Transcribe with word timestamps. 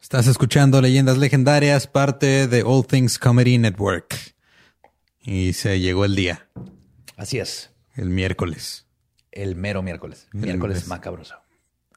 Estás 0.00 0.26
escuchando 0.26 0.80
Leyendas 0.80 1.18
Legendarias, 1.18 1.86
parte 1.86 2.48
de 2.48 2.62
All 2.64 2.86
Things 2.86 3.18
Comedy 3.18 3.58
Network. 3.58 4.16
Y 5.20 5.52
se 5.52 5.78
llegó 5.78 6.04
el 6.04 6.16
día. 6.16 6.48
Así 7.16 7.38
es. 7.38 7.70
El 7.94 8.08
miércoles. 8.08 8.86
El 9.30 9.56
mero 9.56 9.82
miércoles. 9.82 10.26
miércoles 10.32 10.88
macabroso. 10.88 11.34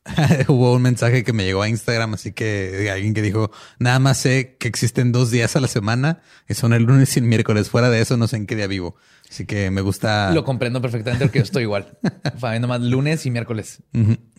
Hubo 0.50 0.74
un 0.74 0.82
mensaje 0.82 1.24
que 1.24 1.32
me 1.32 1.46
llegó 1.46 1.62
a 1.62 1.70
Instagram, 1.70 2.16
así 2.16 2.34
que 2.34 2.92
alguien 2.92 3.14
que 3.14 3.22
dijo, 3.22 3.52
nada 3.80 4.00
más 4.00 4.18
sé 4.18 4.58
que 4.60 4.68
existen 4.68 5.14
dos 5.14 5.32
días 5.32 5.56
a 5.56 5.62
la 5.62 5.70
semana, 5.70 6.22
y 6.48 6.56
son 6.56 6.74
el 6.74 6.84
lunes 6.84 7.16
y 7.16 7.22
el 7.22 7.26
miércoles. 7.26 7.70
Fuera 7.70 7.90
de 7.90 8.02
eso, 8.02 8.18
no 8.18 8.28
sé 8.28 8.36
en 8.36 8.46
qué 8.46 8.58
día 8.58 8.68
vivo. 8.68 8.96
Así 9.30 9.46
que 9.46 9.72
me 9.72 9.80
gusta. 9.82 10.32
Lo 10.34 10.44
comprendo 10.44 10.82
perfectamente 10.82 11.26
porque 11.26 11.40
yo 11.40 11.44
estoy 11.44 11.64
igual. 11.64 11.98
Fabiendo 12.38 12.68
más 12.68 12.82
lunes 12.82 13.26
y 13.26 13.32
miércoles. 13.32 13.82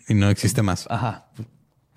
Y 0.07 0.13
no 0.13 0.29
existe 0.29 0.61
más. 0.61 0.85
Ajá. 0.89 1.31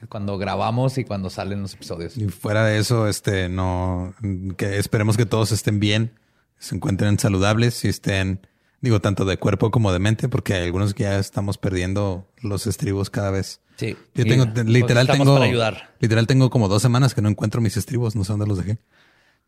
Cuando 0.08 0.38
grabamos 0.38 0.98
y 0.98 1.04
cuando 1.04 1.30
salen 1.30 1.62
los 1.62 1.74
episodios. 1.74 2.16
Y 2.16 2.28
fuera 2.28 2.64
de 2.64 2.78
eso, 2.78 3.08
este, 3.08 3.48
no, 3.48 4.14
que 4.56 4.78
esperemos 4.78 5.16
que 5.16 5.26
todos 5.26 5.52
estén 5.52 5.80
bien, 5.80 6.12
se 6.58 6.76
encuentren 6.76 7.18
saludables 7.18 7.84
y 7.84 7.88
estén 7.88 8.40
Digo, 8.80 9.00
tanto 9.00 9.24
de 9.24 9.38
cuerpo 9.38 9.72
como 9.72 9.92
de 9.92 9.98
mente, 9.98 10.28
porque 10.28 10.54
hay 10.54 10.64
algunos 10.64 10.94
que 10.94 11.02
ya 11.02 11.18
estamos 11.18 11.58
perdiendo 11.58 12.30
los 12.42 12.68
estribos 12.68 13.10
cada 13.10 13.30
vez. 13.30 13.60
Sí. 13.76 13.96
Yo 14.14 14.24
tengo, 14.24 14.44
literal, 14.64 15.08
tengo, 15.08 15.34
para 15.34 15.46
ayudar. 15.46 15.90
literal, 15.98 16.26
tengo 16.28 16.48
como 16.48 16.68
dos 16.68 16.80
semanas 16.82 17.14
que 17.14 17.20
no 17.20 17.28
encuentro 17.28 17.60
mis 17.60 17.76
estribos. 17.76 18.14
No 18.14 18.22
sé 18.22 18.32
dónde 18.32 18.46
los 18.46 18.58
dejé. 18.58 18.78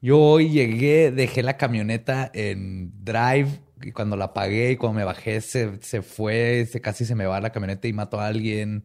Yo 0.00 0.18
hoy 0.18 0.50
llegué, 0.50 1.12
dejé 1.12 1.44
la 1.44 1.56
camioneta 1.56 2.30
en 2.34 2.92
drive 3.04 3.60
y 3.82 3.92
cuando 3.92 4.16
la 4.16 4.26
apagué 4.26 4.72
y 4.72 4.76
cuando 4.76 4.98
me 4.98 5.04
bajé 5.04 5.40
se, 5.40 5.80
se 5.80 6.02
fue, 6.02 6.66
se, 6.70 6.80
casi 6.80 7.04
se 7.04 7.14
me 7.14 7.26
va 7.26 7.40
la 7.40 7.50
camioneta 7.50 7.86
y 7.86 7.92
mató 7.92 8.18
a 8.18 8.26
alguien. 8.26 8.84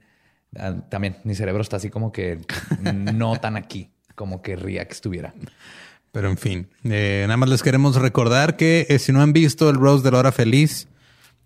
Ah, 0.58 0.76
también 0.90 1.18
mi 1.24 1.36
cerebro 1.36 1.62
está 1.62 1.78
así 1.78 1.90
como 1.90 2.12
que 2.12 2.40
no 2.82 3.36
tan 3.38 3.58
aquí, 3.58 3.92
como 4.16 4.42
querría 4.42 4.86
que 4.86 4.94
estuviera. 4.94 5.34
Pero 6.12 6.30
en 6.30 6.38
fin, 6.38 6.70
eh, 6.86 7.24
nada 7.28 7.38
más 7.38 7.50
les 7.50 7.62
queremos 7.62 7.98
recordar 7.98 8.56
que 8.56 8.86
eh, 8.90 9.00
si 9.00 9.12
no 9.12 9.22
han 9.22 9.34
visto 9.34 9.70
el 9.70 9.76
Rose 9.76 10.04
de 10.04 10.12
la 10.12 10.20
Hora 10.20 10.32
Feliz, 10.32 10.88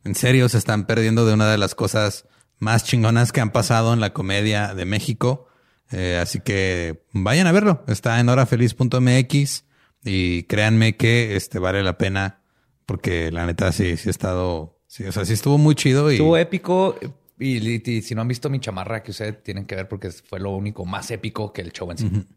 en 0.04 0.16
serio 0.16 0.48
se 0.48 0.60
están 0.60 0.86
perdiendo 0.86 1.26
de 1.26 1.34
una 1.34 1.52
de 1.52 1.58
las 1.58 1.74
cosas 1.74 2.26
más 2.60 2.84
chingonas 2.84 3.32
que 3.32 3.42
han 3.42 3.52
pasado 3.52 3.94
en 3.94 4.00
la 4.00 4.14
comedia 4.14 4.76
de 4.76 4.86
México. 4.86 5.48
Eh, 5.92 6.20
así 6.22 6.40
que 6.40 7.04
vayan 7.14 7.48
a 7.48 7.52
verlo. 7.52 7.84
Está 7.88 8.20
en 8.20 8.30
horafeliz.mx 8.30 9.66
y 10.04 10.44
créanme 10.44 10.96
que 10.98 11.36
este 11.36 11.58
vale 11.58 11.82
la 11.82 11.98
pena 11.98 12.42
porque 12.86 13.32
la 13.32 13.46
neta 13.46 13.72
sí, 13.72 13.98
sí 13.98 14.10
ha 14.10 14.12
estado, 14.12 14.80
sí, 14.88 15.04
o 15.06 15.12
sea, 15.12 15.26
sí 15.26 15.34
estuvo 15.34 15.58
muy 15.58 15.76
chido. 15.76 16.12
Y... 16.12 16.16
Estuvo 16.16 16.38
épico. 16.38 16.96
Y, 17.40 18.02
si 18.02 18.16
no 18.16 18.22
han 18.22 18.28
visto 18.28 18.50
mi 18.50 18.60
chamarra, 18.60 19.02
que 19.02 19.12
ustedes 19.12 19.42
tienen 19.42 19.66
que 19.66 19.76
ver 19.76 19.88
porque 19.88 20.12
fue 20.12 20.40
lo 20.40 20.52
único 20.52 20.86
más 20.86 21.10
épico 21.12 21.54
que 21.54 21.62
el 21.62 21.72
show 21.72 21.90
en 21.92 21.98
sí. 21.98 22.28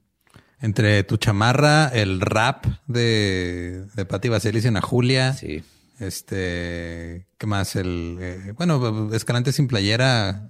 Entre 0.60 1.02
tu 1.02 1.16
chamarra, 1.16 1.88
el 1.88 2.20
rap 2.20 2.66
de, 2.86 3.84
de 3.94 4.04
Patti 4.04 4.28
Vaselis 4.28 4.64
y 4.64 4.68
Ana 4.68 4.80
Julia. 4.80 5.32
Sí. 5.32 5.62
Este, 5.98 7.26
¿qué 7.38 7.46
más? 7.46 7.76
El, 7.76 8.18
eh, 8.20 8.52
bueno, 8.56 9.12
Escalante 9.12 9.52
sin 9.52 9.68
playera 9.68 10.48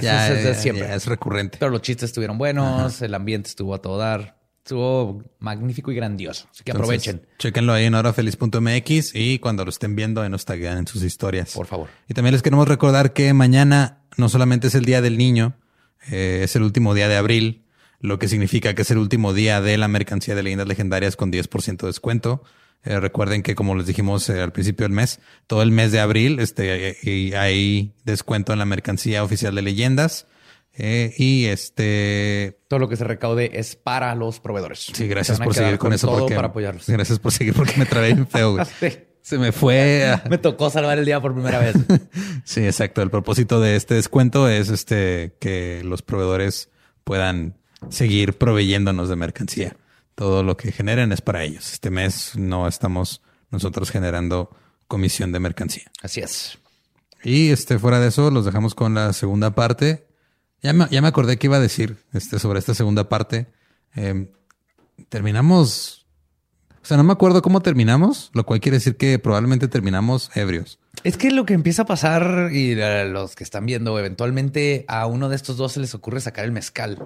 ya, 0.00 0.32
es, 0.32 0.58
siempre. 0.58 0.94
es 0.94 1.06
recurrente. 1.06 1.58
Pero 1.58 1.70
los 1.70 1.82
chistes 1.82 2.10
estuvieron 2.10 2.38
buenos, 2.38 3.02
el 3.02 3.14
ambiente 3.14 3.48
estuvo 3.48 3.74
a 3.74 3.82
todo 3.82 3.98
dar. 3.98 4.37
Estuvo 4.68 5.22
magnífico 5.38 5.90
y 5.90 5.94
grandioso. 5.94 6.46
Así 6.50 6.62
que 6.62 6.72
aprovechen. 6.72 7.22
Chequenlo 7.38 7.72
ahí 7.72 7.86
en 7.86 7.94
horafeliz.mx 7.94 9.14
y 9.14 9.38
cuando 9.38 9.64
lo 9.64 9.70
estén 9.70 9.96
viendo, 9.96 10.28
nos 10.28 10.44
taguean 10.44 10.76
en 10.76 10.86
sus 10.86 11.02
historias. 11.04 11.54
Por 11.54 11.64
favor. 11.64 11.88
Y 12.06 12.12
también 12.12 12.34
les 12.34 12.42
queremos 12.42 12.68
recordar 12.68 13.14
que 13.14 13.32
mañana 13.32 14.02
no 14.18 14.28
solamente 14.28 14.66
es 14.66 14.74
el 14.74 14.84
Día 14.84 15.00
del 15.00 15.16
Niño, 15.16 15.54
eh, 16.10 16.40
es 16.42 16.54
el 16.54 16.64
último 16.64 16.92
día 16.92 17.08
de 17.08 17.16
abril 17.16 17.64
lo 18.00 18.18
que 18.18 18.28
significa 18.28 18.74
que 18.74 18.82
es 18.82 18.90
el 18.90 18.98
último 18.98 19.32
día 19.32 19.62
de 19.62 19.78
la 19.78 19.88
mercancía 19.88 20.34
de 20.34 20.42
leyendas 20.42 20.68
legendarias 20.68 21.16
con 21.16 21.32
10% 21.32 21.78
de 21.78 21.86
descuento. 21.86 22.42
Eh, 22.84 23.00
recuerden 23.00 23.42
que 23.42 23.54
como 23.54 23.74
les 23.74 23.86
dijimos 23.86 24.28
eh, 24.28 24.42
al 24.42 24.52
principio 24.52 24.84
del 24.84 24.92
mes, 24.92 25.18
todo 25.46 25.62
el 25.62 25.70
mes 25.70 25.92
de 25.92 26.00
abril 26.00 26.40
este, 26.40 26.98
y 27.02 27.32
hay 27.32 27.94
descuento 28.04 28.52
en 28.52 28.58
la 28.58 28.66
mercancía 28.66 29.24
oficial 29.24 29.54
de 29.54 29.62
leyendas. 29.62 30.26
Eh, 30.80 31.12
y 31.18 31.46
este 31.46 32.60
todo 32.68 32.78
lo 32.78 32.88
que 32.88 32.94
se 32.94 33.02
recaude 33.02 33.58
es 33.58 33.74
para 33.74 34.14
los 34.14 34.38
proveedores. 34.38 34.86
Sí, 34.92 35.08
gracias 35.08 35.40
por 35.40 35.52
seguir 35.52 35.76
con, 35.76 35.92
eso. 35.92 36.08
Porque, 36.08 36.36
para 36.36 36.48
apoyarlos. 36.48 36.86
Gracias 36.86 37.18
por 37.18 37.32
seguir 37.32 37.52
porque 37.52 37.74
me 37.76 37.84
trabé 37.84 38.10
en 38.10 38.28
feo. 38.28 38.56
Se 39.22 39.38
me 39.38 39.50
fue. 39.52 40.16
me 40.30 40.38
tocó 40.38 40.70
salvar 40.70 40.98
el 40.98 41.04
día 41.04 41.20
por 41.20 41.34
primera 41.34 41.58
vez. 41.58 41.74
sí, 42.44 42.64
exacto. 42.64 43.02
El 43.02 43.10
propósito 43.10 43.60
de 43.60 43.74
este 43.74 43.94
descuento 43.94 44.48
es 44.48 44.70
este 44.70 45.36
que 45.40 45.82
los 45.84 46.02
proveedores 46.02 46.70
puedan 47.02 47.58
seguir 47.90 48.38
proveyéndonos 48.38 49.08
de 49.08 49.16
mercancía. 49.16 49.76
Todo 50.14 50.44
lo 50.44 50.56
que 50.56 50.72
generen 50.72 51.10
es 51.12 51.20
para 51.20 51.42
ellos. 51.42 51.72
Este 51.72 51.90
mes 51.90 52.36
no 52.36 52.68
estamos 52.68 53.20
nosotros 53.50 53.90
generando 53.90 54.50
comisión 54.86 55.32
de 55.32 55.40
mercancía. 55.40 55.90
Así 56.02 56.20
es. 56.20 56.58
Y 57.24 57.50
este, 57.50 57.78
fuera 57.78 57.98
de 58.00 58.08
eso, 58.08 58.30
los 58.30 58.44
dejamos 58.44 58.74
con 58.74 58.94
la 58.94 59.12
segunda 59.12 59.54
parte. 59.54 60.07
Ya 60.62 60.72
me, 60.72 60.86
ya 60.90 61.00
me 61.00 61.08
acordé 61.08 61.38
que 61.38 61.46
iba 61.46 61.56
a 61.56 61.60
decir 61.60 61.96
este, 62.12 62.38
sobre 62.38 62.58
esta 62.58 62.74
segunda 62.74 63.08
parte. 63.08 63.46
Em, 63.94 64.28
terminamos. 65.08 66.06
O 66.82 66.86
sea, 66.88 66.96
no 66.96 67.04
me 67.04 67.12
acuerdo 67.12 67.42
cómo 67.42 67.60
terminamos, 67.60 68.30
lo 68.32 68.46
cual 68.46 68.60
quiere 68.60 68.78
decir 68.78 68.96
que 68.96 69.18
probablemente 69.18 69.68
terminamos 69.68 70.30
ebrios. 70.34 70.78
Es 71.04 71.16
que 71.16 71.30
lo 71.30 71.44
que 71.44 71.54
empieza 71.54 71.82
a 71.82 71.86
pasar, 71.86 72.50
y 72.52 72.74
los 72.74 73.36
que 73.36 73.44
están 73.44 73.66
viendo, 73.66 73.98
eventualmente 73.98 74.84
a 74.88 75.06
uno 75.06 75.28
de 75.28 75.36
estos 75.36 75.56
dos 75.56 75.72
se 75.72 75.80
les 75.80 75.94
ocurre 75.94 76.20
sacar 76.20 76.44
el 76.44 76.52
mezcal 76.52 76.98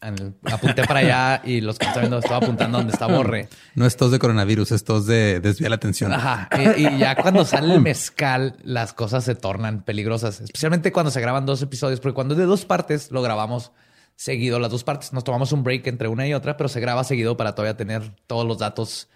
apunté 0.00 0.84
para 0.84 1.00
allá 1.00 1.42
y 1.44 1.60
los 1.60 1.78
que 1.78 1.86
están 1.86 2.02
viendo 2.02 2.18
estaba 2.18 2.38
apuntando 2.38 2.78
donde 2.78 2.92
está 2.92 3.06
Borre. 3.06 3.48
No 3.74 3.86
es 3.86 3.96
tos 3.96 4.10
de 4.10 4.18
coronavirus, 4.18 4.72
es 4.72 4.84
tos 4.84 5.06
de 5.06 5.40
desviar 5.40 5.70
la 5.70 5.76
atención. 5.76 6.12
Ajá. 6.12 6.48
Y, 6.76 6.98
ya 6.98 7.14
cuando 7.14 7.44
sale 7.44 7.74
el 7.74 7.80
mezcal, 7.80 8.56
las 8.62 8.92
cosas 8.92 9.24
se 9.24 9.34
tornan 9.34 9.82
peligrosas, 9.82 10.40
especialmente 10.40 10.92
cuando 10.92 11.10
se 11.10 11.20
graban 11.20 11.46
dos 11.46 11.62
episodios, 11.62 12.00
porque 12.00 12.14
cuando 12.14 12.34
es 12.34 12.38
de 12.38 12.46
dos 12.46 12.64
partes, 12.64 13.10
lo 13.10 13.22
grabamos 13.22 13.72
seguido 14.16 14.58
las 14.58 14.70
dos 14.70 14.84
partes. 14.84 15.12
Nos 15.12 15.24
tomamos 15.24 15.52
un 15.52 15.62
break 15.62 15.86
entre 15.86 16.08
una 16.08 16.26
y 16.26 16.34
otra, 16.34 16.56
pero 16.56 16.68
se 16.68 16.80
graba 16.80 17.04
seguido 17.04 17.36
para 17.36 17.54
todavía 17.54 17.76
tener 17.76 18.02
todos 18.26 18.46
los 18.46 18.58
datos 18.58 19.08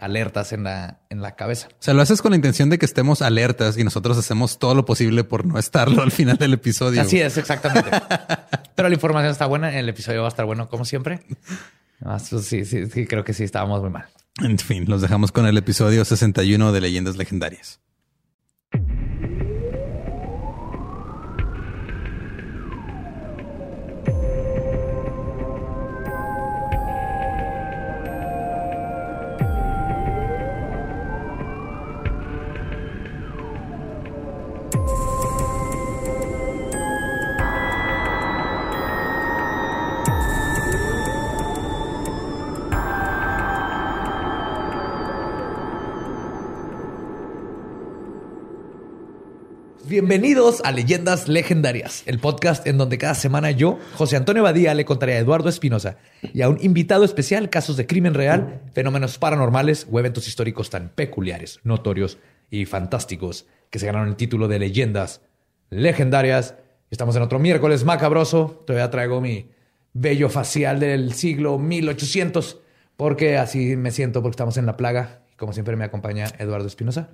alertas 0.00 0.52
en 0.52 0.64
la, 0.64 1.00
en 1.10 1.20
la 1.20 1.36
cabeza. 1.36 1.68
O 1.72 1.76
sea, 1.82 1.94
lo 1.94 2.02
haces 2.02 2.22
con 2.22 2.30
la 2.30 2.36
intención 2.36 2.70
de 2.70 2.78
que 2.78 2.86
estemos 2.86 3.22
alertas 3.22 3.78
y 3.78 3.84
nosotros 3.84 4.16
hacemos 4.18 4.58
todo 4.58 4.74
lo 4.74 4.84
posible 4.84 5.24
por 5.24 5.44
no 5.44 5.58
estarlo 5.58 6.02
al 6.02 6.10
final 6.10 6.36
del 6.36 6.54
episodio. 6.54 7.00
Así 7.00 7.20
es, 7.20 7.36
exactamente. 7.36 7.90
Pero 8.74 8.88
la 8.88 8.94
información 8.94 9.32
está 9.32 9.46
buena, 9.46 9.76
el 9.76 9.88
episodio 9.88 10.20
va 10.20 10.28
a 10.28 10.30
estar 10.30 10.46
bueno 10.46 10.68
como 10.68 10.84
siempre. 10.84 11.20
Pues 12.00 12.22
sí, 12.22 12.64
sí, 12.64 12.86
sí, 12.86 13.06
creo 13.06 13.24
que 13.24 13.34
sí 13.34 13.44
estábamos 13.44 13.80
muy 13.80 13.90
mal. 13.90 14.06
En 14.42 14.58
fin, 14.58 14.84
los 14.88 15.02
dejamos 15.02 15.32
con 15.32 15.46
el 15.46 15.56
episodio 15.56 16.04
61 16.04 16.72
de 16.72 16.80
Leyendas 16.80 17.16
Legendarias. 17.16 17.80
Bienvenidos 49.88 50.60
a 50.66 50.70
Leyendas 50.70 51.28
Legendarias, 51.28 52.02
el 52.04 52.18
podcast 52.18 52.66
en 52.66 52.76
donde 52.76 52.98
cada 52.98 53.14
semana 53.14 53.52
yo, 53.52 53.78
José 53.94 54.16
Antonio 54.16 54.42
Badía, 54.42 54.74
le 54.74 54.84
contaré 54.84 55.14
a 55.14 55.18
Eduardo 55.18 55.48
Espinosa 55.48 55.96
y 56.20 56.42
a 56.42 56.50
un 56.50 56.58
invitado 56.60 57.04
especial 57.04 57.48
casos 57.48 57.78
de 57.78 57.86
crimen 57.86 58.12
real, 58.12 58.60
fenómenos 58.74 59.16
paranormales 59.16 59.86
o 59.90 59.98
eventos 59.98 60.28
históricos 60.28 60.68
tan 60.68 60.90
peculiares, 60.90 61.60
notorios 61.64 62.18
y 62.50 62.66
fantásticos 62.66 63.46
que 63.70 63.78
se 63.78 63.86
ganaron 63.86 64.08
el 64.08 64.16
título 64.16 64.46
de 64.46 64.58
Leyendas 64.58 65.22
Legendarias. 65.70 66.56
Estamos 66.90 67.16
en 67.16 67.22
otro 67.22 67.38
miércoles 67.38 67.84
macabroso. 67.84 68.62
Todavía 68.66 68.90
traigo 68.90 69.22
mi 69.22 69.52
bello 69.94 70.28
facial 70.28 70.80
del 70.80 71.14
siglo 71.14 71.58
1800 71.58 72.60
porque 72.98 73.38
así 73.38 73.74
me 73.74 73.90
siento 73.90 74.20
porque 74.20 74.34
estamos 74.34 74.58
en 74.58 74.66
la 74.66 74.76
plaga. 74.76 75.22
Como 75.38 75.54
siempre 75.54 75.76
me 75.76 75.84
acompaña 75.84 76.26
Eduardo 76.38 76.66
Espinosa. 76.66 77.08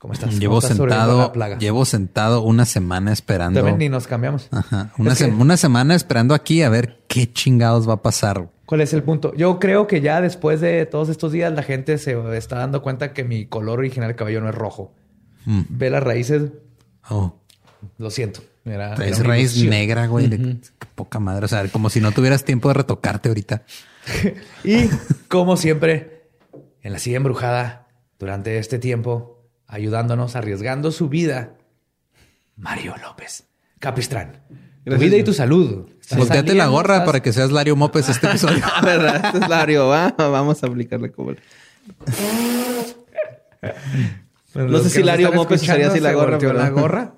¿Cómo 0.00 0.14
estás? 0.14 0.38
Llevo 0.38 0.62
sentado, 0.62 1.30
llevo 1.58 1.84
sentado 1.84 2.40
una 2.40 2.64
semana 2.64 3.12
esperando. 3.12 3.60
También 3.60 3.76
ni 3.76 3.90
nos 3.90 4.06
cambiamos. 4.06 4.48
Ajá. 4.50 4.94
Una, 4.96 5.14
una, 5.38 5.58
semana 5.58 5.94
esperando 5.94 6.32
aquí 6.32 6.62
a 6.62 6.70
ver 6.70 7.02
qué 7.06 7.30
chingados 7.30 7.86
va 7.86 7.92
a 7.92 8.02
pasar. 8.02 8.48
¿Cuál 8.64 8.80
es 8.80 8.94
el 8.94 9.02
punto? 9.02 9.34
Yo 9.34 9.58
creo 9.58 9.86
que 9.86 10.00
ya 10.00 10.22
después 10.22 10.62
de 10.62 10.86
todos 10.86 11.10
estos 11.10 11.32
días 11.32 11.52
la 11.52 11.62
gente 11.62 11.98
se 11.98 12.16
está 12.34 12.56
dando 12.56 12.80
cuenta 12.80 13.12
que 13.12 13.24
mi 13.24 13.44
color 13.44 13.80
original 13.80 14.08
de 14.08 14.16
cabello 14.16 14.40
no 14.40 14.48
es 14.48 14.54
rojo. 14.54 14.94
Mm. 15.44 15.64
Ve 15.68 15.90
las 15.90 16.02
raíces. 16.02 16.44
Oh. 17.10 17.34
Lo 17.98 18.10
siento. 18.10 18.40
Era, 18.64 18.94
una 18.94 19.04
raíz 19.04 19.52
ilusión. 19.52 19.68
negra, 19.68 20.06
güey. 20.06 20.28
de- 20.28 20.60
qué 20.78 20.88
poca 20.94 21.20
madre. 21.20 21.44
O 21.44 21.48
sea, 21.48 21.68
como 21.68 21.90
si 21.90 22.00
no 22.00 22.12
tuvieras 22.12 22.44
tiempo 22.44 22.68
de 22.68 22.74
retocarte 22.74 23.28
ahorita. 23.28 23.64
Y 24.64 24.88
como 25.28 25.58
siempre, 25.58 26.22
en 26.80 26.94
la 26.94 26.98
silla 26.98 27.18
embrujada, 27.18 27.86
durante 28.18 28.56
este 28.56 28.78
tiempo, 28.78 29.39
ayudándonos, 29.70 30.36
arriesgando 30.36 30.92
su 30.92 31.08
vida, 31.08 31.54
Mario 32.56 32.94
López 33.02 33.44
Capistrán. 33.78 34.42
Tu 34.84 34.96
vida 34.96 35.16
y 35.16 35.24
tu 35.24 35.32
salud. 35.32 35.88
Volteate 36.16 36.54
la 36.54 36.66
gorra 36.66 36.96
estás- 36.96 37.06
para 37.06 37.20
que 37.22 37.32
seas 37.32 37.50
Lario 37.52 37.76
Mopes 37.76 38.08
este 38.08 38.26
episodio. 38.30 38.62
A 38.74 38.80
ver, 38.82 39.00
este 39.24 39.38
es 39.38 39.48
Lario, 39.48 39.88
¿va? 39.88 40.14
Vamos 40.18 40.62
a 40.62 40.66
aplicarle 40.66 41.12
como... 41.12 41.32
Bueno, 44.54 44.68
No 44.70 44.78
sé 44.80 44.90
si 44.90 45.02
Lario 45.02 45.28
escuchando, 45.28 45.54
estaría 45.54 45.88
así 45.88 46.00
la 46.00 46.12
gorra, 46.12 46.38
pero- 46.38 46.52
la 46.54 46.70
gorra. 46.70 47.14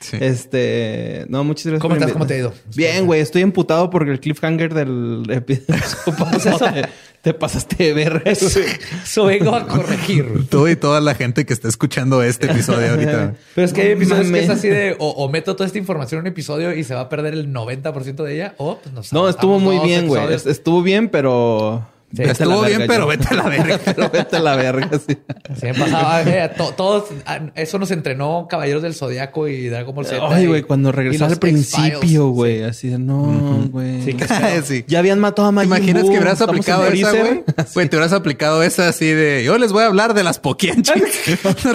Sí. 0.00 0.18
Este... 0.20 1.26
No, 1.28 1.44
muchas 1.44 1.66
gracias. 1.66 1.82
¿Cómo 1.82 1.94
por 1.94 1.98
estás? 1.98 2.12
¿Cómo 2.12 2.26
te 2.26 2.34
ha 2.34 2.38
ido? 2.38 2.54
Bien, 2.74 3.06
güey. 3.06 3.20
Estoy 3.20 3.42
emputado 3.42 3.90
porque 3.90 4.10
el 4.10 4.20
cliffhanger 4.20 4.74
del 4.74 5.24
episodio... 5.30 5.80
te, 6.58 6.88
te 7.22 7.34
pasaste 7.34 7.94
de 7.94 8.08
güey. 8.08 8.22
Eso 8.24 9.24
vengo 9.24 9.54
a 9.54 9.66
corregir. 9.66 10.46
Tú 10.50 10.68
y 10.68 10.76
toda 10.76 11.00
la 11.00 11.14
gente 11.14 11.44
que 11.44 11.52
está 11.52 11.68
escuchando 11.68 12.22
este 12.22 12.46
episodio 12.46 12.90
ahorita. 12.90 13.34
Pero 13.54 13.64
es 13.64 13.72
que 13.72 13.82
hay 13.82 13.90
episodios 13.92 14.30
que 14.30 14.38
es 14.38 14.50
así 14.50 14.68
de 14.68 14.96
o, 14.98 15.08
o 15.08 15.28
meto 15.28 15.56
toda 15.56 15.66
esta 15.66 15.78
información 15.78 16.20
en 16.20 16.26
un 16.26 16.28
episodio 16.28 16.72
y 16.74 16.84
se 16.84 16.94
va 16.94 17.00
a 17.00 17.08
perder 17.08 17.34
el 17.34 17.52
90% 17.52 18.22
de 18.22 18.34
ella, 18.34 18.54
o 18.58 18.78
pues 18.78 18.94
nos 18.94 19.12
No, 19.12 19.28
estuvo 19.28 19.58
muy 19.58 19.78
bien, 19.80 20.06
güey. 20.06 20.22
Estuvo 20.34 20.82
bien, 20.82 21.08
pero... 21.08 21.95
Sí, 22.16 22.22
Estuvo 22.22 22.62
bien, 22.62 22.78
verga, 22.78 22.86
pero 22.94 23.00
yo. 23.04 23.06
vete 23.08 23.28
a 23.30 23.34
la 23.34 23.42
verga. 23.48 23.80
pero 23.84 24.10
vete 24.10 24.36
a 24.36 24.40
la 24.40 24.56
verga, 24.56 24.90
sí. 25.06 25.18
Sí, 25.60 25.66
me 25.66 25.74
pasaba. 25.74 26.22
eh, 26.22 26.50
to- 26.56 26.72
todos, 26.76 27.04
ah, 27.26 27.40
eso 27.54 27.78
nos 27.78 27.90
entrenó 27.90 28.46
Caballeros 28.48 28.82
del 28.82 28.94
Zodiaco 28.94 29.46
y 29.48 29.68
Dragon 29.68 29.94
Ball 29.94 30.06
Z. 30.06 30.26
Ay, 30.30 30.46
güey, 30.46 30.62
cuando 30.62 30.92
regresaba 30.92 31.30
al 31.32 31.38
principio, 31.38 32.28
güey. 32.28 32.62
Así 32.64 32.88
de, 32.88 32.98
no, 32.98 33.68
güey. 33.70 34.02
Sí, 34.02 34.14
que 34.14 34.26
sí. 34.64 34.84
Ya 34.88 34.98
habían 35.00 35.18
matado 35.20 35.46
a 35.48 35.50
¿Te 35.50 35.54
Majin 35.54 35.68
imaginas 35.72 36.02
Buu, 36.04 36.12
que 36.12 36.18
hubieras 36.18 36.40
aplicado 36.40 36.84
esa, 36.86 36.90
Freezer. 37.10 37.20
güey? 37.26 37.44
Güey, 37.74 37.88
te 37.90 37.96
hubieras 37.96 38.12
aplicado 38.12 38.62
esa 38.62 38.88
así 38.88 39.06
de 39.06 39.44
yo 39.44 39.58
les 39.58 39.72
voy 39.72 39.82
a 39.82 39.86
hablar 39.86 40.14
de 40.14 40.24
las 40.24 40.38
Pokianchis. 40.38 41.02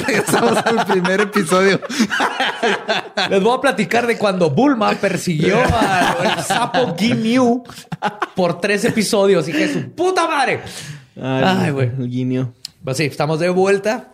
Regresamos 0.07 0.57
al 0.65 0.85
primer 0.87 1.21
episodio. 1.21 1.79
Les 3.29 3.41
voy 3.43 3.57
a 3.57 3.61
platicar 3.61 4.07
de 4.07 4.17
cuando 4.17 4.49
Bulma 4.49 4.91
persiguió 4.95 5.57
al 5.59 6.43
sapo 6.43 6.95
Ginyu 6.97 7.63
por 8.35 8.59
tres 8.59 8.85
episodios. 8.85 9.47
Y 9.47 9.51
que 9.53 9.71
su 9.71 9.91
puta 9.91 10.27
madre. 10.31 10.61
Ay, 11.21 11.71
güey. 11.71 11.91
Guiño. 11.97 12.53
Pues 12.83 12.97
sí, 12.97 13.05
estamos 13.05 13.39
de 13.39 13.49
vuelta. 13.49 14.13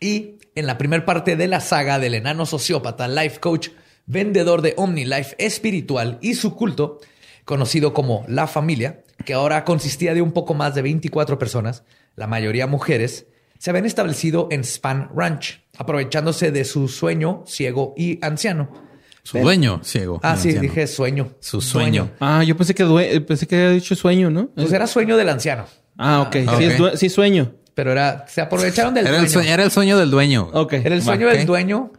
Y 0.00 0.38
en 0.54 0.66
la 0.66 0.78
primera 0.78 1.04
parte 1.04 1.36
de 1.36 1.48
la 1.48 1.60
saga 1.60 1.98
del 1.98 2.14
enano 2.14 2.46
sociópata, 2.46 3.08
life 3.08 3.40
coach, 3.40 3.68
vendedor 4.06 4.62
de 4.62 4.74
OmniLife 4.76 5.34
espiritual 5.38 6.18
y 6.20 6.34
su 6.34 6.54
culto, 6.54 7.00
conocido 7.44 7.92
como 7.92 8.24
La 8.28 8.46
Familia, 8.46 9.04
que 9.24 9.34
ahora 9.34 9.64
consistía 9.64 10.14
de 10.14 10.22
un 10.22 10.32
poco 10.32 10.54
más 10.54 10.74
de 10.74 10.82
24 10.82 11.38
personas, 11.38 11.84
la 12.16 12.26
mayoría 12.26 12.66
mujeres, 12.66 13.26
se 13.58 13.70
habían 13.70 13.86
establecido 13.86 14.48
en 14.50 14.64
Span 14.64 15.10
Ranch, 15.14 15.62
aprovechándose 15.78 16.50
de 16.50 16.64
su 16.64 16.88
sueño 16.88 17.44
ciego 17.46 17.94
y 17.96 18.18
anciano. 18.24 18.91
Su 19.24 19.38
dueño 19.38 19.80
ciego. 19.84 20.18
Ah, 20.22 20.36
sí, 20.36 20.48
anciano. 20.48 20.62
dije 20.62 20.86
sueño. 20.86 21.30
Su 21.40 21.60
sueño. 21.60 22.10
Ah, 22.20 22.42
yo 22.44 22.56
pensé 22.56 22.74
que 22.74 22.84
due- 22.84 23.20
pensé 23.20 23.46
que 23.46 23.54
había 23.56 23.70
dicho 23.70 23.94
sueño, 23.94 24.30
¿no? 24.30 24.48
Pues 24.48 24.72
era 24.72 24.86
sueño 24.86 25.16
del 25.16 25.28
anciano, 25.28 25.64
Ah, 25.96 26.22
ok. 26.22 26.36
Ah, 26.48 26.54
Sí, 26.58 26.64
ok. 26.66 26.72
es 26.72 26.78
due- 26.78 26.96
sí, 26.96 27.08
sueño. 27.08 27.52
pero 27.74 27.92
era, 27.92 28.24
se 28.28 28.40
aprovecharon 28.40 28.94
del 28.94 29.06
Era 29.06 29.18
el, 29.18 29.28
sueño, 29.28 29.50
era 29.52 29.62
el 29.62 29.70
sueño 29.70 29.98
del 29.98 30.10
dueño. 30.10 30.50
Ok. 30.52 30.72
Era 30.74 30.94
el 30.94 31.02
sueño 31.02 31.28
del 31.28 31.46
dueño, 31.46 31.92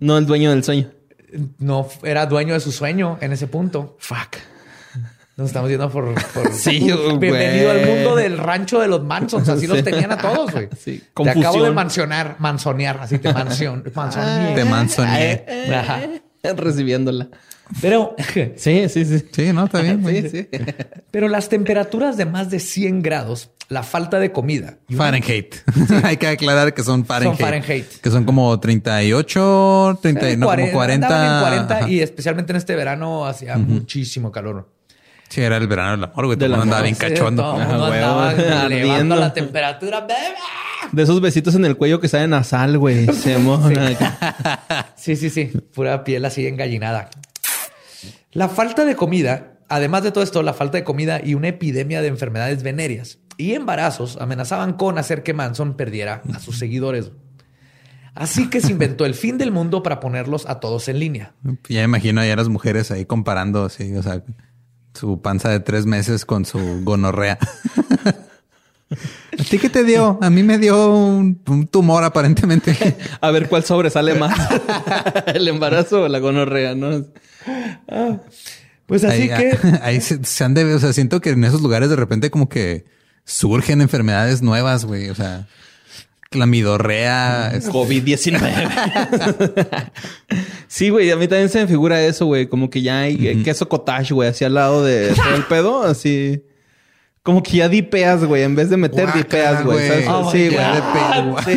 No 0.00 0.16
el 0.18 0.26
dueño 0.26 0.50
del 0.50 0.64
sueño. 0.64 0.90
no 1.58 1.88
era 2.02 2.26
dueño 2.26 2.54
de 2.54 2.60
su 2.60 2.72
sueño 2.72 3.18
en 3.20 3.32
ese 3.32 3.46
punto. 3.46 3.96
Fuck. 4.00 4.36
Nos 5.36 5.46
estamos 5.48 5.70
yendo 5.70 5.90
por, 5.90 6.14
por- 6.32 6.52
Sí, 6.52 6.80
bienvenido 7.18 7.70
al 7.70 7.86
mundo 7.86 8.16
del 8.16 8.36
rancho 8.38 8.80
de 8.80 8.88
los 8.88 9.02
Mansons. 9.02 9.48
Así 9.48 9.66
los 9.66 9.82
tenían 9.82 10.12
a 10.12 10.18
todos, 10.18 10.50
güey. 10.52 10.68
Sí, 10.78 11.02
Te 11.14 11.30
acabo 11.30 11.62
de 11.64 11.70
mansionar, 11.70 12.36
mansonear, 12.38 12.98
así 13.00 13.18
te 13.18 13.32
mansion, 13.32 13.82
mansoneé. 13.94 14.54
Te 14.54 14.64
mansoneé. 14.64 15.44
Ajá. 15.74 16.00
Recibiéndola. 16.56 17.28
Pero, 17.80 18.16
Sí, 18.56 18.88
sí, 18.88 19.04
sí. 19.04 19.24
Sí, 19.30 19.52
no, 19.52 19.64
está 19.66 19.80
bien. 19.80 20.04
Sí, 20.06 20.28
sí. 20.28 20.48
pero 21.10 21.28
las 21.28 21.48
temperaturas 21.48 22.16
de 22.16 22.26
más 22.26 22.50
de 22.50 22.58
100 22.60 23.02
grados, 23.02 23.50
la 23.68 23.82
falta 23.82 24.18
de 24.18 24.32
comida 24.32 24.76
Fahrenheit. 24.94 25.54
Hay 26.04 26.16
que 26.18 26.26
aclarar 26.28 26.74
que 26.74 26.82
son 26.82 27.06
Fahrenheit. 27.06 27.38
Fahrenheit. 27.40 27.86
Que 28.02 28.10
son 28.10 28.24
como 28.24 28.58
38, 28.60 29.98
30, 30.02 30.28
Eh, 30.30 30.36
no, 30.36 30.46
como 30.48 30.70
40. 30.72 31.06
andaban 31.06 31.34
en 31.34 31.40
40 31.42 31.76
Ajá. 31.78 31.88
y 31.88 32.00
especialmente 32.00 32.52
en 32.52 32.56
este 32.56 32.74
verano 32.76 33.24
hacía 33.26 33.56
muchísimo 33.56 34.30
calor. 34.30 34.68
Sí, 35.28 35.40
era 35.40 35.56
el 35.56 35.66
verano 35.66 35.92
del 35.92 36.04
amor, 36.04 36.26
güey. 36.26 36.36
Todo 36.36 36.44
el 36.46 36.50
mundo 36.50 36.64
andaba 36.64 36.82
bien 36.82 36.94
Sí, 36.94 37.00
cachondo. 37.00 37.42
todo 37.42 37.62
el 37.62 37.66
mundo 37.68 37.86
güey, 37.86 37.98
andaba 38.02 38.32
elevando 38.66 39.16
la 39.16 39.32
temperatura. 39.32 40.00
bebé. 40.02 40.14
De 40.92 41.02
esos 41.02 41.20
besitos 41.20 41.54
en 41.54 41.64
el 41.64 41.76
cuello 41.76 42.00
que 42.00 42.08
saben 42.08 42.34
a 42.34 42.44
sal, 42.44 42.78
güey. 42.78 43.06
Se 43.12 43.38
mona. 43.38 43.96
Sí, 44.96 45.16
sí, 45.16 45.30
sí. 45.30 45.46
Pura 45.74 46.04
piel 46.04 46.24
así 46.24 46.46
engallinada. 46.46 47.10
La 48.30 48.48
falta 48.48 48.84
de 48.84 48.94
comida, 48.94 49.58
además 49.68 50.04
de 50.04 50.12
todo 50.12 50.22
esto, 50.22 50.42
la 50.42 50.54
falta 50.54 50.78
de 50.78 50.84
comida 50.84 51.20
y 51.24 51.34
una 51.34 51.48
epidemia 51.48 52.00
de 52.00 52.08
enfermedades 52.08 52.62
venéreas 52.62 53.18
y 53.36 53.54
embarazos 53.54 54.16
amenazaban 54.20 54.74
con 54.74 54.98
hacer 54.98 55.22
que 55.22 55.34
Manson 55.34 55.76
perdiera 55.76 56.22
a 56.32 56.38
sus 56.38 56.58
seguidores. 56.58 57.10
Así 58.14 58.48
que 58.50 58.60
se 58.60 58.70
inventó 58.70 59.06
el 59.06 59.14
fin 59.14 59.38
del 59.38 59.50
mundo 59.50 59.82
para 59.82 59.98
ponerlos 59.98 60.46
a 60.46 60.60
todos 60.60 60.88
en 60.88 60.98
línea. 60.98 61.34
Ya 61.68 61.80
me 61.80 61.84
imagino 61.84 62.20
ahí 62.20 62.30
a 62.30 62.36
las 62.36 62.48
mujeres 62.48 62.90
ahí 62.90 63.06
comparando 63.06 63.64
así, 63.64 63.94
o 63.96 64.02
sea, 64.02 64.22
su 64.94 65.22
panza 65.22 65.48
de 65.48 65.60
tres 65.60 65.86
meses 65.86 66.26
con 66.26 66.44
su 66.44 66.82
gonorrea. 66.84 67.38
¿A 69.52 69.54
ti 69.54 69.58
qué 69.58 69.68
te 69.68 69.84
dio? 69.84 70.18
A 70.22 70.30
mí 70.30 70.42
me 70.42 70.56
dio 70.56 70.94
un, 70.94 71.38
un 71.46 71.66
tumor 71.66 72.02
aparentemente. 72.04 72.96
A 73.20 73.30
ver 73.30 73.50
cuál 73.50 73.64
sobresale 73.64 74.14
más. 74.14 74.34
el 75.26 75.46
embarazo 75.46 76.04
o 76.04 76.08
la 76.08 76.20
gonorrea, 76.20 76.74
¿no? 76.74 77.04
Pues 78.86 79.04
así 79.04 79.28
ahí, 79.28 79.28
que 79.28 79.58
ahí 79.82 80.00
se, 80.00 80.24
se 80.24 80.44
han 80.44 80.54
de, 80.54 80.74
o 80.74 80.78
sea, 80.78 80.94
siento 80.94 81.20
que 81.20 81.28
en 81.28 81.44
esos 81.44 81.60
lugares 81.60 81.90
de 81.90 81.96
repente 81.96 82.30
como 82.30 82.48
que 82.48 82.86
surgen 83.26 83.82
enfermedades 83.82 84.40
nuevas, 84.40 84.86
güey. 84.86 85.10
O 85.10 85.14
sea, 85.14 85.46
clamidorrea. 86.30 87.52
este, 87.54 87.70
COVID-19. 87.70 89.90
sí, 90.66 90.88
güey, 90.88 91.10
a 91.10 91.16
mí 91.16 91.28
también 91.28 91.50
se 91.50 91.60
me 91.60 91.66
figura 91.66 92.02
eso, 92.02 92.24
güey. 92.24 92.46
Como 92.46 92.70
que 92.70 92.80
ya 92.80 93.00
hay 93.00 93.28
eh, 93.28 93.42
queso 93.42 93.68
cottage, 93.68 94.14
güey, 94.14 94.30
así 94.30 94.46
al 94.46 94.54
lado 94.54 94.82
de 94.82 95.08
todo 95.08 95.34
el 95.34 95.44
pedo, 95.44 95.82
así. 95.82 96.42
Como 97.24 97.40
que 97.42 97.58
ya 97.58 97.68
dipeas, 97.68 98.24
güey, 98.24 98.42
en 98.42 98.56
vez 98.56 98.68
de 98.68 98.76
meter 98.76 99.04
Guácala, 99.04 99.22
dipeas, 99.22 99.64
güey. 99.64 99.76
güey. 99.76 99.88
¿sabes? 99.88 100.08
Oh 100.08 100.32
sí, 100.32 100.48
güey. 100.48 100.64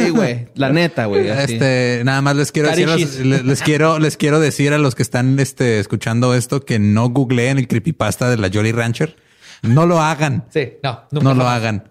Sí, 0.05 0.09
güey. 0.11 0.47
La 0.53 0.69
neta, 0.69 1.05
güey. 1.07 1.27
Este, 1.27 2.01
nada 2.05 2.21
más 2.21 2.35
les 2.35 2.51
quiero 2.51 2.69
decir, 2.69 2.87
a 2.87 2.91
los- 2.91 3.01
Carichis. 3.01 3.25
les, 3.25 3.43
les 3.45 3.61
quiero, 3.63 3.97
les 3.97 4.15
quiero 4.15 4.39
decir 4.39 4.73
a 4.73 4.77
los 4.77 4.93
que 4.93 5.01
están 5.01 5.39
este, 5.39 5.79
escuchando 5.79 6.35
esto 6.35 6.61
que 6.63 6.77
no 6.77 7.09
googleen 7.09 7.57
el 7.57 7.67
creepypasta 7.67 8.29
de 8.29 8.37
la 8.37 8.49
Jolly 8.53 8.71
Rancher. 8.73 9.15
No 9.63 9.87
lo 9.87 9.99
hagan. 10.01 10.45
sí, 10.49 10.73
no, 10.83 11.01
nunca 11.09 11.23
No 11.29 11.33
lo 11.33 11.47
hagan. 11.49 11.89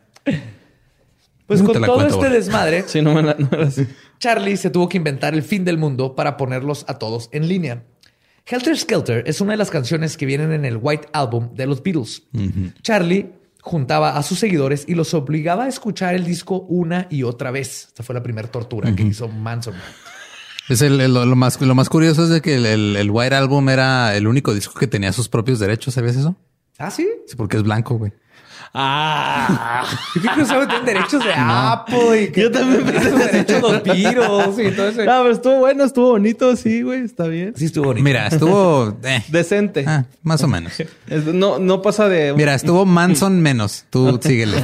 Pues 1.47 1.61
con 1.63 1.73
todo 1.73 1.95
cuento, 1.97 2.21
este 2.25 2.29
desmadre, 2.31 2.85
Sí, 2.87 3.03
no 3.03 3.13
me 3.15 3.23
la... 3.23 3.35
No 3.39 3.49
me 3.51 3.59
la- 3.59 3.71
Charlie 4.21 4.57
se 4.57 4.71
tuvo 4.71 4.89
que 4.89 4.97
inventar 4.97 5.35
el 5.35 5.43
fin 5.43 5.65
del 5.65 5.77
mundo 5.79 6.15
para 6.15 6.37
ponerlos 6.37 6.85
a 6.89 6.95
todos 6.99 7.29
en 7.33 7.49
línea. 7.49 7.83
Helter 8.47 8.79
Skelter 8.79 9.25
es 9.27 9.41
una 9.41 9.53
de 9.53 9.57
las 9.59 9.71
canciones 9.71 10.17
que 10.17 10.25
vienen 10.27 10.53
en 10.53 10.65
el 10.65 10.79
White 10.81 11.09
Album 11.13 11.55
de 11.55 11.67
los 11.67 11.83
Beatles. 11.83 12.23
Charlie 12.83 13.31
juntaba 13.65 14.17
a 14.19 14.23
sus 14.23 14.39
seguidores 14.39 14.85
y 14.87 14.95
los 14.95 15.15
obligaba 15.15 15.65
a 15.65 15.69
escuchar 15.69 16.15
el 16.15 16.25
disco 16.25 16.61
una 16.69 17.07
y 17.11 17.23
otra 17.23 17.51
vez. 17.51 17.87
Esta 17.89 18.03
fue 18.03 18.15
la 18.15 18.23
primera 18.23 18.47
tortura 18.49 18.95
que 18.95 19.03
hizo 19.03 19.27
Manson. 19.27 19.75
Es 20.69 20.83
el, 20.83 21.01
el- 21.01 21.15
lo, 21.15 21.35
más, 21.35 21.61
lo 21.61 21.75
más 21.75 21.89
curioso 21.89 22.25
es 22.25 22.29
de 22.31 22.41
que 22.43 22.57
el, 22.57 22.67
el- 22.67 22.97
el 22.97 23.11
White 23.11 23.35
Album 23.35 23.69
era 23.71 24.15
el 24.17 24.27
único 24.27 24.53
disco 24.55 24.79
que 24.79 24.87
tenía 24.87 25.13
sus 25.13 25.29
propios 25.31 25.59
derechos. 25.59 25.95
¿Sabías 25.95 26.15
eso? 26.17 26.37
¿Ah, 26.79 26.91
sí? 26.91 27.09
Sí, 27.27 27.37
porque 27.37 27.57
es 27.57 27.63
blanco, 27.63 27.97
güey. 27.97 28.13
Ah. 28.77 29.87
Saben 30.47 30.67
tener 30.67 30.85
derechos 30.85 31.25
de 31.25 31.33
Apple 31.33 32.23
y 32.23 32.33
que 32.33 32.41
Yo 32.43 32.51
también 32.51 32.85
tenía 32.85 33.03
sus 33.03 33.19
derechos 33.19 33.63
los 33.63 33.83
Beatles 33.85 34.73
y 34.73 34.77
todo 34.77 34.89
eso. 34.89 35.05
No, 35.05 35.23
pero 35.23 35.31
estuvo 35.31 35.59
bueno, 35.61 35.85
estuvo 35.85 36.11
bonito, 36.11 36.57
sí, 36.57 36.83
güey, 36.83 37.03
está 37.03 37.29
bien. 37.29 37.55
Sí 37.57 37.67
estuvo 37.67 37.85
bonito. 37.87 38.03
Mira, 38.03 38.27
estuvo 38.27 38.99
eh, 39.05 39.23
Decente. 39.29 39.85
ah, 39.87 40.07
más 40.25 40.43
o 40.43 40.49
menos. 40.49 40.73
No, 41.33 41.61
no 41.61 41.83
pasa 41.83 42.09
de. 42.09 42.35
Mira, 42.35 42.53
estuvo 42.57 42.85
Manson 42.85 43.41
menos. 43.41 43.85
Tú 43.91 44.19
síguele. 44.23 44.57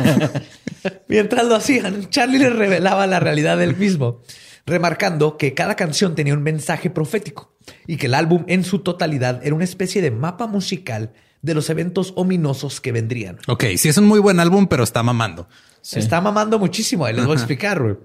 Mientras 1.06 1.46
lo 1.46 1.54
hacían, 1.54 2.10
Charlie 2.10 2.40
les 2.40 2.54
revelaba 2.56 3.06
la 3.06 3.20
realidad 3.20 3.58
del 3.58 3.76
mismo, 3.76 4.22
remarcando 4.66 5.36
que 5.36 5.54
cada 5.54 5.76
canción 5.76 6.16
tenía 6.16 6.34
un 6.34 6.42
mensaje 6.42 6.90
profético 6.90 7.52
y 7.86 7.96
que 7.96 8.06
el 8.06 8.14
álbum 8.14 8.42
en 8.48 8.64
su 8.64 8.80
totalidad 8.80 9.40
era 9.44 9.54
una 9.54 9.64
especie 9.64 10.02
de 10.02 10.10
mapa 10.10 10.48
musical 10.48 11.12
de 11.42 11.54
los 11.54 11.70
eventos 11.70 12.12
ominosos 12.16 12.80
que 12.80 12.92
vendrían. 12.92 13.38
Ok, 13.48 13.64
sí 13.76 13.88
es 13.88 13.96
un 13.96 14.06
muy 14.06 14.20
buen 14.20 14.40
álbum, 14.40 14.66
pero 14.66 14.84
está 14.84 15.02
mamando. 15.02 15.48
Se 15.80 15.98
está 15.98 16.20
mamando 16.20 16.58
muchísimo. 16.58 17.04
Ahí 17.06 17.14
les 17.14 17.24
voy 17.24 17.34
a 17.34 17.38
explicar. 17.38 17.98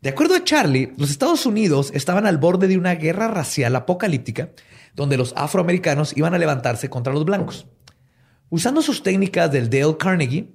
De 0.00 0.10
acuerdo 0.10 0.34
a 0.34 0.44
Charlie, 0.44 0.92
los 0.96 1.10
Estados 1.10 1.46
Unidos 1.46 1.90
estaban 1.94 2.26
al 2.26 2.38
borde 2.38 2.68
de 2.68 2.78
una 2.78 2.94
guerra 2.94 3.28
racial 3.28 3.74
apocalíptica 3.74 4.50
donde 4.94 5.16
los 5.16 5.34
afroamericanos 5.36 6.16
iban 6.16 6.34
a 6.34 6.38
levantarse 6.38 6.88
contra 6.88 7.12
los 7.12 7.24
blancos. 7.24 7.66
Usando 8.48 8.80
sus 8.82 9.02
técnicas 9.02 9.52
del 9.52 9.68
Dale 9.68 9.96
Carnegie, 9.98 10.48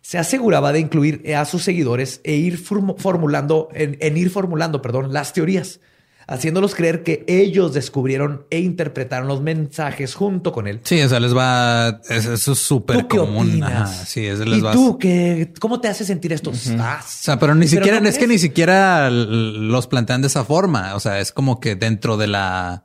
se 0.00 0.18
aseguraba 0.18 0.72
de 0.72 0.80
incluir 0.80 1.34
a 1.34 1.44
sus 1.44 1.62
seguidores 1.62 2.20
e 2.24 2.34
ir 2.34 2.58
formulando, 2.58 3.68
en, 3.72 4.16
ir 4.16 4.30
formulando, 4.30 4.82
perdón, 4.82 5.12
las 5.12 5.32
teorías, 5.32 5.80
haciéndolos 6.26 6.74
creer 6.74 7.02
que 7.02 7.24
ellos 7.28 7.72
descubrieron 7.74 8.46
e 8.50 8.60
interpretaron 8.60 9.28
los 9.28 9.42
mensajes 9.42 10.14
junto 10.14 10.52
con 10.52 10.66
él. 10.66 10.80
Sí, 10.84 11.00
o 11.02 11.08
sea, 11.08 11.20
les 11.20 11.36
va, 11.36 12.00
eso 12.08 12.52
es 12.52 12.58
súper 12.58 13.06
común. 13.08 13.62
sí, 14.06 14.26
eso 14.26 14.44
les 14.44 14.58
¿Y 14.58 14.62
tú 14.72 14.98
qué, 14.98 15.52
cómo 15.60 15.80
te 15.80 15.88
hace 15.88 16.04
sentir 16.04 16.32
esto? 16.32 16.52
Ah, 16.78 17.00
o 17.02 17.06
sea, 17.06 17.38
pero 17.38 17.54
ni 17.54 17.66
siquiera, 17.68 17.98
es 17.98 18.18
que 18.18 18.26
ni 18.26 18.38
siquiera 18.38 19.10
los 19.10 19.86
plantean 19.86 20.20
de 20.22 20.28
esa 20.28 20.44
forma. 20.44 20.94
O 20.94 21.00
sea, 21.00 21.20
es 21.20 21.32
como 21.32 21.60
que 21.60 21.76
dentro 21.76 22.16
de 22.16 22.26
la 22.26 22.84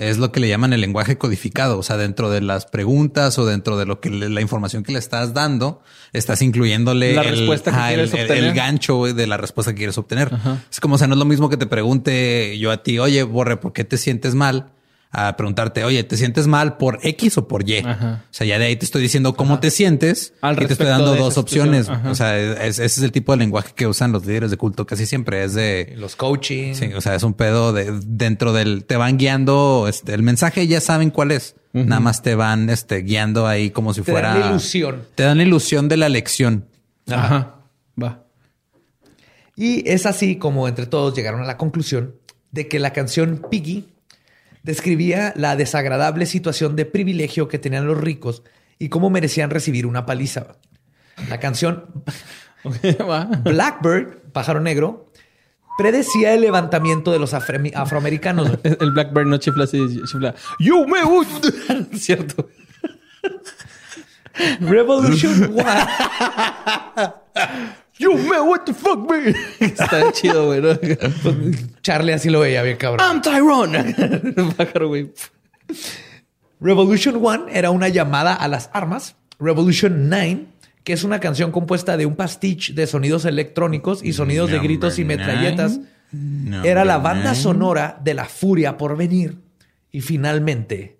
es 0.00 0.16
lo 0.16 0.32
que 0.32 0.40
le 0.40 0.48
llaman 0.48 0.72
el 0.72 0.80
lenguaje 0.80 1.18
codificado. 1.18 1.78
O 1.78 1.82
sea, 1.82 1.98
dentro 1.98 2.30
de 2.30 2.40
las 2.40 2.64
preguntas 2.64 3.38
o 3.38 3.44
dentro 3.44 3.76
de 3.76 3.84
lo 3.84 4.00
que 4.00 4.08
la 4.08 4.40
información 4.40 4.82
que 4.82 4.92
le 4.92 4.98
estás 4.98 5.34
dando, 5.34 5.82
estás 6.14 6.40
incluyéndole 6.40 7.12
la 7.12 7.22
respuesta 7.22 7.70
que 7.70 7.76
quieres 7.76 8.14
el, 8.14 8.20
obtener. 8.22 8.44
el, 8.44 8.54
gancho 8.54 9.04
de 9.04 9.26
la 9.26 9.36
respuesta 9.36 9.72
que 9.72 9.78
quieres 9.78 9.98
obtener. 9.98 10.30
Es 10.70 10.80
como, 10.80 10.94
o 10.94 10.98
sea, 10.98 11.06
no 11.06 11.14
es 11.14 11.18
lo 11.18 11.26
mismo 11.26 11.50
que 11.50 11.58
te 11.58 11.66
pregunte 11.66 12.58
yo 12.58 12.70
a 12.70 12.82
ti, 12.82 12.98
oye, 12.98 13.22
Borre, 13.24 13.58
¿por 13.58 13.74
qué 13.74 13.84
te 13.84 13.98
sientes 13.98 14.34
mal? 14.34 14.72
A 15.12 15.36
preguntarte, 15.36 15.82
oye, 15.82 16.04
¿te 16.04 16.16
sientes 16.16 16.46
mal 16.46 16.76
por 16.76 17.00
X 17.02 17.36
o 17.38 17.48
por 17.48 17.68
Y? 17.68 17.80
O 17.80 18.18
sea, 18.30 18.46
ya 18.46 18.58
de 18.58 18.66
ahí 18.66 18.76
te 18.76 18.84
estoy 18.84 19.02
diciendo 19.02 19.34
cómo 19.34 19.58
te 19.58 19.70
sientes 19.70 20.34
y 20.42 20.66
te 20.66 20.72
estoy 20.72 20.86
dando 20.86 21.16
dos 21.16 21.36
opciones. 21.36 21.88
O 21.88 22.14
sea, 22.14 22.38
ese 22.38 22.84
es 22.84 22.98
el 22.98 23.10
tipo 23.10 23.32
de 23.32 23.38
lenguaje 23.38 23.72
que 23.74 23.86
usan 23.86 24.12
los 24.12 24.24
líderes 24.24 24.50
de 24.50 24.56
culto 24.56 24.86
casi 24.86 25.06
siempre. 25.06 25.44
Es 25.44 25.54
de 25.54 25.94
los 25.96 26.14
coaching. 26.14 26.74
Sí, 26.74 26.92
o 26.94 27.00
sea, 27.00 27.16
es 27.16 27.24
un 27.24 27.34
pedo 27.34 27.72
de 27.72 27.90
dentro 28.04 28.52
del 28.52 28.84
te 28.84 28.96
van 28.96 29.18
guiando 29.18 29.86
este, 29.88 30.14
el 30.14 30.22
mensaje, 30.22 30.66
ya 30.66 30.80
saben 30.80 31.10
cuál 31.10 31.32
es. 31.32 31.56
Nada 31.72 32.00
más 32.00 32.22
te 32.22 32.34
van 32.34 32.68
este, 32.68 33.02
guiando 33.02 33.46
ahí 33.46 33.70
como 33.70 33.94
si 33.94 34.02
fuera. 34.02 34.32
Te 34.32 34.38
dan 34.38 34.40
la 34.40 34.50
ilusión. 34.50 35.02
Te 35.14 35.22
dan 35.22 35.36
la 35.38 35.42
ilusión 35.44 35.88
de 35.88 35.96
la 35.96 36.08
lección. 36.08 36.66
Ajá. 37.08 37.56
Va. 38.00 38.24
Y 39.56 39.88
es 39.88 40.06
así 40.06 40.36
como 40.36 40.66
entre 40.68 40.86
todos 40.86 41.14
llegaron 41.14 41.42
a 41.42 41.44
la 41.44 41.56
conclusión 41.56 42.14
de 42.50 42.66
que 42.66 42.78
la 42.78 42.92
canción 42.92 43.44
Piggy 43.50 43.88
describía 44.62 45.32
la 45.36 45.56
desagradable 45.56 46.26
situación 46.26 46.76
de 46.76 46.86
privilegio 46.86 47.48
que 47.48 47.58
tenían 47.58 47.86
los 47.86 47.98
ricos 47.98 48.42
y 48.78 48.88
cómo 48.88 49.10
merecían 49.10 49.50
recibir 49.50 49.86
una 49.86 50.06
paliza. 50.06 50.56
La 51.28 51.38
canción 51.38 51.86
Blackbird, 53.44 54.18
pájaro 54.32 54.60
negro, 54.60 55.10
predecía 55.78 56.34
el 56.34 56.42
levantamiento 56.42 57.12
de 57.12 57.18
los 57.18 57.34
afroamericanos. 57.34 58.58
El 58.80 58.90
Blackbird 58.92 59.26
no 59.26 59.38
chifla 59.38 59.64
así, 59.64 60.02
chifla. 60.06 60.34
You 60.58 60.86
me 60.86 61.00
Cierto. 61.98 62.48
Revolution 64.60 65.54
One. 65.54 65.86
You 68.00 68.16
man, 68.16 68.48
what 68.48 68.64
the 68.64 68.72
fuck, 68.72 69.06
man? 69.06 69.34
Está 69.60 70.10
chido, 70.12 70.46
güey. 70.46 70.62
Charlie 71.82 72.14
así 72.14 72.30
lo 72.30 72.40
veía 72.40 72.62
bien 72.62 72.78
cabrón. 72.78 73.06
I'm 73.06 73.20
Tyrone. 73.20 73.94
güey. 74.88 75.12
Revolution 76.60 77.20
One 77.22 77.44
era 77.52 77.70
una 77.70 77.88
llamada 77.88 78.32
a 78.32 78.48
las 78.48 78.70
armas. 78.72 79.16
Revolution 79.38 80.08
9, 80.08 80.46
que 80.82 80.94
es 80.94 81.04
una 81.04 81.20
canción 81.20 81.52
compuesta 81.52 81.98
de 81.98 82.06
un 82.06 82.16
pastiche 82.16 82.72
de 82.72 82.86
sonidos 82.86 83.26
electrónicos 83.26 84.02
y 84.02 84.14
sonidos 84.14 84.50
de 84.50 84.60
gritos 84.60 84.98
y 84.98 85.04
metralletas. 85.04 85.80
era 86.64 86.86
la 86.86 86.96
banda 86.96 87.34
sonora 87.34 88.00
de 88.02 88.14
la 88.14 88.24
furia 88.24 88.78
por 88.78 88.96
venir. 88.96 89.36
Y 89.92 90.00
finalmente, 90.00 90.96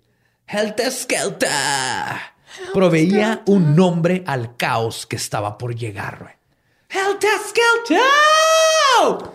Helter 0.47 0.91
Skelter 0.91 1.49
proveía 2.75 3.41
un 3.47 3.75
nombre 3.75 4.23
al 4.27 4.55
caos 4.55 5.07
que 5.07 5.15
estaba 5.15 5.57
por 5.57 5.75
llegar, 5.75 6.19
güey. 6.21 6.40
Helter 6.93 7.29
Skelter. 7.47 7.99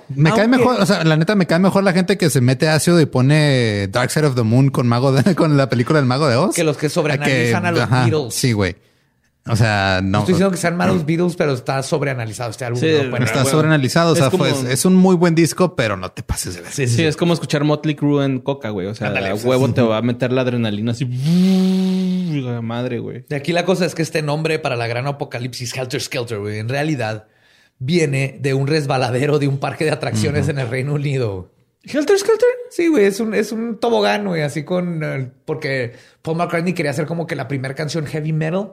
Me 0.09 0.31
cae 0.31 0.47
mejor, 0.47 0.79
o 0.79 0.85
sea, 0.85 1.05
la 1.05 1.17
neta 1.17 1.35
me 1.35 1.47
cae 1.47 1.59
mejor 1.59 1.85
la 1.85 1.95
gente 1.95 2.19
que 2.19 2.29
se 2.29 2.43
mete 2.43 2.69
ácido 2.69 3.01
y 3.01 3.07
pone 3.07 3.89
Dark 3.89 4.11
Side 4.11 4.27
of 4.27 4.35
the 4.35 4.43
Moon 4.43 4.69
con 4.69 4.87
Mago 4.87 5.13
de, 5.13 5.35
con 5.35 5.57
la 5.57 5.69
película 5.71 5.99
del 5.99 6.07
Mago 6.07 6.29
de 6.29 6.37
Oz. 6.37 6.55
Que 6.55 6.65
los 6.65 6.77
que 6.77 6.91
sobreanalizan 6.91 7.65
a 7.65 7.73
los 7.73 7.89
Beatles. 7.89 8.35
Sí, 8.35 8.53
güey. 8.53 8.77
O 9.49 9.57
sea, 9.57 10.01
no. 10.03 10.19
estoy 10.19 10.35
diciendo 10.35 10.51
que 10.51 10.57
sean 10.57 10.77
malos 10.77 11.07
Beatles, 11.07 11.37
pero 11.37 11.53
está 11.53 11.83
sobreanalizado 11.83 12.51
este 12.51 12.65
álbum. 12.65 12.81
Sí, 12.81 12.89
está 12.89 13.45
sobreanalizado. 13.45 14.13
O 14.13 14.17
sea, 14.17 14.31
es, 14.69 14.85
un 14.85 14.95
muy 14.95 15.15
buen 15.15 15.35
disco, 15.35 15.77
pero 15.77 15.97
no 15.97 16.11
te 16.11 16.23
pases 16.23 16.57
de 16.57 16.63
ver. 16.63 16.73
Sí, 16.73 16.87
sí, 16.89 17.05
es 17.05 17.17
como 17.17 17.33
escuchar 17.33 17.65
Motley 17.65 17.95
Crue 17.95 18.25
en 18.25 18.41
Coca, 18.41 18.71
güey. 18.71 18.89
O 18.89 18.95
sea, 18.95 19.09
a 19.09 19.35
huevo 19.35 19.73
te 19.73 19.83
va 19.83 19.99
a 19.99 20.03
meter 20.03 20.33
la 20.33 20.43
adrenalina 20.43 20.93
así. 20.93 21.07
Madre, 22.63 22.99
güey. 22.99 23.25
De 23.29 23.37
aquí 23.37 23.53
la 23.53 23.65
cosa 23.65 23.87
es 23.87 23.95
que 23.95 24.03
este 24.03 24.21
nombre 24.21 24.59
para 24.59 24.77
la 24.77 24.89
gran 24.89 25.07
apocalipsis, 25.07 25.75
Helter 25.75 26.01
Skelter, 26.01 26.39
güey, 26.39 26.59
en 26.59 26.69
realidad 26.69 27.29
viene 27.79 28.39
de 28.41 28.55
un 28.55 28.67
resbaladero 28.67 29.39
de 29.39 29.49
un 29.49 29.59
parque 29.59 29.85
de 29.85 29.91
atracciones 29.91 30.49
en 30.49 30.59
el 30.59 30.69
Reino 30.69 30.95
Unido. 30.95 31.51
¿Helter 31.83 32.19
Skelter? 32.19 32.49
Sí, 32.71 32.89
güey, 32.89 33.05
es 33.05 33.21
un, 33.21 33.35
es 33.35 33.53
un 33.53 33.79
tobogán, 33.79 34.27
güey, 34.27 34.43
así 34.43 34.65
con... 34.65 35.33
Porque 35.45 35.95
Paul 36.23 36.37
McCartney 36.37 36.73
quería 36.73 36.91
hacer 36.91 37.07
como 37.07 37.27
que 37.27 37.37
la 37.37 37.47
primera 37.47 37.75
canción 37.75 38.07
heavy 38.07 38.33
metal 38.33 38.73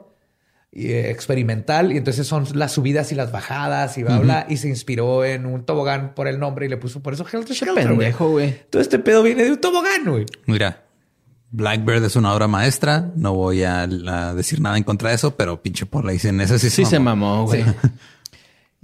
y, 0.72 0.90
eh, 0.90 1.10
experimental 1.10 1.92
y 1.92 1.98
entonces 1.98 2.26
son 2.26 2.46
las 2.54 2.72
subidas 2.72 3.12
y 3.12 3.14
las 3.14 3.30
bajadas 3.30 3.96
y 3.98 4.02
bla, 4.02 4.18
bla, 4.18 4.46
y 4.48 4.56
se 4.56 4.68
inspiró 4.68 5.24
en 5.24 5.46
un 5.46 5.64
tobogán 5.64 6.14
por 6.14 6.26
el 6.26 6.40
nombre 6.40 6.66
y 6.66 6.68
le 6.68 6.76
puso 6.76 7.00
por 7.00 7.14
eso 7.14 7.24
Helter 7.24 7.54
Skelter, 7.54 7.86
pendejo, 7.86 8.30
güey. 8.30 8.62
Todo 8.70 8.82
este 8.82 8.98
pedo 8.98 9.22
viene 9.22 9.44
de 9.44 9.52
un 9.52 9.60
tobogán, 9.60 10.04
güey. 10.04 10.26
Mira, 10.46 10.82
Blackbird 11.52 12.04
es 12.04 12.16
una 12.16 12.34
obra 12.34 12.48
maestra. 12.48 13.12
No 13.14 13.32
voy 13.34 13.62
a, 13.62 13.86
decir 14.34 14.60
nada 14.60 14.76
en 14.76 14.82
contra 14.82 15.10
de 15.10 15.14
eso, 15.14 15.36
pero 15.36 15.62
pinche 15.62 15.86
por 15.86 16.04
la 16.04 16.10
dicen 16.10 16.40
eso 16.40 16.58
sí, 16.58 16.68
sí 16.68 16.84
se 16.84 16.98
mamó, 16.98 17.44
güey. 17.46 17.64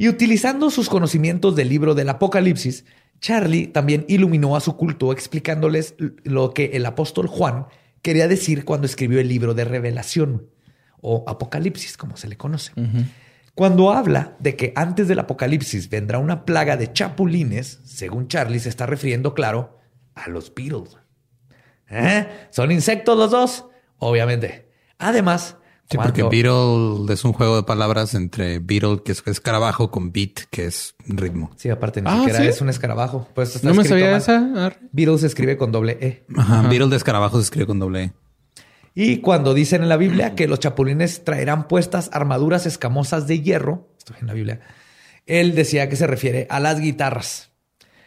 Y 0.00 0.09
utilizando 0.09 0.71
sus 0.71 0.88
conocimientos 0.88 1.54
del 1.54 1.69
libro 1.69 1.95
del 1.95 2.09
Apocalipsis, 2.09 2.87
Charlie 3.21 3.66
también 3.66 4.07
iluminó 4.09 4.57
a 4.57 4.61
su 4.61 4.75
culto 4.75 5.12
explicándoles 5.12 5.95
lo 6.25 6.54
que 6.54 6.71
el 6.73 6.87
apóstol 6.87 7.26
Juan 7.26 7.66
quería 8.00 8.26
decir 8.26 8.64
cuando 8.64 8.87
escribió 8.87 9.21
el 9.21 9.28
libro 9.28 9.52
de 9.52 9.66
Revelación 9.66 10.49
o 11.02 11.23
Apocalipsis, 11.26 11.99
como 11.99 12.16
se 12.16 12.28
le 12.28 12.38
conoce. 12.38 12.73
Cuando 13.54 13.92
habla 13.92 14.38
de 14.38 14.57
que 14.57 14.73
antes 14.75 15.07
del 15.07 15.19
Apocalipsis 15.19 15.90
vendrá 15.90 16.16
una 16.16 16.47
plaga 16.47 16.78
de 16.78 16.90
chapulines, 16.95 17.80
según 17.85 18.26
Charlie 18.26 18.61
se 18.61 18.71
está 18.71 18.87
refiriendo, 18.87 19.35
claro, 19.35 19.80
a 20.14 20.30
los 20.30 20.54
Beatles. 20.54 20.97
¿Eh? 21.90 22.26
¿Son 22.49 22.73
insectos 22.73 23.19
los 23.19 23.30
dos? 23.30 23.66
Obviamente. 23.99 24.71
Además, 24.97 25.59
Sí, 25.91 25.99
porque 25.99 26.23
Beatle 26.23 27.13
es 27.13 27.25
un 27.25 27.33
juego 27.33 27.57
de 27.57 27.65
palabras 27.65 28.15
entre 28.15 28.61
Beatle, 28.61 29.03
que 29.05 29.11
es 29.11 29.25
escarabajo, 29.27 29.91
con 29.91 30.13
beat, 30.13 30.43
que 30.49 30.67
es 30.67 30.95
ritmo. 31.05 31.51
Sí, 31.57 31.69
aparte 31.69 32.01
ni 32.01 32.09
ah, 32.09 32.19
siquiera 32.19 32.45
es 32.45 32.61
un 32.61 32.69
escarabajo. 32.69 33.27
Pues 33.35 33.65
no 33.65 33.75
me 33.75 33.83
sabía 33.83 34.17
esa. 34.17 34.73
Beatle 34.93 35.19
se 35.19 35.27
escribe 35.27 35.57
con 35.57 35.73
doble 35.73 35.99
E. 36.01 36.25
Ajá, 36.37 36.63
Beatle 36.69 36.91
de 36.91 36.97
escarabajo 36.97 37.39
se 37.39 37.43
escribe 37.43 37.67
con 37.67 37.81
doble 37.81 38.05
E. 38.05 38.13
Y 38.95 39.17
cuando 39.17 39.53
dicen 39.53 39.83
en 39.83 39.89
la 39.89 39.97
Biblia 39.97 40.37
que 40.37 40.47
los 40.47 40.61
chapulines 40.61 41.25
traerán 41.25 41.67
puestas 41.67 42.09
armaduras 42.13 42.67
escamosas 42.67 43.27
de 43.27 43.41
hierro, 43.41 43.89
esto 43.99 44.15
es 44.15 44.21
en 44.21 44.29
la 44.29 44.35
Biblia, 44.35 44.61
él 45.27 45.57
decía 45.57 45.89
que 45.89 45.97
se 45.97 46.07
refiere 46.07 46.47
a 46.51 46.61
las 46.61 46.79
guitarras. 46.79 47.51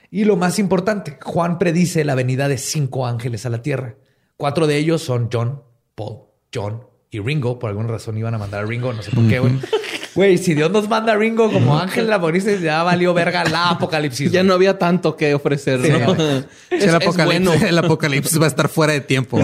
Y 0.09 0.23
lo 0.23 0.37
más 0.37 0.57
importante, 0.57 1.17
Juan 1.21 1.59
predice 1.59 2.05
la 2.05 2.15
venida 2.15 2.47
de 2.47 2.57
cinco 2.57 3.07
ángeles 3.07 3.45
a 3.45 3.49
la 3.49 3.61
tierra. 3.61 3.95
Cuatro 4.37 4.67
de 4.67 4.77
ellos 4.77 5.01
son 5.01 5.27
John, 5.31 5.63
Paul, 5.95 6.27
John 6.53 6.92
y 7.13 7.19
Ringo, 7.19 7.59
por 7.59 7.69
alguna 7.69 7.89
razón 7.89 8.17
iban 8.17 8.33
a 8.33 8.39
mandar 8.39 8.63
a 8.63 8.65
Ringo, 8.65 8.91
no 8.91 9.03
sé 9.03 9.11
por 9.11 9.27
qué, 9.27 9.37
güey. 9.37 9.53
Güey, 10.15 10.39
si 10.39 10.55
Dios 10.55 10.71
nos 10.71 10.89
manda 10.89 11.13
a 11.13 11.15
Ringo 11.15 11.51
como 11.51 11.77
ángel 11.77 12.05
la 12.05 12.11
Laboristas, 12.11 12.59
ya 12.59 12.81
valió 12.81 13.13
verga 13.13 13.43
la 13.43 13.69
apocalipsis. 13.69 14.31
Ya 14.31 14.43
no 14.43 14.53
había 14.53 14.79
tanto 14.79 15.15
que 15.15 15.35
ofrecer, 15.35 15.79
¿no? 15.79 16.15
el, 16.71 16.95
apocalipsis, 16.95 17.61
el, 17.61 17.77
apocalipsis, 17.77 18.39
va 18.39 18.45
a 18.45 18.47
estar 18.47 18.67
fuera 18.67 18.93
de 18.93 19.01
tiempo. 19.01 19.39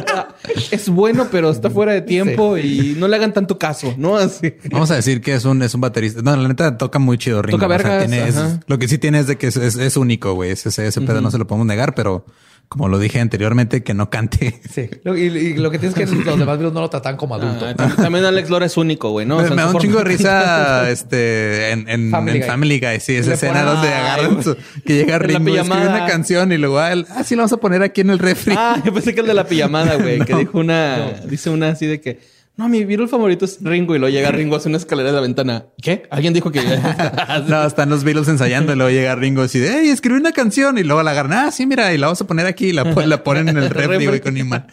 es 0.70 0.88
bueno, 0.88 1.28
pero 1.32 1.50
está 1.50 1.68
fuera 1.68 1.92
de 1.92 2.02
tiempo 2.02 2.58
y 2.58 2.94
no 2.96 3.08
le 3.08 3.16
hagan 3.16 3.32
tanto 3.32 3.58
caso, 3.58 3.92
¿no? 3.96 4.16
Así. 4.16 4.54
Vamos 4.70 4.92
a 4.92 4.94
decir 4.94 5.20
que 5.20 5.34
es 5.34 5.44
un, 5.44 5.62
es 5.62 5.74
un 5.74 5.80
baterista. 5.80 6.22
No, 6.22 6.36
la 6.36 6.46
neta 6.46 6.78
toca 6.78 7.00
muy 7.00 7.18
chido 7.18 7.42
Ringo. 7.42 7.58
Toca 7.58 7.66
vergas. 7.66 8.60
lo 8.68 8.78
que 8.78 8.86
sí 8.86 8.98
tiene 8.98 9.18
es 9.18 9.26
de 9.26 9.36
que 9.36 9.48
es, 9.48 9.56
es, 9.56 9.96
único, 9.96 10.34
güey. 10.34 10.50
Ese, 10.50 10.68
ese 10.68 11.00
pedo 11.00 11.20
no 11.20 11.32
se 11.32 11.38
lo 11.38 11.46
podemos 11.48 11.66
negar, 11.66 11.94
pero 11.96 12.24
como 12.70 12.86
lo 12.86 13.00
dije 13.00 13.18
anteriormente, 13.18 13.82
que 13.82 13.94
no 13.94 14.10
cante. 14.10 14.60
Sí. 14.70 14.88
Y, 15.04 15.54
lo 15.54 15.72
que 15.72 15.80
tienes 15.80 15.96
que 15.96 16.06
los 16.06 16.38
demás 16.38 16.60
no 16.60 16.70
lo 16.70 16.88
tratan 16.88 17.16
como 17.16 17.34
adulto. 17.34 17.66
Ah, 17.66 17.92
también 17.96 18.24
Alex 18.24 18.48
Lora 18.48 18.66
es 18.66 18.76
único, 18.76 19.10
güey, 19.10 19.26
¿no? 19.26 19.42
me, 19.42 19.56
da 19.56 19.68
un 19.68 19.78
chingo 19.78 19.98
de 19.98 20.04
risa 20.04 20.88
este, 20.90 21.72
en, 21.72 22.10
Family, 22.12 22.78
Guy. 22.78 23.00
Sí, 23.00 23.16
esa 23.16 23.34
escena 23.34 23.64
donde 23.64 23.88
agarran 23.88 24.38
que 24.86 24.94
llega 24.94 25.18
Ringo, 25.18 25.56
escribe 25.56 25.88
una 25.88 26.06
canción 26.06 26.52
y 26.52 26.58
luego, 26.58 26.78
ah, 26.78 26.92
ah, 27.10 27.24
sí, 27.24 27.34
lo 27.34 27.40
vamos 27.40 27.52
a 27.52 27.56
poner 27.56 27.82
aquí 27.82 28.02
en 28.02 28.10
el 28.10 28.20
refri. 28.20 28.54
Ah, 28.56 28.80
yo 28.84 28.94
pensé 28.94 29.14
que 29.14 29.20
el 29.22 29.26
de 29.26 29.34
la 29.34 29.48
pijamada, 29.48 29.96
güey, 29.96 30.20
que 30.20 30.34
dijo 30.36 30.58
una, 30.58 31.20
dice 31.26 31.50
una 31.50 31.70
así 31.70 31.86
de 31.86 32.00
que 32.00 32.20
No, 32.60 32.68
mi 32.68 32.84
Beatle 32.84 33.08
favorito 33.08 33.46
es 33.46 33.56
Ringo. 33.62 33.96
Y 33.96 33.98
luego 33.98 34.14
llega 34.14 34.30
Ringo, 34.30 34.54
hace 34.54 34.68
una 34.68 34.76
escalera 34.76 35.08
de 35.08 35.14
la 35.14 35.22
ventana. 35.22 35.64
¿Qué? 35.80 36.02
¿Alguien 36.10 36.34
dijo 36.34 36.52
que...? 36.52 36.60
no, 37.48 37.64
están 37.64 37.88
los 37.88 38.04
Beatles 38.04 38.28
ensayando 38.28 38.74
y 38.74 38.76
luego 38.76 38.90
llega 38.90 39.14
Ringo 39.14 39.40
así 39.40 39.58
de, 39.58 39.78
hey, 39.80 39.88
escribí 39.88 40.18
una 40.18 40.32
canción 40.32 40.76
y 40.76 40.82
luego 40.82 41.02
la 41.02 41.12
agarran. 41.12 41.32
Ah, 41.32 41.50
sí, 41.52 41.64
mira, 41.64 41.94
y 41.94 41.96
la 41.96 42.08
vamos 42.08 42.20
a 42.20 42.26
poner 42.26 42.44
aquí 42.44 42.66
y 42.66 42.72
la, 42.74 42.84
la 42.84 43.24
ponen 43.24 43.48
en 43.48 43.56
el 43.56 43.70
refri, 43.70 44.04
güey, 44.04 44.20
con 44.20 44.36
imán. 44.36 44.66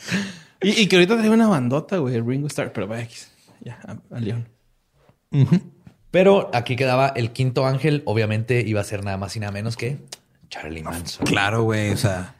y, 0.61 0.81
y 0.81 0.87
que 0.87 0.97
ahorita 0.97 1.15
trae 1.15 1.29
una 1.29 1.47
bandota, 1.47 1.95
güey. 1.99 2.19
Ringo 2.19 2.47
Starr. 2.47 2.73
Pero 2.73 2.87
vaya, 2.87 3.07
ya, 3.61 3.79
a, 3.87 3.95
a 4.13 4.19
León. 4.19 4.49
Pero 6.11 6.51
aquí 6.53 6.75
quedaba 6.75 7.13
el 7.15 7.31
quinto 7.31 7.65
ángel. 7.65 8.03
Obviamente 8.03 8.67
iba 8.67 8.81
a 8.81 8.83
ser 8.83 9.05
nada 9.05 9.15
más 9.15 9.33
y 9.37 9.39
nada 9.39 9.53
menos 9.53 9.77
que 9.77 9.99
Charlie 10.49 10.83
Manson. 10.83 11.25
Claro, 11.25 11.63
güey, 11.63 11.91
o 11.91 11.97
sea... 11.97 12.35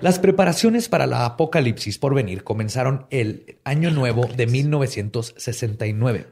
Las 0.00 0.18
preparaciones 0.18 0.88
para 0.88 1.06
la 1.06 1.24
apocalipsis 1.24 1.98
por 1.98 2.14
venir 2.14 2.44
comenzaron 2.44 3.06
el 3.10 3.58
año 3.64 3.90
nuevo 3.90 4.26
de 4.26 4.46
1969. 4.46 6.26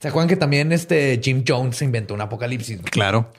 ¿Se 0.00 0.08
acuerdan 0.08 0.28
que 0.28 0.36
también 0.36 0.72
este 0.72 1.20
Jim 1.22 1.44
Jones 1.46 1.82
inventó 1.82 2.14
un 2.14 2.20
apocalipsis? 2.20 2.80
Claro. 2.90 3.32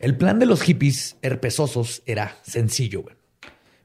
El 0.00 0.16
plan 0.16 0.38
de 0.38 0.46
los 0.46 0.62
hippies 0.62 1.16
herpesosos 1.22 2.02
era 2.06 2.36
sencillo. 2.42 3.02
güey. 3.02 3.14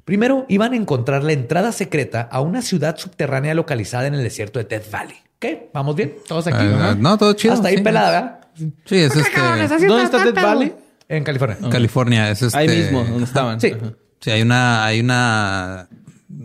Primero 0.03 0.45
iban 0.49 0.73
a 0.73 0.75
encontrar 0.75 1.23
la 1.23 1.33
entrada 1.33 1.71
secreta 1.71 2.21
a 2.21 2.41
una 2.41 2.61
ciudad 2.63 2.97
subterránea 2.97 3.53
localizada 3.53 4.07
en 4.07 4.15
el 4.15 4.23
desierto 4.23 4.57
de 4.57 4.65
Death 4.65 4.89
Valley. 4.89 5.17
¿Qué? 5.38 5.69
¿Vamos 5.73 5.95
bien? 5.95 6.15
¿Todos 6.27 6.47
aquí? 6.47 6.65
Eh, 6.65 6.73
Ajá. 6.73 6.95
no, 6.95 7.17
todo 7.17 7.33
chido. 7.33 7.53
Hasta 7.53 7.67
ahí 7.67 7.77
sí. 7.77 7.83
pelada, 7.83 8.11
¿verdad? 8.11 8.75
Sí, 8.85 8.97
es 8.97 9.15
este... 9.15 9.88
¿Dónde 9.88 10.03
está 10.05 10.23
Death 10.23 10.35
Valley? 10.41 10.73
En 11.07 11.23
California. 11.23 11.57
California, 11.69 12.31
es 12.31 12.41
este... 12.41 12.57
Ahí 12.57 12.67
mismo, 12.67 13.03
donde 13.03 13.25
estaban. 13.25 13.61
Sí. 13.61 13.71
Ajá. 13.71 13.93
Sí, 14.21 14.31
hay 14.31 14.41
una, 14.41 14.85
hay 14.85 14.99
una, 14.99 15.88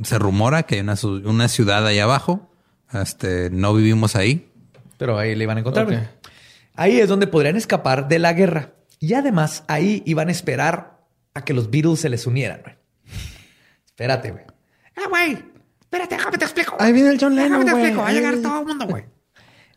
se 0.05 0.19
rumora 0.19 0.63
que 0.65 0.77
hay 0.77 0.81
una, 0.83 0.95
una 1.25 1.49
ciudad 1.49 1.87
ahí 1.87 1.99
abajo. 1.99 2.51
Este, 2.93 3.51
no 3.51 3.75
vivimos 3.75 4.15
ahí. 4.17 4.49
Pero 4.99 5.19
ahí 5.19 5.35
le 5.35 5.45
iban 5.45 5.57
a 5.57 5.61
encontrar. 5.61 5.87
Ok. 5.87 5.93
güey. 5.93 6.05
Ahí 6.77 7.01
es 7.01 7.09
donde 7.09 7.27
podrían 7.27 7.57
escapar 7.57 8.09
de 8.09 8.19
la 8.19 8.33
guerra. 8.33 8.75
Y 9.01 9.15
además 9.15 9.65
ahí 9.69 10.03
iban 10.07 10.29
a 10.29 10.33
esperar 10.33 11.05
a 11.35 11.45
que 11.45 11.53
los 11.53 11.71
Beatles 11.71 12.01
se 12.01 12.09
les 12.09 12.27
unieran. 12.27 12.61
güey. 12.63 12.77
Espérate, 13.87 14.31
güey. 14.31 14.45
Ah, 14.97 15.09
güey. 15.09 15.39
Espérate, 15.81 16.17
déjame 16.17 16.39
te 16.39 16.45
explico. 16.45 16.77
Ahí 16.79 16.93
viene 16.93 17.11
el 17.11 17.19
John 17.21 17.35
Lennon, 17.35 17.65
Déjame 17.65 17.65
te 17.65 17.71
güey. 17.73 17.83
explico. 17.85 18.03
Va 18.03 18.09
a 18.09 18.13
llegar 18.13 18.37
todo 18.43 18.61
el 18.61 18.67
mundo, 18.67 18.87
güey. 18.87 19.05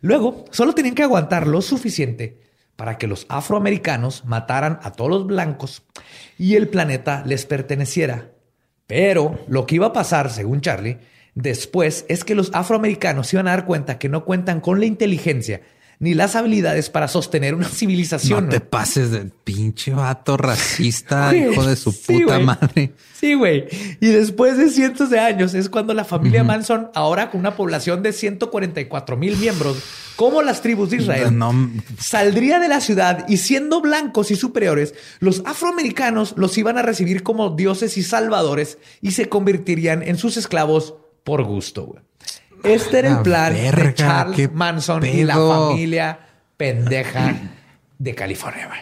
Luego, 0.01 0.45
solo 0.51 0.73
tenían 0.73 0.95
que 0.95 1.03
aguantar 1.03 1.47
lo 1.47 1.61
suficiente 1.61 2.41
para 2.77 2.97
que 2.97 3.07
los 3.07 3.25
afroamericanos 3.27 4.23
mataran 4.23 4.79
a 4.83 4.93
todos 4.93 5.09
los 5.09 5.27
blancos 5.27 5.83
y 6.37 6.55
el 6.55 6.69
planeta 6.69 7.23
les 7.25 7.45
perteneciera. 7.45 8.31
Pero 8.85 9.43
lo 9.49 9.65
que 9.65 9.75
iba 9.75 9.87
a 9.87 9.93
pasar, 9.93 10.29
según 10.29 10.61
Charlie, 10.61 10.99
después 11.35 12.05
es 12.07 12.23
que 12.23 12.35
los 12.35 12.51
afroamericanos 12.53 13.27
se 13.27 13.35
iban 13.35 13.49
a 13.49 13.51
dar 13.51 13.65
cuenta 13.65 13.99
que 13.99 14.07
no 14.07 14.23
cuentan 14.23 14.61
con 14.61 14.79
la 14.79 14.85
inteligencia 14.85 15.61
ni 15.99 16.13
las 16.13 16.35
habilidades 16.35 16.89
para 16.89 17.07
sostener 17.07 17.55
una 17.55 17.67
civilización. 17.67 18.45
No 18.45 18.49
te 18.51 18.59
pases 18.59 19.11
de 19.11 19.31
pinche 19.43 19.93
vato 19.93 20.37
racista, 20.37 21.35
hijo 21.35 21.65
de 21.65 21.75
su 21.75 21.91
sí, 21.91 22.19
puta 22.21 22.39
madre. 22.39 22.93
Sí, 23.19 23.33
güey. 23.33 23.65
Y 23.99 24.07
después 24.07 24.57
de 24.57 24.69
cientos 24.69 25.09
de 25.09 25.19
años 25.19 25.55
es 25.55 25.69
cuando 25.69 25.93
la 25.95 26.05
familia 26.05 26.43
Manson, 26.43 26.91
ahora 26.93 27.31
con 27.31 27.39
una 27.39 27.55
población 27.55 28.03
de 28.03 28.13
144 28.13 29.17
mil 29.17 29.35
miembros, 29.37 29.77
como 30.15 30.43
las 30.43 30.61
tribus 30.61 30.91
de 30.91 30.97
Israel, 30.97 31.35
No, 31.37 31.53
saldría 31.99 32.59
de 32.59 32.67
la 32.67 32.79
ciudad 32.79 33.25
y 33.27 33.37
siendo 33.37 33.81
blancos 33.81 34.29
y 34.29 34.35
superiores, 34.35 34.93
los 35.19 35.41
afroamericanos 35.45 36.35
los 36.37 36.57
iban 36.59 36.77
a 36.77 36.83
recibir 36.83 37.23
como 37.23 37.51
dioses 37.51 37.97
y 37.97 38.03
salvadores 38.03 38.77
y 39.01 39.11
se 39.11 39.29
convertirían 39.29 40.03
en 40.03 40.17
sus 40.17 40.37
esclavos 40.37 40.93
por 41.23 41.43
gusto. 41.43 41.85
güey. 41.85 42.01
Este 42.63 42.99
era 42.99 43.09
La 43.11 43.17
el 43.17 43.23
plan 43.23 43.53
verga, 43.53 43.83
de 43.83 43.93
Charles 43.93 44.53
Manson 44.53 45.05
y 45.05 45.23
la 45.23 45.35
familia 45.35 46.19
pendeja 46.57 47.35
de 47.97 48.15
California. 48.15 48.67
güey. 48.67 48.79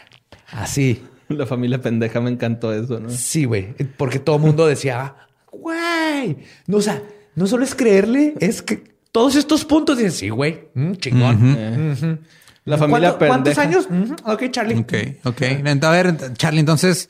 Así. 0.51 1.03
La 1.29 1.45
familia 1.45 1.81
pendeja 1.81 2.21
me 2.21 2.29
encantó 2.29 2.71
eso, 2.73 2.99
¿no? 2.99 3.09
Sí, 3.09 3.45
güey. 3.45 3.73
Porque 3.97 4.19
todo 4.19 4.35
el 4.37 4.41
mundo 4.43 4.67
decía, 4.67 5.15
güey. 5.51 6.37
No, 6.67 6.77
o 6.77 6.81
sea, 6.81 7.01
no 7.35 7.47
solo 7.47 7.63
es 7.63 7.73
creerle, 7.75 8.35
es 8.39 8.61
que 8.61 8.83
todos 9.11 9.35
estos 9.35 9.65
puntos 9.65 9.97
dicen, 9.97 10.11
sí, 10.11 10.29
güey, 10.29 10.67
mm, 10.73 10.93
chingón. 10.93 11.55
Eh. 11.57 12.17
La 12.65 12.77
familia 12.77 13.15
¿Cuánto- 13.17 13.27
¿Cuántos 13.27 13.55
pendeja. 13.55 13.95
años? 13.95 14.19
Ok, 14.25 14.43
Charlie. 14.51 14.75
Ok, 14.79 14.93
ok. 15.25 15.41
A 15.83 15.89
ver, 15.91 16.33
Charlie, 16.33 16.59
entonces, 16.59 17.09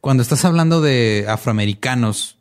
cuando 0.00 0.22
estás 0.22 0.44
hablando 0.44 0.80
de 0.80 1.26
afroamericanos, 1.28 2.38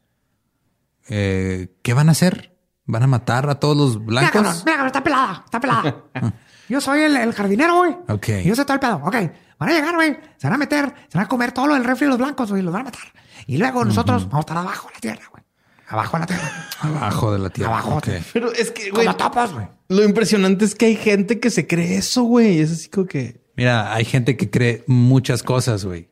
eh, 1.10 1.68
¿qué 1.82 1.94
van 1.94 2.10
a 2.10 2.14
hacer? 2.14 2.51
¿Van 2.92 3.04
a 3.04 3.08
matar 3.08 3.50
a 3.50 3.56
todos 3.56 3.78
los 3.78 4.00
Mira, 4.02 4.30
cabrón. 4.30 4.44
blancos? 4.44 4.64
Mira, 4.66 4.76
cabrón. 4.76 4.88
Está 4.88 5.04
pelada. 5.04 5.42
Está 5.46 5.60
pelada. 5.62 5.96
Yo 6.68 6.82
soy 6.82 7.02
el, 7.02 7.16
el 7.16 7.34
jardinero, 7.34 7.78
güey. 7.78 7.96
Ok. 8.10 8.28
Y 8.44 8.48
yo 8.50 8.56
sé 8.56 8.64
todo 8.64 8.76
el 8.76 8.80
pedo. 8.80 8.96
Ok. 9.04 9.16
Van 9.60 9.70
a 9.70 9.74
llegar, 9.74 9.94
güey. 9.96 10.18
Se 10.38 10.48
van 10.48 10.54
a 10.54 10.58
meter. 10.58 10.94
Se 11.10 11.18
van 11.18 11.26
a 11.26 11.28
comer 11.28 11.52
todo 11.52 11.68
lo 11.68 11.74
del 11.74 11.84
refri 11.84 12.06
de 12.06 12.10
los 12.12 12.18
blancos, 12.18 12.50
güey. 12.50 12.62
Los 12.62 12.72
van 12.72 12.82
a 12.84 12.86
matar. 12.86 13.02
Y 13.48 13.58
luego 13.58 13.84
nosotros 13.84 14.24
vamos 14.30 14.38
a 14.38 14.40
estar 14.42 14.58
abajo 14.58 14.88
de 14.88 14.94
la 14.94 15.00
tierra, 15.02 15.24
güey. 15.32 15.44
Abajo 15.90 16.16
de 16.18 16.20
la 16.22 16.26
tierra. 16.28 16.52
Abajo 16.82 17.34
de 17.34 17.40
la 17.40 17.50
tierra. 17.50 17.72
Abajo. 17.72 17.96
Ok. 17.98 18.08
Pero 18.34 18.52
es 18.54 18.72
que, 18.72 18.90
güey, 18.90 19.06
Como 19.06 19.18
topos, 19.18 19.54
güey. 19.54 19.68
lo 19.90 20.04
impresionante 20.04 20.64
es 20.66 20.76
que 20.76 20.86
hay 20.86 20.96
gente 20.96 21.40
que 21.42 21.50
se 21.50 21.68
cree 21.68 21.98
eso, 21.98 22.24
güey. 22.24 22.60
Es 22.60 22.72
así 22.72 22.90
como 22.90 23.08
que... 23.08 23.42
Mira, 23.58 23.94
hay 23.94 24.06
gente 24.06 24.38
que 24.38 24.50
cree 24.50 24.84
muchas 24.88 25.44
cosas, 25.44 25.84
güey. 25.84 26.10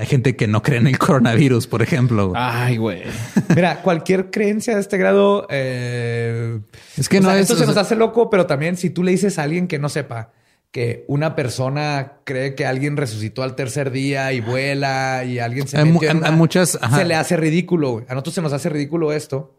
Hay 0.00 0.06
gente 0.06 0.34
que 0.34 0.46
no 0.46 0.62
cree 0.62 0.78
en 0.78 0.86
el 0.86 0.96
coronavirus, 0.98 1.66
por 1.66 1.82
ejemplo. 1.82 2.32
Ay, 2.34 2.78
güey. 2.78 3.02
Mira, 3.54 3.82
cualquier 3.82 4.30
creencia 4.30 4.74
de 4.74 4.80
este 4.80 4.96
grado. 4.96 5.46
eh, 5.50 6.58
Es 6.96 7.08
que 7.08 7.20
no 7.20 7.28
sea, 7.28 7.36
es- 7.36 7.42
Esto 7.42 7.54
o 7.54 7.56
se 7.58 7.66
nos 7.66 7.76
hace 7.76 7.96
loco, 7.96 8.30
pero 8.30 8.46
también 8.46 8.76
si 8.76 8.88
tú 8.90 9.02
le 9.04 9.10
dices 9.12 9.38
a 9.38 9.42
alguien 9.42 9.68
que 9.68 9.78
no 9.78 9.88
sepa 9.88 10.32
que 10.72 11.04
una 11.08 11.34
persona 11.36 12.12
cree 12.24 12.54
que 12.54 12.64
alguien 12.64 12.96
resucitó 12.96 13.42
al 13.42 13.56
tercer 13.56 13.90
día 13.90 14.32
y 14.32 14.40
vuela 14.40 15.24
y 15.24 15.38
alguien 15.40 15.66
se 15.68 15.76
metió 15.84 16.10
en 16.10 16.16
hay 16.18 16.22
una- 16.22 16.30
muchas- 16.30 16.78
ajá. 16.80 16.96
se 16.98 17.04
le 17.04 17.14
hace 17.14 17.36
ridículo. 17.36 17.90
güey. 17.92 18.04
A 18.08 18.14
nosotros 18.14 18.34
se 18.36 18.42
nos 18.42 18.52
hace 18.52 18.68
ridículo 18.68 19.12
esto. 19.12 19.54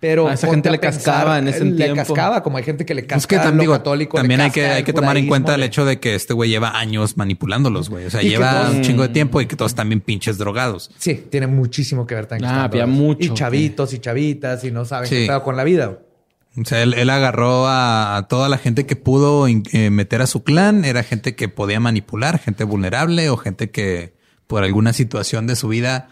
Pero 0.00 0.28
A 0.28 0.32
esa 0.32 0.48
gente 0.48 0.70
le 0.70 0.80
cascaba 0.80 1.38
en 1.38 1.48
ese 1.48 1.62
le 1.62 1.76
tiempo. 1.76 1.96
cascaba, 1.96 2.42
como 2.42 2.56
hay 2.56 2.64
gente 2.64 2.86
que 2.86 2.94
le 2.94 3.02
casca 3.04 3.18
Es 3.18 3.26
que 3.26 3.36
a 3.36 3.44
tam- 3.44 3.56
lo 3.56 3.60
digo, 3.60 3.72
católico, 3.74 4.16
le 4.16 4.22
también 4.22 4.40
hay 4.40 4.50
que, 4.50 4.64
hay 4.64 4.82
que 4.82 4.94
tomar 4.94 5.16
en 5.18 5.26
cuenta 5.26 5.54
el 5.54 5.62
hecho 5.62 5.84
de 5.84 6.00
que 6.00 6.14
este 6.14 6.32
güey 6.32 6.48
lleva 6.48 6.78
años 6.78 7.18
manipulándolos, 7.18 7.90
güey. 7.90 8.06
O 8.06 8.10
sea, 8.10 8.22
lleva 8.22 8.62
todos- 8.62 8.76
un 8.76 8.80
chingo 8.82 9.02
de 9.02 9.10
tiempo 9.10 9.42
y 9.42 9.46
que 9.46 9.56
todos 9.56 9.74
también 9.74 10.00
pinches 10.00 10.38
drogados. 10.38 10.90
Sí, 10.96 11.26
tiene 11.30 11.46
muchísimo 11.48 12.06
que 12.06 12.14
ver 12.14 12.24
también. 12.24 12.50
Ah, 12.50 12.64
había 12.64 12.86
mucho, 12.86 13.30
Y 13.32 13.34
chavitos 13.34 13.92
y 13.92 13.98
chavitas 13.98 14.64
y 14.64 14.70
no 14.70 14.86
saben 14.86 15.06
Sí. 15.08 15.16
qué 15.16 15.26
pedo 15.26 15.42
con 15.42 15.56
la 15.58 15.64
vida. 15.64 15.98
O 16.56 16.64
sea, 16.64 16.82
él, 16.82 16.94
él 16.94 17.10
agarró 17.10 17.66
a, 17.68 18.26
toda 18.30 18.48
la 18.48 18.56
gente 18.56 18.86
que 18.86 18.96
pudo 18.96 19.46
eh, 19.48 19.90
meter 19.90 20.22
a 20.22 20.26
su 20.26 20.42
clan. 20.42 20.86
Era 20.86 21.02
gente 21.02 21.36
que 21.36 21.48
podía 21.48 21.78
manipular, 21.78 22.38
gente 22.38 22.64
vulnerable 22.64 23.28
o 23.28 23.36
gente 23.36 23.70
que 23.70 24.14
por 24.46 24.64
alguna 24.64 24.94
situación 24.94 25.46
de 25.46 25.56
su 25.56 25.68
vida 25.68 26.08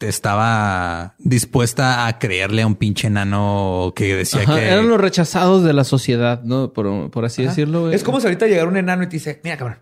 estaba 0.00 1.14
dispuesta 1.18 2.06
a 2.06 2.18
creerle 2.18 2.62
a 2.62 2.66
un 2.66 2.76
pinche 2.76 3.08
enano 3.08 3.92
que 3.96 4.14
decía 4.14 4.42
Ajá, 4.42 4.56
que... 4.56 4.68
Eran 4.68 4.88
los 4.88 5.00
rechazados 5.00 5.64
de 5.64 5.72
la 5.72 5.84
sociedad, 5.84 6.42
¿no? 6.44 6.72
Por, 6.72 7.10
por 7.10 7.24
así 7.24 7.42
Ajá. 7.42 7.50
decirlo, 7.50 7.82
güey. 7.82 7.94
Es 7.94 8.04
como 8.04 8.20
si 8.20 8.26
ahorita 8.26 8.46
llegara 8.46 8.68
un 8.68 8.76
enano 8.76 9.02
y 9.02 9.06
te 9.08 9.16
dice, 9.16 9.40
mira, 9.44 9.56
cabrón. 9.56 9.78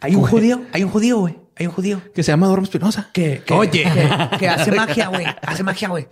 Hay 0.00 0.14
un 0.16 0.22
judío, 0.26 0.62
hay 0.72 0.82
un 0.84 0.90
judío, 0.90 1.18
güey. 1.18 1.38
Hay 1.54 1.66
un 1.66 1.72
judío 1.72 2.00
Que 2.14 2.22
se 2.22 2.32
llama 2.32 2.46
Dorm 2.46 2.64
Espinosa. 2.64 3.10
que, 3.12 3.42
que- 3.44 3.54
Oye. 3.54 3.84
que, 3.84 4.38
que 4.38 4.48
hace 4.48 4.72
magia, 4.72 5.08
güey. 5.08 5.26
Hace 5.42 5.62
magia, 5.62 5.88
güey. 5.88 6.08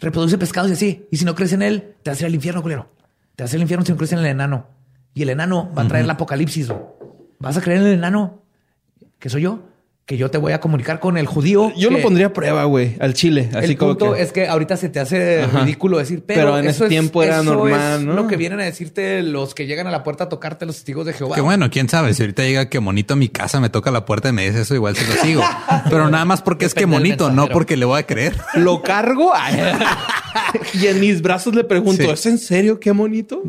Reproduce 0.00 0.36
pescados 0.38 0.70
y 0.70 0.74
así. 0.74 1.06
Y 1.10 1.16
si 1.18 1.24
no 1.24 1.34
crees 1.34 1.52
en 1.52 1.62
él, 1.62 1.94
te 2.02 2.10
vas 2.10 2.18
a 2.18 2.22
ir 2.22 2.26
al 2.26 2.34
infierno, 2.34 2.62
culero. 2.62 2.90
Te 3.36 3.44
vas 3.44 3.52
a 3.52 3.56
ir 3.56 3.58
al 3.58 3.62
infierno 3.62 3.86
si 3.86 3.92
no 3.92 3.96
crees 3.96 4.12
en 4.12 4.18
el 4.18 4.26
enano. 4.26 4.66
Y 5.14 5.22
el 5.22 5.30
enano 5.30 5.70
va 5.76 5.82
a 5.82 5.88
traer 5.88 6.04
el 6.04 6.10
apocalipsis. 6.10 6.68
güey. 6.68 6.80
Vas 7.38 7.56
a 7.56 7.60
creer 7.62 7.80
en 7.80 7.86
el 7.86 7.92
enano, 7.94 8.42
que 9.18 9.30
soy 9.30 9.42
yo, 9.42 9.60
que 10.04 10.16
yo 10.16 10.30
te 10.32 10.36
voy 10.38 10.52
a 10.52 10.60
comunicar 10.60 10.98
con 10.98 11.16
el 11.16 11.26
judío. 11.26 11.72
Yo 11.76 11.88
lo 11.88 12.00
pondría 12.02 12.26
a 12.26 12.32
prueba, 12.32 12.64
güey, 12.64 12.96
al 12.98 13.14
chile. 13.14 13.48
Así 13.54 13.70
el 13.72 13.78
como 13.78 13.96
punto 13.96 14.14
que... 14.14 14.22
es 14.22 14.32
que 14.32 14.48
ahorita 14.48 14.76
se 14.76 14.88
te 14.88 14.98
hace 14.98 15.42
Ajá. 15.42 15.60
ridículo 15.60 15.98
decir, 15.98 16.24
pero, 16.26 16.40
Pero 16.40 16.58
en 16.58 16.64
eso 16.66 16.70
ese 16.78 16.84
es- 16.86 16.90
tiempo 16.90 17.22
era 17.22 17.36
eso 17.40 17.54
normal, 17.54 18.00
es 18.00 18.04
¿no? 18.06 18.14
Lo 18.14 18.26
que 18.26 18.36
vienen 18.36 18.58
a 18.60 18.64
decirte 18.64 19.22
los 19.22 19.54
que 19.54 19.66
llegan 19.66 19.86
a 19.86 19.92
la 19.92 20.02
puerta 20.02 20.24
a 20.24 20.28
tocarte 20.28 20.66
los 20.66 20.74
testigos 20.76 21.06
de 21.06 21.12
Jehová. 21.12 21.36
Que 21.36 21.40
bueno, 21.40 21.70
quién 21.70 21.88
sabe, 21.88 22.14
si 22.14 22.22
ahorita 22.22 22.42
llega 22.42 22.68
que 22.68 22.80
monito 22.80 23.14
a 23.14 23.16
mi 23.16 23.28
casa, 23.28 23.60
me 23.60 23.70
toca 23.70 23.92
la 23.92 24.04
puerta 24.04 24.28
y 24.28 24.32
me 24.32 24.44
dice 24.44 24.62
eso, 24.62 24.74
igual 24.74 24.96
se 24.96 25.06
lo 25.06 25.14
sigo. 25.22 25.42
Pero 25.88 26.10
nada 26.10 26.24
más 26.24 26.42
porque 26.42 26.64
es 26.64 26.74
que 26.74 26.86
monito, 26.86 27.30
no 27.30 27.46
porque 27.48 27.76
le 27.76 27.84
voy 27.84 28.00
a 28.00 28.06
creer. 28.06 28.36
Lo 28.54 28.82
cargo 28.82 29.32
y 30.74 30.86
en 30.88 30.98
mis 31.00 31.22
brazos 31.22 31.54
le 31.54 31.62
pregunto, 31.64 32.02
Sí. 32.02 32.10
¿es 32.10 32.26
en 32.26 32.38
serio 32.38 32.80
qué 32.80 32.90
bonito? 32.90 33.42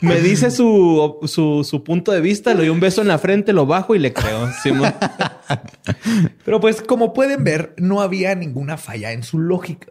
Me 0.00 0.20
dice 0.20 0.50
su, 0.50 1.18
su, 1.24 1.62
su 1.64 1.84
punto 1.84 2.12
de 2.12 2.20
vista, 2.20 2.52
le 2.52 2.60
doy 2.60 2.68
un 2.70 2.80
beso 2.80 3.02
en 3.02 3.08
la 3.08 3.18
frente, 3.18 3.52
lo 3.52 3.66
bajo 3.66 3.94
y 3.94 3.98
le 3.98 4.12
creo. 4.12 4.49
Pero 6.44 6.60
pues 6.60 6.82
como 6.82 7.12
pueden 7.12 7.44
ver, 7.44 7.74
no 7.76 8.00
había 8.00 8.34
ninguna 8.34 8.76
falla 8.76 9.12
en 9.12 9.22
su 9.22 9.38
lógica. 9.38 9.88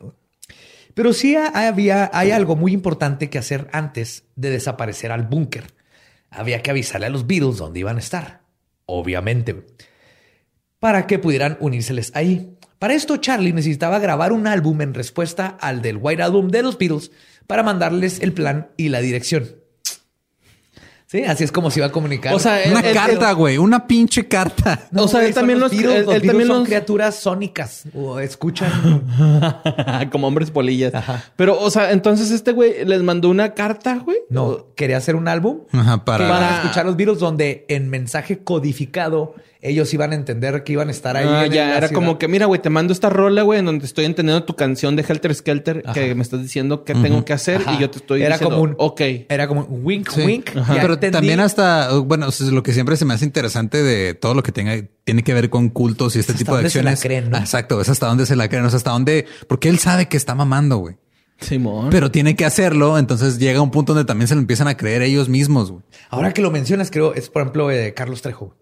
Pero 0.93 1.13
sí 1.13 1.35
había, 1.35 2.09
hay 2.13 2.31
algo 2.31 2.55
muy 2.55 2.73
importante 2.73 3.29
que 3.29 3.37
hacer 3.37 3.69
antes 3.71 4.25
de 4.35 4.49
desaparecer 4.49 5.11
al 5.11 5.23
búnker. 5.23 5.73
Había 6.29 6.61
que 6.61 6.71
avisarle 6.71 7.07
a 7.07 7.09
los 7.09 7.25
Beatles 7.25 7.57
dónde 7.57 7.79
iban 7.79 7.97
a 7.97 7.99
estar. 7.99 8.41
Obviamente. 8.85 9.65
Para 10.79 11.07
que 11.07 11.19
pudieran 11.19 11.57
unírseles 11.59 12.11
ahí. 12.15 12.57
Para 12.79 12.93
esto, 12.93 13.17
Charlie 13.17 13.53
necesitaba 13.53 13.99
grabar 13.99 14.31
un 14.31 14.47
álbum 14.47 14.81
en 14.81 14.93
respuesta 14.93 15.57
al 15.59 15.81
del 15.81 15.97
White 15.97 16.23
Album 16.23 16.47
de 16.49 16.63
los 16.63 16.77
Beatles 16.77 17.11
para 17.45 17.63
mandarles 17.63 18.21
el 18.21 18.33
plan 18.33 18.71
y 18.77 18.89
la 18.89 19.01
dirección. 19.01 19.58
Sí, 21.11 21.23
así 21.23 21.43
es 21.43 21.51
como 21.51 21.71
se 21.71 21.79
iba 21.79 21.87
a 21.87 21.91
comunicar. 21.91 22.35
O 22.35 22.39
sea, 22.39 22.59
Una 22.69 22.83
carta, 22.83 23.31
güey. 23.31 23.57
Una 23.57 23.87
pinche 23.87 24.27
carta. 24.27 24.87
No, 24.91 25.03
o 25.05 25.07
sea, 25.07 25.25
él 25.25 25.33
también 25.33 25.59
los- 25.59 25.71
Beatles. 25.71 25.95
él- 26.01 26.05
Los 26.05 26.15
él 26.15 26.21
también 26.27 26.47
son 26.47 26.59
los- 26.59 26.67
criaturas 26.67 27.15
sónicas 27.15 27.85
o 27.95 28.19
escuchan. 28.19 29.03
como 30.11 30.27
hombres 30.27 30.51
polillas. 30.51 30.93
Ajá. 30.93 31.23
Pero, 31.35 31.59
o 31.59 31.71
sea, 31.71 31.93
entonces 31.93 32.29
este 32.29 32.51
güey 32.51 32.85
les 32.85 33.01
mandó 33.01 33.29
una 33.29 33.55
carta, 33.55 33.95
güey. 34.05 34.17
No, 34.29 34.67
quería 34.75 34.97
hacer 34.97 35.15
un 35.15 35.27
álbum 35.27 35.61
Ajá, 35.71 36.05
para... 36.05 36.25
iban 36.27 36.43
a 36.43 36.55
escuchar 36.57 36.85
los 36.85 36.95
Beatles 36.95 37.17
donde 37.19 37.65
en 37.69 37.89
mensaje 37.89 38.43
codificado 38.43 39.33
ellos 39.61 39.93
iban 39.93 40.13
a 40.13 40.15
entender 40.15 40.63
que 40.63 40.71
iban 40.73 40.87
a 40.87 40.91
estar 40.91 41.17
ahí. 41.17 41.25
Ah, 41.29 41.45
en 41.45 41.51
ya, 41.51 41.65
la 41.67 41.77
era 41.77 41.87
ciudad. 41.89 42.01
como 42.01 42.17
que, 42.17 42.27
mira, 42.29 42.45
güey, 42.45 42.61
te 42.61 42.69
mando 42.69 42.93
esta 42.93 43.09
rola, 43.09 43.41
güey, 43.41 43.59
en 43.59 43.65
donde 43.65 43.85
estoy 43.85 44.05
entendiendo 44.05 44.43
tu 44.45 44.55
canción 44.55 44.95
de 44.95 45.03
Helter 45.07 45.35
Skelter, 45.35 45.83
que 45.93 46.15
me 46.15 46.21
estás 46.23 46.41
diciendo 46.41 46.85
qué 46.85 46.93
tengo 46.95 47.25
que 47.25 47.33
hacer 47.33 47.57
Ajá. 47.61 47.73
y 47.73 47.79
yo 47.79 47.89
te 47.89 47.97
estoy 47.97 48.21
Era 48.23 48.35
diciendo, 48.35 48.55
como 48.55 48.69
un 48.69 48.75
ok. 48.77 49.01
Era 49.27 49.47
como 49.49 49.65
un 49.65 49.85
wink, 49.85 50.09
Sí. 50.09 50.21
wink. 50.21 50.49
Pero 50.51 50.93
entendí. 50.93 51.11
también 51.11 51.39
hasta, 51.41 51.91
bueno, 51.99 52.27
o 52.27 52.31
sea, 52.31 52.47
lo 52.51 52.63
que 52.63 52.71
siempre 52.73 52.95
se 52.95 53.03
me 53.03 53.13
hace 53.13 53.25
interesante 53.25 53.83
de 53.83 54.13
todo 54.13 54.33
lo 54.33 54.43
que 54.43 54.51
tenga, 54.53 54.73
tiene 55.03 55.23
que 55.23 55.33
ver 55.33 55.49
con 55.49 55.69
cultos 55.69 56.15
y 56.15 56.19
este 56.19 56.31
Es 56.31 56.35
hasta 56.35 56.45
tipo 56.45 56.51
de 56.53 56.57
dónde 56.63 56.69
se 56.69 56.83
la 56.83 56.91
acciones. 56.91 57.21
creen, 57.21 57.31
¿no? 57.31 57.37
Exacto, 57.37 57.81
es 57.81 57.89
hasta 57.89 58.07
dónde 58.07 58.25
se 58.25 58.35
la 58.37 58.47
creen, 58.47 58.63
o 58.65 58.69
sea, 58.69 58.77
hasta 58.77 58.91
dónde, 58.91 59.25
porque 59.47 59.67
él 59.69 59.79
sabe 59.79 60.07
que 60.07 60.15
está 60.17 60.35
mamando, 60.35 60.77
güey. 60.77 60.95
Simón. 61.41 61.89
Pero 61.89 62.11
tiene 62.11 62.35
que 62.35 62.45
hacerlo, 62.45 62.97
entonces 62.97 63.39
llega 63.39 63.61
un 63.61 63.71
punto 63.71 63.93
donde 63.93 64.05
también 64.05 64.27
se 64.27 64.35
lo 64.35 64.41
empiezan 64.41 64.67
a 64.67 64.75
creer 64.77 65.01
ellos 65.01 65.27
mismos, 65.29 65.71
güey. 65.71 65.83
Ahora 66.09 66.33
que 66.33 66.41
lo 66.41 66.49
mencionas, 66.51 66.91
creo, 66.91 67.13
es 67.13 67.29
por 67.29 67.41
ejemplo 67.41 67.67
de 67.67 67.93
Carlos 67.93 68.21
Trejo. 68.21 68.55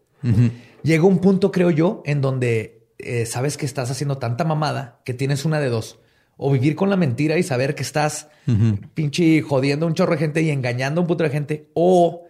Llega 0.83 1.05
un 1.05 1.19
punto, 1.19 1.51
creo 1.51 1.71
yo, 1.71 2.01
en 2.05 2.21
donde 2.21 2.87
eh, 2.97 3.25
sabes 3.25 3.57
que 3.57 3.65
estás 3.65 3.91
haciendo 3.91 4.17
tanta 4.17 4.43
mamada 4.43 5.01
que 5.05 5.13
tienes 5.13 5.45
una 5.45 5.59
de 5.59 5.69
dos. 5.69 5.99
O 6.37 6.51
vivir 6.51 6.75
con 6.75 6.89
la 6.89 6.97
mentira 6.97 7.37
y 7.37 7.43
saber 7.43 7.73
que 7.73 7.81
estás 7.81 8.29
pinche 8.93 9.41
jodiendo 9.41 9.85
a 9.85 9.89
un 9.89 9.95
chorro 9.95 10.11
de 10.11 10.19
gente 10.19 10.41
y 10.43 10.51
engañando 10.51 11.01
a 11.01 11.03
un 11.03 11.07
puto 11.07 11.23
de 11.23 11.31
gente. 11.31 11.71
O 11.73 12.26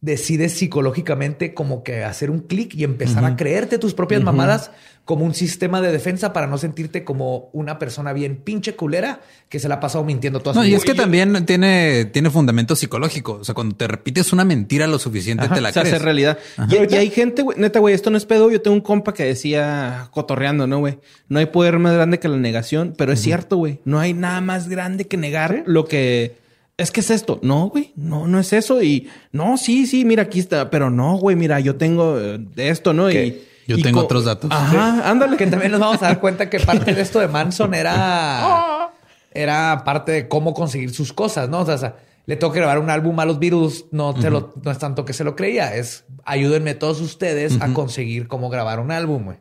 decides 0.00 0.52
psicológicamente 0.52 1.54
como 1.54 1.82
que 1.82 2.04
hacer 2.04 2.30
un 2.30 2.40
clic 2.40 2.74
y 2.74 2.84
empezar 2.84 3.24
a 3.24 3.34
creerte 3.36 3.78
tus 3.78 3.94
propias 3.94 4.22
mamadas 4.22 4.70
como 5.06 5.24
un 5.24 5.34
sistema 5.34 5.80
de 5.80 5.92
defensa 5.92 6.32
para 6.32 6.48
no 6.48 6.58
sentirte 6.58 7.04
como 7.04 7.48
una 7.52 7.78
persona 7.78 8.12
bien 8.12 8.36
pinche 8.36 8.74
culera 8.74 9.20
que 9.48 9.60
se 9.60 9.68
la 9.68 9.76
ha 9.76 9.80
pasado 9.80 10.04
mintiendo 10.04 10.40
toda 10.40 10.56
No, 10.56 10.62
su 10.62 10.68
y 10.68 10.74
es 10.74 10.84
que 10.84 10.94
también 10.94 11.46
tiene, 11.46 12.06
tiene 12.06 12.28
fundamento 12.28 12.74
psicológico. 12.74 13.34
O 13.34 13.44
sea, 13.44 13.54
cuando 13.54 13.76
te 13.76 13.86
repites 13.86 14.32
una 14.32 14.44
mentira 14.44 14.86
lo 14.88 14.98
suficiente, 14.98 15.48
te 15.48 15.60
la 15.60 15.72
se 15.72 15.80
hace 15.80 15.90
crees. 15.90 16.02
realidad. 16.02 16.38
Y, 16.68 16.92
y 16.92 16.96
hay 16.96 17.10
gente, 17.10 17.42
güey, 17.42 17.56
neta, 17.58 17.78
güey, 17.78 17.94
esto 17.94 18.10
no 18.10 18.16
es 18.18 18.26
pedo. 18.26 18.50
Yo 18.50 18.60
tengo 18.60 18.74
un 18.74 18.80
compa 18.82 19.14
que 19.14 19.24
decía, 19.24 20.08
cotorreando, 20.10 20.66
¿no, 20.66 20.80
güey? 20.80 20.98
No 21.28 21.38
hay 21.38 21.46
poder 21.46 21.78
más 21.78 21.94
grande 21.94 22.18
que 22.18 22.28
la 22.28 22.36
negación, 22.36 22.94
pero 22.98 23.12
es 23.12 23.20
cierto, 23.22 23.56
güey. 23.56 23.80
No 23.84 24.00
hay 24.00 24.12
nada 24.12 24.40
más 24.40 24.68
grande 24.68 25.06
que 25.06 25.16
negar 25.16 25.62
lo 25.66 25.84
que 25.84 26.36
es 26.78 26.90
que 26.90 27.00
es 27.00 27.10
esto. 27.10 27.38
No, 27.42 27.68
güey, 27.68 27.92
no, 27.96 28.26
no 28.26 28.38
es 28.38 28.52
eso. 28.52 28.82
Y 28.82 29.08
no, 29.32 29.56
sí, 29.56 29.86
sí, 29.86 30.04
mira, 30.04 30.24
aquí 30.24 30.38
está, 30.40 30.70
pero 30.70 30.90
no, 30.90 31.16
güey, 31.16 31.36
mira, 31.36 31.58
yo 31.60 31.76
tengo 31.76 32.18
eh, 32.20 32.38
esto, 32.56 32.92
¿no? 32.92 33.10
Y 33.10 33.42
Yo 33.66 33.76
y 33.78 33.82
tengo 33.82 34.00
otros 34.00 34.24
datos. 34.24 34.50
Ajá, 34.52 35.08
ándale. 35.10 35.36
Que 35.36 35.46
también 35.46 35.72
nos 35.72 35.80
vamos 35.80 36.02
a 36.02 36.06
dar 36.06 36.20
cuenta 36.20 36.48
que 36.50 36.60
parte 36.60 36.92
de 36.94 37.00
esto 37.02 37.18
de 37.20 37.28
Manson 37.28 37.74
era, 37.74 38.90
era 39.32 39.82
parte 39.84 40.12
de 40.12 40.28
cómo 40.28 40.54
conseguir 40.54 40.90
sus 40.94 41.12
cosas, 41.12 41.48
¿no? 41.48 41.60
O 41.60 41.66
sea, 41.66 41.74
o 41.74 41.78
sea, 41.78 41.96
le 42.26 42.36
tengo 42.36 42.52
que 42.52 42.58
grabar 42.58 42.78
un 42.78 42.90
álbum 42.90 43.18
a 43.20 43.24
los 43.24 43.38
Beatles, 43.38 43.84
no, 43.92 44.12
te 44.14 44.30
lo- 44.30 44.52
no 44.62 44.70
es 44.70 44.78
tanto 44.78 45.04
que 45.04 45.12
se 45.12 45.22
lo 45.24 45.36
creía, 45.36 45.76
es 45.76 46.04
ayúdenme 46.24 46.74
todos 46.74 47.00
ustedes 47.00 47.60
a 47.60 47.72
conseguir 47.72 48.26
cómo 48.28 48.50
grabar 48.50 48.80
un 48.80 48.90
álbum, 48.90 49.24
güey. 49.24 49.38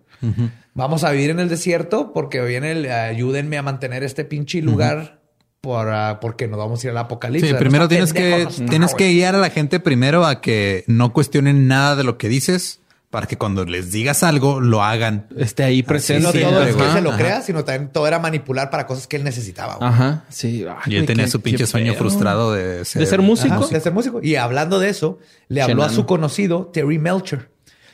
Vamos 0.74 1.04
a 1.04 1.12
vivir 1.12 1.30
en 1.32 1.40
el 1.40 1.50
desierto 1.50 2.14
porque 2.14 2.42
viene 2.42 2.72
el 2.72 2.92
ayúdenme 2.92 3.58
a 3.58 3.62
mantener 3.64 4.04
este 4.04 4.24
pinche 4.26 4.62
lugar 4.62 5.22
para, 5.66 6.20
porque 6.20 6.48
nos 6.48 6.58
vamos 6.60 6.84
a 6.84 6.88
ir 6.88 6.92
al 6.92 6.98
apocalipsis. 7.00 7.50
Sí, 7.50 7.54
No 7.54 7.60
primero 7.60 7.88
tienes 7.88 8.14
que, 8.14 8.44
no 8.44 8.50
está, 8.50 8.66
tienes 8.66 8.94
que 8.96 9.12
guiar 9.12 9.36
a 9.36 9.40
la 9.40 9.50
gente 9.50 9.80
primero 9.80 10.26
a 10.26 10.42
que 10.42 10.84
no 10.88 11.12
cuestionen 11.14 11.68
nada 11.68 11.96
de 11.96 12.04
lo 12.04 12.18
que 12.18 12.30
dices 12.30 12.80
para 13.10 13.28
que 13.28 13.38
cuando 13.38 13.64
les 13.64 13.92
digas 13.94 14.24
algo 14.24 14.60
lo 14.60 14.84
hagan. 14.84 15.28
Esté 15.38 15.64
ahí 15.64 15.84
presente. 15.84 16.24
No 16.24 16.32
Sí, 16.34 16.42
todo 16.42 16.62
es 16.64 16.76
que 16.76 16.92
se 16.92 17.02
lo 17.02 17.10
Ajá. 17.12 17.18
crea, 17.18 17.42
sino 17.42 17.64
también 17.64 17.90
todo 17.92 18.08
era 18.08 18.20
manipular 18.20 18.70
para 18.70 18.86
cosas 18.88 19.08
que 19.08 19.16
él 19.16 19.24
necesitaba. 19.24 19.76
güey. 19.76 19.88
Ajá, 19.90 20.26
sí. 20.28 20.66
Ay, 20.68 20.94
Y 20.94 20.96
él 20.98 21.06
tenía 21.06 21.24
qué- 21.26 21.32
su 21.32 21.40
pinche 21.42 21.66
sueño 21.66 21.94
feo. 21.94 22.00
frustrado 22.02 22.52
de 22.54 22.84
ser, 22.84 23.00
De 23.00 23.06
ser 23.06 23.22
músico. 23.22 23.54
Ajá, 23.56 23.68
de 23.68 23.80
ser 23.80 23.94
músico. 23.94 24.20
Y 24.22 24.36
hablando 24.36 24.80
de 24.80 24.90
eso, 24.90 25.20
le 25.48 25.62
habló 25.62 25.84
a 25.84 25.90
su 25.90 26.06
conocido 26.06 26.66
Terry 26.74 27.00
Melcher, 27.00 27.50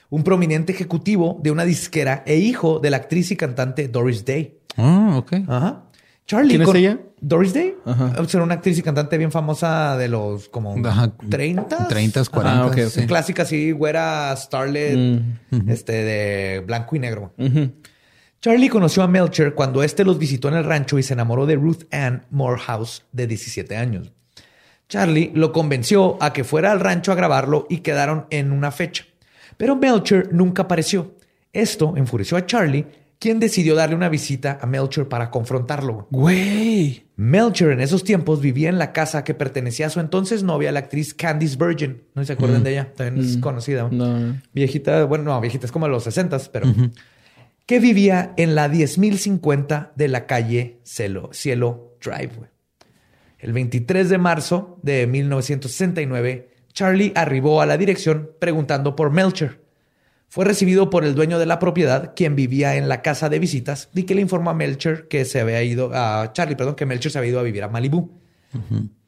un 0.10 0.24
prominente 0.24 0.74
ejecutivo 0.74 1.40
de 1.44 1.52
una 1.52 1.66
disquera 1.66 2.24
e 2.26 2.38
hijo 2.38 2.80
de 2.80 2.90
la 2.90 2.98
actriz 2.98 3.30
y 3.30 3.36
cantante 3.36 3.88
Doris 3.90 4.26
Day. 4.26 4.58
Ah, 4.76 5.14
ok. 5.18 5.34
Ajá. 5.48 5.84
Charlie. 6.26 6.56
¿Quién 6.58 6.68
es 6.68 6.76
ella? 6.76 7.00
Doris 7.22 7.54
Day. 7.54 7.76
Ajá. 7.86 8.14
Era 8.34 8.44
una 8.44 8.56
actriz 8.56 8.78
y 8.78 8.82
cantante 8.82 9.18
bien 9.18 9.32
famosa 9.32 9.96
de 9.96 10.08
los 10.08 10.50
como 10.50 10.76
Ajá. 10.86 11.14
30. 11.30 11.88
30, 11.88 12.26
40. 12.26 12.62
Ah, 12.62 12.66
ok, 12.66 12.72
ok. 12.74 12.80
sí. 12.90 13.06
Clásica 13.06 13.44
así, 13.44 13.72
güera, 13.72 14.36
starlet, 14.36 15.22
este 15.68 15.94
de 15.94 16.60
blanco 16.66 16.96
y 16.96 17.00
negro. 17.00 17.34
Charlie 18.42 18.70
conoció 18.70 19.04
a 19.04 19.08
Melcher 19.08 19.54
cuando 19.54 19.84
este 19.84 20.04
los 20.04 20.18
visitó 20.18 20.48
en 20.48 20.56
el 20.56 20.64
rancho 20.64 20.98
y 20.98 21.04
se 21.04 21.14
enamoró 21.14 21.46
de 21.46 21.56
Ruth 21.56 21.84
Ann 21.92 22.26
Morehouse, 22.32 23.04
de 23.12 23.28
17 23.28 23.78
años. 23.78 24.12
Charlie 24.90 25.32
lo 25.36 25.52
convenció 25.52 26.18
a 26.22 26.34
que 26.34 26.44
fuera 26.44 26.72
al 26.72 26.80
rancho 26.80 27.12
a 27.12 27.16
grabarlo 27.16 27.68
y 27.70 27.78
quedaron 27.78 28.26
en 28.32 28.52
una 28.52 28.72
fecha. 28.72 29.06
Pero 29.58 29.76
Melcher 29.76 30.34
nunca 30.34 30.64
apareció. 30.64 31.14
Esto 31.54 31.94
enfureció 31.98 32.36
a 32.36 32.46
Charlie, 32.46 32.88
quien 33.22 33.40
decidió 33.40 33.76
darle 33.76 33.96
una 33.96 34.10
visita 34.10 34.58
a 34.60 34.66
Melcher 34.66 35.08
para 35.08 35.30
confrontarlo. 35.30 36.08
Güey. 36.10 37.06
Melcher 37.18 37.70
en 37.70 37.80
esos 37.80 38.04
tiempos 38.04 38.42
vivía 38.42 38.68
en 38.68 38.80
la 38.80 38.94
casa 38.94 39.24
que 39.24 39.36
pertenecía 39.36 39.86
a 39.86 39.90
su 39.92 40.00
entonces 40.00 40.42
novia, 40.42 40.72
la 40.72 40.80
actriz 40.80 41.14
Candice 41.14 41.56
Bergen. 41.56 42.02
No 42.16 42.26
se 42.26 42.34
acuerdan 42.34 42.64
de 42.64 42.72
ella, 42.72 42.92
también 42.96 43.24
es 43.24 43.38
conocida. 43.38 43.88
No. 43.92 44.42
Viejita, 44.54 45.06
bueno, 45.06 45.26
no, 45.26 45.40
viejita 45.40 45.68
es 45.68 45.72
como 45.72 45.86
de 45.86 45.92
los 45.92 46.04
60, 46.04 46.40
pero 46.52 46.66
que 47.68 47.80
vivía 47.80 48.34
en 48.38 48.56
la 48.56 48.68
10.050 48.68 49.92
de 49.96 50.08
la 50.08 50.26
calle 50.26 50.80
Cielo, 50.84 51.30
Cielo 51.32 51.96
Drive. 52.04 52.50
El 53.38 53.54
23 53.54 54.10
de 54.10 54.18
marzo 54.18 54.80
de 54.82 55.06
1969, 55.06 56.50
Charlie 56.74 57.12
arribó 57.14 57.62
a 57.62 57.68
la 57.68 57.78
dirección 57.78 58.32
preguntando 58.40 58.96
por 58.96 59.12
Melcher. 59.12 59.61
Fue 60.32 60.46
recibido 60.46 60.90
por 60.90 61.04
el 61.04 61.14
dueño 61.14 61.40
de 61.40 61.46
la 61.46 61.60
propiedad, 61.60 62.14
quien 62.16 62.38
vivía 62.38 62.78
en 62.78 62.88
la 62.88 63.02
casa 63.02 63.28
de 63.28 63.38
visitas, 63.38 63.90
y 63.94 64.04
que 64.04 64.16
le 64.16 64.22
informó 64.22 64.52
a 64.52 64.54
Melcher 64.54 65.10
que 65.10 65.26
se 65.26 65.42
había 65.42 65.62
ido 65.62 65.92
a 65.94 66.32
Charlie, 66.32 66.56
perdón, 66.56 66.76
que 66.76 66.86
Melcher 66.86 67.12
se 67.12 67.18
había 67.18 67.32
ido 67.32 67.42
a 67.42 67.44
vivir 67.44 67.66
a 67.66 67.68
Malibú. 67.68 68.18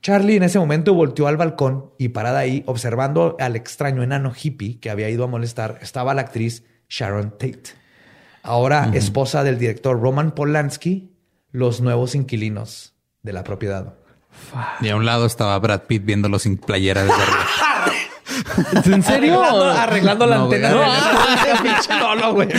Charlie 0.01 0.35
en 0.35 0.43
ese 0.43 0.59
momento 0.59 0.93
volteó 0.93 1.27
al 1.27 1.37
balcón 1.37 1.91
y 1.97 2.09
parada 2.09 2.39
ahí, 2.39 2.61
observando 2.65 3.37
al 3.39 3.55
extraño 3.55 4.03
enano 4.03 4.33
hippie 4.35 4.81
que 4.81 4.89
había 4.89 5.09
ido 5.09 5.23
a 5.23 5.27
molestar, 5.27 5.79
estaba 5.81 6.13
la 6.13 6.23
actriz 6.23 6.65
Sharon 6.89 7.31
Tate, 7.31 7.71
ahora 8.41 8.91
esposa 8.93 9.45
del 9.45 9.57
director 9.57 9.97
Roman 9.97 10.31
Polanski, 10.31 11.13
los 11.51 11.79
nuevos 11.79 12.15
inquilinos 12.15 12.95
de 13.21 13.31
la 13.31 13.45
propiedad. 13.45 13.93
Y 14.81 14.89
a 14.89 14.97
un 14.97 15.05
lado 15.05 15.25
estaba 15.25 15.57
Brad 15.57 15.83
Pitt 15.83 16.03
viéndolo 16.03 16.37
sin 16.37 16.57
playera 16.57 17.03
desde 17.03 17.13
arriba. 17.21 18.02
¿En 18.85 19.03
serio? 19.03 19.41
Arreglando, 19.41 19.71
arreglando 19.71 20.25
la 20.25 20.37
No, 20.37 20.45
güey. 20.47 20.63
antena. 20.63 22.15
No. 22.15 22.33
güey. 22.33 22.49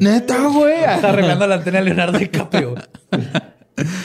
Neta, 0.00 0.38
güey. 0.38 0.84
Está 0.84 1.08
arreglando 1.10 1.46
la 1.46 1.54
antena 1.56 1.78
de 1.78 1.84
Leonardo 1.84 2.18
DiCaprio. 2.18 2.74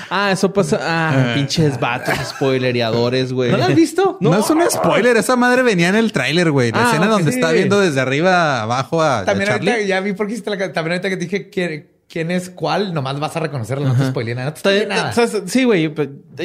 Ah, 0.09 0.31
eso 0.31 0.53
pasa. 0.53 0.79
Ah, 0.81 1.31
pinches 1.33 1.79
vatos 1.79 2.15
spoilereadores, 2.29 3.33
güey. 3.33 3.49
¿No 3.51 3.57
lo 3.57 3.63
has 3.65 3.75
visto? 3.75 4.17
No, 4.21 4.37
es 4.37 4.47
un 4.49 4.61
spoiler. 4.69 5.17
Esa 5.17 5.35
madre 5.35 5.63
venía 5.63 5.89
en 5.89 5.95
el 5.95 6.11
tráiler, 6.11 6.51
güey. 6.51 6.71
La 6.71 6.83
Ah, 6.83 6.87
escena 6.91 7.07
donde 7.07 7.31
sí. 7.31 7.39
está 7.39 7.51
viendo 7.51 7.79
desde 7.79 7.99
arriba 7.99 8.61
abajo 8.61 9.01
a, 9.01 9.19
a 9.19 9.25
También 9.25 9.49
Charlie. 9.49 9.71
ahorita 9.71 9.87
ya 9.87 9.99
vi 10.01 10.13
por 10.13 10.27
qué 10.27 10.33
hiciste 10.33 10.51
la 10.51 10.57
También 10.71 10.91
ahorita 10.93 11.09
que 11.09 11.17
te 11.17 11.25
dije 11.25 11.49
quién, 11.49 11.87
quién 12.13 12.29
es 12.29 12.51
cuál, 12.51 12.93
nomás 12.93 13.19
vas 13.19 13.35
a 13.35 13.39
reconocerlo, 13.39 13.87
no 13.87 13.95
te 13.95 14.05
spoileé 14.05 14.35
nada. 14.35 14.49
No 14.49 14.53
te 14.53 14.57
Está- 14.59 14.69
spoileé 14.69 14.85
nada. 14.87 15.09
o 15.09 15.13
sea, 15.13 15.27
sí, 15.47 15.63
güey. 15.63 15.91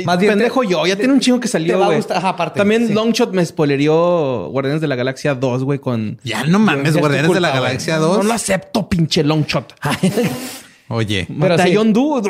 Más 0.07 0.19
bien 0.19 0.33
pendejo 0.33 0.63
te- 0.63 0.69
yo. 0.69 0.87
Ya 0.87 0.95
te- 0.95 1.01
tiene 1.01 1.13
un 1.13 1.21
chingo 1.21 1.41
que 1.41 1.47
salió, 1.49 1.85
güey. 1.85 1.99
gustar. 1.99 2.17
Ajá, 2.17 2.31
aparte, 2.31 2.57
También 2.59 2.89
sí. 2.89 2.95
Longshot 2.95 3.35
me 3.35 3.45
spoilerió 3.45 4.49
Guardianes 4.51 4.81
de 4.81 4.89
la 4.89 4.97
Galaxia 4.97 5.35
2, 5.35 5.65
güey, 5.65 5.79
con... 5.79 6.19
Ya 6.25 6.45
no 6.45 6.59
mames, 6.59 6.95
Ya 6.95 7.01
Guardianes 7.01 7.35
de 7.35 7.41
la. 7.41 7.51
Galaxia 7.51 7.99
No 7.99 8.07
2. 8.07 8.25
lo 8.25 8.33
acepto, 8.33 8.89
pinche 8.89 9.23
Longshot. 9.23 9.75
Oye. 10.89 11.27
Pero 11.29 11.39
Mata 11.51 11.63
a 11.63 11.67
sí. 11.67 11.73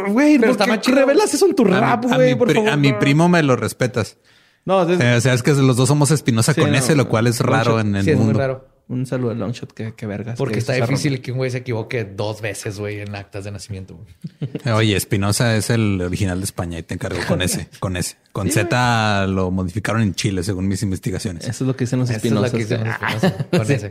Güey. 0.09 0.38
Pero 0.38 0.53
¿Por 0.57 0.62
está 0.62 0.81
chido. 0.81 0.96
revelas 0.98 1.33
eso 1.33 1.46
en 1.46 1.55
tu 1.55 1.64
a 1.64 1.81
rap, 1.81 2.05
güey? 2.07 2.35
Por 2.35 2.53
favor. 2.53 2.70
a 2.70 2.77
mi 2.77 2.92
primo 2.92 3.29
me 3.29 3.42
lo 3.44 3.55
respetas. 3.55 4.16
No, 4.64 4.83
es- 4.83 5.01
Eh, 5.01 5.14
o 5.16 5.20
sea, 5.20 5.33
es 5.35 5.42
que 5.44 5.53
los 5.53 5.77
dos 5.77 5.87
somos 5.88 6.11
Espinosa 6.11 6.53
Sí, 6.55 6.61
con 6.61 6.72
no, 6.72 6.77
ese, 6.77 6.96
lo 6.96 7.09
cual 7.09 7.29
es 7.29 7.40
raro 7.40 7.79
en 7.79 7.94
el 7.94 8.05
Sí, 8.05 8.11
es 8.11 8.16
muy 8.16 8.24
mundo. 8.27 8.40
raro. 8.40 8.66
Un 8.88 9.07
saludo 9.07 9.33
a 9.33 9.35
Longshot, 9.35 9.72
que, 9.72 9.94
que 9.94 10.07
vergas. 10.07 10.38
Porque 10.38 10.55
que 10.55 10.59
está 10.61 10.72
difícil 10.72 11.20
que 11.20 11.33
un 11.33 11.38
güey 11.38 11.51
se 11.51 11.59
equivoque 11.59 12.05
dos 12.05 12.40
veces, 12.40 12.79
güey, 12.79 13.01
en 13.01 13.14
actas 13.14 13.44
de 13.44 13.51
nacimiento. 13.51 13.96
güey. 13.96 14.51
Eh, 14.64 14.72
Oye, 14.72 14.96
Espinosa 14.96 15.57
es 15.57 15.70
el 15.70 16.01
original 16.01 16.38
de 16.40 16.44
España 16.44 16.79
y 16.79 16.83
te 16.83 16.94
encargo 16.94 17.20
con 17.29 17.42
ese, 17.42 17.68
con 17.81 17.96
ese. 17.96 18.16
Con 18.33 18.51
Z 18.51 19.27
lo 19.27 19.51
modificaron 19.51 20.03
en 20.03 20.14
Chile, 20.14 20.42
según 20.42 20.68
mis 20.68 20.83
investigaciones. 20.83 21.44
Eso 21.44 21.64
es 21.64 21.68
lo 21.68 21.77
que 21.77 21.85
dicen 21.85 21.98
los 21.98 22.11
es 22.11 22.16
Espinosa, 22.16 22.51
con 23.51 23.70
ese. 23.70 23.90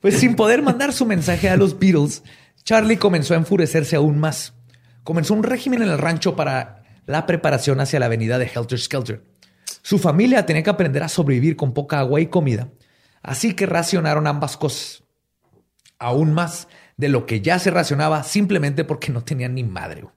Pues 0.00 0.18
sin 0.18 0.36
poder 0.36 0.62
mandar 0.62 0.92
su 0.92 1.06
mensaje 1.06 1.48
a 1.48 1.56
los 1.56 1.78
Beatles, 1.78 2.22
Charlie 2.64 2.96
comenzó 2.96 3.34
a 3.34 3.36
enfurecerse 3.36 3.96
aún 3.96 4.18
más. 4.18 4.54
Comenzó 5.02 5.34
un 5.34 5.42
régimen 5.42 5.82
en 5.82 5.88
el 5.88 5.98
rancho 5.98 6.36
para 6.36 6.84
la 7.06 7.26
preparación 7.26 7.80
hacia 7.80 7.98
la 7.98 8.06
avenida 8.06 8.38
de 8.38 8.46
Helter 8.46 8.78
Skelter. 8.78 9.22
Su 9.82 9.98
familia 9.98 10.46
tenía 10.46 10.62
que 10.62 10.70
aprender 10.70 11.02
a 11.02 11.08
sobrevivir 11.08 11.56
con 11.56 11.72
poca 11.74 11.98
agua 11.98 12.20
y 12.20 12.26
comida, 12.26 12.68
así 13.22 13.54
que 13.54 13.66
racionaron 13.66 14.26
ambas 14.26 14.56
cosas. 14.56 15.02
Aún 15.98 16.32
más 16.32 16.68
de 16.96 17.08
lo 17.08 17.26
que 17.26 17.40
ya 17.40 17.58
se 17.58 17.70
racionaba 17.70 18.22
simplemente 18.22 18.84
porque 18.84 19.12
no 19.12 19.22
tenían 19.22 19.54
ni 19.54 19.64
madre. 19.64 20.02
güey. 20.02 20.14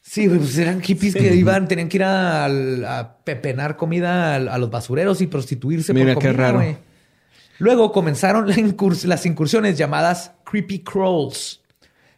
Sí, 0.00 0.26
güey, 0.26 0.38
pues 0.40 0.58
eran 0.58 0.80
hippies 0.80 1.14
que 1.14 1.34
iban, 1.36 1.68
tenían 1.68 1.88
que 1.88 1.98
ir 1.98 2.04
a, 2.04 2.46
a 2.46 3.16
pepenar 3.24 3.76
comida 3.76 4.34
a, 4.34 4.36
a 4.36 4.58
los 4.58 4.70
basureros 4.70 5.20
y 5.20 5.28
prostituirse 5.28 5.94
Mira, 5.94 6.14
por 6.14 6.22
qué 6.22 6.28
comida, 6.30 6.42
raro. 6.46 6.58
güey. 6.58 6.76
Luego 7.58 7.92
comenzaron 7.92 8.48
la 8.48 8.56
incurs- 8.56 9.04
las 9.04 9.24
incursiones 9.26 9.78
llamadas 9.78 10.32
creepy 10.44 10.80
crawls, 10.82 11.60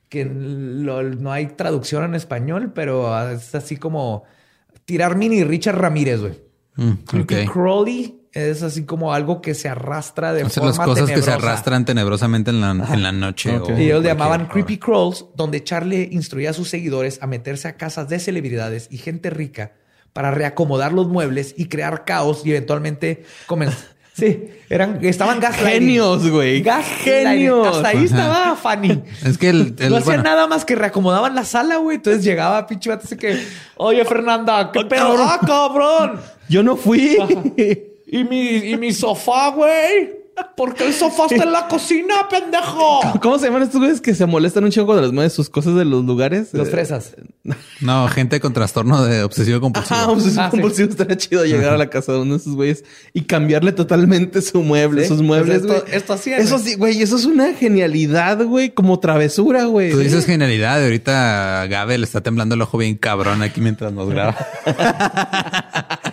que 0.09 0.25
lo- 0.25 1.03
no 1.03 1.33
hay 1.33 1.49
traducción 1.49 2.05
en 2.05 2.15
español, 2.15 2.73
pero 2.75 3.29
es 3.31 3.55
así 3.55 3.77
como 3.77 4.25
tirar 4.87 5.17
mini 5.17 5.45
Richard 5.45 5.77
Ramírez, 5.77 6.21
güey. 6.21 6.41
Mm, 6.77 6.93
Creepy 7.05 7.45
crawly 7.47 8.22
es 8.33 8.63
así 8.63 8.85
como 8.85 9.13
algo 9.13 9.41
que 9.43 9.55
se 9.55 9.69
arrastra 9.69 10.33
de 10.33 10.43
Hacer 10.43 10.63
forma 10.63 10.69
las 10.71 10.79
cosas 10.79 11.11
que 11.11 11.23
se 11.23 11.31
arrastran 11.31 11.85
tenebrosamente 11.85 12.51
en 12.51 12.61
la, 12.61 12.71
en 12.71 13.03
la 13.03 13.13
noche. 13.13 13.57
Ok. 13.57 13.71
o 13.71 13.79
Y 13.79 13.85
ellos 13.85 14.03
le 14.03 14.09
llamaban 14.09 14.47
creepy 14.47 14.79
crawls, 14.79 15.27
donde 15.37 15.63
Charlie 15.63 16.09
instruía 16.13 16.51
a 16.51 16.53
sus 16.53 16.69
seguidores 16.69 17.19
a 17.23 17.27
meterse 17.27 17.69
a 17.69 17.77
casas 17.77 18.09
de 18.09 18.19
celebridades 18.19 18.89
y 18.91 18.99
gente 18.99 19.31
rica 19.31 19.73
para 20.13 20.31
reacomodar 20.31 20.93
los 20.93 21.09
muebles 21.09 21.55
y 21.57 21.67
crear 21.67 22.05
caos 22.05 22.43
y 22.45 22.51
eventualmente 22.51 23.25
comenzar. 23.47 23.93
Sí, 24.15 24.45
eran, 24.69 25.03
estaban 25.03 25.41
gaslighting. 25.41 25.73
Genios, 25.89 26.29
güey. 26.29 26.61
Gaslighting. 26.61 27.29
Genios. 27.31 27.77
Hasta 27.79 27.89
ahí 27.89 28.05
estaba 28.05 28.57
Fanny. 28.57 29.03
Es 29.25 29.39
que 29.39 29.49
el, 29.49 29.75
el- 29.79 29.89
no 29.89 29.97
hacían 29.97 30.05
bueno, 30.05 30.23
nada 30.25 30.47
más 30.47 30.67
que 30.67 30.77
reacomodaban 30.77 31.35
la 31.35 31.47
sala, 31.47 31.79
güey. 31.79 31.97
Entonces 31.97 32.23
llegaba 32.23 32.67
pinche 32.67 32.91
vato 32.91 33.05
así 33.07 33.17
que, 33.17 33.43
oye, 33.77 34.05
Fernanda, 34.05 34.71
¿qué 34.71 34.85
pedo? 34.85 35.17
cabrón. 35.17 35.27
¡Ah, 35.31 35.41
cabrón! 35.47 36.21
Yo 36.47 36.63
no 36.63 36.77
fui. 36.77 37.17
¿Y 38.13 38.25
mi, 38.25 38.49
y 38.71 38.77
mi 38.77 38.93
sofá, 38.93 39.49
güey? 39.51 40.21
¿Por 40.57 40.75
qué 40.75 40.87
el 40.87 40.95
sofá 40.95 41.27
está 41.31 41.45
en 41.45 41.53
la 41.53 41.69
cocina, 41.69 42.15
pendejo? 42.31 43.01
¿Cómo 43.23 43.39
se 43.39 43.47
llaman 43.47 43.65
estos 43.65 43.79
güeyes 43.81 44.01
que 44.01 44.15
se 44.15 44.25
molestan 44.25 44.65
un 44.65 44.71
chingo 44.71 44.87
cuando 44.87 45.03
les 45.03 45.13
mueves 45.13 45.35
sus 45.35 45.51
cosas 45.51 45.75
de 45.75 45.85
los 45.85 46.05
lugares? 46.05 46.55
Los 46.55 46.69
Eh, 46.69 46.71
fresas. 46.71 47.15
no, 47.81 48.09
gente 48.09 48.41
con 48.41 48.55
trastorno 48.55 49.05
de 49.05 49.23
obsesivo 49.25 49.61
compulsivo. 49.61 49.95
Ah, 50.01 50.15
es 50.19 50.39
Ah, 50.39 50.45
sí. 50.47 50.51
compulsivo. 50.53 50.89
Estaría 50.89 51.17
chido 51.19 51.45
llegar 51.45 51.75
a 51.75 51.77
la 51.77 51.91
casa 51.91 52.13
de 52.13 52.21
uno 52.21 52.33
de 52.35 52.41
esos 52.41 52.55
güeyes 52.55 52.83
y 53.13 53.23
cambiarle 53.25 53.73
totalmente 53.73 54.41
su 54.41 54.63
mueble, 54.63 55.03
Sí, 55.03 55.09
sus 55.09 55.21
muebles, 55.23 55.61
pues 55.67 55.75
esto- 55.81 55.87
esto 55.93 56.13
hacían, 56.15 56.41
Eso 56.41 56.59
sí, 56.59 56.75
güey. 56.77 57.01
Eso 57.03 57.17
es 57.17 57.27
una 57.27 57.53
genialidad, 57.53 58.43
güey. 58.45 58.71
Como 58.71 59.01
travesura, 59.01 59.65
güey. 59.67 59.91
Tú 59.91 59.99
dices 59.99 60.25
genialidad 60.25 60.81
y 60.81 60.85
ahorita 60.85 61.67
Gabe 61.69 61.99
le 61.99 62.05
está 62.05 62.23
temblando 62.23 62.55
el 62.55 62.63
ojo 62.63 62.79
bien 62.79 62.97
cabrón 62.97 63.43
aquí 63.43 63.61
mientras 63.61 63.93
nos 63.93 64.09
graba. 64.09 64.35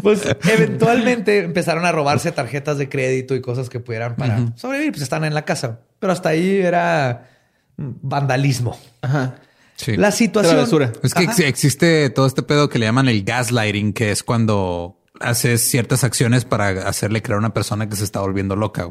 Pues 0.00 0.22
eventualmente 0.48 1.38
empezaron 1.38 1.84
a 1.84 1.92
robarse 1.92 2.32
tarjetas 2.32 2.78
de 2.78 2.88
crédito 2.88 3.34
y 3.34 3.40
cosas 3.40 3.68
que 3.68 3.80
pudieran 3.80 4.16
para 4.16 4.52
sobrevivir. 4.56 4.92
Pues 4.92 5.02
estaban 5.02 5.24
en 5.24 5.34
la 5.34 5.44
casa. 5.44 5.80
Pero 5.98 6.12
hasta 6.12 6.30
ahí 6.30 6.60
era 6.60 7.28
vandalismo. 7.76 8.78
Ajá. 9.02 9.36
Sí. 9.76 9.96
La 9.96 10.12
situación. 10.12 10.54
Travesura. 10.54 10.92
Es 11.02 11.14
que 11.14 11.24
Ajá. 11.24 11.42
existe 11.44 12.08
todo 12.10 12.26
este 12.26 12.42
pedo 12.42 12.68
que 12.68 12.78
le 12.78 12.86
llaman 12.86 13.08
el 13.08 13.24
gaslighting, 13.24 13.92
que 13.92 14.12
es 14.12 14.22
cuando 14.22 14.98
haces 15.20 15.62
ciertas 15.62 16.04
acciones 16.04 16.44
para 16.44 16.88
hacerle 16.88 17.22
creer 17.22 17.36
a 17.36 17.38
una 17.38 17.54
persona 17.54 17.88
que 17.88 17.96
se 17.96 18.04
está 18.04 18.20
volviendo 18.20 18.56
loca. 18.56 18.90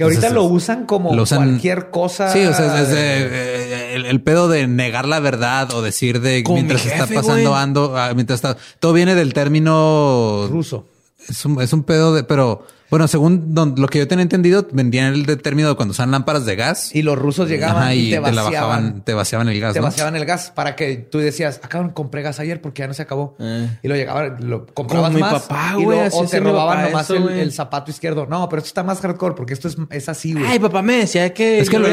Que 0.00 0.04
ahorita 0.04 0.28
Entonces, 0.28 0.48
lo 0.48 0.54
usan 0.54 0.86
como 0.86 1.14
lo 1.14 1.24
usan- 1.24 1.36
cualquier 1.44 1.90
cosa. 1.90 2.32
Sí, 2.32 2.42
o 2.46 2.54
sea, 2.54 2.80
es 2.80 2.88
de- 2.88 2.94
eh, 2.96 3.94
el, 3.96 4.06
el 4.06 4.22
pedo 4.22 4.48
de 4.48 4.66
negar 4.66 5.06
la 5.06 5.20
verdad 5.20 5.70
o 5.74 5.82
decir 5.82 6.22
de 6.22 6.42
Como 6.42 6.54
mientras 6.56 6.86
mi 6.86 6.90
está 6.90 7.06
jefe, 7.06 7.16
pasando 7.16 7.50
güey. 7.50 7.62
ando, 7.62 7.98
ah, 7.98 8.12
mientras 8.14 8.38
está 8.38 8.56
todo 8.78 8.94
viene 8.94 9.14
del 9.14 9.34
término 9.34 10.48
ruso. 10.50 10.86
Es 11.28 11.44
un, 11.44 11.60
es 11.60 11.74
un 11.74 11.82
pedo 11.82 12.14
de, 12.14 12.24
pero 12.24 12.64
bueno, 12.90 13.06
según 13.08 13.54
don- 13.54 13.74
lo 13.78 13.86
que 13.88 13.98
yo 14.00 14.08
tenía 14.08 14.22
entendido, 14.22 14.66
vendían 14.72 15.14
el 15.14 15.40
término 15.40 15.68
de 15.68 15.74
cuando 15.76 15.92
usan 15.92 16.10
lámparas 16.10 16.44
de 16.44 16.56
gas 16.56 16.94
Y 16.94 17.02
los 17.02 17.16
rusos 17.18 17.48
llegaban 17.48 17.82
Ajá, 17.84 17.94
y, 17.94 18.10
te 18.10 18.16
la 18.16 18.20
vaciaban. 18.20 18.52
bajaban, 18.52 19.04
te 19.04 19.14
vaciaban 19.14 19.48
el 19.48 19.60
gas. 19.60 19.72
te 19.74 19.78
¿no? 19.80 19.84
vaciaban 19.86 20.16
el 20.16 20.24
gas 20.26 20.52
para 20.54 20.74
que 20.76 20.96
tú 20.96 21.18
decías, 21.18 21.60
acá 21.62 21.88
compré 21.94 22.22
gas 22.22 22.40
ayer 22.40 22.60
porque 22.60 22.80
ya 22.82 22.88
no 22.88 22.94
se 22.94 23.02
acabó. 23.02 23.36
Eh. 23.38 23.78
Y 23.82 23.88
lo 23.88 23.94
llegaban, 23.96 24.36
lo 24.48 24.66
comprabas 24.66 25.08
Como 25.12 25.14
mi 25.16 25.20
más. 25.22 25.42
papá, 25.44 25.74
y 25.78 25.84
lo- 25.84 26.00
así 26.00 26.16
o 26.18 26.26
te 26.26 26.40
robaban 26.40 26.82
nomás 26.82 27.08
eso, 27.10 27.28
el, 27.28 27.52
zapato 27.52 27.90
izquierdo. 27.90 28.26
No, 28.26 28.48
pero 28.48 28.58
esto 28.58 28.68
está 28.68 28.82
más 28.82 29.00
hardcore 29.00 29.34
porque 29.34 29.54
esto 29.54 29.68
es, 29.68 29.76
es 29.90 30.08
así, 30.08 30.32
güey. 30.32 30.44
Ay, 30.46 30.58
papá 30.58 30.82
me 30.82 30.96
decía 30.96 31.32
que... 31.32 31.60
Es 31.60 31.70
que 31.70 31.78
lo, 31.78 31.86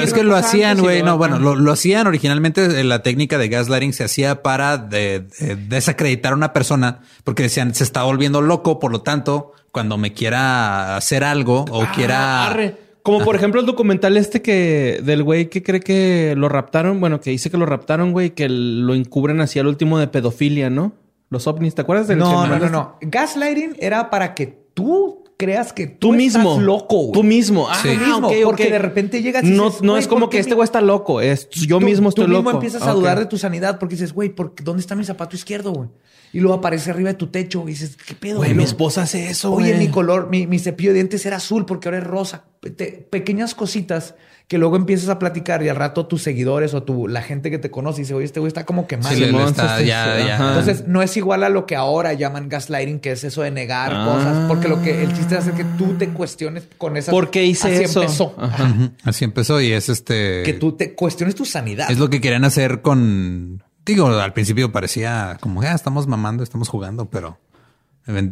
es 0.00 0.12
que 0.12 0.22
lo 0.22 0.36
hacían, 0.36 0.80
güey. 0.80 1.02
No, 1.02 1.18
bueno, 1.18 1.38
lo, 1.38 1.56
lo 1.56 1.72
hacían 1.72 2.06
originalmente. 2.06 2.64
eh, 2.80 2.84
La 2.84 3.02
técnica 3.02 3.38
de 3.38 3.48
gaslighting 3.48 3.92
se 3.92 4.04
hacía 4.04 4.42
para 4.42 4.78
de- 4.78 5.26
de- 5.40 5.56
desacreditar 5.56 6.32
a 6.32 6.36
una 6.36 6.52
persona 6.52 7.00
porque 7.24 7.42
decían 7.44 7.74
se 7.74 7.84
está 7.84 8.02
volviendo 8.04 8.40
loco. 8.40 8.78
Por 8.78 8.92
lo 8.92 9.02
tanto, 9.02 9.52
cuando 9.74 9.98
me 9.98 10.12
quiera 10.12 10.96
hacer 10.96 11.24
algo 11.24 11.64
o 11.70 11.82
Ah, 11.82 11.92
quiera 11.94 12.46
arre. 12.46 12.76
Como 13.02 13.22
por 13.22 13.34
ejemplo 13.36 13.60
el 13.60 13.66
documental 13.66 14.16
este 14.16 14.40
que 14.40 15.00
del 15.02 15.22
güey 15.24 15.50
que 15.50 15.62
cree 15.62 15.80
que 15.80 16.34
lo 16.38 16.48
raptaron, 16.48 17.00
bueno, 17.00 17.20
que 17.20 17.30
dice 17.30 17.50
que 17.50 17.58
lo 17.58 17.66
raptaron, 17.66 18.12
güey, 18.12 18.30
que 18.30 18.48
lo 18.48 18.94
encubren 18.94 19.40
así 19.42 19.58
al 19.58 19.66
último 19.66 19.98
de 19.98 20.06
pedofilia, 20.06 20.70
¿no? 20.70 20.92
Los 21.28 21.46
ovnis, 21.48 21.74
¿te 21.74 21.82
acuerdas 21.82 22.06
del 22.06 22.18
No, 22.18 22.46
no, 22.46 22.46
no, 22.46 22.54
este? 22.54 22.70
no. 22.70 22.96
Gaslighting 23.02 23.76
era 23.80 24.08
para 24.10 24.34
que 24.34 24.46
tú 24.74 25.23
creas 25.44 25.72
que 25.72 25.86
tú, 25.86 26.08
Tú 26.08 26.12
mismo. 26.14 26.50
estás 26.52 26.64
loco, 26.64 26.96
güey. 26.98 27.12
Tú 27.12 27.22
mismo. 27.22 27.68
Ah, 27.68 27.78
Tú 27.82 27.88
mismo, 27.88 28.28
ok. 28.28 28.34
porque 28.44 28.70
de 28.70 28.78
repente 28.78 29.22
llegas 29.22 29.44
y 29.44 29.50
No, 29.50 29.66
dices, 29.66 29.82
no 29.82 29.96
es 29.96 30.06
como 30.08 30.22
¿por 30.26 30.30
que 30.30 30.38
este 30.38 30.54
güey 30.54 30.64
está 30.64 30.80
loco. 30.80 31.20
Es 31.20 31.48
yo 31.50 31.78
Tú- 31.78 31.84
mismo 31.86 32.08
estoy 32.08 32.24
tú 32.24 32.30
loco. 32.30 32.42
mismo 32.42 32.50
empiezas 32.58 32.82
a 32.82 32.92
dudar 32.92 33.18
de 33.18 33.26
tu 33.26 33.36
sanidad 33.38 33.78
porque 33.78 33.94
dices, 33.96 34.12
güey, 34.12 34.30
¿por 34.30 34.54
qué- 34.54 34.64
¿dónde 34.64 34.80
está 34.80 34.94
mi 34.94 35.04
zapato 35.04 35.36
izquierdo, 35.36 35.72
güey? 35.72 35.88
Y 36.32 36.40
luego 36.40 36.54
aparece 36.56 36.90
arriba 36.90 37.10
de 37.10 37.14
tu 37.14 37.28
techo 37.28 37.62
y 37.64 37.72
dices, 37.72 37.96
¿qué 37.96 38.14
pedo? 38.14 38.38
Güey, 38.38 38.54
mi 38.54 38.64
esposa 38.64 39.02
hace 39.02 39.28
eso, 39.30 39.52
Oye, 39.52 39.74
güey. 39.74 39.86
mi 39.86 39.92
color, 39.92 40.28
mi, 40.30 40.46
mi 40.48 40.58
cepillo 40.58 40.90
de 40.90 40.94
dientes 40.94 41.24
era 41.26 41.36
azul 41.36 41.64
porque 41.64 41.86
ahora 41.88 41.98
es 41.98 42.04
rosa. 42.04 42.44
Te- 42.76 43.06
pequeñas 43.08 43.54
cositas 43.54 44.14
que 44.46 44.58
luego 44.58 44.76
empiezas 44.76 45.08
a 45.08 45.18
platicar 45.18 45.62
y 45.62 45.70
al 45.70 45.76
rato 45.76 46.04
tus 46.06 46.22
seguidores 46.22 46.74
o 46.74 46.82
tu, 46.82 47.08
la 47.08 47.22
gente 47.22 47.50
que 47.50 47.58
te 47.58 47.70
conoce 47.70 48.02
dice, 48.02 48.12
oye, 48.14 48.26
este 48.26 48.40
güey 48.40 48.48
está 48.48 48.64
como 48.66 48.86
que 48.86 48.98
mal. 48.98 49.14
Sí, 49.14 49.20
le- 49.20 49.26
le 49.26 49.32
Simón, 49.32 49.48
está- 49.48 49.78
sí, 49.78 49.86
ya- 49.86 50.16
sí, 50.20 50.26
ya. 50.26 50.34
ajá. 50.34 50.48
Entonces, 50.50 50.86
no 50.86 51.00
es 51.02 51.16
igual 51.16 51.44
a 51.44 51.48
lo 51.48 51.64
que 51.64 51.76
ahora 51.76 52.12
llaman 52.12 52.48
gaslighting, 52.50 53.00
que 53.00 53.12
es 53.12 53.24
eso 53.24 53.40
de 53.42 53.50
negar 53.50 53.90
Ah. 53.94 54.04
cosas, 54.04 54.44
porque 54.48 54.68
lo 54.68 54.82
que 54.82 55.02
el 55.02 55.12
chiste 55.14 55.34
es 55.34 55.40
hacer 55.40 55.54
que 55.54 55.64
tú 55.64 55.94
te 55.94 56.08
cuestiones 56.10 56.64
con 56.76 56.96
esas. 56.98 57.12
¿Por 57.12 57.30
qué 57.30 57.44
hice 57.44 57.74
así 57.74 57.84
eso? 57.84 58.02
empezó. 58.02 58.34
Ajá. 58.38 58.90
Así 59.04 59.24
empezó 59.24 59.60
y 59.62 59.72
es 59.72 59.88
este. 59.88 60.42
Que 60.44 60.52
tú 60.52 60.72
te 60.72 60.94
cuestiones 60.94 61.34
tu 61.34 61.46
sanidad. 61.46 61.90
Es 61.90 61.98
lo 61.98 62.10
que 62.10 62.20
querían 62.20 62.44
hacer 62.44 62.82
con. 62.82 63.62
Digo, 63.86 64.06
al 64.08 64.32
principio 64.34 64.72
parecía 64.72 65.38
como 65.40 65.62
ya 65.62 65.72
estamos 65.72 66.06
mamando, 66.06 66.42
estamos 66.42 66.68
jugando, 66.68 67.06
pero 67.06 67.38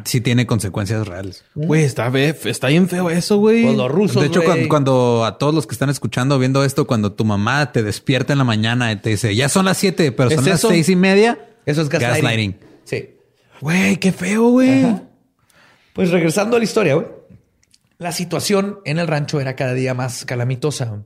sí 0.05 0.21
tiene 0.21 0.47
consecuencias 0.47 1.07
reales. 1.09 1.45
Güey, 1.55 1.85
está, 1.85 2.09
be- 2.11 2.37
está 2.45 2.69
bien 2.69 2.89
feo 2.89 3.09
eso, 3.11 3.39
güey. 3.39 3.65
Pues 3.65 3.77
los 3.77 3.91
rusos. 3.91 4.21
de 4.23 4.29
hecho, 4.29 4.43
cuando, 4.45 4.69
cuando 4.69 5.25
a 5.25 5.39
todos 5.39 5.55
los 5.55 5.67
que 5.67 5.75
están 5.75 5.89
escuchando, 5.91 6.39
viendo 6.39 6.65
esto, 6.65 6.87
cuando 6.87 7.13
tu 7.13 7.25
mamá 7.25 7.73
te 7.73 7.83
despierta 7.83 8.33
en 8.33 8.39
la 8.39 8.45
mañana 8.45 8.93
y 8.93 8.97
te 8.97 9.11
dice 9.11 9.35
ya 9.35 9.49
son 9.49 9.65
las 9.65 9.79
siete, 9.79 10.13
pero 10.13 10.29
¿Es 10.29 10.37
son 10.37 10.45
las 10.49 10.61
seis 10.61 10.89
y 10.89 10.97
media. 10.97 11.39
Eso 11.65 11.83
es 11.83 11.89
gaslighting. 11.89 12.57
Sí. 12.85 13.11
Güey, 13.61 13.97
qué 13.99 14.13
feo, 14.13 14.49
güey. 14.51 14.85
Pues 15.93 16.11
regresando 16.11 16.57
a 16.57 16.59
la 16.59 16.65
historia, 16.65 16.95
güey. 16.95 17.07
La 17.99 18.11
situación 18.13 18.81
en 18.85 18.99
el 18.99 19.07
rancho 19.07 19.41
era 19.41 19.55
cada 19.55 19.75
día 19.75 19.95
más 19.95 20.25
calamitosa. 20.25 21.03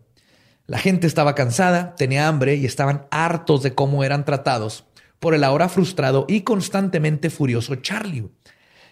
La 0.66 0.78
gente 0.78 1.06
estaba 1.06 1.34
cansada, 1.34 1.94
tenía 1.94 2.26
hambre 2.26 2.56
y 2.56 2.64
estaban 2.66 3.06
hartos 3.10 3.62
de 3.62 3.74
cómo 3.74 4.02
eran 4.02 4.24
tratados 4.24 4.84
por 5.20 5.34
el 5.34 5.44
ahora 5.44 5.68
frustrado 5.68 6.24
y 6.28 6.40
constantemente 6.40 7.30
furioso 7.30 7.74
Charlie. 7.76 8.28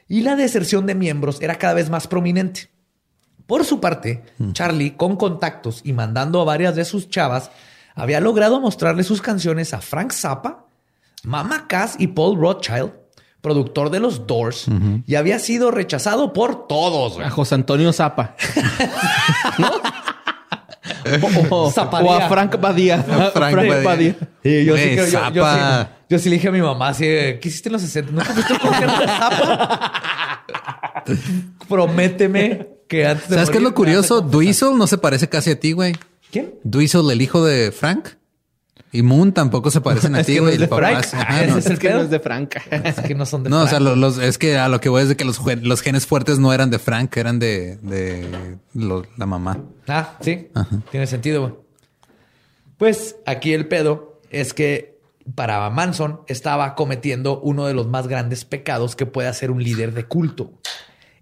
Y 0.09 0.23
la 0.23 0.37
deserción 0.37 0.87
de 0.87 0.95
miembros 0.95 1.41
era 1.41 1.57
cada 1.57 1.75
vez 1.75 1.91
más 1.91 2.07
prominente. 2.07 2.71
Por 3.47 3.65
su 3.65 3.81
parte, 3.81 4.25
Charlie, 4.53 4.93
con 4.93 5.17
contactos 5.17 5.81
y 5.85 5.93
mandando 5.93 6.41
a 6.41 6.45
varias 6.45 6.75
de 6.77 6.85
sus 6.85 7.09
chavas, 7.11 7.51
había 7.95 8.21
logrado 8.21 8.61
mostrarle 8.61 9.05
sus 9.05 9.21
canciones 9.23 9.75
a 9.75 9.81
Frank 9.81 10.13
Zappa, 10.13 10.67
Mama 11.25 11.67
Cass 11.69 11.97
y 11.99 12.09
Paul 12.09 12.39
Rothschild, 12.39 12.93
productor 13.41 13.91
de 13.91 14.01
los 14.01 14.27
Doors, 14.27 14.67
y 15.07 15.15
había 15.17 15.39
sido 15.39 15.71
rechazado 15.71 16.33
por 16.33 16.67
todos. 16.67 17.15
güey. 17.15 17.27
A 17.27 17.31
José 17.31 17.55
Antonio 17.57 17.93
Zapa. 17.93 18.35
o, 21.51 21.69
a 21.69 22.29
Frank 22.29 22.61
Badía. 22.61 22.97
A 22.97 23.03
Frank 23.03 23.33
Frank, 23.33 23.57
Badía. 23.57 23.83
Badía. 23.83 24.17
Sí, 24.43 24.65
yo, 24.65 24.77
sí, 24.77 24.97
yo, 24.97 25.07
sí, 25.07 25.87
yo 26.09 26.19
sí 26.19 26.29
le 26.29 26.37
dije 26.37 26.49
a 26.49 26.53
mi 26.53 26.61
mamá, 26.61 26.89
así, 26.89 27.05
¿qué 27.05 27.41
hiciste 27.45 27.69
en 27.69 27.75
los 27.75 27.83
60? 27.83 28.13
¿Nunca 28.13 28.33
fuiste 28.33 28.53
al 28.55 28.61
concierto 28.61 29.01
de 29.01 29.07
Zappa? 29.07 29.93
Prométeme 31.69 32.69
que 32.89 33.07
antes 33.07 33.29
de 33.29 33.35
¿Sabes 33.35 33.51
qué 33.51 33.57
es 33.57 33.63
morir 33.63 33.69
lo 33.71 33.75
curioso? 33.75 34.15
me 34.17 34.21
vas 34.21 34.21
a 34.21 34.25
confesar". 34.25 34.31
Duizel 34.31 34.79
no 34.79 34.87
se 34.87 34.99
parece 34.99 35.29
casi 35.29 35.51
a 35.51 35.61
ti, 35.61 35.73
güey. 35.73 35.95
¿Quién? 36.31 36.55
Duizel, 36.63 37.11
el 37.11 37.23
hijo 37.23 37.45
de 37.45 37.73
Frank. 37.73 38.09
Y 38.95 39.03
Moon 39.03 39.33
tampoco 39.33 39.71
se 39.73 39.81
parecen 39.81 40.15
a 40.15 40.19
ti, 40.25 40.35
que 40.35 40.39
no 40.39 40.43
güey. 40.45 40.55
es 40.55 40.63
es- 40.63 40.69
no. 41.71 41.79
que 41.79 41.91
no 41.91 42.01
es 42.03 42.11
de 42.11 42.21
Frank. 42.21 42.55
Es 42.71 43.01
que 43.01 43.15
no 43.15 43.27
son 43.27 43.43
de 43.43 43.51
No, 43.51 43.57
o 43.63 43.67
sea, 43.67 43.79
Frank. 43.81 43.83
lo- 43.83 43.97
los, 43.97 44.19
es 44.19 44.39
que 44.39 44.57
a 44.57 44.69
lo 44.69 44.81
que 44.81 44.89
voy 44.89 45.03
es 45.03 45.09
de 45.09 45.17
que 45.17 45.25
los, 45.25 45.41
los 45.63 45.81
genes 45.83 46.07
fuertes 46.07 46.39
no 46.39 46.53
eran 46.53 46.71
de 46.71 46.79
Frank, 46.79 47.17
eran 47.17 47.39
de, 47.41 47.77
de 47.79 48.57
lo- 48.73 49.05
la 49.17 49.27
mamá. 49.27 49.59
Ah, 49.89 50.17
sí. 50.21 50.49
Ajá. 50.55 50.81
Tiene 50.93 51.07
sentido, 51.09 51.41
güey. 51.43 51.55
Pues 52.79 53.17
aquí 53.27 53.53
el 53.53 53.67
pedo 53.67 54.21
es 54.31 54.55
que 54.55 54.99
para 55.35 55.69
Manson 55.71 56.21
estaba 56.29 56.75
cometiendo 56.75 57.41
uno 57.41 57.67
de 57.67 57.75
los 57.75 57.87
más 57.89 58.07
grandes 58.09 58.45
pecados 58.45 58.95
que 58.95 59.07
puede 59.07 59.27
hacer 59.29 59.51
un 59.51 59.63
líder 59.63 59.93
de 59.93 60.05
culto. 60.05 60.53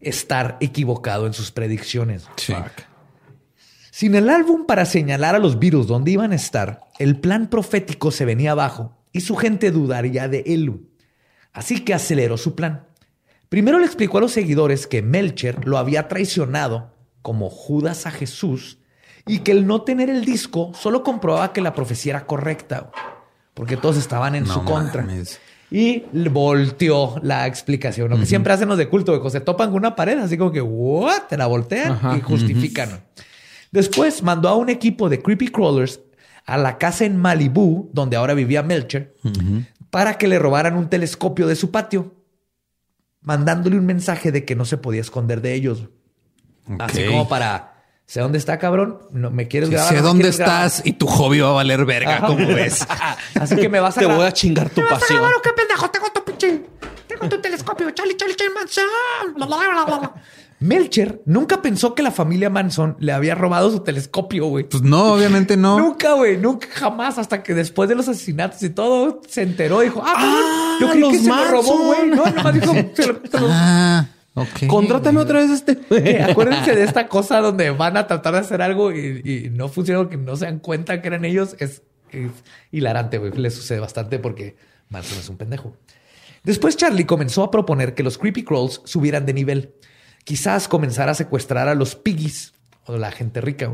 Estar 0.01 0.57
equivocado 0.61 1.27
en 1.27 1.33
sus 1.33 1.53
predicciones. 1.53 2.27
Sí. 2.37 2.53
Sin 3.95 4.15
el 4.15 4.31
álbum 4.31 4.65
para 4.65 4.87
señalar 4.87 5.35
a 5.35 5.39
los 5.39 5.59
virus 5.59 5.87
dónde 5.87 6.13
iban 6.13 6.33
a 6.33 6.37
estar, 6.37 6.81
el 6.99 7.21
plan 7.21 7.49
profético 7.51 8.11
se 8.11 8.25
venía 8.25 8.53
abajo 8.53 8.97
y 9.13 9.21
su 9.21 9.37
gente 9.37 9.71
dudaría 9.71 10.29
de 10.29 10.43
él. 10.47 10.81
Así 11.53 11.85
que 11.85 11.93
aceleró 11.93 12.39
su 12.39 12.55
plan. 12.55 12.87
Primero 13.51 13.79
le 13.79 13.85
explicó 13.85 14.17
a 14.17 14.23
los 14.23 14.33
seguidores 14.33 14.87
que 14.87 15.03
Melcher 15.03 15.67
lo 15.67 15.77
había 15.77 16.09
traicionado 16.09 16.95
como 17.21 17.51
Judas 17.51 18.07
a 18.07 18.11
Jesús 18.11 18.79
y 19.27 19.41
que 19.41 19.53
el 19.53 19.67
no 19.67 19.83
tener 19.83 20.09
el 20.09 20.25
disco 20.25 20.73
solo 20.75 21.03
comprobaba 21.03 21.53
que 21.53 21.61
la 21.61 21.75
profecía 21.75 22.13
era 22.15 22.27
correcta, 22.27 22.91
porque 23.53 23.77
todos 23.77 23.99
estaban 23.99 24.35
en 24.35 24.45
No 24.45 24.55
su 24.55 24.65
contra. 24.65 25.03
mames. 25.03 25.39
Y 25.71 26.05
volteó 26.31 27.17
la 27.23 27.47
explicación, 27.47 28.09
lo 28.09 28.19
que 28.19 28.25
siempre 28.25 28.55
hacen 28.55 28.69
los 28.71 28.79
de 28.79 28.89
culto, 28.89 29.23
que 29.23 29.29
se 29.31 29.41
topan 29.41 29.69
con 29.69 29.81
una 29.81 29.95
pared, 29.95 30.19
así 30.19 30.39
como 30.39 30.51
que, 30.51 30.63
¿what? 30.63 31.25
Te 31.29 31.37
la 31.37 31.47
voltean 31.47 31.93
Ajá. 31.93 32.17
y 32.17 32.23
justifican. 32.23 33.05
Después 33.73 34.23
mandó 34.23 34.49
a 34.49 34.55
un 34.57 34.69
equipo 34.69 35.09
de 35.09 35.21
creepy 35.21 35.49
crawlers 35.49 36.01
a 36.47 36.57
la 36.59 36.79
casa 36.79 37.05
en 37.05 37.17
Malibú, 37.17 37.91
donde 37.93 38.17
ahora 38.17 38.35
vivía 38.35 38.63
Melcher, 38.63 39.15
para 39.91 40.19
que 40.19 40.29
le 40.29 40.39
robaran 40.39 40.77
un 40.77 40.89
telescopio 40.89 41.47
de 41.47 41.57
su 41.57 41.71
patio, 41.71 42.15
mandándole 43.23 43.77
un 43.79 43.87
mensaje 43.87 44.31
de 44.33 44.45
que 44.45 44.55
no 44.57 44.65
se 44.65 44.77
podía 44.77 45.01
esconder 45.01 45.41
de 45.41 45.55
ellos. 45.55 45.85
Así 46.79 47.05
como 47.07 47.29
para, 47.29 47.83
sé 48.07 48.21
dónde 48.21 48.39
está, 48.39 48.59
cabrón, 48.59 48.99
no 49.11 49.31
me 49.31 49.49
quieres 49.49 49.69
Sí, 49.69 49.75
grabar. 49.75 49.89
sé 49.95 49.97
¿No 49.97 50.03
me 50.03 50.09
dónde 50.09 50.23
quieres 50.23 50.39
grabar?" 50.39 50.67
estás 50.67 50.87
y 50.87 50.93
tu 50.93 51.07
hobby 51.07 51.41
va 51.41 51.49
a 51.49 51.53
valer 51.53 51.85
verga, 51.85 52.17
Ajá. 52.19 52.27
como 52.27 52.47
ves. 52.47 52.87
Así 53.41 53.57
que 53.57 53.69
me 53.69 53.81
vas 53.81 53.97
a 53.97 54.01
Te 54.01 54.07
voy 54.07 54.25
a 54.27 54.33
chingar 54.33 54.69
tu 54.71 54.81
¿Vas 54.83 54.93
a 54.93 54.99
pasión. 55.01 55.19
grabar 55.19 55.37
o 55.37 55.43
qué 55.43 55.51
pendejo? 55.53 55.89
Tengo 55.91 56.07
tu 56.13 56.25
pinche. 56.25 56.63
Tengo 57.07 57.29
tu 57.29 57.41
telescopio. 57.41 57.91
Charlie, 57.93 58.17
Charlie, 58.17 58.35
Charlie 58.37 58.55
Manson. 58.55 60.11
Melcher 60.63 61.21
nunca 61.27 61.61
pensó 61.61 61.95
que 61.95 62.03
la 62.03 62.11
familia 62.11 62.49
Manson 62.51 62.97
le 63.01 63.13
había 63.13 63.35
robado 63.35 63.71
su 63.71 63.81
telescopio, 63.81 64.47
güey. 64.47 64.65
Pues 64.65 64.83
no, 64.83 65.15
obviamente 65.15 65.57
no. 65.57 65.79
Nunca, 65.79 66.15
güey, 66.15 66.37
nunca, 66.39 66.69
jamás, 66.71 67.19
hasta 67.19 67.43
que 67.43 67.53
después 67.55 67.89
de 67.89 67.95
los 67.97 68.09
asesinatos 68.09 68.63
y 68.63 68.71
todo, 68.71 69.21
se 69.29 69.43
enteró, 69.43 69.81
dijo, 69.81 70.03
ah, 70.05 70.15
Ah, 70.17 70.79
yo 70.81 70.89
creí 70.91 71.01
los 71.01 71.13
que 71.13 71.19
se 71.19 71.29
lo 71.29 71.45
robó, 71.51 71.79
Manson. 71.79 71.87
güey. 71.87 72.11
No, 72.11 72.27
nomás 72.31 72.55
dijo, 72.55 72.73
se 72.95 73.07
lo- 73.07 73.21
se 73.31 73.41
lo- 73.41 73.47
Ah, 73.51 74.07
ok. 74.35 74.67
Contrátame 74.69 75.19
otra 75.21 75.41
vez 75.41 75.51
este. 75.51 75.77
Que 75.79 76.23
acuérdense 76.23 76.75
de 76.77 76.85
esta 76.85 77.09
cosa 77.09 77.41
donde 77.41 77.71
van 77.71 77.97
a 77.97 78.07
tratar 78.07 78.35
de 78.35 78.41
hacer 78.41 78.63
algo 78.63 78.93
y, 78.93 79.21
y 79.25 79.51
no 79.51 79.69
funciona, 79.69 80.09
que 80.09 80.17
no 80.17 80.37
se 80.37 80.45
dan 80.45 80.59
cuenta 80.61 81.03
que 81.03 81.09
eran 81.09 81.25
ellos. 81.25 81.57
Es, 81.59 81.83
es 82.11 82.31
hilarante, 82.71 83.19
güey. 83.19 83.33
Le 83.33 83.51
sucede 83.51 83.81
bastante 83.81 84.19
porque 84.19 84.57
Manson 84.91 85.19
es 85.19 85.29
un 85.29 85.37
pendejo. 85.37 85.77
Después 86.45 86.77
Charlie 86.77 87.05
comenzó 87.07 87.43
a 87.45 87.51
proponer 87.51 87.95
que 87.95 88.03
los 88.03 88.19
Creepy 88.19 88.43
Crawls 88.45 88.81
subieran 88.85 89.27
de 89.27 89.33
nivel. 89.35 89.75
Quizás 90.25 90.69
comenzara 90.69 91.13
a 91.13 91.17
secuestrar 91.17 91.69
a 91.69 91.75
los 91.75 91.95
piggies 91.97 92.55
o 92.87 92.97
la 92.97 93.11
gente 93.11 93.41
rica. 93.41 93.73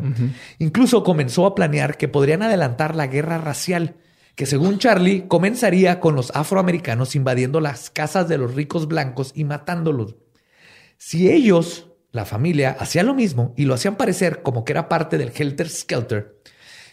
Incluso 0.58 1.02
comenzó 1.02 1.46
a 1.46 1.54
planear 1.54 1.96
que 1.96 2.08
podrían 2.08 2.42
adelantar 2.42 2.94
la 2.94 3.06
guerra 3.06 3.38
racial, 3.38 3.96
que 4.34 4.46
según 4.46 4.78
Charlie 4.78 5.26
comenzaría 5.26 6.00
con 6.00 6.14
los 6.14 6.30
afroamericanos 6.34 7.14
invadiendo 7.14 7.60
las 7.60 7.90
casas 7.90 8.28
de 8.28 8.38
los 8.38 8.54
ricos 8.54 8.86
blancos 8.86 9.32
y 9.34 9.44
matándolos. 9.44 10.16
Si 10.96 11.30
ellos, 11.30 11.88
la 12.12 12.24
familia, 12.24 12.76
hacían 12.78 13.06
lo 13.06 13.14
mismo 13.14 13.54
y 13.56 13.64
lo 13.64 13.74
hacían 13.74 13.96
parecer 13.96 14.42
como 14.42 14.64
que 14.64 14.72
era 14.72 14.88
parte 14.88 15.18
del 15.18 15.32
Helter 15.34 15.68
Skelter, 15.68 16.40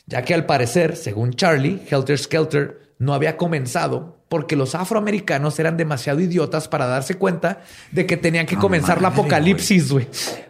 ya 0.06 0.24
que 0.24 0.34
al 0.34 0.46
parecer, 0.46 0.96
según 0.96 1.34
Charlie, 1.34 1.82
Helter 1.90 2.18
Skelter 2.18 2.94
no 2.98 3.14
había 3.14 3.38
comenzado 3.38 4.15
porque 4.30 4.56
los 4.56 4.76
afroamericanos 4.76 5.60
eran 5.60 5.78
demasiado 5.78 6.20
idiotas 6.20 6.68
para 6.68 6.88
darse 6.88 7.16
cuenta 7.16 7.62
de 7.92 8.06
que 8.06 8.18
tenían 8.18 8.46
que 8.46 8.56
comenzar 8.58 9.02
la 9.02 9.10
madre, 9.10 9.22
apocalipsis, 9.22 9.92
güey. 9.92 10.08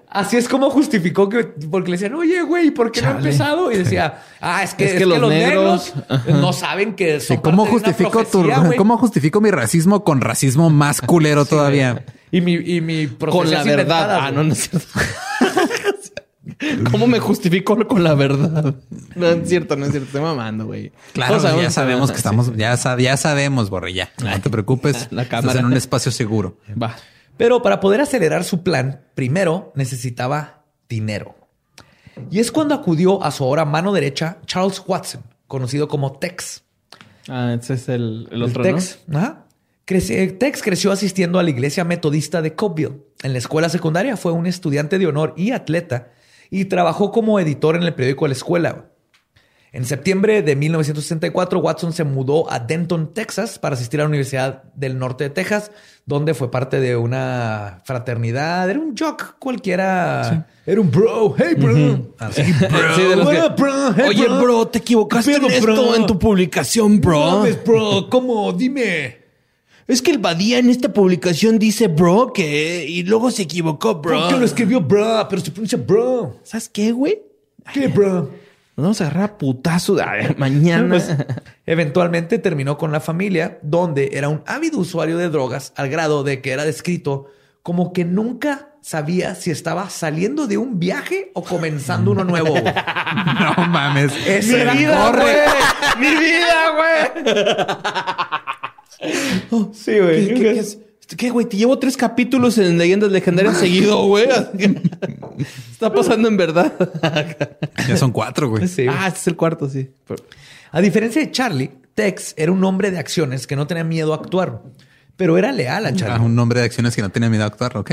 Así 0.10 0.38
es 0.38 0.48
como 0.48 0.70
justificó 0.70 1.28
que, 1.28 1.44
porque 1.70 1.92
le 1.92 1.98
decían, 1.98 2.14
oye, 2.16 2.42
güey, 2.44 2.72
¿por 2.72 2.90
qué 2.90 3.02
no 3.02 3.10
ha 3.10 3.12
empezado? 3.12 3.70
Y 3.70 3.78
decía, 3.80 4.24
ah, 4.40 4.64
es 4.64 4.74
que, 4.74 4.86
Es 4.86 4.92
es 4.94 4.98
que 5.00 5.06
los 5.06 5.20
los, 5.20 5.30
negros- 5.30 5.94
negros, 5.94 6.40
no 6.42 6.54
saben 6.54 6.96
que 6.96 7.20
Sí, 7.20 7.28
son 7.28 7.38
¿cómo 7.38 7.64
de 7.66 7.72
una 7.72 7.72
justifico 7.80 8.24
tu, 8.24 8.40
profecía, 8.44 8.60
güey. 8.66 8.78
cómo 8.78 8.98
justifico 8.98 9.42
mi 9.42 9.52
racismo 9.52 10.06
con 10.06 10.22
racismo 10.22 10.70
más 10.70 11.02
culero 11.02 11.44
todavía? 11.44 12.06
Y 12.32 12.40
mi, 12.40 12.54
y 12.54 12.80
mi 12.80 13.08
Con 13.08 13.52
la 13.52 13.64
verdad. 13.64 14.20
Ah, 14.22 14.32
no, 14.32 14.44
no 14.46 14.54
es 14.54 14.70
cierto. 14.70 14.88
¿Cómo 16.92 17.08
me 17.08 17.20
justifico 17.20 17.78
con 17.88 18.04
la 18.04 18.14
verdad? 18.16 18.76
No 19.16 19.28
es 19.28 19.48
cierto, 19.50 19.76
no 19.76 19.86
es 19.86 19.92
cierto. 19.92 20.08
Estoy 20.08 20.22
mamando, 20.22 20.66
güey. 20.66 20.92
Claro, 21.14 21.38
ya 21.62 21.70
sabemos 21.72 22.10
que 22.12 22.18
sí. 22.18 22.20
estamos, 22.20 22.56
ya, 22.56 22.76
sa- 22.78 22.98
ya 23.00 23.18
sabemos, 23.18 23.70
Borre, 23.70 23.94
ya. 23.94 24.12
No 24.24 24.40
te 24.42 24.50
preocupes. 24.50 25.08
La 25.12 25.24
Estás 25.24 25.42
cámara. 25.42 25.60
en 25.60 25.66
un 25.66 25.74
espacio 25.74 26.12
seguro. 26.12 26.58
Va. 26.82 26.96
Pero 27.38 27.62
para 27.62 27.80
poder 27.80 28.02
acelerar 28.02 28.44
su 28.44 28.64
plan, 28.64 29.02
primero 29.14 29.72
necesitaba 29.76 30.64
dinero. 30.90 31.36
Y 32.32 32.40
es 32.40 32.52
cuando 32.52 32.74
acudió 32.76 33.22
a 33.24 33.32
su 33.32 33.44
ahora 33.44 33.66
mano 33.66 33.92
derecha, 33.92 34.38
Charles 34.46 34.82
Watson, 34.88 35.22
conocido 35.48 35.88
como 35.90 36.14
Tex. 36.18 36.64
Ah, 37.28 37.56
ese 37.60 37.74
es 37.74 37.90
el, 37.90 38.28
el 38.32 38.38
El 38.38 38.44
otro, 38.44 38.64
Tex. 38.64 39.00
Ajá. 39.14 39.46
Crece- 39.86 40.38
Tex 40.38 40.64
creció 40.64 40.92
asistiendo 40.92 41.38
a 41.40 41.44
la 41.44 41.50
iglesia 41.50 41.84
metodista 41.84 42.42
de 42.42 42.56
Cobeville. 42.56 43.04
En 43.22 43.34
la 43.34 43.40
escuela 43.40 43.68
secundaria 43.70 44.16
fue 44.18 44.32
un 44.32 44.48
estudiante 44.48 44.98
de 44.98 45.08
honor 45.08 45.34
y 45.38 45.52
atleta 45.52 46.12
y 46.50 46.66
trabajó 46.66 47.12
como 47.12 47.40
editor 47.40 47.76
en 47.76 47.84
el 47.84 47.94
periódico 47.94 48.26
de 48.26 48.30
la 48.30 48.36
escuela. 48.36 48.86
En 49.72 49.84
septiembre 49.84 50.42
de 50.42 50.56
1964, 50.56 51.60
Watson 51.60 51.92
se 51.92 52.06
mudó 52.06 52.50
a 52.50 52.60
Denton, 52.60 53.14
Texas, 53.14 53.60
para 53.60 53.76
asistir 53.76 54.00
a 54.00 54.04
la 54.04 54.08
Universidad 54.08 54.64
del 54.74 54.98
Norte 54.98 55.26
de 55.26 55.30
Texas, 55.32 55.70
donde 56.06 56.34
fue 56.34 56.50
parte 56.50 56.80
de 56.80 56.96
una 56.96 57.82
fraternidad. 57.84 58.70
Era 58.70 58.80
un 58.80 58.96
jock 58.98 59.36
cualquiera. 59.38 60.48
Era 60.66 60.80
un 60.80 60.90
bro. 60.90 61.36
Hey, 61.38 61.56
bro. 61.58 62.16
Así, 62.20 62.42
bro. 62.54 62.80
Sí, 62.96 63.02
de 63.04 63.16
los 63.18 63.26
What 63.26 63.34
que- 63.34 63.42
up, 63.42 63.56
bro? 63.58 63.94
Hey, 63.98 64.06
Oye, 64.08 64.28
bro, 64.30 64.66
te 64.70 64.78
equivocaste 64.80 65.34
¿Qué 65.34 65.38
pedo, 65.40 65.50
en 65.50 65.54
esto 65.56 65.96
en 65.96 66.06
tu 66.06 66.18
publicación, 66.18 67.02
bro. 67.02 67.20
No 67.20 67.38
mames, 67.40 67.62
bro. 67.66 68.10
¿Cómo? 68.10 68.54
Dime. 68.54 69.25
Es 69.88 70.02
que 70.02 70.12
el 70.12 70.18
Badía 70.18 70.58
en 70.58 70.70
esta 70.70 70.92
publicación 70.92 71.60
dice 71.60 71.88
bro 71.88 72.34
que 72.34 72.86
y 72.88 73.04
luego 73.04 73.30
se 73.30 73.44
equivocó, 73.44 73.96
bro. 74.02 74.20
¿Por 74.20 74.30
qué 74.30 74.38
lo 74.40 74.46
escribió 74.46 74.82
bro? 74.82 75.28
Pero 75.30 75.42
se 75.44 75.52
pronuncia 75.52 75.78
bro. 75.78 76.40
¿Sabes 76.44 76.70
qué, 76.70 76.92
güey? 76.92 77.22
¿Qué, 77.74 77.88
bro? 77.88 78.32
Nos 78.78 78.84
vamos 78.84 79.02
a 79.02 79.06
agarrar 79.06 79.24
a 79.24 79.38
putazo 79.38 79.96
Ay, 80.06 80.34
mañana. 80.38 80.90
Pues, 80.90 81.10
eventualmente 81.68 82.40
terminó 82.40 82.78
con 82.78 82.92
la 82.92 83.00
familia, 83.00 83.60
donde 83.62 84.10
era 84.14 84.28
un 84.30 84.42
ávido 84.48 84.80
usuario 84.80 85.18
de 85.18 85.30
drogas, 85.30 85.72
al 85.78 85.88
grado 85.90 86.24
de 86.24 86.42
que 86.42 86.52
era 86.52 86.66
descrito 86.66 87.28
como 87.62 87.94
que 87.94 88.06
nunca 88.06 88.70
sabía 88.82 89.34
si 89.36 89.50
estaba 89.50 89.90
saliendo 89.90 90.46
de 90.46 90.58
un 90.58 90.80
viaje 90.80 91.32
o 91.34 91.44
comenzando 91.44 92.12
uno 92.12 92.24
nuevo. 92.24 92.50
güey. 92.52 92.64
No 93.58 93.68
mames. 93.68 94.12
Ese 94.28 94.62
era- 94.62 94.74
Corre. 94.74 95.36
¡Mi 96.00 96.10
vida, 96.10 97.14
güey! 97.24 97.36
Sí, 99.74 100.00
güey. 100.00 100.28
¿Qué, 100.28 100.34
qué, 100.34 100.40
qué 100.40 100.60
es? 100.60 100.78
¿Qué, 101.18 101.30
güey? 101.30 101.46
Te 101.46 101.56
llevo 101.58 101.78
tres 101.78 101.98
capítulos 101.98 102.58
en 102.58 102.78
Leyendas 102.80 103.12
Legendarias 103.12 103.58
seguido, 103.58 104.06
güey. 104.08 104.28
Está 105.72 105.94
pasando 105.94 106.28
en 106.28 106.36
verdad. 106.38 106.74
Ya 107.88 107.96
son 107.98 108.12
cuatro, 108.12 108.50
güey. 108.50 108.68
Sí. 108.68 108.88
Ah, 108.90 109.08
este 109.08 109.20
es 109.20 109.28
el 109.28 109.36
cuarto, 109.36 109.70
sí. 109.70 109.90
Pero- 110.08 110.24
A 110.72 110.82
diferencia 110.82 111.22
de 111.22 111.30
Charlie, 111.32 111.72
Tex 111.94 112.34
era 112.38 112.52
un 112.52 112.64
hombre 112.64 112.90
de 112.92 112.98
acciones 112.98 113.46
que 113.46 113.56
no 113.56 113.68
tenía 113.68 113.84
miedo 113.84 114.14
a 114.14 114.16
actuar, 114.18 114.64
pero 115.16 115.38
era 115.38 115.52
leal 115.52 115.86
a 115.86 115.90
Ah, 115.90 115.94
Charlie. 115.94 116.26
un 116.26 116.36
nombre 116.36 116.60
de 116.62 116.66
acciones 116.66 116.96
que 116.96 117.02
no 117.04 117.10
tenía 117.10 117.30
miedo 117.30 117.44
a 117.44 117.48
actuar, 117.48 117.78
¿ok? 117.78 117.92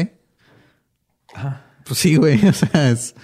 Pues 1.85 1.98
sí, 1.98 2.16
güey. 2.16 2.40
O 2.48 2.52
sea, 2.52 2.90
es... 2.90 3.14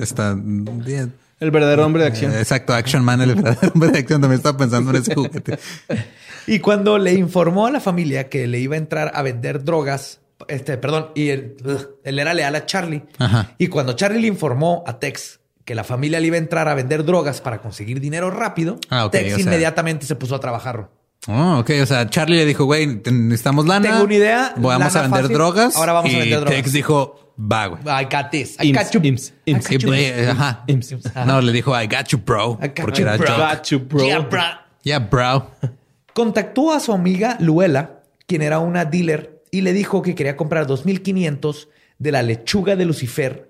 Está... 0.00 0.34
bien. 0.36 1.14
El 1.40 1.50
verdadero 1.50 1.84
hombre 1.84 2.02
de 2.02 2.08
acción. 2.08 2.32
Eh, 2.32 2.38
Exacto, 2.38 2.72
Action 2.74 3.04
Man, 3.04 3.20
el 3.20 3.34
verdadero 3.34 3.72
hombre 3.74 3.90
de 3.90 3.98
acción. 3.98 4.20
También 4.20 4.38
estaba 4.38 4.56
pensando 4.58 4.90
en 4.90 4.96
ese 4.96 5.14
juguete. 5.14 5.58
Y 6.46 6.58
cuando 6.58 6.98
le 6.98 7.14
informó 7.14 7.66
a 7.66 7.70
la 7.70 7.80
familia 7.80 8.28
que 8.28 8.46
le 8.46 8.58
iba 8.60 8.74
a 8.74 8.78
entrar 8.78 9.12
a 9.14 9.22
vender 9.22 9.64
drogas, 9.64 10.20
este, 10.46 10.76
perdón, 10.76 11.08
y 11.14 11.30
él, 11.30 11.56
él 12.04 12.18
era 12.18 12.34
leal 12.34 12.54
a 12.54 12.66
Charlie. 12.66 13.02
Ajá. 13.18 13.54
Y 13.56 13.68
cuando 13.68 13.94
Charlie 13.94 14.20
le 14.20 14.26
informó 14.26 14.84
a 14.86 14.98
Tex 14.98 15.40
que 15.64 15.74
la 15.74 15.84
familia 15.84 16.20
le 16.20 16.26
iba 16.26 16.36
a 16.36 16.40
entrar 16.40 16.68
a 16.68 16.74
vender 16.74 17.02
drogas 17.06 17.40
para 17.40 17.62
conseguir 17.62 17.98
dinero 17.98 18.30
rápido, 18.30 18.78
Ah, 18.90 19.08
Tex 19.10 19.36
sea- 19.36 19.40
inmediatamente 19.40 20.04
se 20.04 20.16
puso 20.16 20.34
a 20.34 20.40
trabajar. 20.40 20.90
Oh, 21.28 21.60
ok. 21.60 21.70
O 21.82 21.86
sea, 21.86 22.10
Charlie 22.10 22.36
le 22.36 22.44
dijo, 22.44 22.66
güey, 22.66 23.00
necesitamos 23.10 23.64
lana. 23.66 23.88
Tengo 23.92 24.04
una 24.04 24.14
idea, 24.14 24.52
Vamos 24.58 24.94
a 24.96 25.00
vender 25.00 25.22
fácil, 25.22 25.34
drogas. 25.34 25.76
ahora 25.76 25.94
vamos 25.94 26.10
a 26.10 26.14
y 26.14 26.18
vender 26.20 26.40
drogas. 26.40 26.56
Tex 26.56 26.72
dijo, 26.74 27.23
va, 27.36 27.66
güey. 27.68 27.82
I 27.86 28.04
got 28.04 28.30
this. 28.30 28.56
I 28.60 28.70
Ims, 28.70 28.74
got 28.74 28.92
you. 28.94 29.00
ims, 29.00 29.32
I 29.46 29.50
ims. 29.52 29.68
got 29.68 29.82
you. 29.82 29.92
Eh, 29.94 30.28
Ajá. 30.30 30.64
Ims. 30.66 30.94
No, 31.26 31.40
le 31.40 31.52
dijo, 31.52 31.72
I 31.74 31.86
got 31.86 32.08
you, 32.08 32.18
bro. 32.18 32.58
I 32.62 32.68
got 32.68 32.80
Porque 32.82 33.00
you, 33.02 33.06
era 33.08 33.16
bro. 33.16 33.26
joke. 33.26 33.38
Got 33.38 33.64
you, 33.70 33.78
bro. 33.80 34.06
Yeah, 34.06 34.18
bro. 34.20 34.42
Yeah, 34.82 34.98
bro. 34.98 35.50
Contactó 36.14 36.72
a 36.72 36.80
su 36.80 36.92
amiga 36.92 37.36
Luela, 37.40 38.02
quien 38.26 38.42
era 38.42 38.58
una 38.60 38.84
dealer, 38.84 39.42
y 39.50 39.62
le 39.62 39.72
dijo 39.72 40.00
que 40.02 40.14
quería 40.14 40.36
comprar 40.36 40.66
2.500 40.66 41.68
de 41.98 42.12
la 42.12 42.22
lechuga 42.22 42.76
de 42.76 42.84
Lucifer, 42.84 43.48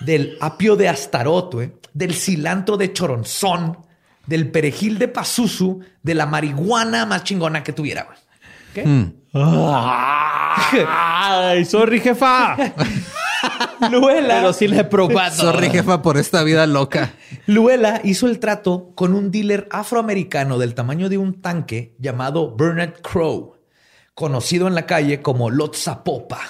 del 0.00 0.36
apio 0.40 0.76
de 0.76 0.88
Astarot, 0.88 1.52
güey, 1.54 1.72
del 1.92 2.14
cilantro 2.14 2.76
de 2.76 2.92
Choronzón, 2.92 3.78
del 4.26 4.50
perejil 4.50 4.98
de 4.98 5.08
Pazuzu 5.08 5.80
de 6.02 6.14
la 6.14 6.26
marihuana 6.26 7.04
más 7.06 7.24
chingona 7.24 7.62
que 7.62 7.72
tuviera, 7.72 8.04
güey. 8.04 8.18
¿Qué? 8.74 8.84
Mm. 8.86 9.14
Ay, 10.88 11.64
sorry, 11.64 12.00
jefa. 12.00 12.56
Luela, 13.90 14.36
Pero 14.36 14.52
sí 14.52 14.68
le 14.68 14.80
he 14.80 14.84
probado. 14.84 15.34
Sorry, 15.34 15.70
jefa, 15.70 16.02
por 16.02 16.16
esta 16.18 16.42
vida 16.42 16.66
loca. 16.66 17.14
Luela 17.46 18.00
hizo 18.04 18.26
el 18.26 18.38
trato 18.38 18.92
con 18.94 19.14
un 19.14 19.30
dealer 19.30 19.68
afroamericano 19.70 20.58
del 20.58 20.74
tamaño 20.74 21.08
de 21.08 21.18
un 21.18 21.40
tanque 21.40 21.94
llamado 21.98 22.54
Bernard 22.56 23.00
Crow, 23.02 23.56
conocido 24.14 24.66
en 24.68 24.74
la 24.74 24.86
calle 24.86 25.22
como 25.22 25.50
Lotzapopa. 25.50 26.40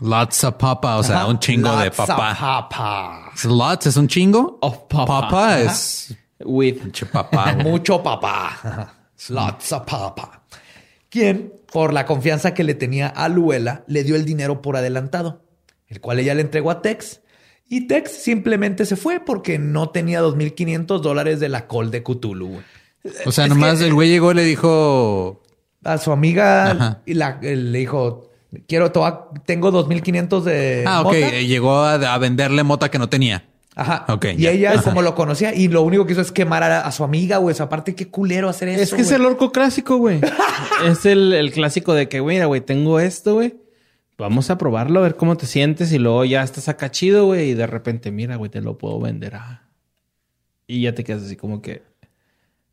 Lots 0.00 0.44
of 0.44 0.54
papa, 0.56 0.98
o 0.98 1.02
sea, 1.02 1.20
Ajá. 1.20 1.26
un 1.26 1.38
chingo 1.38 1.74
de 1.76 1.90
papá. 1.90 2.28
Lotzapapa. 2.28 3.32
Lots 3.44 3.86
es 3.86 3.96
un 3.96 4.08
chingo. 4.08 4.58
Of 4.60 4.80
papa. 4.88 5.06
Papa 5.22 5.60
es 5.60 6.14
With. 6.44 6.80
pinche 6.82 7.06
papá. 7.06 7.54
Mucho 7.54 8.02
papá. 8.02 8.92
Lotzapapa. 9.30 10.42
Quien, 11.08 11.54
por 11.72 11.94
la 11.94 12.04
confianza 12.04 12.52
que 12.52 12.62
le 12.62 12.74
tenía 12.74 13.08
a 13.08 13.28
Luela, 13.30 13.84
le 13.86 14.04
dio 14.04 14.16
el 14.16 14.26
dinero 14.26 14.60
por 14.60 14.76
adelantado, 14.76 15.45
el 15.88 16.00
cual 16.00 16.18
ella 16.20 16.34
le 16.34 16.42
entregó 16.42 16.70
a 16.70 16.82
Tex. 16.82 17.20
Y 17.68 17.88
Tex 17.88 18.10
simplemente 18.12 18.84
se 18.86 18.96
fue 18.96 19.20
porque 19.20 19.58
no 19.58 19.88
tenía 19.90 20.20
2.500 20.22 21.00
dólares 21.00 21.40
de 21.40 21.48
la 21.48 21.66
col 21.66 21.90
de 21.90 22.02
Cthulhu. 22.02 22.48
güey. 22.48 22.60
O 23.24 23.32
sea, 23.32 23.44
Es 23.44 23.50
nomás 23.50 23.78
que- 23.78 23.86
el 23.86 23.94
güey 23.94 24.08
llegó 24.08 24.32
y 24.32 24.34
le 24.34 24.44
dijo, 24.44 25.42
a 25.84 25.98
su 25.98 26.12
amiga 26.12 26.70
Ajá. 26.72 27.02
y 27.06 27.14
la, 27.14 27.38
le 27.40 27.78
dijo, 27.78 28.30
quiero, 28.68 28.90
te 28.92 28.98
voy 28.98 29.08
a- 29.08 29.20
tengo 29.44 29.70
2.500 29.70 30.42
de 30.44 30.84
ah, 30.86 31.00
ok, 31.00 31.06
mota". 31.06 31.18
eh, 31.18 31.46
llegó 31.46 31.76
a, 31.78 31.94
a 31.94 32.18
venderle 32.18 32.62
mota 32.62 32.90
que 32.90 32.98
no 32.98 33.08
tenía. 33.08 33.44
Ajá. 33.78 34.06
Ok, 34.08 34.24
y 34.36 34.42
ya. 34.42 34.50
ella, 34.52 34.72
Ajá. 34.72 34.82
como 34.82 35.02
lo 35.02 35.14
conocía, 35.14 35.54
y 35.54 35.68
lo 35.68 35.82
único 35.82 36.06
que 36.06 36.12
hizo 36.14 36.22
es 36.22 36.32
quemar 36.32 36.62
a, 36.62 36.80
a 36.80 36.92
su 36.92 37.04
amiga, 37.04 37.36
güey. 37.38 37.52
O 37.52 37.56
sea, 37.56 37.66
aparte, 37.66 37.94
qué 37.94 38.08
culero 38.08 38.48
hacer 38.48 38.68
eso. 38.70 38.82
Es 38.82 38.94
que 38.94 39.02
es 39.02 39.10
el 39.12 39.24
orco 39.26 39.52
clásico, 39.52 39.98
güey. 39.98 40.20
es 40.86 41.04
el, 41.04 41.32
el 41.34 41.52
clásico 41.52 41.92
de 41.94 42.08
que, 42.08 42.22
mira, 42.22 42.46
güey, 42.46 42.60
tengo 42.62 42.98
esto, 43.00 43.34
güey. 43.34 43.54
Vamos 44.18 44.48
a 44.50 44.56
probarlo, 44.58 45.00
a 45.00 45.02
ver 45.02 45.16
cómo 45.16 45.36
te 45.36 45.46
sientes. 45.46 45.92
Y 45.92 45.98
luego 45.98 46.24
ya 46.24 46.42
estás 46.42 46.68
acá 46.68 46.90
chido, 46.90 47.26
güey. 47.26 47.50
Y 47.50 47.54
de 47.54 47.66
repente, 47.66 48.10
mira, 48.10 48.36
güey, 48.36 48.50
te 48.50 48.60
lo 48.60 48.78
puedo 48.78 48.98
vender. 49.00 49.34
ah. 49.36 49.62
Y 50.66 50.82
ya 50.82 50.94
te 50.94 51.04
quedas 51.04 51.22
así 51.22 51.36
como 51.36 51.60
que, 51.62 51.82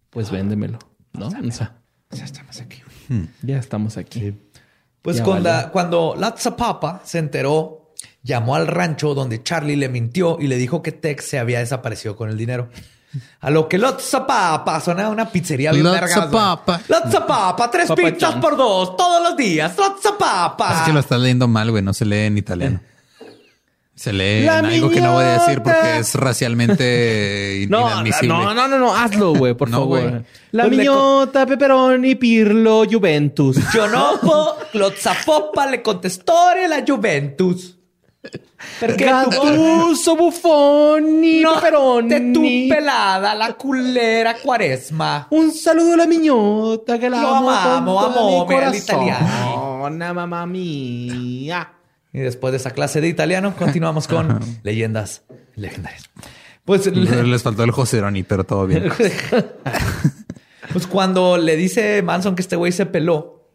pues 0.10 0.32
véndemelo, 0.32 0.80
¿no? 1.14 1.28
O 1.28 1.52
sea, 1.52 1.76
Ya 2.12 2.24
estamos 2.26 2.60
aquí, 2.62 2.82
güey. 3.10 3.28
ya 3.42 3.58
estamos 3.60 3.98
aquí. 3.98 4.34
Pues 5.02 5.18
valió. 5.22 5.44
la- 5.44 5.70
cuando 5.72 6.16
Latzapapa 6.18 7.02
se 7.04 7.20
enteró, 7.20 7.94
llamó 8.24 8.56
al 8.56 8.68
rancho 8.68 9.14
donde 9.14 9.44
Charlie 9.44 9.76
le 9.76 9.90
mintió 9.90 10.38
y 10.40 10.48
le 10.48 10.58
dijo 10.58 10.82
que 10.82 10.92
Tex 10.94 11.26
se 11.26 11.40
había 11.40 11.60
desaparecido 11.60 12.16
con 12.16 12.30
el 12.30 12.38
dinero. 12.38 12.70
A 13.42 13.50
lo 13.50 13.68
que 13.68 13.78
Latzapapa 13.78 14.80
suena 14.82 15.06
a 15.06 15.10
una 15.10 15.30
pizzería 15.30 15.72
bien. 15.72 15.84
Lotzapapa. 15.84 16.82
Latzapapa, 16.88 17.70
tres 17.70 17.88
Papa 17.88 18.02
pizzas 18.02 18.32
John. 18.34 18.42
por 18.42 18.58
dos, 18.58 18.98
todos 18.98 19.22
los 19.22 19.38
días. 19.38 19.78
Latzapapa. 19.78 20.78
Es 20.80 20.82
que 20.82 20.94
lo 20.94 21.00
estás 21.00 21.20
leyendo 21.20 21.48
mal, 21.48 21.70
güey. 21.72 21.84
No 21.84 21.94
se 21.94 22.06
lee 22.06 22.26
en 22.28 22.38
italiano. 22.38 22.80
Se 23.96 24.12
lee 24.12 24.44
La 24.44 24.58
en 24.60 24.66
algo 24.66 24.90
que 24.90 25.00
no 25.02 25.14
voy 25.14 25.24
a 25.24 25.34
decir 25.40 25.62
porque 25.62 26.00
es 26.00 26.16
racialmente 26.16 27.68
No, 27.70 27.82
inadmisible. 27.82 28.28
no, 28.30 28.54
no, 28.54 28.68
no, 28.68 28.80
no, 28.80 28.96
hazlo, 28.96 29.36
güey, 29.36 29.54
por 29.54 29.70
No, 29.70 29.82
favor. 29.82 30.00
güey. 30.10 30.22
La 30.52 30.64
Pues 30.64 30.72
le 30.76 30.78
miñota, 30.84 31.46
Peperoni, 31.46 32.16
Pirlo, 32.16 32.84
Juventus. 32.92 33.58
Yo 33.74 33.88
no 33.88 34.20
puedo. 34.20 34.58
Lotzapopa 34.74 35.68
le 35.68 35.84
contestó 35.84 36.36
a 36.50 36.56
la 36.68 36.84
Juventus. 36.86 37.78
Perché 38.80 39.06
tu 39.06 39.12
Gattuso, 39.12 40.16
Buffoni, 40.16 41.42
no 41.42 41.56
Peperoni. 41.56 42.08
te 42.10 42.20
tu 42.32 42.42
pelada 42.74 43.36
la 43.36 43.54
culera 43.54 44.36
cuaresma. 44.42 45.28
Un 45.32 45.52
saludo 45.52 45.94
a 45.94 45.98
la 45.98 46.06
miñota 46.08 46.98
que 46.98 47.10
la 47.10 47.22
Lo 47.22 47.36
amo 47.36 47.52
amamos, 47.52 48.04
con 48.06 48.14
todo 48.14 48.28
mi 48.30 48.36
amome 48.36 48.56
al 48.56 48.62
corazón. 48.72 48.76
italiano. 48.78 49.90
mamma 50.14 50.46
mía. 50.46 51.74
Y 52.14 52.20
después 52.20 52.52
de 52.52 52.58
esa 52.58 52.72
clase 52.72 53.02
de 53.02 53.10
italiano, 53.10 53.54
continuamos 53.58 54.08
con 54.08 54.40
leyendas 54.64 55.24
legendarias. 55.56 56.10
Pues, 56.64 56.86
le- 56.88 57.24
Les 57.24 57.44
faltó 57.44 57.64
el 57.66 57.72
Joseroni, 57.72 58.24
pero 58.24 58.46
todo 58.46 58.66
bien. 58.68 58.90
pues 60.72 60.88
cuando 60.88 61.38
le 61.38 61.58
dice 61.58 62.02
Manson 62.04 62.36
que 62.36 62.42
este 62.42 62.56
güey 62.56 62.72
se 62.72 62.86
peló, 62.86 63.50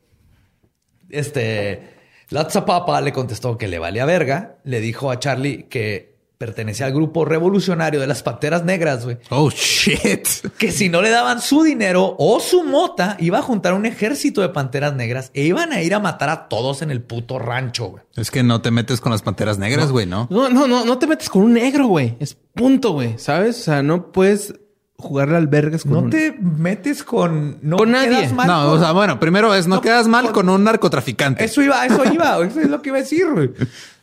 este 1.09 1.98
Latzapapa 2.31 3.01
le 3.01 3.13
contestó 3.13 3.57
que 3.57 3.69
le 3.69 3.79
valía 3.79 4.05
verga. 4.05 4.59
Le 4.65 4.81
dijo 4.81 5.11
a 5.11 5.19
Charlie 5.19 5.65
que 5.65 6.19
pertenecía 6.39 6.87
al 6.87 6.93
grupo 6.93 7.25
revolucionario 7.25 8.01
de 8.01 8.07
las 8.07 8.23
Panteras 8.23 8.65
Negras, 8.65 9.05
güey. 9.05 9.19
Oh, 9.31 9.51
shit. 9.51 10.27
que 10.57 10.71
si 10.71 10.89
no 10.89 11.03
le 11.03 11.11
daban 11.11 11.41
su 11.41 11.65
dinero 11.65 12.15
o 12.19 12.39
su 12.39 12.63
mota, 12.63 13.17
iba 13.19 13.39
a 13.39 13.43
juntar 13.43 13.75
un 13.75 13.87
ejército 13.87 14.41
de 14.41 14.49
panteras 14.51 14.95
negras 14.95 15.33
e 15.35 15.43
iban 15.45 15.73
a 15.73 15.83
ir 15.83 15.95
a 15.95 15.99
matar 15.99 16.29
a 16.29 16.49
todos 16.49 16.83
en 16.83 16.93
el 16.93 17.03
puto 17.03 17.41
rancho, 17.41 17.87
güey. 17.87 18.05
Es 18.15 18.31
que 18.31 18.45
no 18.45 18.63
te 18.63 18.71
metes 18.71 19.01
con 19.01 19.11
las 19.11 19.23
panteras 19.23 19.59
negras, 19.59 19.91
güey, 19.91 20.07
¿no? 20.07 20.29
No, 20.31 20.49
no, 20.49 20.69
no, 20.69 20.85
no 20.85 20.99
te 20.99 21.09
metes 21.09 21.29
con 21.29 21.43
un 21.43 21.55
negro, 21.55 21.89
güey. 21.89 22.17
Es 22.21 22.37
punto, 22.55 22.93
güey. 22.93 23.19
¿Sabes? 23.19 23.59
O 23.61 23.63
sea, 23.65 23.83
no 23.83 24.13
puedes 24.13 24.55
jugarle 25.01 25.37
albergues 25.37 25.83
con 25.85 25.93
No 25.93 25.99
un... 26.01 26.11
te 26.11 26.33
metes 26.41 27.05
con... 27.05 27.59
No 27.63 27.77
Con 27.77 27.93
nadie. 27.93 28.09
quedas 28.19 28.33
mal 28.33 28.47
No, 28.49 28.65
con- 28.67 28.79
o 28.79 28.81
sea, 28.81 28.93
bueno, 28.93 29.21
primero 29.21 29.55
es 29.55 29.69
no, 29.69 29.77
No, 29.77 29.81
quedas 29.81 30.09
mal 30.09 30.25
con- 30.27 30.33
con 30.35 30.49
un 30.49 30.65
narcotraficante. 30.65 31.45
Eso 31.45 31.63
iba, 31.63 31.87
eso 31.87 32.03
iba, 32.13 32.37
eso 32.47 32.61
es 32.61 32.69
lo 32.69 32.83
que 32.83 32.89
iba 32.89 32.99
a 32.99 33.03
decir, 33.03 33.27
güey. 33.33 33.51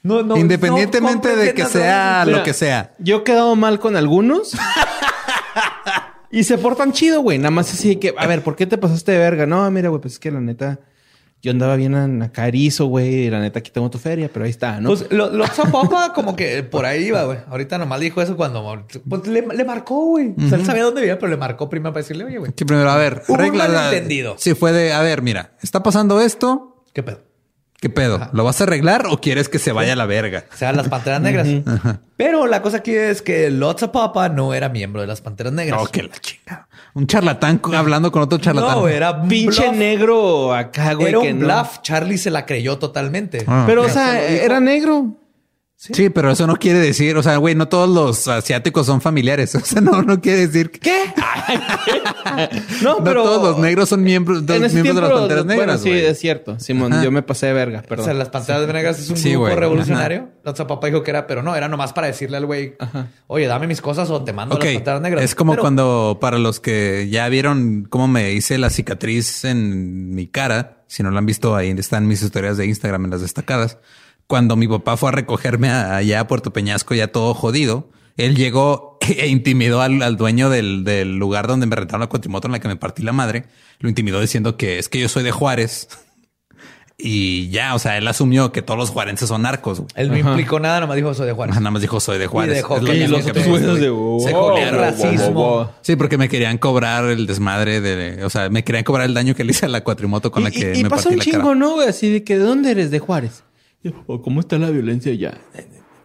No, 0.04 0.24
no, 0.24 0.38
Independientemente 0.38 1.30
no 1.30 1.36
de 1.36 1.54
que 1.54 1.66
sea 1.66 2.26
lo 2.26 2.44
que 2.44 2.54
sea. 2.54 2.94
Yo 3.00 3.18
he 3.18 3.24
quedado 3.24 3.56
mal 3.56 3.80
con 3.80 3.96
algunos. 3.98 4.56
y 6.32 6.44
se 6.44 6.58
portan 6.58 6.94
chido, 6.94 7.22
güey. 7.22 7.40
Nada 7.40 7.52
más 7.52 7.74
así 7.74 7.98
que, 7.98 8.14
a 8.18 8.28
ver, 8.28 8.42
¿por 8.44 8.56
qué 8.56 8.66
te 8.66 8.78
pasaste 8.78 9.12
de 9.14 9.18
verga? 9.18 9.46
No, 9.46 9.70
mira, 9.72 9.90
güey, 9.90 10.02
pues 10.02 10.14
es 10.14 10.20
que 10.20 10.32
la 10.32 10.40
neta, 10.40 10.80
yo 11.46 11.52
andaba 11.52 11.76
bien 11.76 11.94
en 11.94 12.24
acarizo, 12.24 12.88
güey. 12.88 13.26
Y 13.26 13.30
la 13.30 13.40
neta, 13.40 13.60
aquí 13.60 13.70
tengo 13.70 13.88
tu 13.92 14.00
feria, 14.00 14.30
pero 14.34 14.46
ahí 14.46 14.52
está, 14.52 14.82
¿no? 14.82 14.90
Pues 14.90 15.06
lo, 15.12 15.30
lo 15.30 15.46
Zapopa 15.46 16.12
como 16.14 16.36
que 16.36 16.64
por 16.64 16.86
ahí 16.86 17.06
iba, 17.06 17.24
güey. 17.24 17.38
Ahorita 17.48 17.78
nomás 17.78 18.00
dijo 18.00 18.20
eso 18.20 18.36
cuando 18.36 18.86
pues, 19.08 19.28
le, 19.28 19.46
le 19.46 19.64
marcó, 19.64 20.06
güey. 20.08 20.34
O 20.44 20.50
sea, 20.50 20.58
él 20.58 20.66
sabía 20.66 20.84
dónde 20.84 21.02
vivía, 21.02 21.20
pero 21.20 21.30
le 21.30 21.38
marcó 21.38 21.70
primero 21.70 21.94
para 21.94 22.02
decirle, 22.02 22.26
oye, 22.26 22.40
güey, 22.40 22.52
Que 22.54 22.66
primero, 22.66 22.90
a 22.90 22.98
ver, 22.98 23.22
regla. 23.30 23.68
malentendido. 23.68 24.36
Sí, 24.40 24.56
fue 24.56 24.72
de, 24.72 24.92
a 24.92 25.02
ver, 25.02 25.22
mira, 25.22 25.52
está 25.62 25.84
pasando 25.84 26.20
esto. 26.20 26.84
¿qué 26.94 27.04
pedo? 27.04 27.22
¿Qué 27.80 27.90
pedo? 27.90 28.30
¿Lo 28.32 28.44
vas 28.44 28.62
a 28.62 28.64
arreglar 28.64 29.06
o 29.10 29.20
quieres 29.20 29.50
que 29.50 29.60
se 29.60 29.72
vaya 29.72 29.94
a 29.94 29.96
la 29.96 30.06
verga? 30.06 30.46
O 30.52 30.58
sea, 30.58 30.72
las 30.72 30.88
Panteras 30.88 31.22
Negras. 31.22 31.48
Pero 32.18 32.48
la 32.48 32.62
cosa 32.62 32.78
aquí 32.78 32.96
es 32.96 33.22
que 33.22 33.50
Lotzapapa 33.52 34.30
no 34.30 34.54
era 34.54 34.70
miembro 34.70 35.02
de 35.02 35.08
las 35.08 35.22
Panteras 35.22 35.54
Negras. 35.54 35.80
No, 35.82 35.88
que 35.88 36.04
la 36.04 36.16
chinga. 36.18 36.68
Un 36.94 37.06
charlatán 37.08 37.62
hablando 37.76 38.12
con 38.12 38.22
otro 38.22 38.38
charlatán. 38.38 38.78
No, 38.80 38.88
era 38.88 39.12
un 39.12 39.28
Pinche 39.28 39.64
bluff. 39.68 39.76
negro 39.78 40.54
acá, 40.56 40.94
güey. 40.94 41.10
Era 41.10 41.22
que 41.22 41.34
un 41.34 41.40
no. 41.40 41.46
bluff. 41.46 41.82
Charlie 41.82 42.18
se 42.18 42.32
la 42.32 42.46
creyó 42.46 42.80
totalmente. 42.80 43.44
Ah. 43.46 43.66
Pero, 43.68 43.84
o 43.84 43.90
sea, 43.90 44.26
era 44.26 44.60
negro. 44.62 45.18
Sí, 45.94 46.10
pero 46.10 46.32
eso 46.32 46.48
no 46.48 46.56
quiere 46.56 46.80
decir, 46.80 47.16
o 47.18 47.24
sea, 47.24 47.38
güey, 47.38 47.56
no 47.56 47.68
todos 47.68 47.90
los 47.90 48.28
asiáticos 48.28 48.86
son 48.86 49.02
familiares. 49.02 49.54
O 49.56 49.60
sea, 49.66 49.82
no, 49.82 50.02
no 50.02 50.20
quiere 50.22 50.48
decir 50.48 50.72
que 50.72 50.80
¿Qué? 50.80 51.04
no, 52.82 52.98
no 52.98 53.04
pero... 53.04 53.24
todos 53.24 53.42
los 53.44 53.60
negros 53.60 53.90
son 53.90 54.04
miembros, 54.04 54.44
ese 54.48 54.82
miembros 54.82 54.96
de 54.96 55.02
las 55.02 55.12
panteras 55.12 55.46
bueno, 55.46 55.62
negras. 55.62 55.82
sí, 55.82 55.90
güey. 55.90 56.06
es 56.06 56.20
cierto. 56.20 56.60
Simón, 56.60 56.94
Ajá. 56.94 57.04
yo 57.04 57.12
me 57.12 57.22
pasé 57.22 57.48
de 57.48 57.54
verga, 57.54 57.80
O 57.84 57.88
perdón. 57.88 58.06
sea, 58.06 58.14
las 58.14 58.30
Panteras 58.30 58.68
Negras 58.68 59.00
es 59.00 59.10
un 59.10 59.18
Sí, 59.18 59.30
grupo 59.32 59.46
güey. 59.46 59.56
revolucionario. 59.56 60.30
Lotzapapa 60.44 60.88
dijo 60.88 61.04
que 61.04 61.12
era, 61.12 61.28
pero 61.28 61.44
no, 61.44 61.56
era 61.56 61.68
nomás 61.68 61.94
para 61.94 62.08
decirle 62.08 62.38
al 62.38 62.46
güey, 62.46 62.76
oye, 63.28 63.48
dame 63.48 63.68
mis 63.68 63.82
cosas 63.82 64.10
o 64.10 64.24
te 64.24 64.34
mando 64.34 64.56
a 64.56 64.60
las 64.60 64.74
Panteras 64.76 65.02
Negras. 65.02 65.24
es 65.24 65.36
como 65.36 65.54
Pero- 65.54 65.62
cuando 65.62 66.18
para 66.22 66.38
los 66.38 66.60
que 66.60 67.08
ya 67.10 67.28
vieron 67.30 67.86
cómo 67.90 68.08
me 68.08 68.34
hice 68.34 68.58
la 68.58 68.70
cicatriz 68.70 69.46
en 69.46 70.14
mi 70.14 70.28
cara, 70.28 70.84
si 70.88 71.04
no 71.04 71.12
lo 71.12 71.18
han 71.18 71.26
visto, 71.26 71.56
ahí 71.56 71.72
están 71.78 72.08
mis 72.08 72.22
historias 72.22 72.58
de 72.58 72.66
Instagram 72.68 73.06
en 73.06 73.12
las 73.12 73.22
destacadas. 73.22 73.78
Cuando 74.28 74.56
mi 74.56 74.68
papá 74.68 74.98
fue 74.98 75.10
a 75.10 75.12
recogerme 75.12 75.70
allá 75.70 76.20
a 76.22 76.28
Puerto 76.28 76.52
Peñasco 76.52 76.96
ya 76.96 77.08
todo 77.12 77.34
jodido, 77.34 77.90
él 78.18 78.36
llegó 78.36 78.98
e 79.08 79.28
intimidó 79.28 79.82
al, 79.82 80.02
al 80.02 80.18
dueño 80.18 80.50
del, 80.50 80.84
del 80.84 81.18
lugar 81.18 81.48
donde 81.48 81.66
me 81.68 81.76
rentaron 81.76 82.02
la 82.02 82.08
cuatrimoto 82.08 82.48
en 82.48 82.54
la 82.54 82.60
que 82.60 82.68
me 82.68 82.76
partí 82.76 83.04
la 83.04 83.12
madre. 83.14 83.46
Lo 83.80 83.90
intimidó 83.90 84.20
diciendo 84.22 84.58
que 84.58 84.80
es 84.80 84.90
que 84.90 85.00
yo 85.00 85.10
soy 85.10 85.24
de 85.24 85.32
Juárez. 85.32 85.88
Y 86.98 87.50
ya, 87.50 87.76
o 87.76 87.80
sea, 87.80 87.98
él 87.98 88.08
asumió 88.08 88.54
que 88.54 88.62
todos 88.62 88.78
los 88.80 88.90
juarenses 88.90 89.28
son 89.28 89.42
narcos. 89.42 89.80
güey. 89.82 89.90
Él 89.96 90.08
no 90.10 90.18
implicó 90.18 90.62
nada, 90.62 90.80
nomás 90.80 90.96
dijo 90.96 91.14
soy 91.14 91.28
de 91.28 91.34
Juárez. 91.34 91.56
Nada 91.58 91.70
más 91.70 91.82
dijo 91.82 92.00
soy 92.00 92.18
de 92.18 92.28
Juárez. 92.28 92.56
dejó 92.56 92.78
Es 92.78 92.84
lo 92.84 92.90
que 92.90 92.98
mismo 93.00 93.18
los 93.18 93.26
otros 93.28 93.48
güeyes 93.48 93.74
de... 93.74 93.82
Se 93.82 93.90
wow, 93.90 94.22
jolearon. 94.32 94.80
wow, 94.80 94.92
wow, 94.96 95.04
Racismo. 95.04 95.32
wow. 95.34 95.68
Sí, 95.82 95.98
porque 95.98 96.18
me 96.18 96.30
querían 96.30 96.58
cobrar 96.58 97.04
el 97.10 97.28
desmadre 97.28 97.82
de, 97.82 98.24
o 98.24 98.30
sea, 98.30 98.50
me 98.50 98.64
querían 98.64 98.86
cobrar 98.86 99.08
el 99.08 99.14
daño 99.14 99.36
que 99.36 99.44
le 99.44 99.52
hice 99.52 99.66
a 99.66 99.70
la 99.70 99.84
cuatrimoto 99.84 100.32
con 100.32 100.44
la 100.44 100.50
Y- 100.50 100.54
que 100.54 100.74
y, 100.74 100.80
y 100.80 100.84
me 100.84 100.90
pasa 100.90 101.10
partí 101.10 101.16
un 101.16 101.18
la 101.18 101.24
chingo, 101.26 101.38
cara. 101.50 101.56
¿no, 101.56 101.74
güey? 101.74 101.90
Así 101.90 102.10
de 102.10 102.24
que, 102.24 102.38
¿de 102.38 102.46
dónde 102.46 102.72
eres? 102.72 102.92
De 102.92 103.00
Juárez. 103.00 103.44
"Oh, 104.08 104.22
¿Cómo 104.22 104.40
está 104.40 104.58
la 104.58 104.70
violencia 104.70 105.12
allá? 105.12 105.38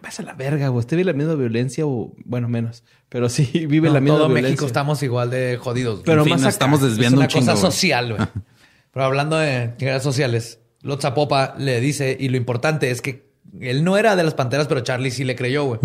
Vas 0.01 0.19
a 0.19 0.23
la 0.23 0.33
verga, 0.33 0.67
güey. 0.69 0.79
Usted 0.79 0.97
vive 0.97 1.11
la 1.11 1.17
misma 1.17 1.35
violencia 1.35 1.85
o, 1.85 2.13
bueno, 2.25 2.49
menos. 2.49 2.83
Pero 3.09 3.29
sí, 3.29 3.43
vive 3.67 3.87
No, 3.87 3.93
la 3.95 3.99
misma 3.99 4.17
todo 4.17 4.27
violencia. 4.27 4.49
México 4.51 4.65
estamos 4.65 5.03
igual 5.03 5.29
de 5.29 5.57
jodidos. 5.61 6.01
Pero 6.03 6.19
en 6.21 6.25
fin, 6.25 6.33
más 6.33 6.41
nos 6.41 6.53
estamos 6.53 6.81
es 6.81 6.89
desviando 6.89 7.17
una 7.17 7.25
un 7.25 7.29
chingo. 7.29 7.45
cosa 7.45 7.51
güey. 7.59 7.71
social, 7.71 8.13
güey. 8.15 8.27
Pero 8.93 9.05
hablando 9.05 9.37
de 9.37 9.73
chingadas 9.77 10.03
sociales, 10.03 10.59
Lotzapopa 10.81 11.55
le 11.57 11.79
dice, 11.79 12.17
y 12.19 12.29
lo 12.29 12.37
importante 12.37 12.91
es 12.91 13.01
que 13.01 13.29
él 13.59 13.83
no 13.83 13.97
era 13.97 14.15
de 14.15 14.23
las 14.23 14.33
panteras, 14.33 14.67
pero 14.67 14.81
Charlie 14.81 15.11
sí 15.11 15.23
le 15.23 15.35
creyó, 15.35 15.65
güey. 15.65 15.79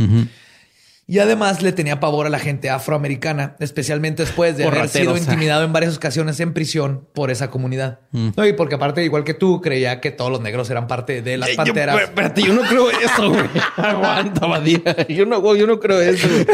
Y 1.09 1.21
además 1.21 1.63
le 1.63 1.71
tenía 1.71 2.01
pavor 2.01 2.27
a 2.27 2.31
la 2.31 2.41
gente 2.41 2.69
afroamericana, 2.69 3.55
especialmente 3.61 4.25
después 4.25 4.57
de 4.57 4.65
Por 4.65 4.75
haber 4.75 4.89
sido 4.89 5.13
rateros. 5.13 5.29
intimidado 5.29 5.63
en 5.63 5.73
varias 5.73 5.97
ocasiones 5.97 6.41
en 6.41 6.53
prisión 6.53 7.07
por 7.15 7.31
esa 7.31 7.49
comunidad. 7.49 8.01
No, 8.11 8.45
y 8.45 8.53
porque 8.55 8.75
aparte, 8.75 9.05
igual 9.05 9.23
que 9.23 9.33
tú, 9.33 9.61
creía 9.61 10.01
que 10.01 10.11
todos 10.11 10.33
los 10.33 10.41
negros 10.41 10.69
eran 10.69 10.89
parte 10.89 11.23
de 11.23 11.37
las 11.37 11.51
Yo- 11.51 11.57
panteras. 11.57 12.03
espérate, 12.03 12.43
yo 12.43 12.55
no 12.55 12.63
creo 12.63 12.91
eso, 12.91 13.31
güey. 13.31 13.45
Aguanta, 13.77 14.47
Badía. 14.47 15.07
Yo 15.09 15.27
no, 15.27 15.55
yo 15.55 15.69
no 15.69 15.79
creo 15.79 16.01
eso, 16.01 16.27
güey. 16.29 16.45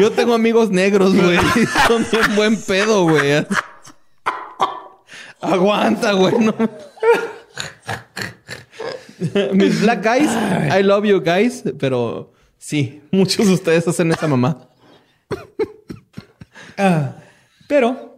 Yo 0.00 0.10
tengo 0.10 0.34
amigos 0.34 0.70
negros, 0.70 1.14
güey. 1.14 1.38
Son 1.86 2.04
un 2.28 2.34
buen 2.34 2.60
pedo, 2.60 3.04
güey. 3.04 3.46
Aguanta, 5.40 6.14
güey. 6.14 6.34
No. 6.40 6.52
Mis 9.52 9.80
black 9.82 10.02
guys, 10.04 10.30
I 10.76 10.82
love 10.82 11.04
you 11.04 11.20
guys, 11.20 11.62
pero 11.78 12.32
sí, 12.64 13.02
muchos 13.10 13.46
de 13.46 13.52
ustedes 13.52 13.86
hacen 13.86 14.10
esa 14.10 14.26
mamá. 14.26 14.68
Ah, 16.76 17.16
pero 17.68 18.14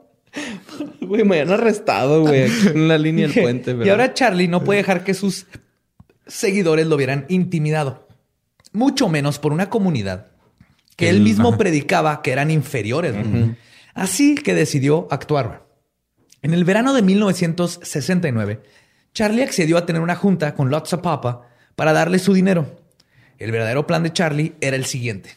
Güey, 1.01 1.25
me 1.25 1.41
han 1.41 1.51
arrestado, 1.51 2.23
güey, 2.23 2.45
aquí 2.45 2.69
en 2.69 2.89
la 2.89 2.99
línea 2.99 3.29
del 3.29 3.43
puente, 3.43 3.77
y 3.85 3.89
ahora 3.89 4.13
Charlie 4.13 4.49
no 4.49 4.63
puede 4.65 4.79
dejar 4.79 5.05
que 5.05 5.15
sus 5.15 5.47
seguidores 6.27 6.87
lo 6.87 6.97
vieran 6.97 7.25
intimidado, 7.29 8.07
mucho 8.73 9.09
menos 9.09 9.39
por 9.39 9.53
una 9.53 9.71
comunidad 9.71 10.29
que 10.97 11.09
él 11.09 11.21
mismo 11.21 11.51
ajá. 11.51 11.59
predicaba 11.59 12.23
que 12.23 12.33
eran 12.33 12.51
inferiores. 12.51 13.15
Así 13.95 14.35
que 14.35 14.55
decidió 14.55 15.09
actuar. 15.11 15.67
En 16.43 16.55
el 16.55 16.65
verano 16.65 16.95
de 16.95 17.03
1969, 17.03 18.63
Charlie 19.13 19.43
accedió 19.43 19.77
a 19.79 19.87
tener 19.87 20.03
una 20.03 20.17
junta 20.17 20.55
con 20.55 20.71
Lotsa 20.71 21.03
Papa 21.03 21.49
para 21.75 21.93
darle 21.93 22.19
su 22.19 22.33
dinero. 22.33 22.86
El 23.39 23.53
verdadero 23.53 23.87
plan 23.87 24.03
de 24.03 24.13
Charlie 24.13 24.55
era 24.61 24.77
el 24.77 24.85
siguiente. 24.85 25.31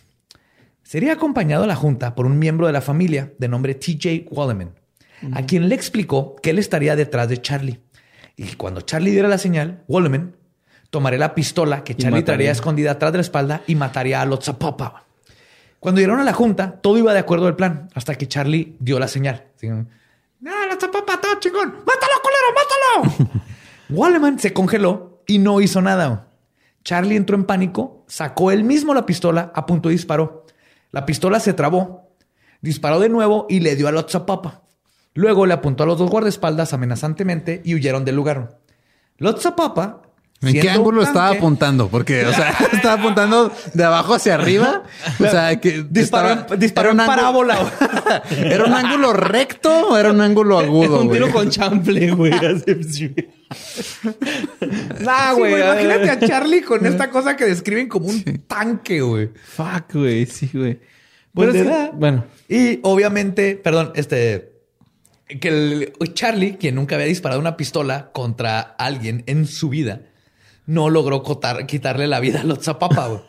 Sería 0.84 1.14
acompañado 1.14 1.66
a 1.66 1.68
la 1.68 1.76
junta 1.76 2.16
por 2.16 2.26
un 2.26 2.40
miembro 2.40 2.68
de 2.68 2.74
la 2.74 2.82
familia 2.82 3.34
de 3.38 3.48
nombre 3.48 3.76
TJ 3.76 4.28
Walleman, 4.32 4.74
a 5.34 5.46
quien 5.46 5.70
le 5.70 5.76
explicó 5.76 6.36
que 6.42 6.50
él 6.50 6.60
estaría 6.60 6.96
detrás 6.96 7.30
de 7.30 7.42
Charlie. 7.42 7.80
Y 8.36 8.46
que 8.46 8.58
cuando 8.58 8.82
Charlie 8.82 9.12
diera 9.12 9.28
la 9.28 9.38
señal, 9.38 9.84
Walleman 9.88 10.36
tomaría 10.90 11.20
la 11.20 11.36
pistola 11.36 11.84
que 11.84 11.96
Charlie 11.96 12.24
traería 12.24 12.52
escondida 12.52 12.92
atrás 12.92 13.12
de 13.12 13.18
la 13.18 13.24
espalda 13.24 13.62
y 13.68 13.76
mataría 13.76 14.22
a 14.22 14.26
Lotsa 14.26 14.58
Papa. 14.58 15.04
Cuando 15.80 16.02
llegaron 16.02 16.22
a 16.22 16.26
la 16.26 16.34
junta, 16.34 16.72
todo 16.82 16.98
iba 16.98 17.14
de 17.14 17.20
acuerdo 17.20 17.48
al 17.48 17.56
plan, 17.56 17.90
hasta 17.94 18.16
que 18.16 18.28
Charlie 18.28 18.76
dio 18.80 18.98
la 19.00 19.08
señal. 19.08 19.46
No, 19.62 20.52
la 20.66 20.78
zapapa, 20.80 21.20
todo 21.22 21.40
chingón. 21.40 21.70
¡Mátalo, 21.70 22.14
culero, 22.24 23.16
mátalo! 23.20 23.32
Walleman 23.90 24.40
se 24.40 24.54
congeló 24.54 25.22
y 25.28 25.38
no 25.38 25.62
hizo 25.62 25.82
nada. 25.82 26.29
Charlie 26.84 27.16
entró 27.16 27.36
en 27.36 27.46
pánico, 27.46 28.04
sacó 28.08 28.52
él 28.52 28.64
mismo 28.64 28.94
la 28.94 29.06
pistola, 29.06 29.52
apuntó 29.54 29.90
y 29.90 29.94
disparó. 29.94 30.46
La 30.92 31.06
pistola 31.06 31.40
se 31.40 31.54
trabó, 31.54 32.16
disparó 32.62 33.00
de 33.00 33.10
nuevo 33.10 33.46
y 33.50 33.60
le 33.60 33.76
dio 33.76 33.88
a 33.88 33.92
Lotzapapa. 33.92 34.64
Luego 35.14 35.46
le 35.46 35.54
apuntó 35.54 35.84
a 35.84 35.86
los 35.86 35.98
dos 35.98 36.10
guardaespaldas 36.10 36.74
amenazantemente 36.74 37.62
y 37.64 37.76
huyeron 37.76 38.06
del 38.06 38.16
lugar. 38.16 38.60
Lotzapapa. 39.18 40.02
¿En 40.42 40.54
qué 40.62 40.70
ángulo 40.70 41.02
estaba 41.02 41.32
apuntando? 41.32 41.90
Porque, 41.90 42.26
o 42.26 42.32
sea, 42.34 42.50
estaba 42.74 42.94
apuntando 43.02 43.52
de 43.74 43.84
abajo 43.84 44.14
hacia 44.16 44.36
arriba. 44.36 44.84
O 45.20 45.24
sea, 45.28 45.60
que 45.60 45.84
Disparó, 45.90 46.46
disparó 46.56 46.92
en 46.92 46.98
parábola. 46.98 47.58
¿Era 48.32 48.64
un 48.64 48.74
ángulo 48.74 49.12
recto 49.12 49.90
o 49.90 49.98
era 49.98 50.12
un 50.12 50.22
ángulo 50.22 50.58
agudo? 50.60 51.02
un 51.02 51.12
tiro 51.12 51.26
güey? 51.26 51.34
con 51.34 51.50
chample, 51.50 52.12
güey. 52.12 52.32
Así. 52.34 53.14
nah, 55.02 55.34
güey. 55.34 55.54
imagínate 55.62 56.10
a 56.10 56.20
Charlie 56.20 56.62
con 56.62 56.86
esta 56.86 57.10
cosa 57.10 57.36
que 57.36 57.46
describen 57.46 57.88
como 57.88 58.08
un 58.08 58.24
tanque, 58.48 59.02
güey. 59.02 59.30
Fuck, 59.44 59.94
güey. 59.96 60.26
Sí, 60.26 60.50
güey. 60.54 60.80
Pues 61.34 61.50
Pero 61.52 61.54
le 61.54 61.60
es 61.60 61.66
que- 61.66 61.72
da. 61.72 61.92
bueno. 61.94 62.26
Y 62.48 62.80
obviamente, 62.84 63.56
perdón, 63.62 63.92
este. 63.96 64.54
Que 65.40 65.48
el- 65.50 65.94
Charlie, 66.14 66.58
quien 66.58 66.74
nunca 66.76 66.96
había 66.96 67.06
disparado 67.08 67.40
una 67.40 67.56
pistola 67.56 68.10
contra 68.14 68.60
alguien 68.62 69.24
en 69.28 69.46
su 69.46 69.70
vida, 69.70 70.02
no 70.70 70.90
logró 70.90 71.24
cotar- 71.24 71.66
quitarle 71.66 72.06
la 72.08 72.20
vida 72.20 72.42
a 72.42 72.44
Lotzapapa, 72.44 73.08
güey. 73.08 73.22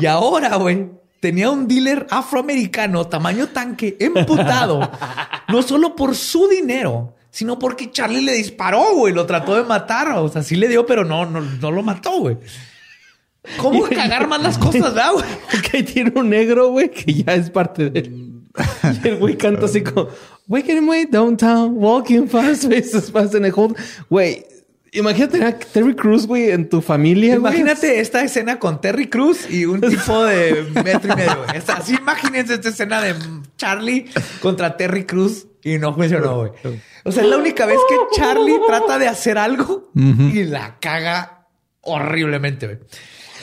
Y 0.00 0.06
ahora, 0.06 0.56
güey, 0.56 0.88
tenía 1.20 1.50
un 1.50 1.68
dealer 1.68 2.06
afroamericano 2.10 3.06
tamaño 3.06 3.48
tanque 3.48 3.96
emputado, 4.00 4.90
no 5.48 5.62
solo 5.62 5.94
por 5.94 6.16
su 6.16 6.48
dinero, 6.48 7.14
sino 7.30 7.58
porque 7.58 7.90
Charlie 7.90 8.22
le 8.22 8.32
disparó, 8.32 8.94
güey, 8.94 9.12
lo 9.12 9.26
trató 9.26 9.54
de 9.56 9.64
matar. 9.64 10.12
O 10.12 10.28
sea, 10.28 10.42
sí 10.42 10.56
le 10.56 10.68
dio, 10.68 10.86
pero 10.86 11.04
no, 11.04 11.26
no, 11.26 11.40
no 11.42 11.70
lo 11.70 11.82
mató, 11.82 12.18
güey. 12.18 12.38
¿Cómo 13.58 13.82
cagar 13.88 14.26
más 14.26 14.42
las 14.42 14.56
cosas, 14.58 14.80
verdad, 14.82 15.12
güey? 15.12 15.24
Porque 15.50 15.82
tiene 15.82 16.12
un 16.14 16.30
negro, 16.30 16.68
güey, 16.70 16.90
que 16.90 17.12
ya 17.12 17.34
es 17.34 17.50
parte 17.50 17.90
de 17.90 18.00
él. 18.00 18.42
Y 19.04 19.08
el 19.08 19.16
güey 19.18 19.36
canta 19.36 19.66
así 19.66 19.82
como, 19.82 20.08
Waking 20.48 20.86
away 20.86 21.04
downtown, 21.06 21.74
walking 21.76 22.26
fast, 22.26 22.64
faces 22.70 23.10
fast 23.12 23.34
in 23.34 23.44
a 23.44 23.50
hold. 23.54 23.76
Güey, 24.08 24.44
imagínate 24.92 25.44
a 25.44 25.58
Terry 25.58 25.94
Cruz, 25.94 26.26
güey, 26.26 26.50
en 26.50 26.68
tu 26.68 26.80
familia, 26.80 27.38
güey. 27.38 27.52
Imagínate 27.52 28.00
esta 28.00 28.22
escena 28.22 28.58
con 28.58 28.80
Terry 28.80 29.08
Cruz 29.08 29.50
y 29.50 29.64
un 29.64 29.80
tipo 29.80 30.24
de 30.24 30.66
metro 30.84 31.12
y 31.12 31.16
medio. 31.16 31.36
güey. 31.44 31.62
Así 31.68 31.94
imagínense 31.94 32.54
esta 32.54 32.68
escena 32.70 33.00
de 33.00 33.14
Charlie 33.56 34.06
contra 34.40 34.76
Terry 34.76 35.04
Cruz 35.04 35.46
y 35.62 35.78
no 35.78 35.94
funcionó, 35.94 36.38
güey. 36.38 36.52
O 37.04 37.12
sea, 37.12 37.22
es 37.22 37.28
la 37.28 37.36
única 37.38 37.66
vez 37.66 37.78
que 37.88 37.96
Charlie 38.16 38.58
trata 38.66 38.98
de 38.98 39.08
hacer 39.08 39.38
algo 39.38 39.90
y 39.94 40.44
la 40.44 40.78
caga 40.80 41.46
horriblemente, 41.82 42.66
güey. 42.66 42.78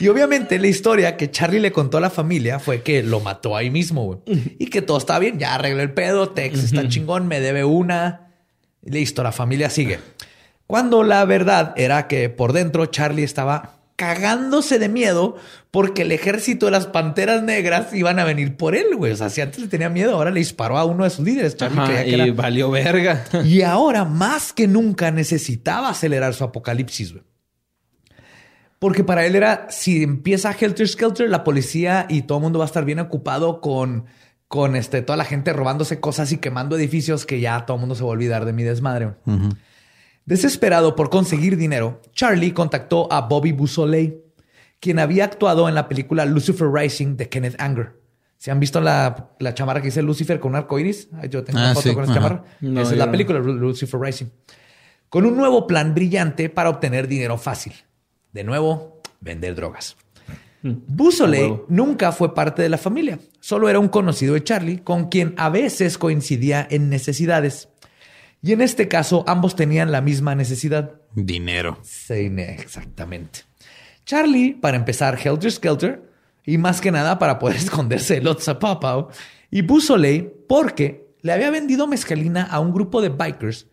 Y 0.00 0.06
obviamente 0.06 0.60
la 0.60 0.68
historia 0.68 1.16
que 1.16 1.28
Charlie 1.30 1.58
le 1.58 1.72
contó 1.72 1.98
a 1.98 2.00
la 2.00 2.10
familia 2.10 2.60
fue 2.60 2.82
que 2.82 3.02
lo 3.02 3.18
mató 3.18 3.56
ahí 3.56 3.68
mismo, 3.68 4.04
güey. 4.04 4.18
Y 4.58 4.66
que 4.66 4.80
todo 4.80 4.96
está 4.98 5.18
bien, 5.18 5.40
ya 5.40 5.54
arregló 5.56 5.82
el 5.82 5.92
pedo, 5.92 6.28
Tex 6.30 6.62
está 6.62 6.88
chingón, 6.88 7.26
me 7.26 7.40
debe 7.40 7.64
una. 7.64 8.30
Listo, 8.82 9.24
la 9.24 9.32
familia 9.32 9.70
sigue. 9.70 9.98
Cuando 10.68 11.02
la 11.02 11.24
verdad 11.24 11.72
era 11.76 12.06
que 12.06 12.28
por 12.28 12.52
dentro 12.52 12.86
Charlie 12.86 13.24
estaba 13.24 13.74
cagándose 13.96 14.78
de 14.78 14.88
miedo 14.88 15.36
porque 15.72 16.02
el 16.02 16.12
ejército 16.12 16.66
de 16.66 16.72
las 16.72 16.86
panteras 16.86 17.42
negras 17.42 17.92
iban 17.92 18.20
a 18.20 18.24
venir 18.24 18.56
por 18.56 18.76
él, 18.76 18.94
güey. 18.96 19.10
O 19.10 19.16
sea, 19.16 19.28
si 19.30 19.40
antes 19.40 19.58
le 19.60 19.66
tenía 19.66 19.88
miedo, 19.88 20.14
ahora 20.14 20.30
le 20.30 20.38
disparó 20.38 20.78
a 20.78 20.84
uno 20.84 21.02
de 21.02 21.10
sus 21.10 21.24
líderes. 21.24 21.56
Charlie 21.56 21.80
Ajá, 21.80 22.04
que 22.04 22.08
y 22.10 22.14
era- 22.14 22.32
valió 22.32 22.70
verga. 22.70 23.24
y 23.44 23.62
ahora 23.62 24.04
más 24.04 24.52
que 24.52 24.68
nunca 24.68 25.10
necesitaba 25.10 25.88
acelerar 25.88 26.34
su 26.34 26.44
apocalipsis, 26.44 27.12
güey. 27.12 27.24
Porque 28.78 29.02
para 29.02 29.26
él 29.26 29.34
era, 29.34 29.66
si 29.70 30.04
empieza 30.04 30.52
Helter 30.52 30.86
Skelter, 30.86 31.28
la 31.28 31.42
policía 31.42 32.06
y 32.08 32.22
todo 32.22 32.38
el 32.38 32.42
mundo 32.42 32.60
va 32.60 32.66
a 32.66 32.68
estar 32.68 32.84
bien 32.84 33.00
ocupado 33.00 33.60
con, 33.60 34.04
con 34.46 34.76
este, 34.76 35.02
toda 35.02 35.16
la 35.16 35.24
gente 35.24 35.52
robándose 35.52 35.98
cosas 35.98 36.30
y 36.30 36.36
quemando 36.38 36.76
edificios 36.76 37.26
que 37.26 37.40
ya 37.40 37.66
todo 37.66 37.76
el 37.76 37.80
mundo 37.80 37.96
se 37.96 38.02
va 38.04 38.10
a 38.10 38.12
olvidar 38.12 38.44
de 38.44 38.52
mi 38.52 38.62
desmadre. 38.62 39.14
Desesperado 40.28 40.94
por 40.94 41.08
conseguir 41.08 41.56
dinero, 41.56 42.02
Charlie 42.12 42.52
contactó 42.52 43.10
a 43.10 43.22
Bobby 43.22 43.52
Busoley, 43.52 44.20
quien 44.78 44.98
había 44.98 45.24
actuado 45.24 45.70
en 45.70 45.74
la 45.74 45.88
película 45.88 46.26
Lucifer 46.26 46.68
Rising 46.70 47.16
de 47.16 47.30
Kenneth 47.30 47.56
Anger. 47.58 47.94
¿Se 48.36 48.50
han 48.50 48.60
visto 48.60 48.78
la, 48.82 49.30
la 49.38 49.54
chamarra 49.54 49.80
que 49.80 49.86
dice 49.86 50.02
Lucifer 50.02 50.38
con 50.38 50.50
un 50.50 50.56
arco 50.56 50.78
iris? 50.78 51.08
Yo 51.30 51.42
tengo 51.44 51.58
una 51.58 51.70
Ah, 51.70 51.74
foto 51.74 51.88
sí, 51.88 51.94
con 51.94 52.04
esa 52.04 52.12
chamarra. 52.12 52.44
No, 52.60 52.82
Esa 52.82 52.92
es 52.92 52.98
la 52.98 53.10
película 53.10 53.38
Lu- 53.38 53.54
Lucifer 53.54 53.98
Rising. 53.98 54.26
Con 55.08 55.24
un 55.24 55.34
nuevo 55.34 55.66
plan 55.66 55.94
brillante 55.94 56.50
para 56.50 56.68
obtener 56.68 57.08
dinero 57.08 57.38
fácil. 57.38 57.72
De 58.34 58.44
nuevo, 58.44 59.00
vender 59.20 59.54
drogas. 59.54 59.96
Busoley 60.62 61.40
a 61.40 61.44
huevo. 61.44 61.66
nunca 61.70 62.12
fue 62.12 62.34
parte 62.34 62.60
de 62.60 62.68
la 62.68 62.76
familia. 62.78 63.18
Solo 63.40 63.70
era 63.70 63.78
un 63.78 63.88
conocido 63.88 64.34
de 64.34 64.44
Charlie 64.44 64.80
con 64.80 65.08
quien 65.08 65.32
a 65.38 65.48
veces 65.48 65.96
coincidía 65.96 66.66
en 66.70 66.90
necesidades. 66.90 67.70
Y 68.42 68.52
en 68.52 68.60
este 68.60 68.88
caso, 68.88 69.24
ambos 69.26 69.56
tenían 69.56 69.90
la 69.90 70.00
misma 70.00 70.34
necesidad. 70.34 71.00
Dinero. 71.14 71.78
Sí, 71.82 72.32
exactamente. 72.36 73.40
Charlie, 74.04 74.54
para 74.54 74.76
empezar, 74.76 75.18
Helter 75.22 75.50
Skelter, 75.50 76.02
y 76.44 76.56
más 76.56 76.80
que 76.80 76.90
nada 76.90 77.18
para 77.18 77.38
poder 77.38 77.56
esconderse 77.58 78.14
de 78.14 78.22
Lotsa 78.22 78.58
Papa, 78.58 79.08
y 79.50 79.62
Busoley, 79.62 80.32
porque 80.48 81.08
le 81.22 81.32
había 81.32 81.50
vendido 81.50 81.86
mezcalina 81.86 82.44
a 82.44 82.60
un 82.60 82.72
grupo 82.72 83.02
de 83.02 83.08
bikers 83.08 83.66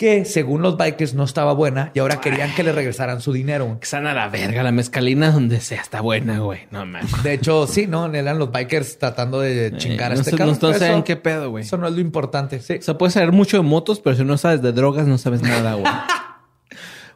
que, 0.00 0.24
según 0.24 0.62
los 0.62 0.78
bikers, 0.78 1.12
no 1.12 1.24
estaba 1.24 1.52
buena 1.52 1.90
y 1.94 1.98
ahora 1.98 2.22
querían 2.22 2.54
que 2.54 2.62
le 2.62 2.72
regresaran 2.72 3.20
su 3.20 3.34
dinero. 3.34 3.76
Que 3.78 3.86
sana 3.86 4.14
la 4.14 4.28
verga, 4.28 4.62
la 4.62 4.72
mezcalina 4.72 5.30
donde 5.30 5.60
sea 5.60 5.82
está 5.82 6.00
buena, 6.00 6.38
güey. 6.38 6.60
No 6.70 6.86
mames. 6.86 7.22
De 7.22 7.34
hecho, 7.34 7.66
sí, 7.66 7.86
¿no? 7.86 8.06
Eran 8.14 8.38
los 8.38 8.50
bikers 8.50 8.96
tratando 8.98 9.40
de 9.40 9.74
chingar 9.76 10.12
Eh, 10.12 10.14
a 10.14 10.14
no 10.14 10.20
este 10.22 10.30
sé- 10.30 10.36
cabrón. 10.38 10.58
no- 10.62 10.68
no 10.72 10.78
saben 10.78 11.02
qué 11.02 11.16
pedo, 11.16 11.50
güey. 11.50 11.64
Eso 11.64 11.76
no 11.76 11.86
es 11.86 11.92
lo 11.92 12.00
importante. 12.00 12.60
Sí. 12.60 12.76
O 12.78 12.82
sea, 12.82 12.96
puedes 12.96 13.12
saber 13.12 13.30
mucho 13.32 13.58
de 13.58 13.62
motos, 13.62 14.00
pero 14.00 14.16
si 14.16 14.24
no 14.24 14.38
sabes 14.38 14.62
de 14.62 14.72
drogas, 14.72 15.06
no 15.06 15.18
sabes 15.18 15.42
nada, 15.42 15.74
güey. 15.74 15.84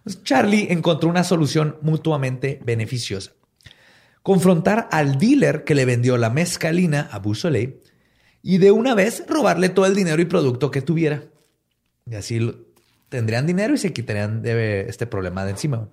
Pues 0.05 0.23
Charlie 0.23 0.67
encontró 0.71 1.09
una 1.09 1.25
solución 1.25 1.79
mutuamente 1.81 2.61
beneficiosa. 2.63 3.33
Confrontar 4.23 4.87
al 4.93 5.17
dealer 5.19 5.65
que 5.65 5.75
le 5.75 5.87
vendió 5.87 6.19
la 6.19 6.29
mezcalina 6.29 7.09
a 7.11 7.19
Busoley 7.19 7.81
y 8.43 8.59
de 8.59 8.71
una 8.71 8.95
vez 8.95 9.25
robarle 9.27 9.71
todo 9.71 9.87
el 9.87 9.95
dinero 9.95 10.21
y 10.21 10.27
producto 10.27 10.71
que 10.71 10.83
tuviera. 10.83 11.23
Y 12.05 12.17
así 12.17 12.39
lo- 12.39 12.64
tendrían 13.15 13.47
dinero 13.47 13.75
y 13.75 13.79
se 13.79 13.93
quitarían 13.93 14.43
de 14.43 14.87
este 14.89 15.07
problema 15.07 15.45
de 15.45 15.53
encima. 15.53 15.89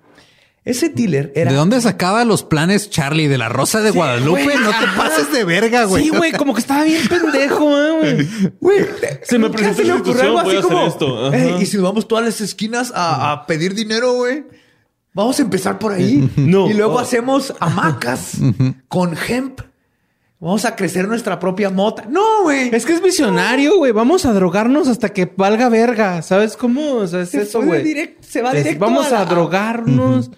Ese 0.64 0.90
dealer 0.90 1.32
era... 1.36 1.50
¿De 1.52 1.58
dónde 1.58 1.82
sacaba 1.82 2.24
los 2.24 2.44
planes 2.44 2.90
Charlie? 2.92 3.28
¿De 3.28 3.38
la 3.40 3.50
Rosa 3.50 3.82
de 3.82 3.90
Guadalupe? 3.90 4.44
güey, 4.44 4.58
no 4.58 4.70
te 4.70 4.76
ajá. 4.76 4.96
pases 4.96 5.32
de 5.32 5.44
verga, 5.44 5.86
güey. 5.86 6.04
Sí, 6.04 6.10
güey, 6.10 6.32
como 6.34 6.54
que 6.54 6.60
estaba 6.60 6.84
bien 6.84 7.08
pendejo, 7.08 7.78
¿eh, 7.80 7.92
güey. 8.00 8.52
Güey, 8.60 8.86
Se 9.24 9.40
me 9.40 9.48
¿nunca 9.48 9.58
presentó 9.58 9.78
se 9.82 9.84
le 9.88 9.90
la 9.94 9.96
ocurrió 10.00 10.22
algo 10.24 10.40
así 10.40 10.56
a 10.56 10.60
hacer 10.60 10.72
como, 10.72 10.88
esto. 10.88 11.28
Ajá. 11.28 11.38
"Ey, 11.38 11.56
y 11.62 11.66
si 11.66 11.78
nos 11.78 11.86
vamos 11.86 12.08
todas 12.08 12.26
las 12.26 12.42
esquinas 12.42 12.92
a, 12.94 13.32
a 13.32 13.48
pedir 13.48 13.74
dinero, 13.74 14.14
güey. 14.14 14.44
Vamos 15.14 15.40
a 15.40 15.42
empezar 15.42 15.80
por 15.80 15.94
ahí. 15.94 16.30
No. 16.36 16.70
Y 16.70 16.74
luego 16.76 16.94
Oh. 16.96 17.00
hacemos 17.00 17.54
hamacas 17.60 18.34
con 18.88 19.16
hemp. 19.28 19.62
Vamos 20.42 20.66
a 20.66 20.76
crecer 20.76 21.08
nuestra 21.08 21.38
propia 21.38 21.70
mota. 21.70 22.06
No, 22.10 22.42
güey. 22.42 22.74
Es 22.74 22.84
que 22.84 22.94
es 22.94 23.02
visionario, 23.02 23.78
güey. 23.78 23.92
Vamos 23.92 24.26
a 24.26 24.34
drogarnos 24.34 24.88
hasta 24.88 25.10
que 25.10 25.32
valga 25.38 25.70
verga. 25.70 26.24
¿Sabes 26.24 26.58
cómo? 26.58 26.96
O 26.96 27.06
sea, 27.06 27.22
es 27.22 27.30
Se 27.30 27.44
eso, 27.44 27.62
güey. 27.62 28.16
se 28.22 28.42
va 28.42 28.52
directo 28.52 28.84
Vamos 28.84 29.12
a 29.12 29.24
drogarnos. 29.26 30.32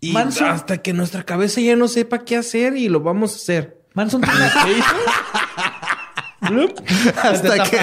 Y 0.00 0.12
Manson. 0.12 0.48
hasta 0.48 0.82
que 0.82 0.92
nuestra 0.92 1.24
cabeza 1.24 1.62
ya 1.62 1.76
no 1.76 1.88
sepa 1.88 2.26
qué 2.26 2.36
hacer 2.36 2.76
y 2.76 2.90
lo 2.90 3.00
vamos 3.00 3.32
a 3.32 3.36
hacer. 3.36 3.80
Manson 3.94 4.20
tiene 4.20 4.38
hasta, 7.22 7.32
Esta 7.32 7.62
que 7.64 7.78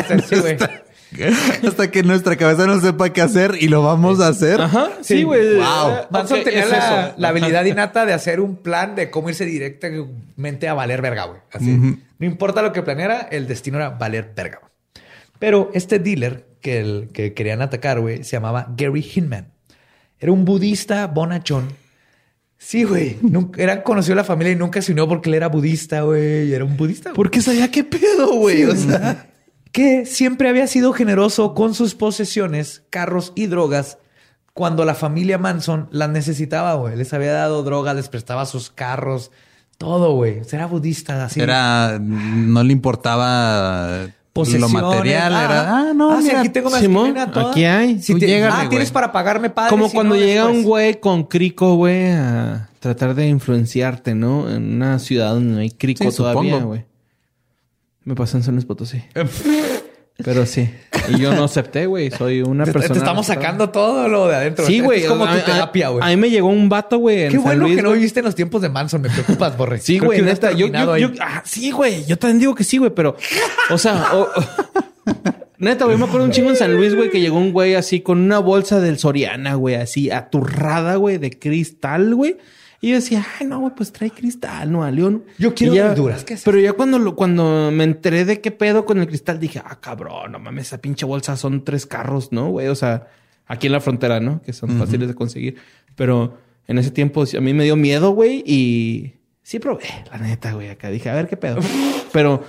hasta 1.68 1.91
que 1.91 2.03
nuestra 2.03 2.36
cabeza 2.36 2.66
no 2.68 2.80
sepa 2.80 3.09
qué 3.11 3.22
hacer 3.22 3.55
y 3.59 3.68
lo 3.68 3.82
vamos 3.84 4.20
a 4.22 4.28
hacer. 4.28 4.61
Ajá. 4.61 4.89
Sí, 5.01 5.24
güey. 5.24 5.55
Wow. 5.55 6.07
Manson 6.09 6.43
tenía 6.43 6.63
es 6.63 6.70
la, 6.72 7.13
la 7.18 7.28
habilidad 7.30 7.66
innata 7.66 8.05
de 8.05 8.13
hacer 8.13 8.39
un 8.39 8.57
plan 8.57 8.95
de 8.95 9.09
cómo 9.09 9.30
irse 9.30 9.45
directamente 9.45 10.68
a 10.68 10.74
valer 10.74 11.01
verga, 11.01 11.26
güey. 11.26 11.39
Así. 11.51 11.72
No 12.20 12.26
importa 12.26 12.61
lo 12.61 12.72
que 12.74 12.82
planeara, 12.84 13.22
el 13.32 13.47
destino 13.47 13.78
era 13.78 13.89
valer 13.91 14.32
verga. 14.36 14.61
Pero 15.39 15.70
este 15.74 15.99
dealer 15.99 16.45
que, 16.61 16.80
el, 16.80 17.09
que 17.13 17.34
querían 17.34 17.61
atacar, 17.61 17.99
güey, 17.99 18.24
se 18.24 18.32
llamaba 18.32 18.74
Gary 18.78 19.05
Hinman. 19.16 19.51
Era 20.20 20.32
un 20.32 20.45
budista 20.45 21.07
bonachón. 21.07 21.70
Sí, 22.57 22.84
güey. 22.86 23.18
Nunca- 23.22 23.61
Era 23.61 23.84
conocido 23.84 24.16
la 24.16 24.24
familia 24.24 24.53
y 24.53 24.55
nunca 24.55 24.82
se 24.82 24.93
unió 24.93 25.07
porque 25.07 25.30
él 25.30 25.36
era 25.36 25.47
budista, 25.49 26.01
güey. 26.01 26.47
y 26.49 26.53
Era 26.53 26.63
un 26.63 26.78
budista. 26.78 27.09
güey. 27.09 27.16
Porque 27.16 27.41
sabía 27.41 27.70
qué 27.70 27.84
pedo, 27.84 28.34
güey. 28.38 28.63
o 28.63 28.76
sea. 28.76 29.28
Que 29.76 30.06
siempre 30.06 30.48
había 30.48 30.68
sido 30.68 30.94
generoso 30.94 31.54
con 31.54 31.74
sus 31.74 31.96
posesiones, 31.96 32.84
carros 32.90 33.34
y 33.36 33.48
drogas 33.48 33.98
cuando 34.54 34.86
la 34.86 34.96
familia 34.96 35.38
Manson 35.38 35.90
las 35.92 36.10
necesitaba, 36.10 36.76
güey. 36.76 36.96
Les 36.96 37.14
había 37.14 37.34
dado 37.34 37.62
drogas, 37.62 37.94
les 37.94 38.08
prestaba 38.08 38.46
sus 38.46 38.70
carros, 38.70 39.32
todo, 39.78 40.14
güey. 40.14 40.40
Era 40.50 40.66
budista, 40.68 41.26
así. 41.26 41.42
Era, 41.42 42.00
no 42.00 42.64
le 42.64 42.72
importaba 42.72 44.04
lo 44.06 44.12
Posesiones. 44.32 44.72
material. 44.72 45.34
Ah, 45.36 45.44
Era, 45.44 45.78
ah, 45.78 45.94
no, 45.94 46.12
ah, 46.14 46.20
mira, 46.24 46.40
aquí 46.40 46.48
tengo 46.48 46.70
una 46.70 46.80
Simón, 46.80 47.14
aquí 47.18 47.66
hay. 47.66 48.02
Si 48.02 48.18
te- 48.18 48.28
llégale, 48.28 48.54
ah, 48.58 48.70
tienes 48.70 48.92
para 48.92 49.12
pagarme 49.12 49.50
padre. 49.50 49.72
Como 49.72 49.90
si 49.90 49.94
cuando 49.94 50.16
no, 50.16 50.22
llega 50.22 50.44
después. 50.44 50.58
un 50.58 50.64
güey 50.64 51.00
con 51.02 51.24
crico, 51.26 51.76
güey, 51.76 52.12
a 52.14 52.70
tratar 52.80 53.14
de 53.14 53.28
influenciarte, 53.28 54.16
¿no? 54.16 54.50
En 54.50 54.76
una 54.76 55.00
ciudad 55.00 55.34
donde 55.34 55.54
no 55.54 55.60
hay 55.60 55.72
crico 55.72 56.10
Sí, 56.10 56.16
todavía, 56.16 56.60
güey. 56.60 56.86
Me 58.06 58.16
pasó 58.16 58.38
en 58.38 58.43
San 58.43 58.53
Luis 58.56 58.66
Potosí. 58.66 59.03
Pero 60.24 60.45
sí. 60.45 60.70
Y 61.10 61.20
yo 61.20 61.34
no 61.36 61.43
acepté, 61.43 61.88
güey. 61.88 62.10
Soy 62.10 62.41
una 62.41 62.64
Te, 62.64 62.72
te 62.72 62.80
persona... 62.80 62.97
estamos 62.99 63.26
sacando 63.26 63.70
todo 63.70 64.08
lo 64.08 64.30
de 64.30 64.36
adentro. 64.38 64.66
Sí, 64.66 64.80
güey. 64.80 65.01
Es 65.01 65.10
como 65.10 65.26
A- 65.26 65.34
tu 65.34 65.39
a- 65.39 65.43
terapia, 65.43 65.88
A, 65.88 65.89
güey. 65.89 66.16
mí 66.16 66.22
me 66.22 66.30
llegó 66.30 66.47
un 66.47 66.70
vato, 66.70 66.99
güey. 66.99 67.28
Qué 67.28 67.32
San 67.34 67.41
bueno 67.43 67.64
Luis, 67.66 67.76
que 67.76 67.82
no 67.82 67.91
viviste 67.91 68.20
en 68.22 68.26
los 68.26 68.34
tiempos 68.36 68.62
de 68.62 68.70
Manson. 68.70 69.01
Me 69.01 69.10
preocupas, 69.10 69.58
Borre. 69.58 69.80
Sí, 69.80 69.99
güey, 69.99 70.22
neta. 70.22 70.53
Yo, 70.53 70.68
yo, 70.68 70.97
yo- 70.97 71.10
ah, 71.20 71.41
sí, 71.45 71.70
güey. 71.72 72.06
Yo 72.06 72.18
también 72.18 72.39
digo 72.39 72.56
que 72.56 72.64
sí, 72.64 72.78
güey, 72.78 72.91
pero, 72.95 73.18
o 73.70 73.78
sea, 73.78 74.08
neta, 75.58 75.84
güey, 75.86 75.97
me 75.97 76.06
acuerdo 76.06 76.26
un 76.26 76.32
chingo 76.32 76.49
en 76.49 76.56
San 76.56 76.74
Luis, 76.74 76.95
güey, 76.95 77.10
que 77.10 77.20
llegó 77.20 77.38
un 77.38 77.51
güey 77.51 77.76
así 77.76 77.99
con 77.99 78.20
una 78.20 78.39
bolsa 78.39 78.80
del 78.80 78.97
Soriana, 78.97 79.56
güey, 79.56 79.76
así 79.76 80.12
aturrada, 80.12 80.95
güey, 80.95 81.18
de 81.18 81.38
cristal, 81.38 82.16
güey. 82.16 82.38
Y 82.82 82.90
yo 82.90 82.96
decía, 82.96 83.26
ay, 83.40 83.48
no, 83.48 83.60
güey, 83.60 83.74
pues 83.76 83.92
trae 83.92 84.12
cristal, 84.12 84.72
no, 84.72 84.84
a 84.84 84.92
León. 84.92 85.24
Yo 85.38 85.54
quiero 85.56 85.74
ya- 85.74 85.88
verduras, 85.90 86.24
¿qué 86.24 86.36
es 86.36 86.44
Pero 86.44 86.60
ya 86.60 86.74
cuando, 86.74 87.00
lo, 87.00 87.16
cuando 87.16 87.72
me 87.72 87.84
enteré 87.84 88.26
de 88.26 88.42
qué 88.42 88.52
pedo 88.52 88.86
con 88.86 89.00
el 89.00 89.08
cristal, 89.08 89.40
dije, 89.40 89.62
ah, 89.64 89.80
cabrón, 89.80 90.32
no 90.34 90.40
mames, 90.40 90.68
esa 90.68 90.80
pinche 90.80 91.06
bolsa 91.06 91.38
son 91.38 91.64
tres 91.64 91.86
carros, 91.86 92.32
¿no, 92.32 92.50
güey? 92.50 92.68
O 92.68 92.76
sea, 92.76 93.08
aquí 93.48 93.68
en 93.68 93.74
la 93.74 93.82
frontera, 93.82 94.20
¿no? 94.20 94.42
Que 94.42 94.54
son 94.54 94.78
fáciles 94.78 95.08
de 95.08 95.16
conseguir. 95.16 95.56
Pero 95.96 96.38
en 96.68 96.78
ese 96.78 96.92
tiempo 96.92 97.24
a 97.24 97.42
mí 97.42 97.54
me 97.54 97.64
dio 97.64 97.76
miedo, 97.76 98.12
güey, 98.12 98.44
y 98.46 99.14
sí 99.42 99.60
probé, 99.60 99.86
la 100.12 100.18
neta, 100.18 100.54
güey. 100.54 100.70
Acá 100.70 100.90
dije, 100.90 101.10
a 101.10 101.16
ver 101.16 101.28
qué 101.28 101.38
pedo. 101.38 101.60
Pero 102.12 102.44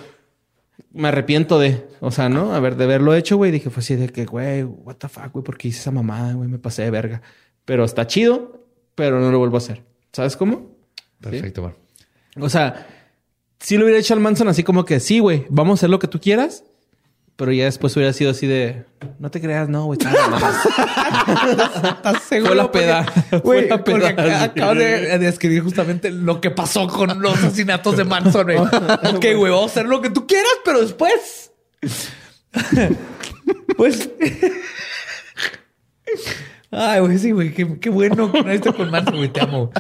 me 0.93 1.09
arrepiento 1.09 1.59
de, 1.59 1.87
o 2.01 2.11
sea, 2.11 2.29
¿no? 2.29 2.55
A 2.55 2.61
ver, 2.61 2.77
de 2.77 2.85
haberlo 2.85 3.14
hecho, 3.14 3.37
güey. 3.37 3.51
Dije, 3.53 3.70
fue 3.70 3.81
así 3.81 3.97
de 3.97 4.09
que, 4.09 4.24
güey, 4.24 4.64
what 4.64 4.97
the 4.97 5.09
fuck, 5.09 5.33
güey, 5.33 5.45
porque 5.45 5.68
hice 5.68 5.81
esa 5.81 5.91
mamada, 5.91 6.33
güey, 6.35 6.49
me 6.49 6.59
pasé 6.59 6.83
de 6.83 6.91
verga. 6.91 7.22
Pero 7.64 7.85
está 7.85 8.07
chido, 8.07 8.66
pero 8.95 9.20
no 9.20 9.31
lo 9.31 9.39
vuelvo 9.39 9.57
a 9.57 9.59
hacer. 9.59 9.83
¿Sabes 10.16 10.34
cómo? 10.34 10.74
Perfecto, 11.20 11.60
Borre. 11.60 11.74
O 12.40 12.48
sea, 12.48 12.86
si 13.60 13.76
lo 13.76 13.84
hubiera 13.84 14.00
hecho 14.00 14.14
al 14.14 14.20
Manson 14.20 14.48
así 14.48 14.62
como 14.62 14.86
que, 14.86 14.98
sí, 14.98 15.18
güey, 15.18 15.44
vamos 15.50 15.72
a 15.72 15.78
hacer 15.80 15.90
lo 15.90 15.98
que 15.98 16.08
tú 16.08 16.22
quieras. 16.22 16.64
Pero 17.36 17.52
ya 17.52 17.66
después 17.66 17.94
hubiera 17.96 18.14
sido 18.14 18.30
así 18.30 18.46
de, 18.46 18.86
no 19.18 19.30
te 19.30 19.42
creas, 19.42 19.68
no, 19.68 19.84
güey. 19.84 19.98
de 19.98 20.06
mamá". 20.06 20.52
¿Estás 21.96 22.22
seguro? 22.22 22.48
Fue 22.48 22.56
la 22.56 22.72
peda. 22.72 23.04
Fue 23.28 23.40
Güey, 23.40 23.68
la 23.68 23.84
peda. 23.84 24.42
acabas 24.44 24.78
de 24.78 25.18
describir 25.18 25.62
justamente 25.62 26.10
lo 26.10 26.40
que 26.40 26.50
pasó 26.50 26.88
con 26.88 27.20
los 27.20 27.34
asesinatos 27.36 27.98
de 27.98 28.04
Manson, 28.04 28.44
güey. 28.44 28.56
ok, 29.14 29.24
güey, 29.36 29.52
vamos 29.52 29.64
a 29.64 29.66
hacer 29.66 29.84
lo 29.84 30.00
que 30.00 30.08
tú 30.08 30.26
quieras, 30.26 30.50
pero 30.64 30.80
después... 30.80 31.52
pues... 33.76 34.08
Ay, 36.79 37.01
güey, 37.01 37.18
sí, 37.18 37.31
güey. 37.31 37.55
Qué, 37.55 37.79
qué 37.81 37.89
bueno 37.89 38.31
con 38.31 38.51
esto 38.51 38.74
con 38.74 38.91
Manson, 38.91 39.16
güey. 39.16 39.31
Te 39.33 39.41
amo. 39.41 39.70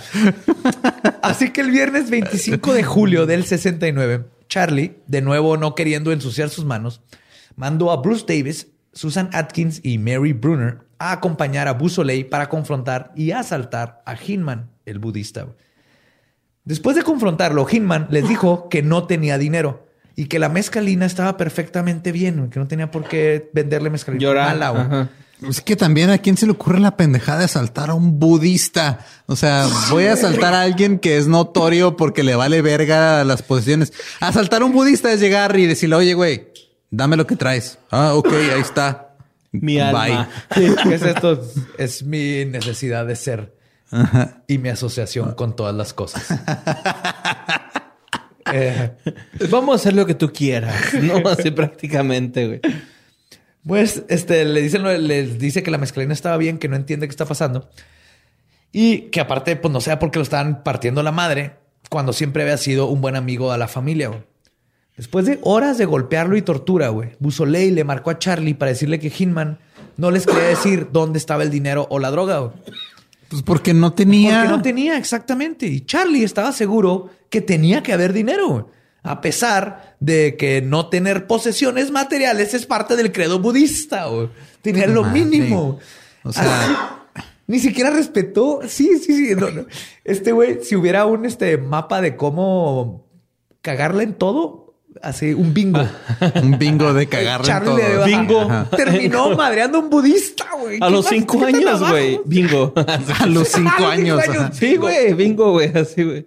Así 1.22 1.50
que 1.50 1.60
el 1.60 1.70
viernes 1.70 2.08
25 2.08 2.72
de 2.72 2.82
julio 2.82 3.26
del 3.26 3.44
69, 3.44 4.24
Charlie, 4.48 4.96
de 5.06 5.20
nuevo 5.20 5.58
no 5.58 5.74
queriendo 5.74 6.10
ensuciar 6.10 6.48
sus 6.48 6.64
manos, 6.64 7.02
mandó 7.54 7.90
a 7.90 7.96
Bruce 7.96 8.24
Davis, 8.26 8.68
Susan 8.94 9.28
Atkins 9.34 9.80
y 9.84 9.98
Mary 9.98 10.32
Brunner 10.32 10.78
a 10.98 11.12
acompañar 11.12 11.68
a 11.68 11.74
Busoley 11.74 12.24
para 12.24 12.48
confrontar 12.48 13.12
y 13.14 13.32
asaltar 13.32 14.02
a 14.06 14.14
Hinman, 14.16 14.70
el 14.86 14.98
budista. 14.98 15.48
Después 16.64 16.96
de 16.96 17.02
confrontarlo, 17.02 17.66
Hinman 17.70 18.08
les 18.10 18.26
dijo 18.26 18.70
que 18.70 18.82
no 18.82 19.06
tenía 19.06 19.36
dinero 19.36 19.86
y 20.14 20.26
que 20.26 20.38
la 20.38 20.48
mezcalina 20.48 21.04
estaba 21.04 21.36
perfectamente 21.36 22.10
bien, 22.10 22.48
que 22.48 22.58
no 22.58 22.66
tenía 22.66 22.90
por 22.90 23.04
qué 23.04 23.50
venderle 23.52 23.90
mezcalina 23.90 24.22
Llorar. 24.22 24.56
mala. 24.56 25.10
Es 25.42 25.60
que 25.60 25.76
también 25.76 26.10
a 26.10 26.18
quién 26.18 26.36
se 26.36 26.46
le 26.46 26.52
ocurre 26.52 26.80
la 26.80 26.96
pendejada 26.96 27.40
de 27.40 27.44
asaltar 27.44 27.90
a 27.90 27.94
un 27.94 28.18
budista. 28.18 29.04
O 29.26 29.36
sea, 29.36 29.68
voy 29.90 30.04
a 30.06 30.14
asaltar 30.14 30.54
a 30.54 30.62
alguien 30.62 30.98
que 30.98 31.18
es 31.18 31.26
notorio 31.26 31.96
porque 31.96 32.22
le 32.22 32.34
vale 32.34 32.62
verga 32.62 33.22
las 33.24 33.42
posiciones. 33.42 33.92
Asaltar 34.20 34.62
a 34.62 34.64
un 34.64 34.72
budista 34.72 35.12
es 35.12 35.20
llegar 35.20 35.58
y 35.58 35.66
decirle, 35.66 35.96
oye, 35.96 36.14
güey, 36.14 36.48
dame 36.90 37.16
lo 37.16 37.26
que 37.26 37.36
traes. 37.36 37.78
Ah, 37.90 38.14
ok, 38.14 38.32
ahí 38.32 38.60
está. 38.60 39.14
Mi 39.52 39.78
alma. 39.78 40.28
¿Qué 40.54 40.94
es 40.94 41.02
esto? 41.02 41.42
Es 41.78 42.02
mi 42.02 42.44
necesidad 42.46 43.06
de 43.06 43.16
ser 43.16 43.54
y 44.48 44.58
mi 44.58 44.68
asociación 44.68 45.32
con 45.34 45.54
todas 45.54 45.74
las 45.74 45.92
cosas. 45.92 46.26
Eh, 48.52 48.92
Vamos 49.50 49.72
a 49.72 49.74
hacer 49.74 49.94
lo 49.94 50.06
que 50.06 50.14
tú 50.14 50.32
quieras. 50.32 50.94
No, 50.94 51.16
así 51.28 51.50
prácticamente, 51.50 52.46
güey. 52.46 52.60
Pues 53.66 54.04
este 54.08 54.44
le 54.44 54.62
dicen, 54.62 54.84
les 55.08 55.38
dice 55.38 55.62
que 55.62 55.70
la 55.70 55.78
mezcalina 55.78 56.12
estaba 56.12 56.36
bien, 56.36 56.58
que 56.58 56.68
no 56.68 56.76
entiende 56.76 57.06
qué 57.06 57.10
está 57.10 57.24
pasando. 57.24 57.68
Y 58.72 59.02
que 59.10 59.20
aparte, 59.20 59.56
pues 59.56 59.72
no 59.72 59.80
sea 59.80 59.98
porque 59.98 60.18
lo 60.18 60.22
estaban 60.22 60.62
partiendo 60.62 61.02
la 61.02 61.12
madre, 61.12 61.56
cuando 61.90 62.12
siempre 62.12 62.42
había 62.42 62.58
sido 62.58 62.86
un 62.86 63.00
buen 63.00 63.16
amigo 63.16 63.52
a 63.52 63.58
la 63.58 63.68
familia, 63.68 64.08
güey. 64.08 64.20
Después 64.96 65.26
de 65.26 65.38
horas 65.42 65.76
de 65.76 65.84
golpearlo 65.84 66.36
y 66.36 66.42
tortura, 66.42 66.88
güey, 66.88 67.10
Busoley 67.18 67.70
le 67.70 67.84
marcó 67.84 68.10
a 68.10 68.18
Charlie 68.18 68.54
para 68.54 68.70
decirle 68.70 68.98
que 68.98 69.12
Hinman 69.16 69.58
no 69.96 70.10
les 70.10 70.26
quería 70.26 70.44
decir 70.44 70.88
dónde 70.92 71.18
estaba 71.18 71.42
el 71.42 71.50
dinero 71.50 71.86
o 71.90 71.98
la 71.98 72.10
droga, 72.10 72.38
güey. 72.38 72.52
Pues 73.28 73.42
porque 73.42 73.74
no 73.74 73.92
tenía. 73.92 74.40
Porque 74.40 74.56
no 74.56 74.62
tenía, 74.62 74.96
exactamente. 74.96 75.66
Y 75.66 75.80
Charlie 75.80 76.22
estaba 76.22 76.52
seguro 76.52 77.10
que 77.28 77.40
tenía 77.40 77.82
que 77.82 77.92
haber 77.92 78.12
dinero. 78.12 78.70
A 79.06 79.20
pesar 79.20 79.96
de 80.00 80.36
que 80.36 80.60
no 80.62 80.88
tener 80.88 81.26
posesiones 81.26 81.90
materiales 81.90 82.52
es 82.54 82.66
parte 82.66 82.96
del 82.96 83.12
credo 83.12 83.38
budista. 83.38 84.06
güey. 84.06 84.28
Tenía 84.62 84.86
lo 84.86 85.04
mínimo. 85.04 85.78
O 86.24 86.32
sea, 86.32 87.06
Ni 87.46 87.60
siquiera 87.60 87.90
respetó. 87.90 88.60
Sí, 88.66 88.98
sí, 88.98 89.28
sí. 89.28 89.34
no, 89.36 89.50
no. 89.50 89.66
Este 90.04 90.32
güey, 90.32 90.58
si 90.64 90.74
hubiera 90.76 91.06
un 91.06 91.24
este, 91.24 91.56
mapa 91.58 92.00
de 92.00 92.16
cómo 92.16 93.06
cagarla 93.62 94.02
en 94.02 94.14
todo, 94.14 94.74
así 95.02 95.32
un 95.34 95.54
bingo. 95.54 95.80
un 96.42 96.58
bingo 96.58 96.92
de 96.92 97.06
cagarle 97.06 97.46
en 97.46 97.52
Charlie 97.52 97.82
todo. 97.82 98.06
le- 98.06 98.16
Bingo. 98.16 98.40
Ajá. 98.40 98.68
Terminó 98.76 99.36
madreando 99.36 99.78
a 99.78 99.80
un 99.82 99.90
budista, 99.90 100.46
güey. 100.60 100.78
A 100.80 100.86
¿Qué 100.86 100.92
los 100.92 101.04
más- 101.04 101.14
cinco 101.14 101.44
años, 101.44 101.88
güey. 101.88 102.20
Bingo. 102.24 102.72
A 103.20 103.26
los 103.26 103.46
cinco 103.48 103.86
años. 103.86 104.20
Sí, 104.52 104.74
güey. 104.76 105.12
Bingo, 105.14 105.52
güey. 105.52 105.70
Así, 105.76 106.02
güey. 106.02 106.26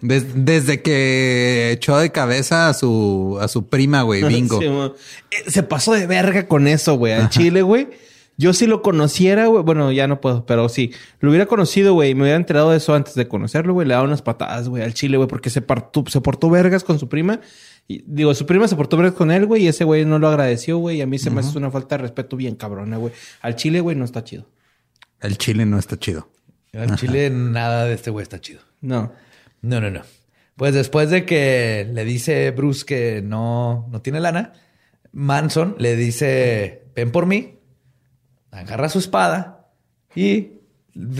Des- 0.00 0.44
desde 0.44 0.82
que 0.82 1.70
echó 1.72 1.96
de 1.98 2.10
cabeza 2.12 2.68
a 2.68 2.74
su, 2.74 3.38
a 3.40 3.48
su 3.48 3.66
prima, 3.68 4.02
güey, 4.02 4.22
bingo. 4.28 4.60
Sí, 4.60 4.66
Eh, 4.66 5.50
se 5.50 5.62
pasó 5.62 5.92
de 5.92 6.06
verga 6.06 6.46
con 6.48 6.66
eso, 6.68 6.96
güey. 6.96 7.12
Al 7.14 7.28
chile, 7.30 7.62
güey. 7.62 7.88
Yo 8.38 8.52
si 8.52 8.66
lo 8.66 8.82
conociera, 8.82 9.46
güey, 9.46 9.62
bueno, 9.64 9.90
ya 9.92 10.06
no 10.06 10.20
puedo, 10.20 10.44
pero 10.44 10.68
sí, 10.68 10.92
lo 11.20 11.30
hubiera 11.30 11.46
conocido, 11.46 11.94
güey, 11.94 12.10
y 12.10 12.14
me 12.14 12.20
hubiera 12.24 12.36
enterado 12.36 12.70
de 12.70 12.76
eso 12.76 12.94
antes 12.94 13.14
de 13.14 13.26
conocerlo, 13.26 13.72
güey, 13.72 13.88
le 13.88 13.94
daba 13.94 14.04
unas 14.04 14.20
patadas, 14.20 14.68
güey, 14.68 14.82
al 14.82 14.92
chile, 14.92 15.16
güey, 15.16 15.26
porque 15.26 15.48
se, 15.48 15.62
partó, 15.62 16.04
se 16.06 16.20
portó 16.20 16.50
vergas 16.50 16.84
con 16.84 16.98
su 16.98 17.08
prima. 17.08 17.40
Y, 17.88 18.02
digo, 18.06 18.34
su 18.34 18.44
prima 18.44 18.68
se 18.68 18.76
portó 18.76 18.98
vergas 18.98 19.14
con 19.14 19.30
él, 19.30 19.46
güey, 19.46 19.62
y 19.62 19.68
ese 19.68 19.84
güey 19.84 20.04
no 20.04 20.18
lo 20.18 20.28
agradeció, 20.28 20.76
güey, 20.76 20.98
y 20.98 21.00
a 21.00 21.06
mí 21.06 21.18
se 21.18 21.30
me 21.30 21.40
hace 21.40 21.56
una 21.56 21.70
falta 21.70 21.96
de 21.96 22.02
respeto 22.02 22.36
bien 22.36 22.56
cabrona, 22.56 22.98
güey. 22.98 23.14
Al 23.40 23.56
chile, 23.56 23.80
güey, 23.80 23.96
no 23.96 24.04
está 24.04 24.22
chido. 24.22 24.46
El 25.22 25.38
chile 25.38 25.64
no 25.64 25.78
está 25.78 25.98
chido. 25.98 26.28
En 26.72 26.94
Chile 26.96 27.30
nada 27.30 27.86
de 27.86 27.94
este 27.94 28.10
güey 28.10 28.22
está 28.22 28.38
chido. 28.38 28.60
No. 28.82 29.12
No, 29.62 29.80
no, 29.80 29.90
no. 29.90 30.02
Pues 30.56 30.74
después 30.74 31.10
de 31.10 31.26
que 31.26 31.88
le 31.92 32.04
dice 32.04 32.50
Bruce 32.50 32.84
que 32.86 33.22
no, 33.22 33.86
no 33.90 34.00
tiene 34.00 34.20
lana, 34.20 34.52
Manson 35.12 35.76
le 35.78 35.96
dice, 35.96 36.86
ven 36.94 37.12
por 37.12 37.26
mí, 37.26 37.58
agarra 38.50 38.88
su 38.88 38.98
espada 38.98 39.68
y 40.14 40.52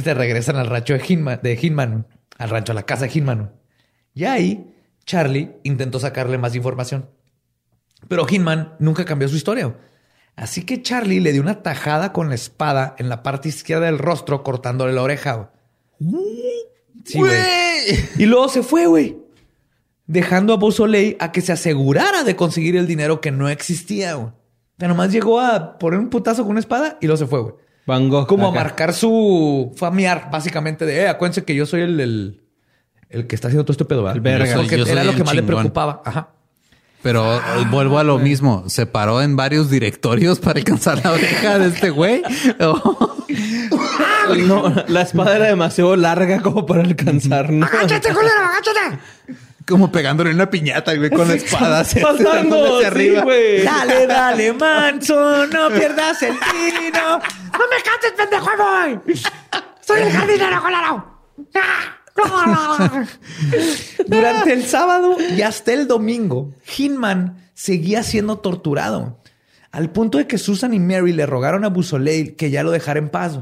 se 0.02 0.14
regresan 0.14 0.56
al 0.56 0.68
rancho 0.68 0.94
de 0.94 1.58
Hinman, 1.60 2.06
al 2.38 2.50
rancho, 2.50 2.72
a 2.72 2.74
la 2.74 2.84
casa 2.84 3.06
de 3.06 3.12
Hinman. 3.12 3.52
Y 4.14 4.24
ahí 4.24 4.74
Charlie 5.04 5.56
intentó 5.62 6.00
sacarle 6.00 6.38
más 6.38 6.54
información. 6.54 7.10
Pero 8.08 8.26
Hinman 8.28 8.74
nunca 8.78 9.04
cambió 9.04 9.28
su 9.28 9.36
historia. 9.36 9.76
Así 10.34 10.64
que 10.64 10.82
Charlie 10.82 11.20
le 11.20 11.32
dio 11.32 11.42
una 11.42 11.62
tajada 11.62 12.12
con 12.12 12.28
la 12.28 12.34
espada 12.34 12.94
en 12.98 13.08
la 13.08 13.22
parte 13.22 13.48
izquierda 13.48 13.86
del 13.86 13.98
rostro, 13.98 14.42
cortándole 14.42 14.92
la 14.92 15.02
oreja. 15.02 15.52
Sí, 17.04 17.18
güey. 17.18 17.32
Y 18.18 18.26
luego 18.26 18.48
se 18.48 18.62
fue, 18.62 18.86
güey. 18.86 19.16
Dejando 20.06 20.52
a 20.52 20.56
Beausoleil 20.56 21.16
a 21.20 21.32
que 21.32 21.40
se 21.40 21.52
asegurara 21.52 22.22
de 22.24 22.36
conseguir 22.36 22.76
el 22.76 22.86
dinero 22.86 23.20
que 23.20 23.30
no 23.32 23.48
existía, 23.48 24.14
güey. 24.14 24.28
O 24.28 24.78
sea, 24.78 24.88
nomás 24.88 25.10
llegó 25.12 25.40
a 25.40 25.78
poner 25.78 25.98
un 26.00 26.10
putazo 26.10 26.42
con 26.42 26.52
una 26.52 26.60
espada 26.60 26.98
y 27.00 27.06
luego 27.06 27.16
se 27.18 27.26
fue, 27.26 27.40
güey. 27.40 27.54
Van 27.86 28.08
Gogh. 28.08 28.26
Como 28.26 28.48
a 28.48 28.52
marcar 28.52 28.92
su 28.92 29.72
familiar, 29.76 30.28
básicamente, 30.30 30.84
de, 30.86 31.02
eh, 31.02 31.08
acuérdense 31.08 31.44
que 31.44 31.54
yo 31.54 31.66
soy 31.66 31.82
el, 31.82 32.00
el, 32.00 32.40
el 33.08 33.26
que 33.26 33.34
está 33.36 33.48
haciendo 33.48 33.64
todo 33.64 33.72
este 33.72 33.84
pedo, 33.84 34.02
¿verdad? 34.02 34.16
El 34.16 34.20
verga. 34.22 34.46
Yo 34.46 34.52
soy- 34.54 34.64
Yo 34.68 34.76
que 34.78 34.82
soy 34.82 34.92
era 34.92 35.04
lo 35.04 35.14
que 35.14 35.24
más 35.24 35.34
le 35.34 35.42
preocupaba. 35.42 36.02
Ajá. 36.04 36.30
Pero 37.02 37.36
eh, 37.36 37.40
vuelvo 37.70 37.98
a 38.00 38.04
lo 38.04 38.18
mismo. 38.18 38.64
Se 38.68 38.86
paró 38.86 39.22
en 39.22 39.36
varios 39.36 39.70
directorios 39.70 40.40
para 40.40 40.58
alcanzar 40.58 41.00
la 41.04 41.12
oreja 41.12 41.58
de 41.60 41.68
este 41.68 41.90
güey. 41.90 42.22
Oh. 42.60 43.14
No, 44.46 44.72
la 44.88 45.02
espada 45.02 45.36
era 45.36 45.46
demasiado 45.46 45.96
larga 45.96 46.40
como 46.40 46.66
para 46.66 46.82
alcanzar, 46.82 47.50
¿no? 47.50 47.66
¡Agáchate, 47.66 48.12
culero! 48.12 48.34
¡Agáchate! 48.38 48.98
Como 49.66 49.90
pegándole 49.90 50.30
una 50.30 50.48
piñata, 50.48 50.94
güey, 50.94 51.10
con 51.10 51.26
la 51.26 51.34
espada. 51.34 51.82
Pasando, 51.82 52.78
hacia 52.78 52.92
sí, 52.92 53.16
güey. 53.22 53.64
Dale, 53.64 54.06
dale, 54.06 54.52
Manson, 54.54 55.50
no 55.50 55.68
pierdas 55.70 56.22
el 56.22 56.34
tino. 56.34 57.18
¡No 57.18 57.64
me 57.68 57.82
cantes, 57.82 58.12
pendejo! 58.16 58.48
ahí 58.48 58.98
voy! 59.04 59.14
¡Soy 59.80 60.02
el 60.02 60.12
jardinero, 60.12 60.62
culero! 60.62 61.20
¡Ah! 61.54 61.96
Durante 64.06 64.52
el 64.52 64.64
sábado 64.64 65.16
y 65.36 65.42
hasta 65.42 65.72
el 65.72 65.86
domingo, 65.86 66.52
Hinman 66.76 67.50
seguía 67.54 68.02
siendo 68.02 68.38
torturado, 68.38 69.20
al 69.70 69.90
punto 69.90 70.18
de 70.18 70.26
que 70.26 70.38
Susan 70.38 70.74
y 70.74 70.78
Mary 70.78 71.12
le 71.12 71.26
rogaron 71.26 71.64
a 71.64 71.68
Busoleil 71.68 72.36
que 72.36 72.50
ya 72.50 72.62
lo 72.62 72.70
dejara 72.70 72.98
en 72.98 73.10
paz. 73.10 73.40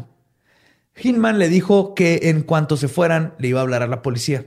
Hinman 0.97 1.39
le 1.39 1.49
dijo 1.49 1.95
que 1.95 2.21
en 2.25 2.43
cuanto 2.43 2.77
se 2.77 2.89
fueran 2.89 3.35
le 3.39 3.49
iba 3.49 3.61
a 3.61 3.63
hablar 3.63 3.83
a 3.83 3.87
la 3.87 4.03
policía. 4.03 4.47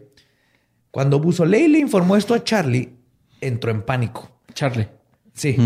Cuando 0.91 1.20
Busoleil 1.20 1.74
le 1.74 1.80
informó 1.80 2.16
esto 2.16 2.34
a 2.34 2.43
Charlie, 2.43 2.95
entró 3.41 3.72
en 3.72 3.84
pánico. 3.84 4.30
Charlie. 4.54 4.88
Sí. 5.34 5.58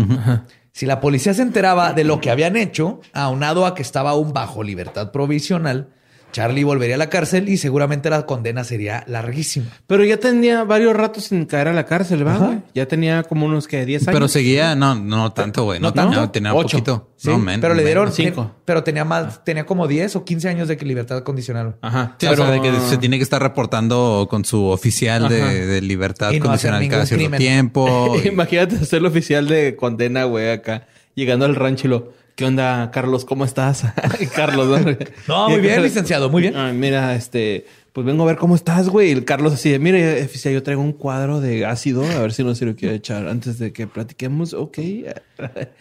Si 0.72 0.86
la 0.86 1.00
policía 1.00 1.34
se 1.34 1.42
enteraba 1.42 1.92
de 1.92 2.04
lo 2.04 2.20
que 2.20 2.30
habían 2.30 2.56
hecho, 2.56 3.00
aunado 3.12 3.66
a 3.66 3.74
que 3.74 3.82
estaba 3.82 4.10
aún 4.10 4.32
bajo 4.32 4.62
libertad 4.62 5.12
provisional, 5.12 5.90
Charlie 6.32 6.64
volvería 6.64 6.96
a 6.96 6.98
la 6.98 7.08
cárcel 7.08 7.48
y 7.48 7.56
seguramente 7.56 8.10
la 8.10 8.26
condena 8.26 8.64
sería 8.64 9.04
larguísima. 9.06 9.66
Pero 9.86 10.04
ya 10.04 10.16
tenía 10.16 10.64
varios 10.64 10.96
ratos 10.96 11.24
sin 11.24 11.44
caer 11.46 11.68
a 11.68 11.72
la 11.72 11.86
cárcel, 11.86 12.24
güey? 12.24 12.62
Ya 12.74 12.86
tenía 12.86 13.22
como 13.22 13.46
unos 13.46 13.68
que 13.68 13.84
10 13.86 14.02
años. 14.08 14.14
Pero 14.14 14.28
seguía, 14.28 14.74
no, 14.74 14.94
no 14.94 15.32
tanto, 15.32 15.64
güey. 15.64 15.78
No, 15.78 15.88
¿No 15.88 15.92
tanto? 15.94 16.30
Tenía 16.30 16.54
Ocho. 16.54 16.78
poquito. 16.78 17.10
Sí, 17.16 17.28
no, 17.28 17.38
men- 17.38 17.60
pero 17.60 17.74
le 17.74 17.84
dieron 17.84 18.04
menos. 18.04 18.16
cinco. 18.16 18.50
pero 18.64 18.82
tenía 18.82 19.04
más, 19.04 19.44
tenía 19.44 19.64
como 19.64 19.86
10 19.86 20.16
o 20.16 20.24
15 20.24 20.48
años 20.48 20.66
de 20.66 20.76
que 20.76 20.84
libertad 20.84 21.22
condicional. 21.22 21.76
Ajá. 21.80 22.16
Sí, 22.18 22.26
o 22.26 22.34
sea, 22.34 22.50
de 22.50 22.60
que 22.60 22.72
se 22.88 22.96
tiene 22.98 23.18
que 23.18 23.22
estar 23.22 23.40
reportando 23.40 24.26
con 24.28 24.44
su 24.44 24.64
oficial 24.66 25.28
de, 25.28 25.66
de 25.66 25.80
libertad 25.82 26.32
Y 26.32 26.38
no 26.40 26.46
condicional 26.46 26.88
cada 26.88 27.06
cierto 27.06 27.22
crimen. 27.22 27.38
tiempo. 27.38 28.16
y- 28.24 28.28
Imagínate 28.28 28.76
hacerlo 28.76 29.08
oficial 29.08 29.46
de 29.46 29.76
condena, 29.76 30.24
güey, 30.24 30.50
acá. 30.50 30.86
Llegando 31.14 31.44
al 31.44 31.54
rancho 31.54 31.86
y 31.86 31.90
lo... 31.90 32.21
¿Qué 32.34 32.44
onda, 32.46 32.90
Carlos? 32.90 33.24
¿Cómo 33.24 33.44
estás? 33.44 33.84
Carlos, 34.34 34.80
¿no? 35.28 35.50
Muy 35.50 35.60
bien, 35.60 35.82
licenciado, 35.82 36.30
muy 36.30 36.42
bien. 36.42 36.56
Ay, 36.56 36.72
mira, 36.74 37.14
este... 37.14 37.66
Pues 37.92 38.06
vengo 38.06 38.22
a 38.22 38.26
ver 38.26 38.36
cómo 38.36 38.54
estás, 38.54 38.88
güey. 38.88 39.10
Y 39.10 39.12
el 39.12 39.26
Carlos 39.26 39.52
así 39.52 39.70
de... 39.70 39.78
Mire, 39.78 40.26
yo 40.26 40.62
traigo 40.62 40.80
un 40.80 40.94
cuadro 40.94 41.42
de 41.42 41.66
ácido. 41.66 42.02
A 42.04 42.20
ver 42.22 42.32
si 42.32 42.42
no 42.42 42.54
se 42.54 42.64
lo 42.64 42.74
quiero 42.74 42.94
echar 42.94 43.28
antes 43.28 43.58
de 43.58 43.74
que 43.74 43.86
platiquemos. 43.86 44.54
Ok. 44.54 44.78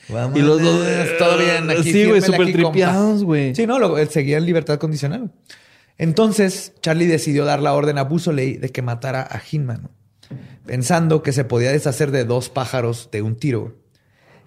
Vamos, 0.10 0.38
y 0.38 0.42
los 0.42 0.62
dos... 0.62 0.86
todo 1.18 1.38
bien, 1.38 1.70
aquí, 1.70 1.90
Sí, 1.90 2.06
güey. 2.06 2.20
Súper 2.22 2.52
tripeados, 2.52 3.24
güey. 3.24 3.56
Sí, 3.56 3.66
no, 3.66 3.80
lo- 3.80 3.98
él 3.98 4.10
seguía 4.10 4.38
en 4.38 4.46
libertad 4.46 4.78
condicional. 4.78 5.32
Entonces, 5.98 6.74
Charlie 6.82 7.06
decidió 7.08 7.46
dar 7.46 7.62
la 7.62 7.74
orden 7.74 7.98
a 7.98 8.04
Busoley 8.04 8.58
de 8.58 8.70
que 8.70 8.82
matara 8.82 9.22
a 9.22 9.42
Hinman, 9.50 9.90
pensando 10.66 11.24
que 11.24 11.32
se 11.32 11.46
podía 11.46 11.72
deshacer 11.72 12.12
de 12.12 12.26
dos 12.26 12.50
pájaros 12.50 13.08
de 13.14 13.22
un 13.22 13.38
tiro. 13.38 13.78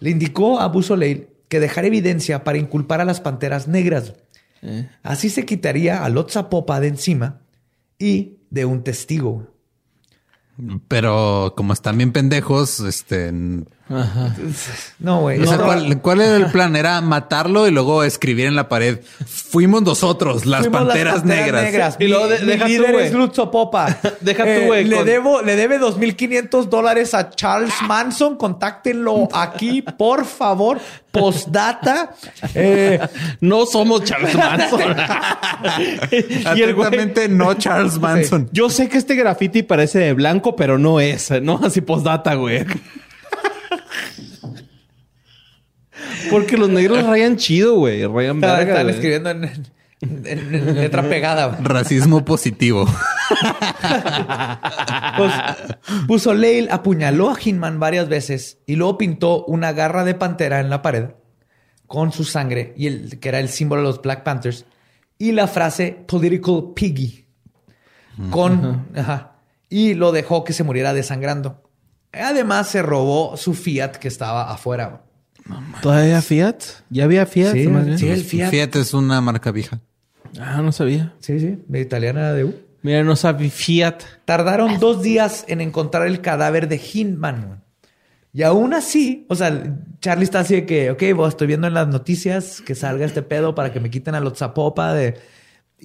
Le 0.00 0.10
indicó 0.10 0.60
a 0.60 0.66
Busoley 0.68 1.28
que 1.54 1.60
dejara 1.60 1.86
evidencia 1.86 2.42
para 2.42 2.58
inculpar 2.58 3.00
a 3.00 3.04
las 3.04 3.20
panteras 3.20 3.68
negras. 3.68 4.14
Eh. 4.62 4.90
Así 5.04 5.30
se 5.30 5.46
quitaría 5.46 6.04
a 6.04 6.08
Lotzapopa 6.08 6.80
de 6.80 6.88
encima 6.88 7.42
y 7.96 8.38
de 8.50 8.64
un 8.64 8.82
testigo. 8.82 9.46
Pero 10.88 11.54
como 11.56 11.72
están 11.72 11.96
bien 11.96 12.10
pendejos, 12.10 12.80
este. 12.80 13.32
No, 14.98 15.20
güey. 15.20 15.40
o 15.42 15.46
sea, 15.46 15.58
¿cuál, 15.58 16.00
cuál 16.00 16.20
era 16.22 16.36
el 16.36 16.46
plan? 16.46 16.74
Era 16.74 17.00
matarlo 17.02 17.68
y 17.68 17.70
luego 17.70 18.02
escribir 18.02 18.46
en 18.46 18.56
la 18.56 18.68
pared. 18.68 19.00
Fuimos 19.26 19.82
nosotros, 19.82 20.46
las 20.46 20.62
Fuimos 20.62 20.84
panteras, 20.84 21.24
negras. 21.24 21.96
Y 21.98 22.08
luego 22.08 22.28
de- 22.28 22.38
Mi- 22.38 22.44
mi 22.46 22.52
deja 22.52 22.64
tú, 22.64 22.70
líder 22.70 22.92
güey. 22.92 23.06
es 23.06 23.12
Lutzo 23.12 23.50
Popa. 23.50 23.96
Deja 24.20 24.42
tú, 24.44 24.48
Eh, 24.48 24.66
güey, 24.66 24.84
Le, 24.84 24.96
con- 24.96 25.04
debo, 25.06 25.42
le 25.42 25.56
debe 25.56 25.78
2.500 25.78 26.64
dólares 26.68 27.12
a 27.12 27.28
Charles 27.30 27.74
Manson. 27.86 28.36
Contáctenlo 28.36 29.28
aquí, 29.32 29.82
por 29.82 30.24
favor. 30.24 30.80
Postdata. 31.10 32.14
Eh, 32.54 32.98
No 33.40 33.66
somos 33.66 34.02
Charles 34.04 34.34
Manson. 34.34 34.80
y 36.56 36.72
güey... 36.72 37.28
No 37.28 37.54
Charles 37.54 37.98
Manson. 37.98 38.48
Yo 38.52 38.70
sé 38.70 38.88
que 38.88 38.98
este 38.98 39.14
graffiti 39.14 39.62
parece 39.62 39.98
de 39.98 40.12
blanco, 40.14 40.56
pero 40.56 40.78
no 40.78 41.00
es, 41.00 41.30
¿no? 41.42 41.60
Así 41.62 41.80
postdata, 41.82 42.34
güey. 42.34 42.64
Porque 46.30 46.56
los 46.56 46.68
negros 46.68 47.04
rayan 47.04 47.36
chido, 47.36 47.74
güey. 47.76 48.06
Rayan 48.06 48.36
están 48.36 48.56
verga. 48.58 48.82
güey. 48.82 48.94
escribiendo 48.94 49.30
en, 49.30 49.44
en- 49.44 50.26
en 50.26 50.74
letra 50.74 51.02
pegada. 51.08 51.58
Racismo 51.62 52.24
positivo. 52.24 52.86
Pues, 55.16 55.32
puso 56.06 56.34
Leil, 56.34 56.68
apuñaló 56.70 57.30
a 57.30 57.36
Hinman 57.42 57.78
varias 57.80 58.08
veces 58.08 58.58
y 58.66 58.76
luego 58.76 58.98
pintó 58.98 59.44
una 59.46 59.72
garra 59.72 60.04
de 60.04 60.14
pantera 60.14 60.60
en 60.60 60.70
la 60.70 60.82
pared 60.82 61.10
con 61.86 62.12
su 62.12 62.24
sangre, 62.24 62.72
y 62.76 62.86
el, 62.86 63.20
que 63.20 63.28
era 63.28 63.38
el 63.38 63.48
símbolo 63.48 63.82
de 63.82 63.88
los 63.88 64.02
Black 64.02 64.22
Panthers, 64.24 64.64
y 65.18 65.32
la 65.32 65.46
frase 65.46 66.04
political 66.08 66.72
piggy. 66.74 67.26
Con, 68.30 68.86
ajá, 68.96 69.36
y 69.68 69.94
lo 69.94 70.10
dejó 70.12 70.44
que 70.44 70.52
se 70.52 70.64
muriera 70.64 70.92
desangrando. 70.94 71.62
Además, 72.12 72.68
se 72.68 72.80
robó 72.82 73.36
su 73.36 73.54
Fiat 73.54 73.96
que 73.96 74.08
estaba 74.08 74.50
afuera. 74.50 75.02
¿Todavía 75.82 76.22
Fiat? 76.22 76.56
¿Ya 76.90 77.04
había 77.04 77.26
Fiat? 77.26 77.52
Sí, 77.52 77.68
más 77.68 77.86
bien? 77.86 77.98
sí. 77.98 78.08
el 78.08 78.24
Fiat. 78.24 78.50
Fiat 78.50 78.76
es 78.76 78.94
una 78.94 79.20
marca 79.20 79.50
vieja. 79.50 79.80
Ah, 80.40 80.62
no 80.62 80.72
sabía. 80.72 81.14
Sí, 81.20 81.38
sí, 81.38 81.58
de 81.68 81.80
italiana 81.80 82.32
de 82.32 82.44
U. 82.44 82.54
Mira, 82.82 83.02
no 83.04 83.16
sabía 83.16 83.50
Fiat. 83.50 84.02
Tardaron 84.24 84.78
dos 84.78 85.02
días 85.02 85.44
en 85.48 85.60
encontrar 85.60 86.06
el 86.06 86.20
cadáver 86.20 86.68
de 86.68 86.80
Hinman. 86.92 87.46
güey. 87.46 87.58
Y 88.32 88.42
aún 88.42 88.74
así, 88.74 89.26
o 89.28 89.36
sea, 89.36 89.78
Charlie 90.00 90.24
está 90.24 90.40
así 90.40 90.54
de 90.54 90.66
que, 90.66 90.90
ok, 90.90 91.02
vos 91.14 91.28
estoy 91.28 91.46
viendo 91.46 91.68
en 91.68 91.74
las 91.74 91.86
noticias 91.86 92.60
que 92.62 92.74
salga 92.74 93.06
este 93.06 93.22
pedo 93.22 93.54
para 93.54 93.72
que 93.72 93.78
me 93.78 93.90
quiten 93.90 94.16
a 94.16 94.20
los 94.20 94.36
zapopa 94.36 94.92
de... 94.92 95.14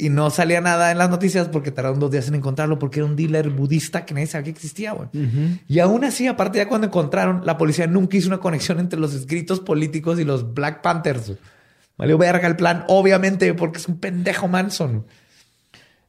Y 0.01 0.09
no 0.09 0.29
salía 0.29 0.61
nada 0.61 0.91
en 0.91 0.97
las 0.97 1.09
noticias 1.09 1.49
porque 1.49 1.71
tardaron 1.71 1.99
dos 1.99 2.09
días 2.09 2.27
en 2.29 2.35
encontrarlo 2.35 2.79
porque 2.79 2.99
era 2.99 3.05
un 3.05 3.15
dealer 3.17 3.49
budista 3.49 4.05
que 4.05 4.13
nadie 4.13 4.27
sabía 4.27 4.45
que 4.45 4.49
existía, 4.51 4.93
güey. 4.93 5.09
Y 5.67 5.79
aún 5.79 6.05
así, 6.05 6.25
aparte 6.27 6.57
ya 6.59 6.69
cuando 6.69 6.87
encontraron, 6.87 7.41
la 7.45 7.57
policía 7.57 7.85
nunca 7.85 8.15
hizo 8.15 8.27
una 8.29 8.37
conexión 8.39 8.79
entre 8.79 8.97
los 8.99 9.13
escritos 9.13 9.59
políticos 9.59 10.17
y 10.19 10.23
los 10.23 10.53
Black 10.53 10.81
Panthers. 10.81 11.33
Valió 11.97 12.17
verga 12.17 12.47
el 12.47 12.55
plan, 12.55 12.85
obviamente, 12.87 13.53
porque 13.53 13.79
es 13.79 13.87
un 13.89 13.99
pendejo 13.99 14.47
Manson. 14.47 15.05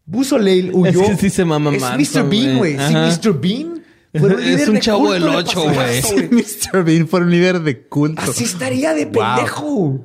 Busoleil 0.06 0.70
huyó. 0.72 1.02
Es 1.02 1.08
que 1.10 1.16
sí 1.16 1.30
se 1.30 1.44
mama 1.44 1.74
Es 1.74 1.80
Manson, 1.82 2.26
Mr. 2.26 2.30
Bean, 2.30 2.58
güey. 2.58 2.76
Sí. 2.78 2.94
Mr. 2.94 3.40
Bean. 3.40 3.82
fue 4.14 4.30
Es 4.34 4.38
líder 4.46 4.68
un 4.68 4.74
de 4.74 4.80
chavo 4.80 4.98
culto 5.00 5.12
del 5.14 5.22
de 5.24 5.28
ocho, 5.36 5.64
pasaje, 5.66 6.02
güey. 6.12 6.28
Mr. 6.72 6.84
Bean 6.84 7.08
fue 7.08 7.20
un 7.20 7.30
líder 7.30 7.60
de 7.60 7.82
culto. 7.86 8.22
Así 8.22 8.44
estaría 8.44 8.94
de 8.94 9.06
Wow. 9.06 9.12
pendejo. 9.14 10.04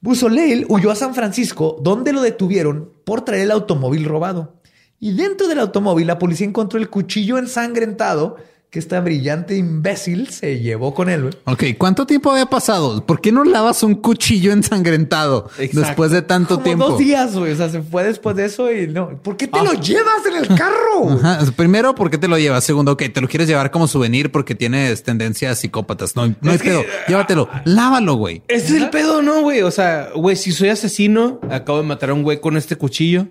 Busoleil 0.00 0.64
huyó 0.68 0.90
a 0.90 0.94
San 0.94 1.14
Francisco, 1.14 1.76
donde 1.82 2.12
lo 2.12 2.22
detuvieron 2.22 2.92
por 3.04 3.24
traer 3.24 3.42
el 3.42 3.50
automóvil 3.50 4.04
robado. 4.04 4.60
Y 5.00 5.12
dentro 5.12 5.48
del 5.48 5.58
automóvil, 5.58 6.06
la 6.06 6.18
policía 6.18 6.46
encontró 6.46 6.78
el 6.78 6.88
cuchillo 6.88 7.38
ensangrentado 7.38 8.36
que 8.70 8.78
esta 8.78 9.00
brillante 9.00 9.56
imbécil 9.56 10.28
se 10.28 10.60
llevó 10.60 10.92
con 10.94 11.08
él. 11.08 11.22
güey. 11.22 11.34
Ok, 11.46 11.78
¿cuánto 11.78 12.04
tiempo 12.06 12.30
había 12.32 12.44
pasado? 12.46 13.06
¿Por 13.06 13.22
qué 13.22 13.32
no 13.32 13.42
lavas 13.44 13.82
un 13.82 13.94
cuchillo 13.94 14.52
ensangrentado 14.52 15.48
Exacto. 15.58 15.80
después 15.80 16.10
de 16.10 16.20
tanto 16.20 16.56
Como 16.56 16.64
tiempo? 16.64 16.88
dos 16.90 16.98
días, 16.98 17.34
güey. 17.34 17.52
O 17.52 17.56
sea, 17.56 17.70
se 17.70 17.80
fue 17.80 18.04
después 18.04 18.36
de 18.36 18.44
eso 18.44 18.70
y 18.70 18.86
no. 18.86 19.16
¿Por 19.22 19.38
qué 19.38 19.46
te 19.48 19.58
lo 19.62 19.72
llevas 19.72 20.26
en 20.30 20.36
el 20.36 20.48
carro? 20.48 21.08
Ajá. 21.18 21.40
Primero, 21.56 21.94
¿por 21.94 22.10
qué 22.10 22.18
te 22.18 22.28
lo 22.28 22.36
llevas? 22.38 22.62
Segundo, 22.62 22.92
ok, 22.92 23.04
te 23.12 23.20
lo 23.22 23.28
quieres 23.28 23.48
llevar 23.48 23.70
como 23.70 23.88
souvenir 23.88 24.30
porque 24.30 24.54
tienes 24.54 25.02
tendencias 25.02 25.58
psicópatas. 25.60 26.14
No, 26.14 26.26
no 26.26 26.34
hay 26.50 26.56
Es 26.56 26.62
que- 26.62 26.68
pedo. 26.68 26.82
Llévatelo. 27.08 27.48
Lávalo, 27.64 28.16
güey. 28.16 28.42
Ese 28.48 28.76
es 28.76 28.82
el 28.82 28.90
pedo, 28.90 29.22
¿no, 29.22 29.40
güey? 29.40 29.62
O 29.62 29.70
sea, 29.70 30.10
güey, 30.14 30.36
si 30.36 30.52
soy 30.52 30.68
asesino, 30.68 31.40
acabo 31.50 31.78
de 31.78 31.84
matar 31.84 32.10
a 32.10 32.14
un 32.14 32.22
güey 32.22 32.38
con 32.40 32.58
este 32.58 32.76
cuchillo. 32.76 33.28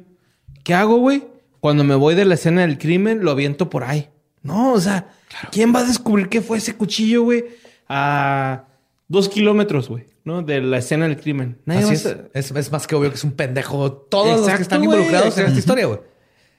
¿Qué 0.63 0.73
hago, 0.73 0.97
güey? 0.97 1.25
Cuando 1.59 1.83
me 1.83 1.93
voy 1.93 2.15
de 2.15 2.25
la 2.25 2.33
escena 2.33 2.61
del 2.61 2.79
crimen, 2.79 3.23
lo 3.23 3.29
aviento 3.31 3.69
por 3.69 3.83
ahí. 3.83 4.09
No, 4.43 4.73
o 4.73 4.79
sea, 4.79 5.09
¿quién 5.51 5.73
va 5.73 5.79
a 5.79 5.85
descubrir 5.85 6.29
qué 6.29 6.41
fue 6.41 6.57
ese 6.57 6.75
cuchillo, 6.75 7.23
güey? 7.23 7.45
A 7.87 8.65
dos 9.07 9.29
kilómetros, 9.29 9.89
güey, 9.89 10.05
¿no? 10.23 10.41
De 10.41 10.61
la 10.61 10.77
escena 10.77 11.07
del 11.07 11.19
crimen. 11.19 11.59
Nadie 11.65 11.83
Así 11.83 12.07
a 12.07 12.29
es. 12.33 12.71
más 12.71 12.87
que 12.87 12.95
obvio 12.95 13.09
que 13.09 13.15
es 13.15 13.23
un 13.23 13.31
pendejo. 13.31 13.91
Todos 13.93 14.41
los 14.41 14.55
que 14.55 14.61
están 14.61 14.83
involucrados 14.83 15.37
en 15.37 15.47
esta 15.47 15.59
historia, 15.59 15.85
güey. 15.85 15.99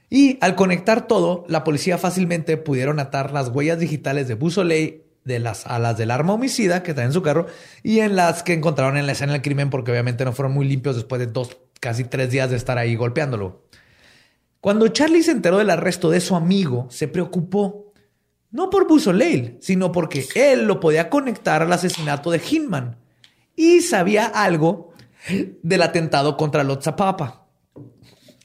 Y 0.09 0.37
al 0.41 0.55
conectar 0.55 1.07
todo, 1.07 1.45
la 1.47 1.63
policía 1.63 1.97
fácilmente 1.97 2.57
pudieron 2.57 2.99
atar 2.99 3.31
las 3.31 3.49
huellas 3.49 3.77
digitales 3.79 4.27
de 4.27 4.33
Busoley 4.33 5.03
de 5.23 5.39
las, 5.39 5.67
a 5.67 5.77
las 5.77 5.97
del 5.97 6.09
arma 6.09 6.33
homicida 6.33 6.81
que 6.81 6.91
está 6.91 7.03
en 7.03 7.13
su 7.13 7.21
carro 7.21 7.45
y 7.83 7.99
en 7.99 8.15
las 8.15 8.41
que 8.41 8.53
encontraron 8.53 8.97
en 8.97 9.05
la 9.05 9.11
escena 9.11 9.33
del 9.33 9.41
crimen 9.43 9.69
porque 9.69 9.91
obviamente 9.91 10.25
no 10.25 10.33
fueron 10.33 10.53
muy 10.53 10.67
limpios 10.67 10.95
después 10.95 11.19
de 11.19 11.27
dos, 11.27 11.57
casi 11.79 12.05
tres 12.05 12.31
días 12.31 12.49
de 12.49 12.57
estar 12.57 12.77
ahí 12.79 12.95
golpeándolo. 12.95 13.61
Cuando 14.61 14.87
Charlie 14.87 15.23
se 15.23 15.31
enteró 15.31 15.59
del 15.59 15.69
arresto 15.69 16.09
de 16.09 16.19
su 16.19 16.35
amigo, 16.35 16.87
se 16.89 17.07
preocupó. 17.07 17.88
No 18.51 18.69
por 18.69 18.87
Busoleil, 18.87 19.57
sino 19.61 19.91
porque 19.91 20.27
él 20.35 20.65
lo 20.65 20.79
podía 20.79 21.09
conectar 21.09 21.61
al 21.61 21.71
asesinato 21.71 22.31
de 22.31 22.41
Hinman. 22.49 22.97
Y 23.55 23.81
sabía 23.81 24.25
algo 24.25 24.93
del 25.61 25.81
atentado 25.81 26.37
contra 26.37 26.63
Lotzapapa. 26.63 27.45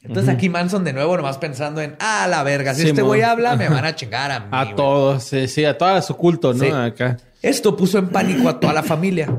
Entonces 0.03 0.35
aquí 0.35 0.51
Manson 0.51 0.85
de 0.85 0.93
nuevo 0.93 1.17
nomás 1.17 1.39
pensando 1.39 1.81
en, 1.81 1.97
ah, 1.99 2.27
la 2.29 2.43
verga, 2.43 2.75
si 2.75 2.83
Sí, 2.83 2.89
este 2.89 3.01
güey 3.01 3.23
habla, 3.23 3.57
me 3.57 3.71
van 3.71 3.87
a 3.87 3.95
chingar 3.97 4.31
a 4.31 4.41
mí. 4.41 4.47
A 4.51 4.65
güey". 4.65 4.77
todos, 4.77 5.25
sí, 5.25 5.49
sí, 5.49 5.65
a 5.65 5.79
todas 5.79 6.07
su 6.07 6.15
culto, 6.15 6.53
¿no? 6.53 6.63
Sí. 6.63 6.71
Acá. 6.71 7.17
Esto 7.41 7.75
puso 7.75 7.99
en 7.99 8.09
pánico 8.09 8.49
a 8.51 8.61
toda 8.61 8.75
la 8.75 8.83
familia. 8.83 9.35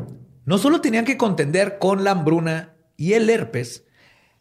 No 0.45 0.57
solo 0.57 0.81
tenían 0.81 1.05
que 1.05 1.17
contender 1.17 1.77
con 1.77 2.03
la 2.03 2.11
hambruna 2.11 2.73
y 2.97 3.13
el 3.13 3.29
herpes, 3.29 3.83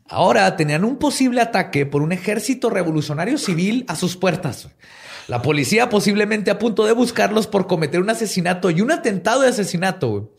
ahora 0.08 0.56
tenían 0.56 0.84
un 0.84 0.96
posible 0.96 1.42
ataque 1.42 1.84
por 1.84 2.00
un 2.00 2.12
ejército 2.12 2.70
revolucionario 2.70 3.36
civil 3.36 3.84
a 3.88 3.96
sus 3.96 4.16
puertas. 4.16 4.68
La 5.28 5.40
policía 5.42 5.88
posiblemente 5.88 6.50
a 6.50 6.58
punto 6.58 6.84
de 6.84 6.92
buscarlos 6.92 7.46
por 7.46 7.66
cometer 7.66 8.00
un 8.00 8.10
asesinato 8.10 8.70
y 8.70 8.80
un 8.80 8.90
atentado 8.90 9.40
de 9.42 9.48
asesinato. 9.48 10.34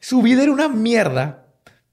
Su 0.00 0.22
vida 0.22 0.42
era 0.42 0.52
una 0.52 0.68
mierda, 0.68 1.46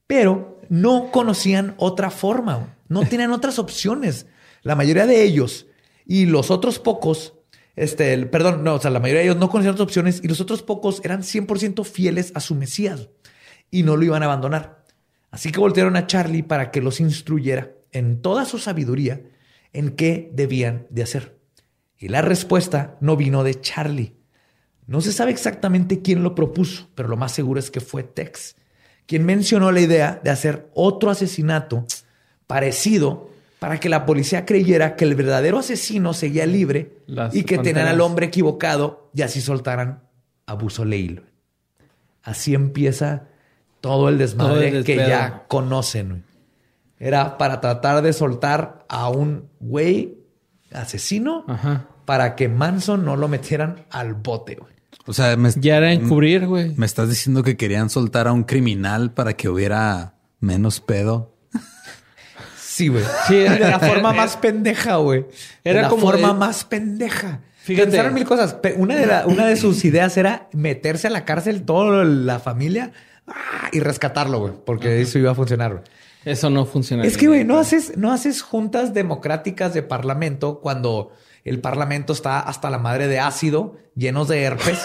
pero 0.07 0.61
no 0.69 1.11
conocían 1.11 1.75
otra 1.77 2.09
forma. 2.11 2.77
No 2.87 3.01
tenían 3.05 3.31
otras 3.31 3.59
opciones. 3.59 4.25
La 4.63 4.75
mayoría 4.75 5.05
de 5.05 5.23
ellos 5.23 5.67
y 6.05 6.25
los 6.25 6.49
otros 6.49 6.79
pocos, 6.79 7.33
este, 7.75 8.13
el- 8.13 8.29
perdón, 8.29 8.63
no, 8.63 8.75
o 8.75 8.79
sea, 8.81 8.89
la 8.91 8.99
mayoría 8.99 9.19
de 9.21 9.25
ellos 9.27 9.37
no 9.37 9.49
conocían 9.49 9.73
otras 9.73 9.85
opciones 9.87 10.21
y 10.23 10.27
los 10.27 10.39
otros 10.41 10.63
pocos 10.63 11.01
eran 11.03 11.21
100% 11.23 11.83
fieles 11.83 12.31
a 12.35 12.39
su 12.39 12.55
Mesías 12.55 13.09
y 13.69 13.83
no 13.83 13.95
lo 13.97 14.05
iban 14.05 14.23
a 14.23 14.25
abandonar. 14.25 14.83
Así 15.29 15.51
que 15.51 15.59
voltearon 15.59 15.95
a 15.95 16.07
Charlie 16.07 16.41
para 16.43 16.71
que 16.71 16.81
los 16.81 16.99
instruyera 16.99 17.71
en 17.91 18.21
toda 18.21 18.45
su 18.45 18.57
sabiduría 18.59 19.21
en 19.73 19.91
qué 19.91 20.31
debían 20.33 20.87
de 20.89 21.03
hacer. 21.03 21.38
Y 21.99 22.07
la 22.07 22.21
respuesta 22.21 22.95
no 23.01 23.17
vino 23.17 23.43
de 23.43 23.59
Charlie. 23.59 24.15
No 24.87 25.01
se 25.01 25.11
sabe 25.11 25.31
exactamente 25.31 26.01
quién 26.01 26.23
lo 26.23 26.33
propuso, 26.33 26.87
pero 26.95 27.09
lo 27.09 27.17
más 27.17 27.33
seguro 27.33 27.59
es 27.59 27.69
que 27.69 27.81
fue 27.81 28.03
Tex, 28.03 28.55
quien 29.05 29.25
mencionó 29.25 29.71
la 29.71 29.81
idea 29.81 30.19
de 30.23 30.31
hacer 30.31 30.69
otro 30.73 31.11
asesinato 31.11 31.85
parecido 32.47 33.29
para 33.59 33.79
que 33.79 33.89
la 33.89 34.05
policía 34.05 34.45
creyera 34.45 34.95
que 34.95 35.03
el 35.03 35.15
verdadero 35.15 35.59
asesino 35.59 36.13
seguía 36.13 36.45
libre 36.45 36.93
Las 37.05 37.35
y 37.35 37.43
que 37.43 37.57
tenían 37.57 37.87
al 37.87 38.01
hombre 38.01 38.27
equivocado 38.27 39.11
y 39.13 39.21
así 39.21 39.41
soltaran 39.41 40.03
a 40.45 40.53
Busoleil. 40.53 41.23
Así 42.23 42.55
empieza 42.55 43.27
todo 43.81 44.09
el 44.09 44.17
desmadre 44.17 44.69
Todo 44.69 44.77
el 44.79 44.83
que 44.85 44.95
ya 44.95 45.45
conocen. 45.47 46.23
Era 46.97 47.37
para 47.37 47.61
tratar 47.61 48.01
de 48.01 48.13
soltar 48.13 48.85
a 48.89 49.09
un 49.09 49.49
güey 49.59 50.18
asesino 50.74 51.45
Ajá. 51.47 51.88
para 52.05 52.36
que 52.36 52.47
Manson 52.49 53.05
no 53.05 53.15
lo 53.15 53.28
metieran 53.28 53.86
al 53.89 54.13
bote. 54.13 54.55
güey. 54.55 54.74
O 55.05 55.13
sea, 55.13 55.36
me, 55.38 55.49
Ya 55.55 55.78
era 55.78 55.91
encubrir, 55.91 56.45
güey. 56.45 56.74
me 56.76 56.86
estás 56.86 57.09
diciendo 57.09 57.41
que 57.43 57.57
querían 57.57 57.89
soltar 57.89 58.28
a 58.28 58.32
un 58.34 58.43
criminal 58.43 59.11
para 59.13 59.34
que 59.34 59.49
hubiera 59.49 60.15
menos 60.39 60.80
pedo. 60.82 61.36
Sí, 62.57 62.88
güey. 62.88 63.03
Sí, 63.28 63.36
de 63.36 63.59
la 63.59 63.80
forma 63.80 64.13
más 64.13 64.38
pendeja, 64.38 64.95
güey. 64.97 65.26
Era 65.63 65.78
de 65.78 65.82
la 65.84 65.89
como 65.89 66.03
forma 66.03 66.30
de- 66.30 66.34
más 66.36 66.63
pendeja. 66.63 67.41
Fíjate. 67.63 67.88
Pensaron 67.89 68.13
mil 68.13 68.24
cosas. 68.26 68.55
Una 68.78 68.95
de, 68.95 69.05
la- 69.05 69.26
una 69.28 69.45
de 69.47 69.55
sus 69.57 69.84
ideas 69.84 70.15
era 70.17 70.47
meterse 70.53 71.07
a 71.07 71.09
la 71.09 71.26
cárcel 71.26 71.63
toda 71.63 72.05
la 72.05 72.39
familia 72.39 72.91
ah, 73.28 73.70
y 73.74 73.80
rescatarlo, 73.82 74.39
güey. 74.39 74.53
Porque 74.65 75.01
eso 75.01 75.20
iba 75.20 75.32
a 75.32 75.36
funcionar, 75.36 75.72
güey. 75.74 75.84
Eso 76.30 76.49
no 76.49 76.65
funciona. 76.65 77.03
Es 77.03 77.17
que, 77.17 77.27
güey, 77.27 77.43
no 77.43 77.57
haces, 77.57 77.97
no 77.97 78.11
haces 78.11 78.41
juntas 78.41 78.93
democráticas 78.93 79.73
de 79.73 79.82
parlamento 79.82 80.59
cuando 80.59 81.11
el 81.43 81.59
parlamento 81.59 82.13
está 82.13 82.39
hasta 82.39 82.69
la 82.69 82.77
madre 82.77 83.07
de 83.07 83.19
ácido, 83.19 83.77
llenos 83.95 84.27
de 84.27 84.43
herpes. 84.43 84.80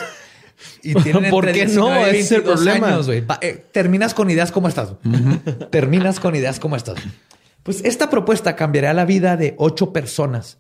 Y 0.83 0.95
tienen 1.03 1.31
¿Por 1.31 1.53
qué 1.53 1.67
no? 1.67 1.89
19 1.91 2.17
y 2.17 2.21
Ese 2.21 2.21
es 2.21 2.33
el 2.33 2.43
22 2.43 2.55
problema. 2.55 2.89
años, 2.89 3.09
eh, 3.43 3.67
terminas 3.73 4.15
con 4.15 4.31
ideas 4.31 4.53
como 4.53 4.69
estas. 4.69 4.95
Terminas 5.71 6.19
con 6.19 6.35
ideas 6.35 6.59
como 6.59 6.77
estas. 6.77 6.99
Pues 7.63 7.83
esta 7.85 8.09
propuesta 8.09 8.57
cambiará 8.57 8.95
la 8.95 9.05
vida 9.05 9.37
de 9.37 9.55
ocho 9.59 9.93
personas 9.93 10.59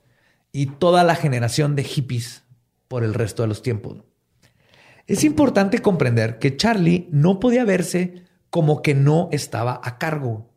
y 0.52 0.66
toda 0.66 1.02
la 1.02 1.14
generación 1.14 1.76
de 1.76 1.84
hippies 1.84 2.44
por 2.88 3.04
el 3.04 3.14
resto 3.14 3.42
de 3.42 3.48
los 3.48 3.62
tiempos. 3.62 3.98
Es 5.06 5.24
importante 5.24 5.80
comprender 5.80 6.38
que 6.38 6.56
Charlie 6.56 7.08
no 7.10 7.40
podía 7.40 7.64
verse 7.64 8.22
como 8.50 8.82
que 8.82 8.94
no 8.94 9.28
estaba 9.32 9.80
a 9.82 9.98
cargo. 9.98 10.53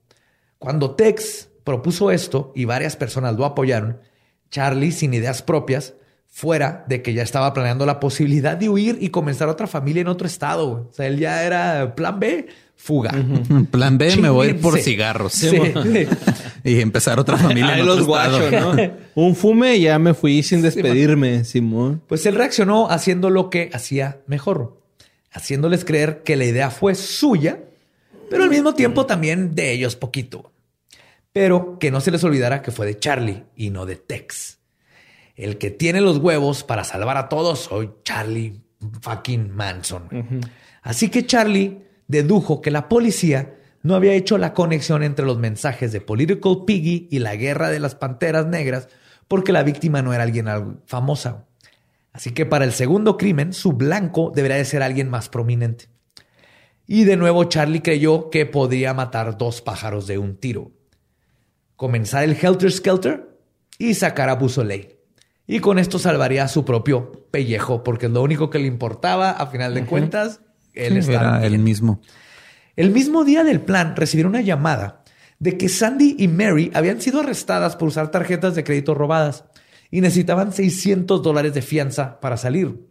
Cuando 0.59 0.91
Tex 0.91 1.49
propuso 1.63 2.11
esto 2.11 2.51
y 2.55 2.65
varias 2.65 2.95
personas 2.95 3.35
lo 3.35 3.45
apoyaron, 3.45 3.99
Charlie, 4.49 4.91
sin 4.91 5.13
ideas 5.13 5.41
propias, 5.41 5.93
fuera 6.27 6.85
de 6.87 7.01
que 7.01 7.13
ya 7.13 7.23
estaba 7.23 7.53
planeando 7.53 7.85
la 7.85 7.99
posibilidad 7.99 8.55
de 8.55 8.69
huir 8.69 8.97
y 9.01 9.09
comenzar 9.09 9.49
otra 9.49 9.67
familia 9.67 10.01
en 10.01 10.07
otro 10.07 10.27
estado. 10.27 10.87
O 10.89 10.93
sea, 10.93 11.07
él 11.07 11.17
ya 11.17 11.43
era 11.43 11.95
plan 11.95 12.19
B, 12.19 12.47
fuga. 12.75 13.11
Plan 13.71 13.97
B, 13.97 14.17
me 14.17 14.29
voy 14.29 14.47
a 14.47 14.49
ir 14.51 14.61
por 14.61 14.79
cigarros. 14.79 15.33
Sí, 15.33 15.49
sí. 15.83 16.07
Y 16.63 16.79
empezar 16.79 17.19
otra 17.19 17.37
familia 17.37 17.73
Ahí 17.73 17.79
en 17.81 17.87
los 17.87 18.01
otro 18.01 18.15
estado. 18.15 18.49
guachos, 18.51 18.77
¿no? 18.77 18.91
Un 19.23 19.35
fume 19.35 19.77
y 19.77 19.81
ya 19.81 19.97
me 19.99 20.13
fui 20.13 20.43
sin 20.43 20.61
despedirme, 20.61 21.43
Simón. 21.43 22.03
Pues 22.07 22.25
él 22.25 22.35
reaccionó 22.35 22.89
haciendo 22.89 23.29
lo 23.29 23.49
que 23.49 23.71
hacía 23.73 24.19
mejor, 24.27 24.79
haciéndoles 25.31 25.85
creer 25.85 26.21
que 26.23 26.35
la 26.35 26.45
idea 26.45 26.69
fue 26.69 26.93
suya, 26.93 27.63
pero 28.29 28.43
al 28.43 28.49
mismo 28.49 28.73
tiempo 28.73 29.05
también 29.05 29.55
de 29.55 29.71
ellos 29.71 29.95
poquito. 29.95 30.51
Pero 31.33 31.77
que 31.79 31.91
no 31.91 32.01
se 32.01 32.11
les 32.11 32.23
olvidara 32.23 32.61
que 32.61 32.71
fue 32.71 32.85
de 32.85 32.97
Charlie 32.97 33.43
y 33.55 33.69
no 33.69 33.85
de 33.85 33.95
Tex. 33.95 34.59
El 35.35 35.57
que 35.57 35.69
tiene 35.69 36.01
los 36.01 36.17
huevos 36.17 36.63
para 36.63 36.83
salvar 36.83 37.17
a 37.17 37.29
todos 37.29 37.59
soy 37.59 37.91
Charlie 38.03 38.61
fucking 39.01 39.55
Manson. 39.55 40.41
Así 40.81 41.09
que 41.09 41.25
Charlie 41.25 41.83
dedujo 42.07 42.61
que 42.61 42.71
la 42.71 42.89
policía 42.89 43.55
no 43.83 43.95
había 43.95 44.13
hecho 44.13 44.37
la 44.37 44.53
conexión 44.53 45.03
entre 45.03 45.25
los 45.25 45.37
mensajes 45.37 45.91
de 45.91 46.01
Political 46.01 46.63
Piggy 46.65 47.07
y 47.11 47.19
la 47.19 47.35
guerra 47.35 47.69
de 47.69 47.79
las 47.79 47.95
panteras 47.95 48.47
negras 48.47 48.87
porque 49.27 49.51
la 49.51 49.63
víctima 49.63 50.01
no 50.01 50.13
era 50.13 50.23
alguien 50.23 50.47
famosa. 50.85 51.45
Así 52.11 52.31
que 52.31 52.45
para 52.45 52.65
el 52.65 52.71
segundo 52.71 53.17
crimen, 53.17 53.53
su 53.53 53.73
blanco 53.73 54.31
debería 54.33 54.57
de 54.57 54.65
ser 54.65 54.81
alguien 54.81 55.09
más 55.09 55.29
prominente. 55.29 55.85
Y 56.87 57.03
de 57.03 57.17
nuevo 57.17 57.43
Charlie 57.43 57.81
creyó 57.81 58.29
que 58.29 58.45
podría 58.45 58.93
matar 58.93 59.37
dos 59.37 59.61
pájaros 59.61 60.07
de 60.07 60.17
un 60.17 60.37
tiro. 60.37 60.71
Comenzar 61.75 62.23
el 62.23 62.37
Helter 62.41 62.71
Skelter 62.71 63.37
y 63.77 63.93
sacar 63.93 64.29
a 64.29 64.35
Busoley. 64.35 64.97
Y 65.45 65.59
con 65.59 65.79
esto 65.79 65.99
salvaría 65.99 66.45
a 66.45 66.47
su 66.47 66.65
propio 66.65 67.27
pellejo, 67.29 67.83
porque 67.83 68.09
lo 68.09 68.23
único 68.23 68.49
que 68.49 68.59
le 68.59 68.67
importaba, 68.67 69.31
a 69.31 69.47
final 69.47 69.73
de 69.73 69.85
cuentas, 69.85 70.41
él 70.73 70.97
estaba 70.97 71.37
era 71.37 71.45
el 71.45 71.51
bien. 71.51 71.63
mismo. 71.63 72.01
El 72.75 72.91
mismo 72.91 73.23
día 73.23 73.43
del 73.43 73.61
plan 73.61 73.95
recibieron 73.95 74.31
una 74.31 74.41
llamada 74.41 75.03
de 75.39 75.57
que 75.57 75.69
Sandy 75.69 76.15
y 76.17 76.27
Mary 76.27 76.71
habían 76.73 77.01
sido 77.01 77.19
arrestadas 77.19 77.75
por 77.75 77.89
usar 77.89 78.11
tarjetas 78.11 78.55
de 78.55 78.63
crédito 78.63 78.93
robadas 78.93 79.45
y 79.91 80.01
necesitaban 80.01 80.51
600 80.51 81.21
dólares 81.21 81.53
de 81.53 81.61
fianza 81.61 82.19
para 82.19 82.37
salir. 82.37 82.87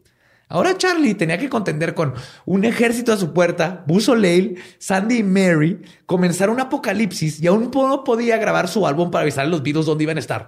Ahora 0.48 0.78
Charlie 0.78 1.14
tenía 1.14 1.38
que 1.38 1.48
contender 1.48 1.94
con 1.94 2.14
un 2.44 2.64
ejército 2.64 3.12
a 3.12 3.16
su 3.16 3.32
puerta, 3.32 3.82
Buzz 3.86 4.08
O'Leil, 4.08 4.62
Sandy 4.78 5.18
y 5.18 5.22
Mary, 5.24 5.82
comenzar 6.06 6.50
un 6.50 6.60
apocalipsis 6.60 7.42
y 7.42 7.48
aún 7.48 7.70
no 7.74 8.04
podía 8.04 8.36
grabar 8.36 8.68
su 8.68 8.86
álbum 8.86 9.10
para 9.10 9.22
avisar 9.22 9.44
a 9.46 9.48
los 9.48 9.62
Beatles 9.64 9.86
dónde 9.86 10.04
iban 10.04 10.18
a 10.18 10.20
estar. 10.20 10.46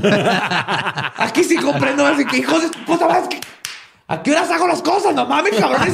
Aquí 1.16 1.44
sí 1.44 1.56
comprendo, 1.56 2.06
así 2.06 2.24
que 2.24 2.38
hijos 2.38 2.62
de 2.62 2.68
puta 2.86 3.18
es 3.18 3.28
que- 3.28 3.40
¿A 4.08 4.22
qué 4.22 4.30
horas 4.32 4.48
hago 4.52 4.68
las 4.68 4.80
cosas? 4.82 5.14
No 5.14 5.26
mames, 5.26 5.54
cabrones. 5.56 5.92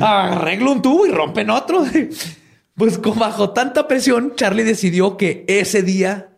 Arreglo 0.00 0.72
un 0.72 0.80
tubo 0.82 1.06
y 1.06 1.10
rompen 1.10 1.50
otro. 1.50 1.84
Pues 2.76 2.98
con 2.98 3.18
bajo 3.18 3.54
tanta 3.54 3.88
presión, 3.88 4.34
Charlie 4.36 4.62
decidió 4.62 5.16
que 5.16 5.46
ese 5.48 5.80
día 5.82 6.28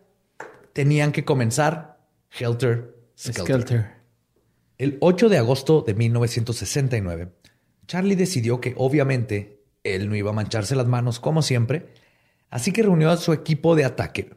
tenían 0.72 1.10
que 1.10 1.24
comenzar 1.24 1.98
Helter 2.30 2.94
Skelter. 3.18 3.42
Skelter. 3.44 3.97
El 4.78 4.96
8 5.00 5.28
de 5.28 5.38
agosto 5.38 5.82
de 5.84 5.94
1969, 5.94 7.32
Charlie 7.88 8.14
decidió 8.14 8.60
que 8.60 8.74
obviamente 8.76 9.64
él 9.82 10.08
no 10.08 10.14
iba 10.14 10.30
a 10.30 10.34
mancharse 10.34 10.76
las 10.76 10.86
manos 10.86 11.18
como 11.18 11.42
siempre, 11.42 11.88
así 12.48 12.70
que 12.70 12.84
reunió 12.84 13.10
a 13.10 13.16
su 13.16 13.32
equipo 13.32 13.74
de 13.74 13.84
ataque. 13.84 14.30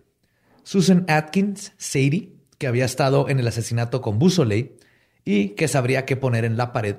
Susan 0.63 1.05
Atkins, 1.07 1.73
Sadie, 1.77 2.33
que 2.57 2.65
había 2.65 2.85
estado 2.85 3.29
en 3.29 3.39
el 3.39 3.47
asesinato 3.47 4.01
con 4.01 4.17
Buzz 4.17 4.39
O'Leary 4.39 4.77
y 5.25 5.49
que 5.49 5.67
sabría 5.67 6.05
qué 6.05 6.15
poner 6.15 6.43
en 6.43 6.57
la 6.57 6.73
pared. 6.73 6.95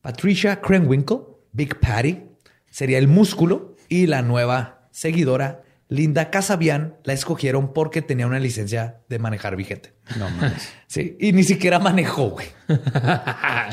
Patricia 0.00 0.60
Krenwinkel, 0.60 1.18
Big 1.50 1.80
Patty, 1.80 2.26
sería 2.70 2.98
el 2.98 3.08
músculo 3.08 3.74
y 3.88 4.06
la 4.06 4.22
nueva 4.22 4.88
seguidora, 4.92 5.64
Linda 5.90 6.28
Casabian, 6.30 6.96
la 7.04 7.14
escogieron 7.14 7.72
porque 7.72 8.02
tenía 8.02 8.26
una 8.26 8.38
licencia 8.38 9.00
de 9.08 9.18
manejar 9.18 9.56
vigente. 9.56 9.94
No 10.18 10.28
mames. 10.30 10.68
Sí, 10.88 11.18
y 11.20 11.32
ni 11.32 11.44
siquiera 11.44 11.78
manejó, 11.78 12.30
güey. 12.30 12.46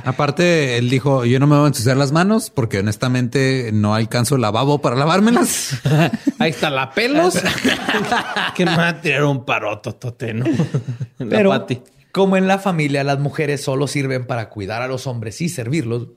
Aparte, 0.03 0.77
él 0.77 0.89
dijo, 0.89 1.23
yo 1.23 1.39
no 1.39 1.47
me 1.47 1.55
voy 1.55 1.65
a 1.65 1.67
ensuciar 1.69 1.95
las 1.97 2.11
manos 2.11 2.49
porque 2.49 2.79
honestamente 2.79 3.69
no 3.73 3.95
alcanzo 3.95 4.37
lavabo 4.37 4.81
para 4.81 4.95
lavármelas. 4.97 5.79
Ahí 6.39 6.51
está 6.51 6.69
la 6.69 6.91
pelos. 6.91 7.41
que 8.55 8.65
me 8.65 8.75
va 8.75 8.89
a 8.89 9.01
tirar 9.01 9.23
un 9.23 9.45
parototote, 9.45 10.33
¿no? 10.33 10.45
En 10.45 11.29
la 11.29 11.37
Pero 11.37 11.49
pati. 11.51 11.81
como 12.11 12.35
en 12.37 12.47
la 12.47 12.59
familia 12.59 13.03
las 13.05 13.19
mujeres 13.19 13.61
solo 13.63 13.87
sirven 13.87 14.27
para 14.27 14.49
cuidar 14.49 14.81
a 14.81 14.87
los 14.87 15.07
hombres 15.07 15.39
y 15.39 15.47
servirlos, 15.47 16.09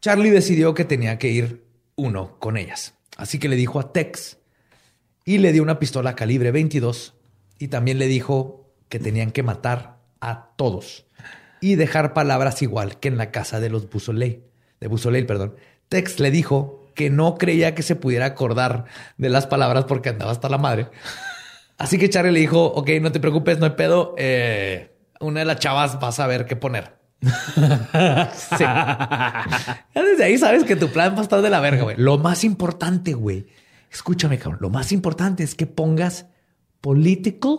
Charlie 0.00 0.30
decidió 0.30 0.74
que 0.74 0.84
tenía 0.84 1.18
que 1.18 1.28
ir 1.28 1.64
uno 1.96 2.38
con 2.38 2.56
ellas. 2.56 2.94
Así 3.16 3.38
que 3.40 3.48
le 3.48 3.56
dijo 3.56 3.80
a 3.80 3.92
Tex 3.92 4.38
y 5.26 5.38
le 5.38 5.52
dio 5.52 5.62
una 5.62 5.78
pistola 5.78 6.14
calibre 6.14 6.52
22 6.52 7.14
y 7.58 7.68
también 7.68 7.98
le 7.98 8.06
dijo 8.06 8.70
que 8.88 8.98
tenían 9.00 9.32
que 9.32 9.42
matar 9.42 9.98
a 10.20 10.50
todos 10.56 11.04
y 11.60 11.74
dejar 11.74 12.14
palabras 12.14 12.62
igual 12.62 12.98
que 13.00 13.08
en 13.08 13.18
la 13.18 13.32
casa 13.32 13.60
de 13.60 13.68
los 13.68 13.90
Busoley, 13.90 14.44
de 14.80 14.88
Busoley, 14.88 15.24
perdón. 15.24 15.56
Tex 15.88 16.20
le 16.20 16.30
dijo 16.30 16.86
que 16.94 17.10
no 17.10 17.34
creía 17.34 17.74
que 17.74 17.82
se 17.82 17.96
pudiera 17.96 18.26
acordar 18.26 18.84
de 19.18 19.28
las 19.28 19.46
palabras 19.46 19.84
porque 19.84 20.10
andaba 20.10 20.30
hasta 20.30 20.48
la 20.48 20.58
madre. 20.58 20.88
Así 21.76 21.98
que 21.98 22.08
Charlie 22.08 22.32
le 22.32 22.40
dijo, 22.40 22.64
ok, 22.64 22.88
no 23.02 23.12
te 23.12 23.20
preocupes, 23.20 23.58
no 23.58 23.66
hay 23.66 23.72
pedo. 23.72 24.14
eh, 24.16 24.92
una 25.20 25.40
de 25.40 25.46
las 25.46 25.58
chavas 25.58 25.98
va 26.02 26.08
a 26.08 26.12
saber 26.12 26.46
qué 26.46 26.56
poner. 26.56 26.96
sí. 27.20 27.30
Ya 29.94 30.02
desde 30.02 30.24
ahí 30.24 30.38
sabes 30.38 30.64
que 30.64 30.76
tu 30.76 30.88
plan 30.88 31.14
va 31.14 31.20
a 31.20 31.22
estar 31.22 31.42
de 31.42 31.50
la 31.50 31.60
verga, 31.60 31.82
güey. 31.82 31.96
Lo 31.98 32.18
más 32.18 32.44
importante, 32.44 33.14
güey. 33.14 33.46
Escúchame, 33.90 34.38
cabrón. 34.38 34.58
Lo 34.62 34.70
más 34.70 34.92
importante 34.92 35.42
es 35.44 35.54
que 35.54 35.66
pongas 35.66 36.26
political 36.80 37.58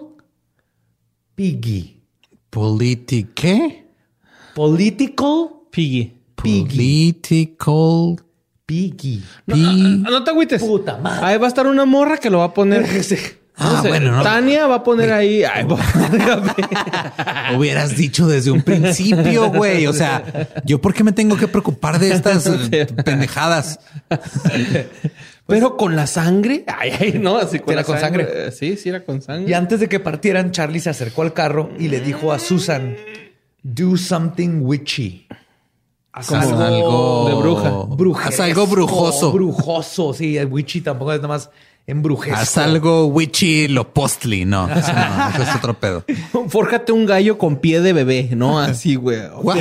piggy. 1.36 2.02
Politi 2.50 3.28
¿qué? 3.36 3.88
Political 4.56 5.50
Piggy. 5.72 6.14
Political 6.36 8.16
piggy. 8.66 9.24
pi- 9.46 10.04
Ah, 10.06 10.10
no 10.12 10.24
te 10.24 10.32
agüites. 10.32 10.62
Puta 10.62 10.98
madre. 10.98 11.26
Ahí 11.26 11.38
va 11.38 11.46
a 11.46 11.50
estar 11.50 11.68
una 11.68 11.86
morra 11.86 12.18
que 12.18 12.30
lo 12.30 12.40
va 12.40 12.46
a 12.46 12.54
poner. 12.54 12.86
Ah, 13.60 13.72
No 13.78 13.82
sé, 13.82 13.88
bueno, 13.88 14.12
no. 14.12 14.22
Tania 14.22 14.68
va 14.68 14.76
a 14.76 14.84
poner 14.84 15.12
ahí. 15.12 15.42
Ay. 15.44 15.66
Hubieras 17.58 17.98
dicho 17.98 18.28
desde 18.28 18.52
un 18.52 18.62
principio, 18.62 19.50
güey. 19.52 19.88
O 19.88 19.94
sea, 19.94 20.24
¿yo 20.64 20.80
por 20.80 20.94
qué 20.94 21.04
me 21.04 21.12
tengo 21.12 21.36
que 21.38 21.48
preocupar 21.48 21.98
de 21.98 22.12
estas 22.14 22.46
eh, 22.72 22.86
pendejadas? 25.48 25.72
Pero 25.72 25.78
con 25.78 25.96
la 25.96 26.08
sangre. 26.08 26.64
Ay, 26.78 26.92
ay, 27.00 27.20
no, 27.20 27.38
así 27.38 27.60
con 27.60 27.72
Era 27.74 27.82
la 27.82 27.86
con 27.86 28.00
sangre. 28.00 28.28
Eh, 28.30 28.52
Sí, 28.52 28.78
sí, 28.78 28.90
era 28.90 29.04
con 29.04 29.22
sangre. 29.22 29.50
Y 29.50 29.54
antes 29.54 29.80
de 29.80 29.90
que 29.90 30.00
partieran, 30.00 30.52
Charlie 30.52 30.80
se 30.80 30.90
acercó 30.90 31.22
al 31.24 31.34
carro 31.34 31.70
y 31.80 31.88
le 31.88 32.00
dijo 32.02 32.32
a 32.32 32.40
Susan, 32.40 32.96
do 33.64 33.98
something 33.98 34.60
witchy. 34.62 35.28
Haz 36.12 36.32
algo 36.32 37.28
de 37.30 37.36
bruja. 37.36 37.72
brujesco, 37.96 38.30
Haz 38.30 38.40
algo 38.40 38.66
brujoso. 38.68 39.32
Brujoso, 39.32 40.14
sí. 40.14 40.38
El 40.38 40.48
witchy 40.48 40.82
tampoco 40.82 41.14
es 41.14 41.20
nada 41.20 41.28
más 41.28 41.50
embrujezco. 41.88 42.38
Haz 42.38 42.58
algo 42.58 43.08
witchy 43.08 43.68
lo 43.70 43.94
postly. 43.94 44.46
No, 44.46 44.70
eso 44.76 44.94
no, 44.94 45.30
eso 45.30 45.44
es 45.44 45.56
otro 45.56 45.74
pedo. 45.80 46.04
Fórjate 46.50 46.92
un 46.92 47.06
gallo 47.06 47.38
con 47.38 47.58
pie 47.58 47.82
de 47.82 47.94
bebé, 47.94 48.30
¿no? 48.36 48.60
Así, 48.60 48.96
güey. 48.96 49.22
What? 49.42 49.58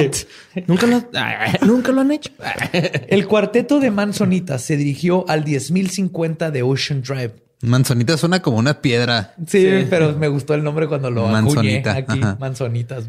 Nunca 0.67 0.87
lo, 0.87 1.03
ay, 1.15 1.55
nunca 1.67 1.93
lo 1.93 2.03
han 2.03 2.11
hecho. 2.11 2.31
El 2.73 3.27
cuarteto 3.27 3.81
de 3.81 3.91
Manzonitas 3.91 4.63
se 4.63 4.77
dirigió 4.77 5.25
al 5.29 5.45
10.050 5.45 6.51
de 6.51 6.63
Ocean 6.63 7.03
Drive. 7.03 7.35
Manzanita 7.63 8.19
suena 8.19 8.43
como 8.43 8.59
una 8.59 8.83
piedra. 8.83 9.35
Sí, 9.47 9.87
pero 9.89 10.13
me 10.13 10.29
gustó 10.29 10.53
el 10.55 10.63
nombre 10.63 10.89
cuando 10.89 11.11
lo 11.11 11.23
acuñé 11.23 11.43
Manzonita, 11.43 11.93
aquí, 11.93 12.21
ajá. 12.21 12.37
Manzonitas. 12.39 13.05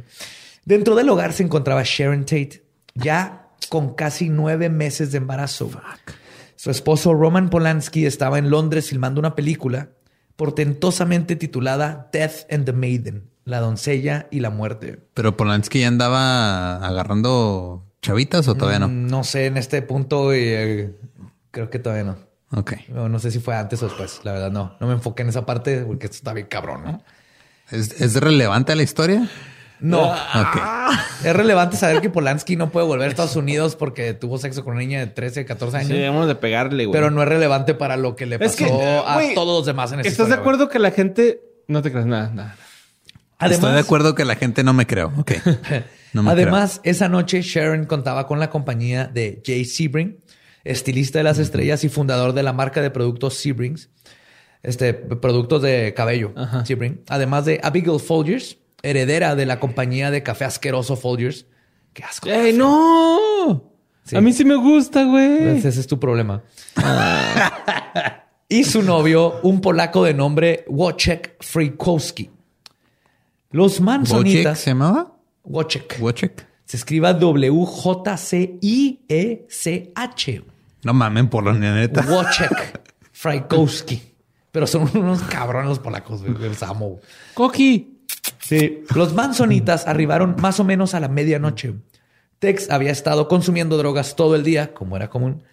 Dentro 0.63 0.95
del 0.95 1.09
hogar 1.09 1.33
se 1.33 1.43
encontraba 1.43 1.81
Sharon 1.83 2.21
Tate, 2.21 2.63
ya 2.95 3.49
con 3.69 3.93
casi 3.93 4.29
nueve 4.29 4.69
meses 4.69 5.11
de 5.11 5.17
embarazo. 5.17 5.69
Su 6.57 6.71
esposo 6.71 7.13
Roman 7.13 7.51
Polanski 7.51 8.07
estaba 8.07 8.39
en 8.39 8.49
Londres 8.49 8.89
filmando 8.89 9.19
una 9.19 9.35
película 9.35 9.89
portentosamente 10.35 11.35
titulada 11.35 12.09
Death 12.11 12.51
and 12.51 12.65
the 12.65 12.73
Maiden, 12.73 13.29
la 13.45 13.59
doncella 13.59 14.27
y 14.31 14.39
la 14.39 14.49
muerte. 14.49 14.99
Pero 15.13 15.37
Polanski 15.37 15.81
ya 15.81 15.87
andaba 15.87 16.77
agarrando 16.77 17.85
chavitas 18.01 18.47
o 18.47 18.55
todavía 18.55 18.79
no. 18.79 18.87
No 18.87 19.23
sé, 19.23 19.45
en 19.45 19.57
este 19.57 19.83
punto 19.83 20.33
eh, 20.33 20.95
creo 21.51 21.69
que 21.69 21.77
todavía 21.77 22.05
no. 22.05 22.17
Ok. 22.51 22.73
No, 22.89 23.07
no 23.07 23.19
sé 23.19 23.29
si 23.29 23.39
fue 23.39 23.55
antes 23.55 23.83
o 23.83 23.85
después. 23.85 24.21
La 24.23 24.31
verdad, 24.31 24.51
no. 24.51 24.75
No 24.79 24.87
me 24.87 24.93
enfoqué 24.93 25.21
en 25.21 25.29
esa 25.29 25.45
parte 25.45 25.81
porque 25.81 26.07
esto 26.07 26.15
está 26.15 26.33
bien 26.33 26.47
cabrón, 26.47 26.83
¿no? 26.83 27.03
¿Es, 27.69 28.01
es 28.01 28.15
relevante 28.15 28.71
a 28.71 28.75
la 28.75 28.81
historia? 28.81 29.29
No. 29.79 30.11
Ok. 30.11 30.57
Es 31.23 31.35
relevante 31.35 31.77
saber 31.77 32.01
que 32.01 32.09
Polanski 32.09 32.55
no 32.55 32.69
puede 32.69 32.85
volver 32.85 33.07
a 33.07 33.09
Estados 33.09 33.35
Unidos 33.35 33.75
porque 33.75 34.13
tuvo 34.13 34.37
sexo 34.37 34.63
con 34.63 34.73
una 34.73 34.81
niña 34.81 34.99
de 34.99 35.07
13, 35.07 35.45
14 35.45 35.77
años. 35.77 35.89
Sí, 35.89 35.93
debemos 35.93 36.27
de 36.27 36.35
pegarle, 36.35 36.85
güey. 36.85 36.93
pero 36.93 37.11
no 37.11 37.21
es 37.21 37.27
relevante 37.27 37.73
para 37.73 37.97
lo 37.97 38.15
que 38.15 38.25
le 38.25 38.39
pasó 38.39 38.49
Es 38.49 38.55
que, 38.55 38.65
a 38.65 39.19
todos 39.35 39.59
los 39.59 39.65
demás 39.65 39.91
en 39.91 39.99
esa 40.01 40.09
¿Estás 40.09 40.29
de 40.29 40.35
acuerdo 40.35 40.69
que 40.69 40.79
la 40.79 40.91
gente 40.91 41.41
no 41.67 41.81
te 41.81 41.91
creas 41.91 42.05
nada? 42.05 42.31
nada. 42.33 42.55
Estoy 43.39 43.73
de 43.73 43.79
acuerdo 43.79 44.15
que 44.15 44.25
la 44.25 44.35
gente 44.35 44.63
no 44.63 44.73
me 44.73 44.87
creo. 44.87 45.13
Ok. 45.17 45.33
No 46.13 46.23
me 46.23 46.31
además 46.31 46.79
esa 46.83 47.09
noche 47.09 47.41
Sharon 47.41 47.85
contaba 47.85 48.27
con 48.27 48.39
la 48.39 48.49
compañía 48.49 49.05
de 49.05 49.43
Jay 49.45 49.65
Sebring, 49.65 50.17
estilista 50.63 51.19
de 51.19 51.23
las 51.23 51.37
estrellas 51.37 51.83
y 51.83 51.89
fundador 51.89 52.31
de 52.33 52.43
la 52.43 52.53
marca 52.53 52.81
de 52.81 52.89
productos 52.89 53.35
Sebrings, 53.35 53.89
este, 54.63 54.93
productos 54.93 55.61
de 55.61 55.93
cabello, 55.93 56.33
Sebring. 56.63 57.01
Además 57.09 57.43
de 57.43 57.59
Abigail 57.61 57.99
Folgers, 57.99 58.57
heredera 58.83 59.35
de 59.35 59.45
la 59.45 59.59
compañía 59.59 60.11
de 60.11 60.23
café 60.23 60.45
asqueroso 60.45 60.95
Folgers. 60.95 61.45
Qué 61.93 62.03
asco. 62.03 62.29
¡Ey, 62.29 62.53
no! 62.53 63.71
Sí. 64.03 64.15
A 64.15 64.21
mí 64.21 64.31
sí 64.33 64.45
me 64.45 64.55
gusta, 64.55 65.03
güey. 65.03 65.57
Ese 65.57 65.69
es 65.69 65.87
tu 65.87 65.99
problema. 65.99 66.43
y 68.49 68.63
su 68.63 68.83
novio, 68.83 69.39
un 69.43 69.59
polaco 69.59 70.03
de 70.03 70.13
nombre 70.13 70.63
Wojciech 70.67 71.43
Frykowski. 71.43 72.29
Los 73.51 73.75
creo. 73.75 73.85
¿Wojciech 73.85 73.85
Manzonitas. 73.85 74.59
se 74.59 74.69
llamaba? 74.71 75.13
Wojciech. 75.43 75.99
Wojciech. 75.99 76.45
Se 76.65 76.77
escriba 76.77 77.13
W-J-C-I-E-C-H. 79.17 80.43
No 80.83 80.93
mamen, 80.93 81.29
Polonia, 81.29 81.73
neta. 81.73 82.01
Wojciech 82.01 82.79
Frykowski. 83.11 84.01
Pero 84.51 84.67
son 84.67 84.89
unos 84.93 85.21
cabrones 85.23 85.69
los 85.69 85.79
polacos, 85.79 86.23
güey. 86.23 86.49
Los 86.49 86.63
amo. 86.63 86.99
Coqui. 87.33 87.96
Sí. 88.39 88.83
Los 88.95 89.13
Manzonitas 89.13 89.87
arribaron 89.87 90.35
más 90.39 90.59
o 90.59 90.63
menos 90.63 90.93
a 90.93 90.99
la 90.99 91.07
medianoche. 91.07 91.73
Tex 92.39 92.69
había 92.69 92.91
estado 92.91 93.27
consumiendo 93.27 93.77
drogas 93.77 94.15
todo 94.15 94.35
el 94.35 94.43
día, 94.43 94.73
como 94.73 94.95
era 94.95 95.09
común. 95.09 95.43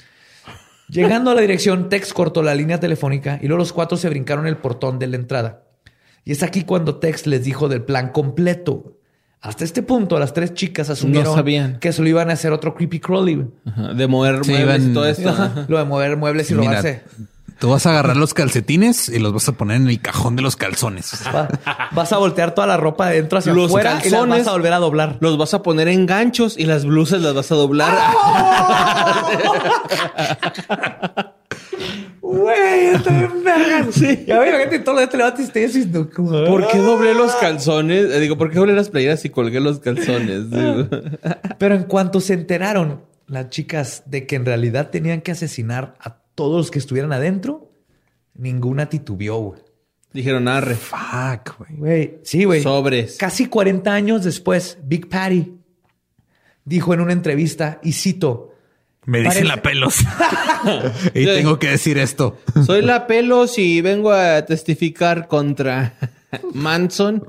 Llegando 0.88 1.30
a 1.30 1.34
la 1.34 1.40
dirección, 1.40 1.88
Tex 1.88 2.12
cortó 2.12 2.42
la 2.42 2.54
línea 2.54 2.78
telefónica 2.78 3.38
y 3.42 3.46
luego 3.48 3.58
los 3.58 3.72
cuatro 3.72 3.96
se 3.96 4.08
brincaron 4.10 4.46
el 4.46 4.58
portón 4.58 4.98
de 4.98 5.06
la 5.06 5.16
entrada. 5.16 5.62
Y 6.24 6.32
es 6.32 6.42
aquí 6.42 6.62
cuando 6.64 6.96
Tex 6.96 7.26
les 7.26 7.44
dijo 7.44 7.68
del 7.68 7.82
plan 7.82 8.10
completo. 8.10 8.98
Hasta 9.40 9.64
este 9.64 9.82
punto, 9.82 10.18
las 10.18 10.32
tres 10.32 10.54
chicas 10.54 10.88
asumieron 10.88 11.34
sabían. 11.34 11.78
que 11.78 11.92
solo 11.92 12.08
iban 12.08 12.30
a 12.30 12.34
hacer 12.34 12.52
otro 12.52 12.74
creepy 12.74 12.98
crawly. 13.00 13.46
Ajá, 13.66 13.92
De 13.94 14.06
mover 14.06 14.42
Sí, 14.44 14.52
muebles 14.52 14.80
iban- 14.80 14.90
y 14.90 14.94
todo 14.94 15.06
esto. 15.06 15.28
Ajá. 15.30 15.64
Lo 15.68 15.78
de 15.78 15.84
mover 15.84 16.16
muebles 16.16 16.50
y 16.50 16.54
Mira, 16.54 16.68
robarse. 16.70 17.02
Tú 17.58 17.70
vas 17.70 17.86
a 17.86 17.90
agarrar 17.90 18.16
los 18.16 18.34
calcetines 18.34 19.08
y 19.08 19.18
los 19.18 19.32
vas 19.32 19.48
a 19.48 19.52
poner 19.52 19.78
en 19.78 19.88
el 19.88 20.00
cajón 20.00 20.36
de 20.36 20.42
los 20.42 20.56
calzones. 20.56 21.12
Va- 21.34 21.48
vas 21.92 22.12
a 22.12 22.18
voltear 22.18 22.54
toda 22.54 22.66
la 22.66 22.76
ropa 22.76 23.08
de 23.08 23.16
dentro 23.16 23.38
hacia 23.38 23.52
Los 23.54 23.66
afuera 23.66 24.00
y 24.04 24.10
la 24.10 24.18
calzones- 24.18 24.38
vas 24.38 24.46
a 24.48 24.52
volver 24.52 24.72
a 24.72 24.78
doblar. 24.78 25.16
Los 25.20 25.38
vas 25.38 25.54
a 25.54 25.62
poner 25.62 25.88
en 25.88 26.06
ganchos 26.06 26.58
y 26.58 26.64
las 26.66 26.84
blusas 26.84 27.22
las 27.22 27.34
vas 27.34 27.50
a 27.52 27.54
doblar. 27.54 27.94
Güey, 32.20 32.86
está 32.94 33.10
bien 33.10 33.44
verga. 33.44 33.86
Sí. 33.92 34.24
Ya 34.26 34.38
ves, 34.40 34.56
gente, 34.58 34.78
todo 34.80 35.00
lo 35.00 35.08
te 35.08 35.16
levantas 35.16 35.50
y 35.76 35.86
no, 35.86 36.10
como- 36.10 36.44
¿Por 36.44 36.66
qué 36.68 36.78
doblé 36.78 37.14
los 37.14 37.32
calzones? 37.36 38.10
Eh, 38.10 38.20
Digo, 38.20 38.36
¿por 38.36 38.50
qué 38.50 38.56
doblé 38.58 38.74
las 38.74 38.88
playeras 38.90 39.24
y 39.24 39.30
colgué 39.30 39.60
los 39.60 39.78
calzones? 39.78 40.50
Digo. 40.50 40.88
Pero 41.58 41.74
en 41.74 41.84
cuanto 41.84 42.20
se 42.20 42.34
enteraron 42.34 43.02
las 43.26 43.50
chicas 43.50 44.02
de 44.06 44.26
que 44.26 44.36
en 44.36 44.44
realidad 44.46 44.90
tenían 44.90 45.20
que 45.20 45.32
asesinar 45.32 45.94
a 46.00 46.16
todos 46.34 46.56
los 46.56 46.70
que 46.70 46.78
estuvieran 46.78 47.12
adentro, 47.12 47.70
ninguna 48.34 48.88
titubeó, 48.88 49.38
güey. 49.38 49.60
Dijeron, 50.12 50.46
arre. 50.48 50.76
Fuck, 50.76 51.58
güey. 51.58 51.76
Güey, 51.76 52.18
sí, 52.22 52.44
güey. 52.44 52.62
Sobres. 52.62 53.16
Casi 53.18 53.46
40 53.46 53.92
años 53.92 54.24
después, 54.24 54.78
Big 54.84 55.08
Patty 55.08 55.54
dijo 56.64 56.94
en 56.94 57.00
una 57.00 57.12
entrevista, 57.12 57.80
y 57.82 57.92
cito, 57.92 58.52
Me 59.06 59.18
dicen 59.18 59.32
Parece- 59.32 59.44
la 59.48 59.62
pelos. 59.62 59.96
y 61.14 61.24
tengo 61.26 61.58
que 61.58 61.68
decir 61.70 61.98
esto. 61.98 62.38
Soy 62.64 62.80
la 62.82 63.06
pelos 63.06 63.58
y 63.58 63.80
vengo 63.80 64.12
a 64.12 64.46
testificar 64.46 65.26
contra 65.28 65.98
Manson. 66.54 67.24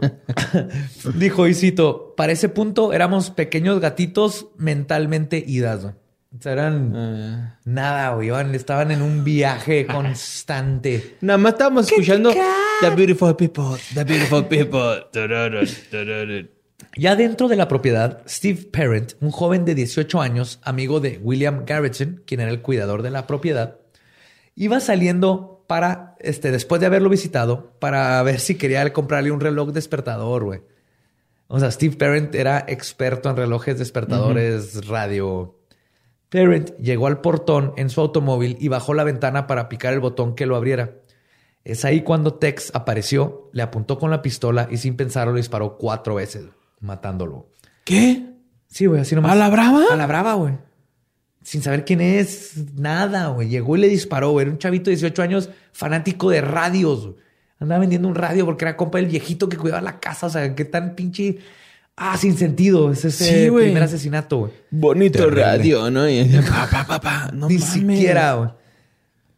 dijo, 1.15 1.47
y 1.47 1.53
cito, 1.53 2.13
para 2.15 2.31
ese 2.31 2.49
punto 2.49 2.93
éramos 2.93 3.29
pequeños 3.31 3.79
gatitos 3.79 4.47
mentalmente 4.57 5.43
idas, 5.45 5.81
güey. 5.83 5.95
O 6.37 6.41
sea, 6.41 6.51
eran 6.53 6.93
Ah. 6.95 7.59
nada, 7.65 8.13
güey. 8.15 8.29
Estaban 8.55 8.91
en 8.91 9.01
un 9.01 9.23
viaje 9.23 9.85
constante. 9.91 11.17
Nada 11.21 11.37
más 11.37 11.53
estábamos 11.53 11.87
escuchando 11.89 12.31
The 12.81 12.89
Beautiful 12.95 13.35
People, 13.35 13.77
The 13.93 14.03
Beautiful 14.03 14.45
People. 14.47 15.05
Ya 16.97 17.15
dentro 17.15 17.47
de 17.49 17.55
la 17.57 17.67
propiedad, 17.67 18.21
Steve 18.27 18.69
Parent, 18.71 19.13
un 19.19 19.31
joven 19.31 19.65
de 19.65 19.75
18 19.75 20.21
años, 20.21 20.59
amigo 20.63 20.99
de 21.01 21.19
William 21.21 21.63
Garrettson, 21.65 22.21
quien 22.25 22.39
era 22.39 22.51
el 22.51 22.61
cuidador 22.61 23.01
de 23.01 23.09
la 23.11 23.27
propiedad, 23.27 23.77
iba 24.55 24.79
saliendo 24.79 25.65
para, 25.67 26.15
este, 26.19 26.51
después 26.51 26.79
de 26.79 26.87
haberlo 26.87 27.09
visitado, 27.09 27.73
para 27.79 28.21
ver 28.23 28.39
si 28.39 28.55
quería 28.55 28.91
comprarle 28.93 29.31
un 29.31 29.41
reloj 29.41 29.71
despertador, 29.71 30.45
güey. 30.45 30.61
O 31.47 31.59
sea, 31.59 31.69
Steve 31.69 31.95
Parent 31.97 32.33
era 32.33 32.63
experto 32.67 33.29
en 33.29 33.35
relojes 33.37 33.77
despertadores 33.77 34.87
radio. 34.87 35.54
Parent 36.35 36.75
llegó 36.77 37.07
al 37.07 37.21
portón 37.21 37.73
en 37.77 37.89
su 37.89 38.01
automóvil 38.01 38.57
y 38.59 38.67
bajó 38.67 38.93
la 38.93 39.03
ventana 39.03 39.47
para 39.47 39.69
picar 39.69 39.93
el 39.93 40.01
botón 40.01 40.35
que 40.35 40.45
lo 40.45 40.55
abriera. 40.55 40.95
Es 41.63 41.85
ahí 41.85 42.01
cuando 42.01 42.35
Tex 42.35 42.71
apareció, 42.75 43.49
le 43.53 43.63
apuntó 43.63 43.97
con 43.97 44.11
la 44.11 44.21
pistola 44.21 44.67
y 44.69 44.77
sin 44.77 44.95
pensarlo 44.95 45.33
le 45.33 45.39
disparó 45.39 45.77
cuatro 45.77 46.15
veces, 46.15 46.45
matándolo. 46.79 47.49
¿Qué? 47.85 48.35
Sí, 48.67 48.85
güey, 48.85 49.01
así 49.01 49.15
nomás. 49.15 49.31
¿A 49.31 49.35
la 49.35 49.49
brava? 49.49 49.85
A 49.91 49.95
la 49.95 50.05
brava, 50.05 50.33
güey. 50.33 50.53
Sin 51.41 51.61
saber 51.61 51.85
quién 51.85 52.01
es, 52.01 52.53
nada, 52.75 53.29
güey. 53.29 53.47
Llegó 53.47 53.77
y 53.77 53.79
le 53.79 53.87
disparó, 53.87 54.31
güey. 54.31 54.43
Era 54.43 54.51
un 54.51 54.57
chavito 54.57 54.89
de 54.89 54.97
18 54.97 55.21
años, 55.21 55.49
fanático 55.71 56.29
de 56.29 56.41
radios. 56.41 57.11
Andaba 57.59 57.79
vendiendo 57.79 58.07
un 58.07 58.15
radio 58.15 58.45
porque 58.45 58.65
era 58.65 58.75
compa 58.75 58.97
del 58.97 59.07
viejito 59.07 59.47
que 59.47 59.57
cuidaba 59.57 59.81
la 59.81 59.99
casa. 59.99 60.27
O 60.27 60.29
sea, 60.29 60.53
qué 60.53 60.65
tan 60.65 60.95
pinche... 60.95 61.37
Ah, 61.97 62.17
sin 62.17 62.37
sentido. 62.37 62.91
Es 62.91 63.05
ese 63.05 63.45
Sí, 63.45 63.51
primer 63.51 63.83
asesinato, 63.83 64.37
güey. 64.39 64.51
Bonito 64.71 65.19
Terrible. 65.19 65.43
radio, 65.43 65.89
¿no? 65.91 66.09
Y- 66.09 66.25
pa, 66.49 66.67
pa, 66.69 66.85
pa, 66.85 66.99
pa. 67.01 67.29
No 67.33 67.47
Ni 67.47 67.55
mames. 67.57 67.69
siquiera, 67.69 68.33
güey. 68.33 68.49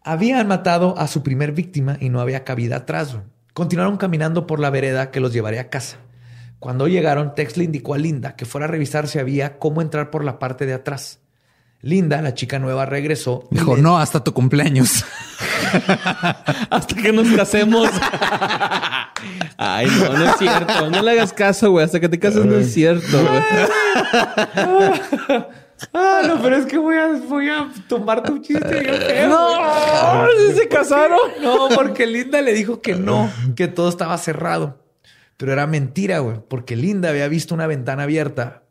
Habían 0.04 0.48
matado 0.48 0.98
a 0.98 1.08
su 1.08 1.22
primer 1.22 1.52
víctima 1.52 1.98
y 2.00 2.10
no 2.10 2.20
había 2.22 2.44
cabida 2.44 2.78
atrás. 2.78 3.14
güey. 3.14 3.24
Continuaron 3.54 3.98
caminando 3.98 4.48
por 4.48 4.60
la 4.60 4.70
vereda 4.70 5.12
que 5.12 5.20
los 5.20 5.34
llevaría 5.34 5.62
a 5.62 5.70
casa. 5.70 5.98
Cuando 6.60 6.88
llegaron, 6.88 7.36
Tex 7.36 7.58
le 7.58 7.66
indicó 7.66 7.94
a 7.94 7.98
Linda 8.00 8.36
que 8.36 8.46
fuera 8.46 8.66
a 8.66 8.68
revisar 8.70 9.08
si 9.08 9.20
había 9.20 9.60
cómo 9.60 9.82
entrar 9.82 10.10
por 10.10 10.24
la 10.24 10.40
parte 10.40 10.66
de 10.66 10.74
atrás. 10.74 11.20
Linda, 11.82 12.22
la 12.24 12.34
chica 12.34 12.58
nueva, 12.58 12.88
regresó. 12.88 13.48
y 13.52 13.56
Dijo, 13.56 13.76
le- 13.76 13.82
no, 13.84 14.00
hasta 14.00 14.24
tu 14.24 14.34
cumpleaños. 14.34 15.06
Hasta 16.72 16.96
que 16.96 17.12
nos 17.12 17.28
casemos. 17.36 17.90
Ay, 19.58 19.88
no, 19.88 20.14
no 20.14 20.26
es 20.30 20.38
cierto. 20.38 20.90
No 20.90 21.02
le 21.02 21.12
hagas 21.12 21.34
caso, 21.34 21.72
güey. 21.72 21.86
Hasta 21.86 22.00
que 22.00 22.10
te 22.10 22.20
cases 22.20 22.46
no 22.46 22.56
es 22.58 22.74
cierto, 22.74 23.06
güey. 23.20 23.42
Ah, 25.94 26.22
no, 26.28 26.42
pero 26.42 26.56
es 26.56 26.66
que 26.66 26.78
voy 26.80 26.96
a, 26.98 27.08
voy 27.28 27.50
a 27.50 27.70
tomar 27.88 28.24
tu 28.24 28.40
chiste. 28.40 28.68
feo, 28.68 29.30
No, 29.30 30.22
güey. 30.24 30.56
¿se 30.56 30.68
casaron? 30.68 31.20
No, 31.42 31.70
porque 31.76 32.08
Linda 32.08 32.42
le 32.42 32.54
dijo 32.54 32.82
que 32.82 32.96
no, 32.96 33.30
que 33.56 33.68
todo 33.68 33.88
estaba 33.90 34.18
cerrado. 34.18 34.84
Pero 35.38 35.54
era 35.54 35.68
mentira, 35.68 36.18
güey, 36.20 36.38
porque 36.50 36.76
Linda 36.76 37.10
había 37.10 37.28
visto 37.28 37.54
una 37.54 37.68
ventana 37.68 38.04
abierta. 38.04 38.64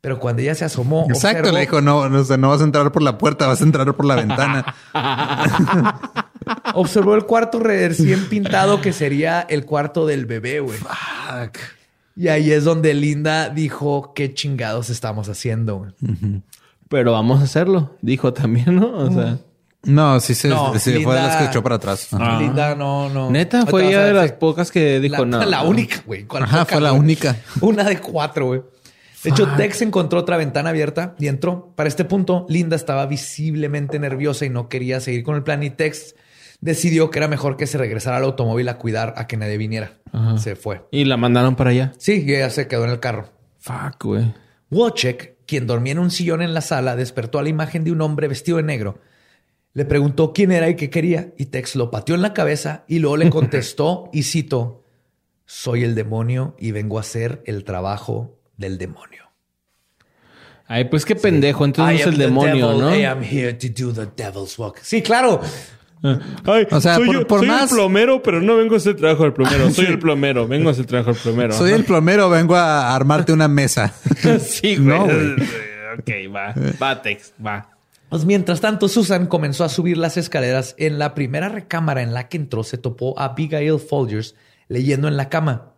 Pero 0.00 0.20
cuando 0.20 0.42
ella 0.42 0.54
se 0.54 0.64
asomó, 0.66 1.06
Exacto, 1.08 1.48
observó- 1.48 1.54
le 1.54 1.60
dijo, 1.60 1.80
no, 1.80 2.08
no, 2.08 2.22
no 2.36 2.48
vas 2.50 2.60
a 2.60 2.64
entrar 2.64 2.92
por 2.92 3.02
la 3.02 3.18
puerta, 3.18 3.46
vas 3.48 3.60
a 3.60 3.64
entrar 3.64 3.92
por 3.94 4.04
la 4.04 4.14
ventana. 4.16 4.74
observó 6.74 7.14
el 7.14 7.24
cuarto 7.24 7.58
recién 7.60 8.28
pintado 8.28 8.80
que 8.80 8.92
sería 8.92 9.40
el 9.42 9.64
cuarto 9.64 10.06
del 10.06 10.26
bebé, 10.26 10.60
güey. 10.60 10.78
Fuck. 10.78 11.58
Y 12.16 12.28
ahí 12.28 12.52
es 12.52 12.64
donde 12.64 12.94
Linda 12.94 13.48
dijo 13.48 14.12
qué 14.14 14.32
chingados 14.34 14.88
estamos 14.90 15.28
haciendo, 15.28 15.76
güey. 15.78 15.92
Pero 16.88 17.12
vamos 17.12 17.40
a 17.40 17.44
hacerlo, 17.44 17.96
dijo 18.02 18.32
también, 18.32 18.76
¿no? 18.76 18.96
O 18.96 19.10
sea, 19.10 19.38
No, 19.82 20.20
sí, 20.20 20.34
se, 20.34 20.48
No, 20.48 20.78
sí, 20.78 21.02
fue 21.02 21.14
de 21.16 21.22
las 21.22 21.36
que 21.36 21.44
echó 21.46 21.62
para 21.62 21.74
atrás. 21.76 22.12
Ajá. 22.12 22.38
Linda 22.40 22.74
no, 22.76 23.08
no. 23.08 23.30
neta, 23.30 23.66
fue 23.66 23.88
ella 23.88 24.04
de 24.04 24.12
las 24.12 24.32
pocas 24.32 24.70
que 24.70 25.00
dijo 25.00 25.24
la, 25.24 25.38
no. 25.38 25.44
la 25.44 25.62
única, 25.62 26.02
güey. 26.06 26.24
¿Cuál 26.24 26.44
Ajá, 26.44 26.60
poca, 26.60 26.72
fue 26.74 26.80
la 26.82 26.90
güey? 26.90 27.00
única. 27.00 27.36
Una 27.60 27.84
de 27.84 27.98
cuatro, 27.98 28.46
güey. 28.46 28.62
De 29.24 29.30
hecho, 29.30 29.48
Tex 29.56 29.80
encontró 29.80 30.20
otra 30.20 30.36
ventana 30.36 30.68
abierta 30.70 31.14
y 31.18 31.28
entró. 31.28 31.72
Para 31.74 31.88
este 31.88 32.04
punto, 32.04 32.44
Linda 32.48 32.76
estaba 32.76 33.06
visiblemente 33.06 33.98
nerviosa 33.98 34.44
y 34.44 34.50
no 34.50 34.68
quería 34.68 35.00
seguir 35.00 35.24
con 35.24 35.34
el 35.34 35.42
plan. 35.42 35.62
Y 35.62 35.70
Tex 35.70 36.14
decidió 36.64 37.10
que 37.10 37.18
era 37.18 37.28
mejor 37.28 37.58
que 37.58 37.66
se 37.66 37.76
regresara 37.76 38.16
al 38.16 38.24
automóvil 38.24 38.70
a 38.70 38.78
cuidar 38.78 39.12
a 39.18 39.26
que 39.26 39.36
nadie 39.36 39.58
viniera. 39.58 39.98
Se 40.38 40.56
fue. 40.56 40.86
Y 40.90 41.04
la 41.04 41.18
mandaron 41.18 41.56
para 41.56 41.70
allá. 41.70 41.92
Sí, 41.98 42.24
y 42.26 42.34
ella 42.34 42.48
se 42.48 42.66
quedó 42.68 42.84
en 42.84 42.90
el 42.90 43.00
carro. 43.00 43.28
Fuck, 43.58 44.02
güey. 44.02 44.32
Wojciech, 44.70 45.34
quien 45.46 45.66
dormía 45.66 45.92
en 45.92 45.98
un 45.98 46.10
sillón 46.10 46.40
en 46.40 46.54
la 46.54 46.62
sala, 46.62 46.96
despertó 46.96 47.38
a 47.38 47.42
la 47.42 47.50
imagen 47.50 47.84
de 47.84 47.92
un 47.92 48.00
hombre 48.00 48.28
vestido 48.28 48.56
de 48.56 48.62
negro. 48.62 48.98
Le 49.74 49.84
preguntó 49.84 50.32
quién 50.32 50.52
era 50.52 50.70
y 50.70 50.76
qué 50.76 50.88
quería, 50.88 51.34
y 51.36 51.46
Tex 51.46 51.76
lo 51.76 51.90
pateó 51.90 52.14
en 52.14 52.22
la 52.22 52.32
cabeza 52.32 52.84
y 52.88 52.98
luego 52.98 53.18
le 53.18 53.28
contestó, 53.30 54.08
y 54.10 54.22
cito, 54.22 54.84
soy 55.44 55.84
el 55.84 55.94
demonio 55.94 56.56
y 56.58 56.72
vengo 56.72 56.96
a 56.96 57.02
hacer 57.02 57.42
el 57.44 57.64
trabajo 57.64 58.38
del 58.56 58.78
demonio. 58.78 59.24
Ay, 60.66 60.84
pues 60.86 61.04
qué 61.04 61.14
pendejo. 61.14 61.66
Entonces 61.66 61.98
I 61.98 62.00
es 62.00 62.06
el 62.06 62.16
demonio, 62.16 62.68
devil, 62.68 62.80
¿no? 62.80 62.96
I 62.96 63.04
am 63.04 63.22
here 63.22 63.52
to 63.52 63.66
do 63.68 63.92
the 63.92 64.06
devil's 64.16 64.58
work. 64.58 64.78
Sí, 64.82 65.02
claro. 65.02 65.42
Ay, 66.44 66.66
O 66.70 66.80
sea, 66.80 66.96
soy, 66.96 67.06
por- 67.06 67.14
yo- 67.14 67.26
por 67.26 67.38
soy 67.40 67.48
más- 67.48 67.70
el 67.70 67.76
plomero, 67.76 68.22
pero 68.22 68.40
no 68.42 68.56
vengo 68.56 68.74
a 68.74 68.76
hacer 68.76 68.94
trabajo 68.96 69.22
del 69.22 69.32
plomero. 69.32 69.70
Soy 69.70 69.86
el 69.86 69.98
plomero, 69.98 70.46
vengo 70.46 70.68
a 70.68 70.72
hacer 70.72 70.84
trabajo 70.86 71.12
del 71.12 71.20
plomero. 71.20 71.52
Soy 71.54 71.72
el 71.72 71.84
plomero, 71.84 72.28
vengo 72.28 72.56
a 72.56 72.94
armarte 72.94 73.32
una 73.32 73.48
mesa. 73.48 73.92
sí, 74.40 74.76
güey. 74.76 74.86
No, 74.98 75.04
güey. 75.04 75.32
ok, 75.98 76.34
va. 76.34 76.54
Va, 76.82 77.00
Tex, 77.02 77.32
va. 77.44 77.70
Pues 78.10 78.24
mientras 78.26 78.60
tanto, 78.60 78.86
Susan 78.88 79.26
comenzó 79.26 79.64
a 79.64 79.68
subir 79.68 79.96
las 79.96 80.16
escaleras. 80.16 80.74
En 80.78 80.98
la 80.98 81.14
primera 81.14 81.48
recámara 81.48 82.02
en 82.02 82.12
la 82.14 82.28
que 82.28 82.36
entró, 82.36 82.62
se 82.62 82.78
topó 82.78 83.18
a 83.18 83.24
Abigail 83.24 83.78
Folgers 83.80 84.34
leyendo 84.68 85.08
en 85.08 85.16
la 85.16 85.28
cama. 85.28 85.70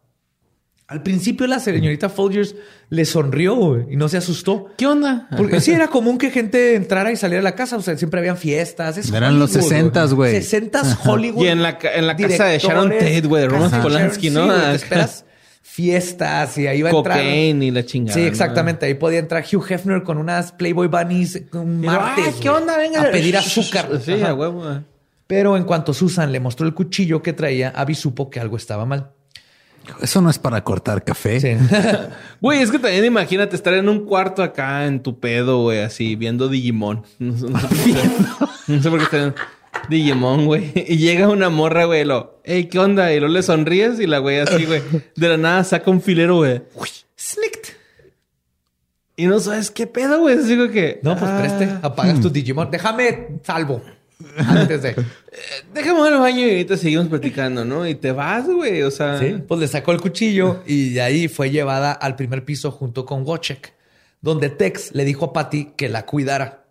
Al 0.88 1.02
principio, 1.02 1.48
la 1.48 1.58
señorita 1.58 2.08
Folgers 2.08 2.54
le 2.90 3.04
sonrió 3.04 3.84
y 3.90 3.96
no 3.96 4.08
se 4.08 4.18
asustó. 4.18 4.66
¿Qué 4.78 4.86
onda? 4.86 5.26
Porque 5.36 5.60
sí 5.60 5.72
era 5.72 5.88
común 5.88 6.16
que 6.16 6.30
gente 6.30 6.76
entrara 6.76 7.10
y 7.10 7.16
saliera 7.16 7.40
de 7.40 7.44
la 7.50 7.56
casa. 7.56 7.76
O 7.76 7.82
sea, 7.82 7.96
siempre 7.96 8.20
habían 8.20 8.36
fiestas. 8.36 8.96
Es 8.96 9.10
Eran 9.12 9.38
los 9.40 9.50
Hollywood, 9.56 9.92
60s, 9.92 10.12
güey. 10.14 10.34
60s 10.40 10.96
Hollywood. 11.04 11.42
Y 11.44 11.48
en 11.48 11.62
la 11.62 11.76
ca- 11.78 11.92
en 11.94 12.06
la 12.06 12.14
casa 12.16 12.44
de 12.44 12.58
Sharon 12.60 12.90
Tate, 12.90 13.20
güey, 13.22 13.42
de 13.42 13.48
Roman 13.48 13.82
Polanski, 13.82 14.28
Sharon- 14.30 14.46
¿no? 14.46 14.54
sí, 14.54 14.58
güey, 14.60 14.70
te 14.70 14.74
esperas 14.84 15.24
fiestas 15.62 16.56
y 16.58 16.66
ahí 16.68 16.82
va 16.82 16.90
a 16.90 16.92
entrar. 16.92 17.18
Cocaine 17.18 17.62
y 17.64 17.70
la 17.70 17.84
chingada. 17.84 18.14
Sí, 18.14 18.20
¿no? 18.22 18.26
exactamente. 18.28 18.86
Ahí 18.86 18.94
podía 18.94 19.18
entrar 19.18 19.44
Hugh 19.50 19.64
Hefner 19.68 20.02
con 20.04 20.18
unas 20.18 20.52
Playboy 20.52 20.86
Bunnies 20.88 21.42
un 21.52 21.80
martes. 21.82 22.26
"Ay, 22.28 22.34
¿qué 22.40 22.48
onda? 22.48 22.78
Venga. 22.78 23.02
A 23.02 23.10
pedir 23.10 23.36
azúcar. 23.36 23.88
Sí, 24.04 24.22
a 24.22 24.32
huevo. 24.32 24.64
Pero 25.26 25.56
en 25.56 25.64
cuanto 25.64 25.92
Susan 25.92 26.30
le 26.30 26.38
mostró 26.40 26.64
el 26.66 26.72
cuchillo 26.74 27.20
que 27.22 27.32
traía, 27.32 27.70
Abby 27.70 27.94
supo 27.96 28.30
que 28.30 28.38
algo 28.40 28.56
estaba 28.56 28.86
mal. 28.86 29.10
Eso 30.02 30.20
no 30.20 30.30
es 30.30 30.38
para 30.38 30.62
cortar 30.64 31.02
café. 31.04 31.40
Sí. 31.40 31.56
Güey, 32.40 32.60
es 32.62 32.70
que 32.70 32.78
también 32.78 33.04
imagínate 33.04 33.56
estar 33.56 33.72
en 33.74 33.88
un 33.88 34.04
cuarto 34.04 34.42
acá 34.42 34.86
en 34.86 35.02
tu 35.02 35.18
pedo, 35.18 35.62
güey, 35.62 35.80
así 35.80 36.16
viendo 36.16 36.48
Digimon. 36.48 37.02
No, 37.18 37.36
sé- 37.36 37.48
no 37.48 37.58
sé 37.60 37.68
por 37.68 37.78
qué- 37.84 38.72
no 38.72 38.82
sé 38.82 38.90
por 38.90 38.98
qué 38.98 39.04
están 39.04 39.20
en 39.22 39.34
Digimon, 39.88 40.44
güey. 40.46 40.72
Y 40.88 40.96
llega 40.98 41.28
una 41.28 41.48
morra, 41.48 41.84
güey, 41.86 42.04
lo, 42.04 42.40
hey, 42.44 42.66
¿qué 42.70 42.78
onda? 42.78 43.12
Y 43.12 43.20
luego 43.20 43.32
le 43.34 43.42
sonríes 43.42 43.98
y 44.00 44.06
la 44.06 44.18
güey 44.18 44.38
así, 44.38 44.64
güey, 44.66 44.82
de 45.16 45.28
la 45.28 45.36
nada 45.36 45.64
saca 45.64 45.90
un 45.90 46.00
filero, 46.02 46.36
güey. 46.36 46.62
Snicked. 47.18 47.74
Y 49.16 49.26
no 49.26 49.40
sabes 49.40 49.70
qué 49.70 49.86
pedo, 49.86 50.20
güey. 50.20 50.36
Como 50.36 50.68
que. 50.70 51.00
No, 51.02 51.16
pues 51.16 51.30
ah, 51.30 51.38
preste. 51.40 51.70
Apagas 51.80 52.20
tu 52.20 52.28
Digimon. 52.28 52.70
Déjame 52.70 53.38
salvo. 53.44 53.80
Antes 54.38 54.82
de. 54.82 54.94
Déjame 55.74 56.00
ir 56.00 56.14
al 56.14 56.20
baño 56.20 56.40
y 56.46 56.50
ahorita 56.50 56.76
seguimos 56.76 57.08
platicando, 57.08 57.64
¿no? 57.64 57.86
Y 57.86 57.94
te 57.94 58.12
vas, 58.12 58.46
güey. 58.46 58.82
O 58.82 58.90
sea. 58.90 59.18
Sí, 59.18 59.36
pues 59.46 59.60
le 59.60 59.68
sacó 59.68 59.92
el 59.92 60.00
cuchillo 60.00 60.62
y 60.66 60.90
de 60.94 61.02
ahí 61.02 61.28
fue 61.28 61.50
llevada 61.50 61.92
al 61.92 62.16
primer 62.16 62.44
piso 62.44 62.70
junto 62.70 63.04
con 63.04 63.26
Wojciech, 63.26 63.72
donde 64.20 64.48
Tex 64.48 64.94
le 64.94 65.04
dijo 65.04 65.26
a 65.26 65.32
Patty 65.32 65.72
que 65.76 65.88
la 65.88 66.06
cuidara. 66.06 66.62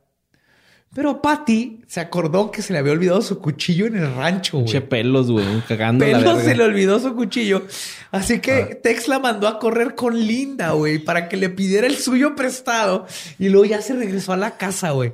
Pero 0.96 1.22
Patty 1.22 1.82
se 1.88 2.00
acordó 2.00 2.52
que 2.52 2.62
se 2.62 2.72
le 2.72 2.80
había 2.80 2.94
olvidado 2.94 3.22
su 3.22 3.40
cuchillo 3.40 3.86
en 3.86 3.98
el 3.98 4.16
rancho, 4.16 4.60
güey. 4.60 4.80
pelos, 4.80 5.30
güey. 5.30 5.46
Cagando 5.68 6.06
la 6.06 6.18
Pero 6.20 6.36
verga. 6.36 6.50
se 6.50 6.56
le 6.56 6.64
olvidó 6.64 7.00
su 7.00 7.14
cuchillo. 7.16 7.64
Así 8.12 8.40
que 8.40 8.80
Tex 8.82 9.10
la 9.10 9.20
mandó 9.20 9.50
a 9.50 9.60
correr 9.60 9.94
con 9.96 10.18
Linda, 10.18 10.72
güey, 10.72 11.00
para 11.00 11.28
que 11.28 11.36
le 11.36 11.50
pidiera 11.50 11.86
el 11.86 11.98
suyo 11.98 12.34
prestado. 12.34 13.08
Y 13.38 13.50
luego 13.50 13.66
ya 13.66 13.82
se 13.82 13.94
regresó 13.94 14.32
a 14.32 14.38
la 14.38 14.56
casa, 14.56 14.92
güey. 14.92 15.12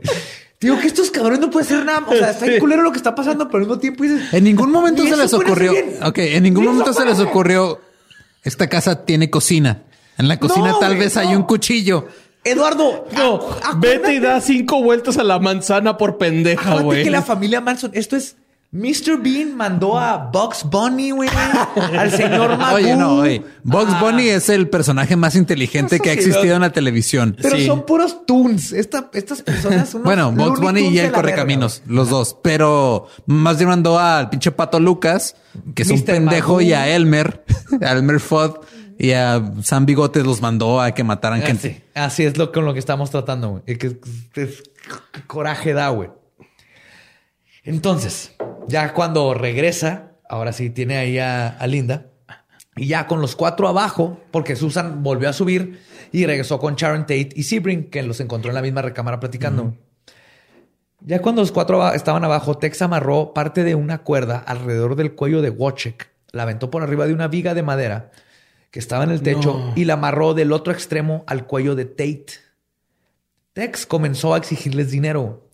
Digo 0.61 0.79
que 0.79 0.87
estos 0.87 1.09
cabrones 1.11 1.39
no 1.39 1.49
pueden 1.49 1.65
hacer 1.67 1.83
nada. 1.85 2.05
O 2.07 2.13
sea, 2.15 2.29
está 2.31 2.45
bien 2.45 2.59
culero 2.59 2.83
lo 2.83 2.91
que 2.91 2.97
está 2.97 3.15
pasando, 3.15 3.47
pero 3.47 3.57
al 3.57 3.61
mismo 3.61 3.79
tiempo 3.79 4.03
dices. 4.03 4.31
En 4.33 4.43
ningún 4.43 4.71
momento 4.71 5.03
"Ni 5.03 5.09
se 5.09 5.17
les 5.17 5.33
ocurrió. 5.33 5.71
hacer 5.71 5.85
bien". 5.85 6.03
Ok, 6.03 6.17
en 6.19 6.43
ningún 6.43 6.65
momento 6.65 6.93
se 6.93 7.03
les 7.03 7.19
ocurrió. 7.19 7.81
Esta 8.43 8.67
casa 8.69 9.03
tiene 9.03 9.29
cocina. 9.29 9.81
En 10.17 10.27
la 10.27 10.37
cocina 10.39 10.69
No, 10.69 10.79
tal 10.79 10.89
güey, 10.91 10.99
vez 11.05 11.17
hay 11.17 11.35
un 11.35 11.43
cuchillo. 11.43 12.07
Eduardo, 12.43 13.05
No, 13.15 13.39
vete 13.77 14.13
y 14.15 14.19
da 14.19 14.41
cinco 14.41 14.81
vueltas 14.81 15.17
a 15.17 15.23
la 15.23 15.37
manzana 15.39 15.97
por 15.97 16.17
pendeja, 16.17 16.61
acuérdate 16.61 16.85
güey. 16.85 17.03
que 17.03 17.11
la 17.11 17.21
familia 17.21 17.61
Manson, 17.61 17.91
esto 17.93 18.15
es 18.15 18.35
Mr. 18.73 19.17
Bean 19.21 19.57
mandó 19.57 19.99
a 19.99 20.29
Bugs 20.31 20.63
Bunny, 20.63 21.11
güey, 21.11 21.29
al 21.29 22.09
señor 22.09 22.57
Magoo. 22.57 22.75
Oye, 22.75 22.95
no, 22.95 23.15
oye. 23.17 23.43
Bugs 23.63 23.91
Ah, 23.93 23.99
Bunny 24.01 24.29
es 24.29 24.47
el 24.47 24.69
personaje 24.69 25.17
más 25.17 25.35
inteligente 25.35 25.99
que 25.99 26.09
ha 26.09 26.13
existido 26.13 26.55
en 26.55 26.61
la 26.61 26.69
televisión. 26.71 27.35
Pero 27.41 27.57
Sí. 27.57 27.65
son 27.67 27.85
puros 27.85 28.25
toons. 28.25 28.71
Esta- 28.71 29.09
estas 29.13 29.41
personas 29.41 29.89
son 29.89 30.03
Bueno, 30.05 30.31
Bugs 30.31 30.61
Bunny 30.61 30.87
y 30.87 30.99
el 30.99 31.11
Correcaminos, 31.11 31.83
los 31.85 32.09
dos. 32.09 32.37
Pero 32.41 33.07
más 33.25 33.57
bien 33.57 33.67
mandó 33.67 33.99
al 33.99 34.29
pinche 34.29 34.51
Pato 34.53 34.79
Lucas, 34.79 35.35
que 35.75 35.83
es 35.83 35.89
un 35.89 36.01
pendejo, 36.03 36.53
Magoo. 36.53 36.61
y 36.61 36.71
a 36.71 36.87
Elmer, 36.87 37.43
a 37.81 37.91
Elmer 37.91 38.21
Fudd 38.21 38.55
y 38.97 39.11
a 39.11 39.51
Sam 39.63 39.85
Bigotes 39.85 40.25
los 40.25 40.41
mandó 40.41 40.79
a 40.79 40.91
que 40.91 41.03
mataran 41.03 41.39
güey. 41.41 41.47
gente. 41.47 41.83
Así, 41.93 42.23
es 42.23 42.37
lo 42.37 42.53
con 42.53 42.63
lo 42.63 42.71
que 42.73 42.79
estamos 42.79 43.09
tratando, 43.11 43.49
güey. 43.49 43.77
Que- 43.77 43.99
coraje 45.27 45.73
da, 45.73 45.89
güey. 45.89 46.09
Entonces, 47.63 48.31
ya 48.67 48.93
cuando 48.93 49.33
regresa, 49.33 50.11
ahora 50.29 50.53
sí 50.53 50.69
tiene 50.69 50.97
ahí 50.97 51.19
a, 51.19 51.47
a 51.49 51.67
Linda. 51.67 52.07
Y 52.75 52.87
ya 52.87 53.05
con 53.05 53.19
los 53.21 53.35
cuatro 53.35 53.67
abajo, 53.67 54.19
porque 54.31 54.55
Susan 54.55 55.03
volvió 55.03 55.29
a 55.29 55.33
subir 55.33 55.81
y 56.11 56.25
regresó 56.25 56.57
con 56.57 56.75
Sharon 56.75 57.01
Tate 57.01 57.29
y 57.35 57.43
Sebring, 57.43 57.89
que 57.89 58.01
los 58.03 58.19
encontró 58.21 58.49
en 58.49 58.55
la 58.55 58.61
misma 58.61 58.81
recámara 58.81 59.19
platicando. 59.19 59.75
Ya 61.01 61.21
cuando 61.21 61.41
los 61.41 61.51
cuatro 61.51 61.81
aba- 61.81 61.95
estaban 61.95 62.23
abajo, 62.23 62.57
Tex 62.57 62.81
amarró 62.81 63.33
parte 63.33 63.63
de 63.63 63.75
una 63.75 63.99
cuerda 64.03 64.37
alrededor 64.37 64.95
del 64.95 65.15
cuello 65.15 65.41
de 65.41 65.49
Wojciech, 65.49 66.09
la 66.31 66.43
aventó 66.43 66.69
por 66.71 66.81
arriba 66.83 67.07
de 67.07 67.13
una 67.13 67.27
viga 67.27 67.53
de 67.53 67.63
madera 67.63 68.11
que 68.69 68.79
estaba 68.79 69.03
en 69.03 69.11
el 69.11 69.21
techo 69.21 69.73
y 69.75 69.83
la 69.83 69.93
amarró 69.93 70.33
del 70.33 70.53
otro 70.53 70.71
extremo 70.71 71.25
al 71.27 71.45
cuello 71.45 71.75
de 71.75 71.85
Tate. 71.85 72.27
Tex 73.53 73.85
comenzó 73.85 74.33
a 74.33 74.37
exigirles 74.37 74.91
dinero. 74.91 75.49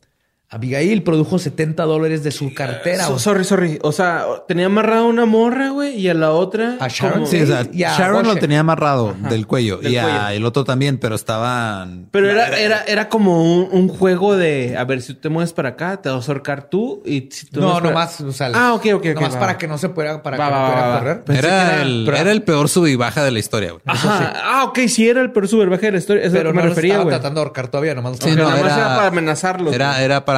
Abigail 0.50 1.04
produjo 1.04 1.40
70 1.40 1.84
dólares 1.84 2.24
de 2.24 2.32
su 2.32 2.54
cartera. 2.54 3.04
So- 3.06 3.20
sorry, 3.20 3.44
sorry. 3.44 3.80
O 3.82 3.92
sea, 3.92 4.26
tenía 4.48 4.68
amarrada 4.68 5.04
una 5.04 5.26
morra, 5.26 5.72
güey, 5.72 5.98
y 6.00 6.08
a 6.08 6.14
la 6.14 6.32
otra. 6.32 6.78
A 6.80 6.88
Sharon, 6.88 7.28
Sí, 7.28 7.42
o 7.42 7.46
sea, 7.46 7.66
Y 7.74 7.84
a 7.84 7.98
Sharon 7.98 8.26
lo 8.26 8.36
tenía 8.38 8.62
amarrado 8.62 9.14
del 9.30 9.46
cuello 9.46 9.78
del 9.78 9.92
y 9.92 9.98
a- 9.98 10.04
cuello. 10.04 10.28
el 10.30 10.46
otro 10.46 10.64
también, 10.64 11.00
pero 11.00 11.16
estaban. 11.16 12.08
Pero 12.12 12.30
era, 12.32 12.58
era, 12.58 12.84
era 12.88 13.10
como 13.10 13.44
un, 13.44 13.68
un 13.74 13.90
juego 13.90 14.38
de, 14.38 14.78
a 14.78 14.86
ver, 14.86 15.02
si 15.02 15.16
tú 15.16 15.20
te 15.20 15.30
mueves 15.30 15.52
para 15.52 15.70
acá, 15.70 16.02
te 16.02 16.08
vas 16.10 16.30
a 16.30 16.32
ahorcar 16.32 16.70
tú 16.70 17.04
y 17.06 17.28
si 17.30 17.48
tú 17.48 17.60
No, 17.60 17.74
para- 17.74 17.90
nomás, 17.90 18.22
o 18.22 18.32
sea, 18.32 18.50
Ah, 18.54 18.74
ok, 18.74 18.86
ok, 18.94 19.06
ok. 19.10 19.16
nomás 19.16 19.36
va, 19.36 19.40
para 19.40 19.52
va. 19.54 19.58
que 19.58 19.68
no 19.68 19.78
se 19.78 19.90
pueda, 19.90 20.24
para 20.24 20.38
Va, 20.38 20.46
que 20.48 20.52
no 20.54 20.72
pueda 20.74 20.88
va. 20.88 21.00
correr. 21.00 21.24
Pensé 21.26 21.40
Era, 21.46 21.74
era- 21.74 21.82
el, 21.82 22.04
pero- 22.06 22.18
era 22.18 22.32
el 22.32 22.44
peor 22.44 22.70
sub 22.70 22.88
y 22.88 22.96
baja 22.96 23.22
de 23.26 23.32
la 23.32 23.40
historia. 23.40 23.72
güey. 23.72 23.82
Ajá. 23.86 24.34
Ah, 24.46 24.64
ok, 24.64 24.80
sí 24.88 25.10
era 25.10 25.20
el 25.20 25.32
peor 25.34 25.50
superbaje 25.50 25.88
de 25.88 25.92
la 25.92 25.98
historia. 25.98 26.24
Eso 26.24 26.32
Pero 26.32 26.40
es 26.40 26.46
lo 26.46 26.54
no 26.54 26.54
que 26.54 26.64
me 26.64 26.70
los 26.70 26.76
refería, 26.76 26.94
estaba 26.94 27.04
güey. 27.04 27.16
tratando 27.16 27.42
de 27.42 27.44
ahorcar 27.46 27.68
todavía, 27.68 27.96
nomás. 27.96 28.18
Sí, 28.18 28.30
no, 28.34 28.50
era- 28.50 28.60
era 28.60 28.96
para 28.96 29.08
amenazarlos. 29.08 29.74
Era, 29.74 30.02
era 30.02 30.24
para, 30.24 30.37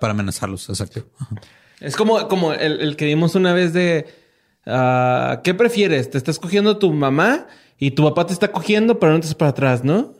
para 0.00 0.12
amenazarlos, 0.12 0.68
exacto. 0.68 1.04
Es 1.80 1.96
como, 1.96 2.26
como 2.28 2.52
el, 2.52 2.80
el 2.80 2.96
que 2.96 3.04
vimos 3.04 3.34
una 3.34 3.52
vez 3.52 3.72
de... 3.72 4.06
ah, 4.66 5.40
¿Qué 5.44 5.54
prefieres? 5.54 6.10
¿Te 6.10 6.18
estás 6.18 6.38
cogiendo 6.38 6.78
tu 6.78 6.92
mamá 6.92 7.46
y 7.78 7.92
tu 7.92 8.02
papá 8.04 8.26
te 8.26 8.32
está 8.32 8.50
cogiendo, 8.50 8.98
pero 8.98 9.12
no 9.12 9.20
te 9.20 9.26
estás 9.26 9.36
para 9.36 9.50
atrás, 9.50 9.84
no? 9.84 10.14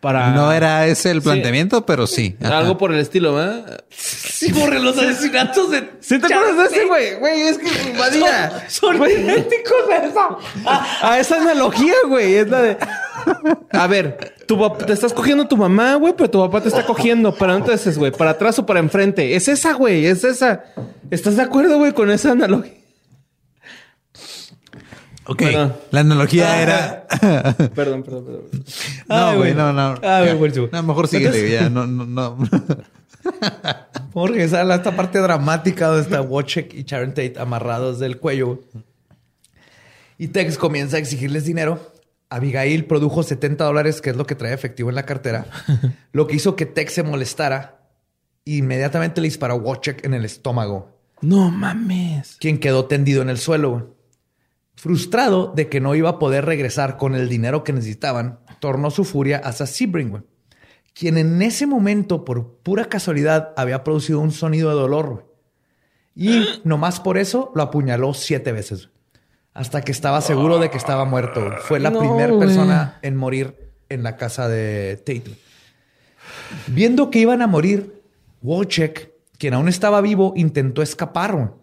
Para... 0.00 0.30
No 0.30 0.50
era 0.50 0.86
ese 0.86 1.10
el 1.10 1.18
Sí. 1.20 1.24
planteamiento, 1.24 1.84
pero 1.84 2.06
sí. 2.06 2.34
Ajá. 2.42 2.58
Algo 2.58 2.78
por 2.78 2.90
el 2.94 3.00
estilo, 3.00 3.34
¿verdad? 3.34 3.84
Sí, 3.90 4.50
borre 4.52 4.78
los 4.80 4.96
asesinatos 4.96 5.70
de. 5.70 5.90
¿Sí 6.00 6.18
te 6.18 6.32
acuerdas 6.32 6.56
de 6.56 6.64
ese, 6.76 6.86
güey? 6.86 7.14
Güey, 7.16 7.40
es 7.42 7.58
que 7.58 7.90
invadía. 7.90 8.64
Son 8.70 8.96
Güey. 8.96 9.20
idénticos 9.20 9.90
a 9.92 9.96
eso. 10.06 10.38
A 11.02 11.18
esa 11.18 11.36
analogía, 11.42 11.92
güey. 12.08 12.34
Es 12.36 12.48
la 12.48 12.62
de. 12.62 12.78
A 13.72 13.86
ver, 13.88 14.34
tu 14.50 14.84
te 14.84 14.92
estás 14.92 15.12
cogiendo 15.12 15.44
a 15.44 15.48
tu 15.48 15.56
mamá, 15.56 15.94
güey, 15.94 16.12
pero 16.16 16.28
tu 16.28 16.40
papá 16.40 16.60
te 16.60 16.68
está 16.68 16.84
cogiendo. 16.84 17.32
Pero 17.32 17.52
haces, 17.52 17.96
güey, 17.96 18.10
para 18.10 18.32
atrás 18.32 18.58
o 18.58 18.66
para 18.66 18.80
enfrente. 18.80 19.36
Es 19.36 19.46
esa, 19.46 19.74
güey, 19.74 20.06
es 20.06 20.24
esa. 20.24 20.64
¿Estás 21.08 21.36
de 21.36 21.42
acuerdo, 21.42 21.78
güey, 21.78 21.92
con 21.92 22.10
esa 22.10 22.32
analogía? 22.32 22.72
Ok. 25.26 25.42
Bueno. 25.42 25.72
La 25.92 26.00
analogía 26.00 26.60
era. 26.60 27.06
Perdón, 27.76 28.02
perdón, 28.02 28.24
perdón. 28.24 28.42
no, 29.08 29.36
güey, 29.36 29.54
no, 29.54 29.72
no. 29.72 29.94
Ah, 30.02 30.24
Ya. 30.26 30.34
güey. 30.34 30.52
No, 30.72 30.82
mejor 30.82 31.06
síguele, 31.06 31.48
ya. 31.48 31.70
No, 31.70 31.86
no, 31.86 32.04
no. 32.04 32.38
A 34.22 34.26
regresar 34.26 34.68
a 34.68 34.74
esta 34.74 34.96
parte 34.96 35.20
dramática 35.20 35.86
donde 35.86 36.02
está 36.02 36.22
Wojciech 36.22 36.74
y 36.74 36.82
Sharon 36.82 37.10
Tate 37.10 37.34
amarrados 37.38 38.00
del 38.00 38.18
cuello. 38.18 38.60
Y 40.18 40.28
Tex 40.28 40.58
comienza 40.58 40.96
a 40.96 40.98
exigirles 40.98 41.44
dinero. 41.44 41.78
Abigail 42.30 42.86
produjo 42.86 43.22
70 43.22 43.64
dólares, 43.64 44.00
que 44.00 44.10
es 44.10 44.16
lo 44.16 44.26
que 44.26 44.34
trae 44.36 44.54
efectivo 44.54 44.88
en 44.88 44.94
la 44.94 45.04
cartera, 45.04 45.46
lo 46.12 46.26
que 46.26 46.36
hizo 46.36 46.56
que 46.56 46.64
Tex 46.66 46.94
se 46.94 47.02
molestara. 47.02 47.88
e 48.46 48.52
Inmediatamente 48.56 49.20
le 49.20 49.26
disparó 49.28 49.54
a 49.54 49.56
Wojciech 49.56 50.04
en 50.04 50.14
el 50.14 50.24
estómago, 50.24 50.96
No 51.20 51.50
mames. 51.50 52.36
quien 52.40 52.58
quedó 52.58 52.86
tendido 52.86 53.20
en 53.22 53.28
el 53.30 53.38
suelo. 53.38 53.96
Frustrado 54.76 55.52
de 55.54 55.68
que 55.68 55.80
no 55.80 55.94
iba 55.94 56.08
a 56.08 56.18
poder 56.18 56.46
regresar 56.46 56.96
con 56.96 57.14
el 57.14 57.28
dinero 57.28 57.64
que 57.64 57.72
necesitaban, 57.74 58.38
tornó 58.60 58.90
su 58.90 59.04
furia 59.04 59.38
hacia 59.38 59.66
Sebring, 59.66 60.24
quien 60.94 61.18
en 61.18 61.42
ese 61.42 61.66
momento, 61.66 62.24
por 62.24 62.58
pura 62.62 62.86
casualidad, 62.86 63.52
había 63.56 63.84
producido 63.84 64.20
un 64.20 64.30
sonido 64.32 64.70
de 64.70 64.76
dolor. 64.76 65.34
Y 66.16 66.44
nomás 66.64 66.98
por 67.00 67.18
eso 67.18 67.52
lo 67.54 67.62
apuñaló 67.62 68.14
siete 68.14 68.52
veces. 68.52 68.88
Hasta 69.52 69.82
que 69.82 69.92
estaba 69.92 70.20
seguro 70.20 70.58
de 70.58 70.70
que 70.70 70.76
estaba 70.78 71.04
muerto. 71.04 71.50
Fue 71.62 71.80
la 71.80 71.90
No, 71.90 71.98
primera 72.00 72.38
persona 72.38 72.98
en 73.02 73.16
morir 73.16 73.72
en 73.88 74.02
la 74.02 74.16
casa 74.16 74.48
de 74.48 74.96
Tate. 74.98 75.20
güey. 75.20 75.38
Viendo 76.68 77.10
que 77.10 77.18
iban 77.18 77.42
a 77.42 77.46
morir, 77.46 78.02
Wojciech, 78.42 79.10
quien 79.38 79.54
aún 79.54 79.68
estaba 79.68 80.00
vivo, 80.00 80.32
intentó 80.36 80.82
escapar. 80.82 81.54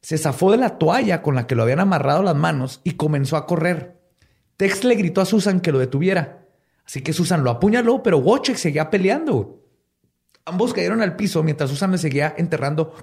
Se 0.00 0.18
zafó 0.18 0.52
de 0.52 0.58
la 0.58 0.78
toalla 0.78 1.22
con 1.22 1.34
la 1.34 1.46
que 1.46 1.54
lo 1.56 1.62
habían 1.64 1.80
amarrado 1.80 2.22
las 2.22 2.36
manos 2.36 2.80
y 2.84 2.92
comenzó 2.92 3.36
a 3.36 3.46
correr. 3.46 3.96
Tex 4.56 4.84
le 4.84 4.94
gritó 4.94 5.20
a 5.20 5.26
Susan 5.26 5.60
que 5.60 5.72
lo 5.72 5.78
detuviera. 5.78 6.44
Así 6.86 7.02
que 7.02 7.12
Susan 7.12 7.42
lo 7.42 7.50
apuñaló, 7.50 8.02
pero 8.02 8.18
Wojciech 8.18 8.56
seguía 8.56 8.88
peleando. 8.90 9.60
Ambos 10.44 10.72
cayeron 10.72 11.02
al 11.02 11.16
piso 11.16 11.42
mientras 11.42 11.70
Susan 11.70 11.90
le 11.90 11.98
seguía 11.98 12.34
enterrando 12.38 12.94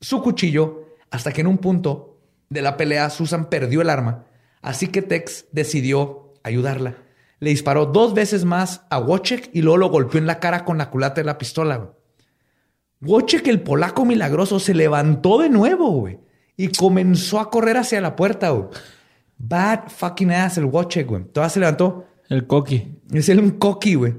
su 0.00 0.22
cuchillo 0.22 0.84
hasta 1.10 1.32
que 1.32 1.40
en 1.40 1.48
un 1.48 1.58
punto 1.58 2.13
de 2.54 2.62
la 2.62 2.76
pelea 2.76 3.10
Susan 3.10 3.50
perdió 3.50 3.82
el 3.82 3.90
arma. 3.90 4.24
Así 4.62 4.88
que 4.88 5.02
Tex 5.02 5.46
decidió 5.50 6.32
ayudarla. 6.44 6.94
Le 7.40 7.50
disparó 7.50 7.86
dos 7.86 8.14
veces 8.14 8.44
más 8.44 8.82
a 8.90 8.98
Wojciech 9.00 9.50
y 9.52 9.60
luego 9.60 9.76
lo 9.76 9.90
golpeó 9.90 10.18
en 10.18 10.26
la 10.26 10.38
cara 10.38 10.64
con 10.64 10.78
la 10.78 10.88
culata 10.88 11.20
de 11.20 11.26
la 11.26 11.36
pistola. 11.36 11.76
güey. 11.76 11.90
Wojciech, 13.02 13.46
el 13.48 13.60
polaco 13.60 14.04
milagroso, 14.04 14.60
se 14.60 14.72
levantó 14.72 15.38
de 15.38 15.50
nuevo, 15.50 15.90
güey. 15.90 16.20
Y 16.56 16.68
comenzó 16.68 17.40
a 17.40 17.50
correr 17.50 17.76
hacia 17.76 18.00
la 18.00 18.14
puerta, 18.14 18.50
güey. 18.50 18.68
Bad 19.36 19.88
fucking 19.88 20.30
ass 20.30 20.56
el 20.56 20.66
Wojciech, 20.66 21.06
güey. 21.06 21.24
Todavía 21.24 21.50
se 21.50 21.60
levantó. 21.60 22.06
El 22.28 22.46
coqui. 22.46 23.00
Es 23.12 23.28
él 23.28 23.40
un 23.40 23.50
coqui, 23.50 23.96
güey. 23.96 24.14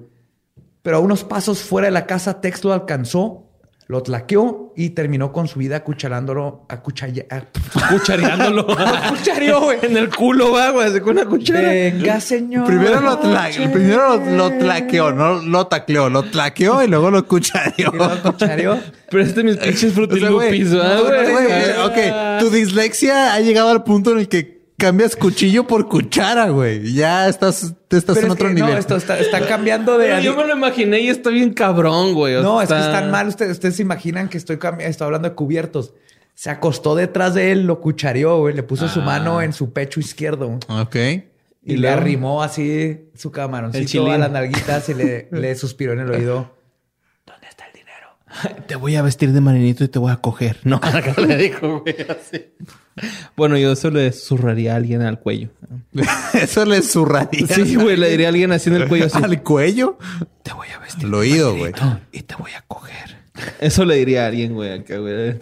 Pero 0.82 0.98
a 0.98 1.00
unos 1.00 1.24
pasos 1.24 1.64
fuera 1.64 1.88
de 1.88 1.92
la 1.92 2.06
casa, 2.06 2.42
Tex 2.42 2.64
lo 2.66 2.74
alcanzó, 2.74 3.45
lo 3.88 4.02
tlaqueó 4.02 4.74
y 4.76 4.90
terminó 4.90 5.32
con 5.32 5.48
su 5.48 5.60
vida 5.60 5.76
acucharándolo, 5.78 6.66
acuchalla- 6.68 7.26
a- 7.30 7.90
Cuchareándolo. 7.90 8.66
Cuchareó, 9.10 9.62
güey. 9.62 9.78
en 9.84 9.96
el 9.98 10.10
culo, 10.10 10.52
va, 10.52 10.72
güey, 10.72 11.00
con 11.02 11.12
una 11.18 11.26
cuchara. 11.26 11.70
Venga, 11.70 12.20
señor. 12.20 12.66
Primero 12.66 13.00
lo, 13.00 13.20
tla- 13.22 13.72
primero 13.72 14.18
lo, 14.18 14.32
lo 14.38 14.52
tlaqueó, 14.58 15.12
no 15.12 15.42
lo 15.42 15.68
tacleó, 15.68 16.10
lo 16.10 16.24
tlaqueó 16.24 16.84
y 16.84 16.88
luego 16.88 17.12
lo 17.12 17.28
cuchareó. 17.28 17.74
Y 17.94 17.98
lo 17.98 18.22
cuchareó. 18.24 18.80
Preste 19.12 19.44
mis 19.44 19.58
pinches 19.58 19.96
O 19.98 20.08
sea, 20.08 20.30
güey, 20.32 20.64
frutilupis, 20.64 20.74
güey, 20.74 21.72
ok, 21.86 22.40
tu 22.40 22.50
dislexia 22.50 23.36
ha 23.36 23.40
llegado 23.40 23.70
al 23.70 23.84
punto 23.84 24.12
en 24.14 24.18
el 24.20 24.28
que 24.28 24.55
cambias 24.78 25.16
cuchillo 25.16 25.66
por 25.68 25.88
cuchara, 25.88 26.50
güey. 26.50 26.94
Ya 26.94 27.28
estás, 27.28 27.74
te 27.88 27.98
estás 27.98 28.16
Pero 28.16 28.28
en 28.28 28.32
es 28.32 28.36
otro 28.36 28.48
que, 28.50 28.54
nivel. 28.56 28.72
No, 28.74 28.78
esto 28.78 28.96
está, 28.96 29.20
está 29.20 29.46
cambiando 29.48 29.98
de. 29.98 30.08
Pero 30.08 30.20
yo 30.22 30.36
me 30.36 30.46
lo 30.46 30.56
imaginé 30.56 31.00
y 31.00 31.10
está 31.10 31.30
bien 31.30 31.54
cabrón, 31.54 32.14
güey. 32.14 32.42
No, 32.42 32.62
es 32.62 32.70
sea, 32.70 32.78
que 32.78 32.84
está- 32.84 32.96
están 32.98 33.12
mal. 33.12 33.28
Ustedes, 33.28 33.52
ustedes 33.54 33.76
se 33.78 33.82
imaginan 33.82 34.30
que 34.30 34.38
estoy, 34.38 34.60
estoy 34.80 35.06
hablando 35.06 35.30
de 35.30 35.36
cubiertos. 35.36 35.94
Se 36.34 36.50
acostó 36.50 36.96
detrás 36.96 37.34
de 37.34 37.52
él, 37.54 37.66
lo 37.66 37.80
cuchareó, 37.80 38.40
güey. 38.40 38.54
Le 38.54 38.64
puso 38.64 38.88
su 38.90 39.02
mano 39.02 39.42
en 39.42 39.54
su 39.54 39.72
pecho 39.72 40.00
izquierdo. 40.00 40.60
Ok. 40.68 40.96
Y, 40.96 41.74
Y 41.74 41.78
le 41.78 41.88
luego- 41.88 41.98
arrimó 41.98 42.44
así 42.44 43.10
su 43.16 43.32
camaroncito 43.32 44.12
a 44.12 44.18
las 44.18 44.30
nalguitas 44.32 44.88
y 44.90 44.94
le, 44.94 45.28
le 45.32 45.56
suspiró 45.56 45.94
en 45.94 46.02
el 46.02 46.12
oído. 46.12 46.54
¿Dónde 47.26 47.48
está 47.48 47.66
el 47.68 47.74
dinero? 47.74 48.10
Te 48.68 48.76
voy 48.76 48.96
a 48.96 49.02
vestir 49.02 49.32
de 49.32 49.42
marinito 49.42 49.84
y 49.84 49.88
te 49.88 50.00
voy 50.00 50.12
a 50.12 50.18
coger. 50.18 50.58
No, 50.64 50.80
le 51.28 51.38
dijo, 51.38 51.82
güey, 51.82 51.96
así. 52.10 52.46
Bueno, 53.36 53.58
yo 53.58 53.72
eso 53.72 53.92
le 53.92 54.12
zurraría 54.12 54.74
a 54.74 54.76
alguien 54.78 55.02
al 55.02 55.20
cuello. 55.20 55.50
Eso 56.34 56.64
le 56.64 56.82
zurraría. 56.82 57.46
Sí, 57.48 57.76
güey, 57.76 57.98
le 57.98 58.10
diría 58.10 58.28
a 58.28 58.30
alguien 58.30 58.54
así 58.54 58.70
en 58.70 58.78
el 58.78 58.88
cuello 58.88 59.08
así. 59.08 59.22
Al 59.22 59.44
cuello. 59.44 59.98
Te 60.44 60.54
voy 60.54 60.68
a 60.70 60.80
vestir 60.80 61.06
Al 61.06 61.14
oído, 61.14 61.58
güey. 61.58 61.74
y 62.14 62.22
te 62.22 62.36
voy 62.36 62.52
a 62.52 62.62
coger. 62.62 63.18
Eso 63.60 63.84
le 63.84 63.96
diría 63.96 64.24
a 64.24 64.28
alguien, 64.28 64.54
güey, 64.54 64.72
acá, 64.72 64.98
güey. 64.98 65.38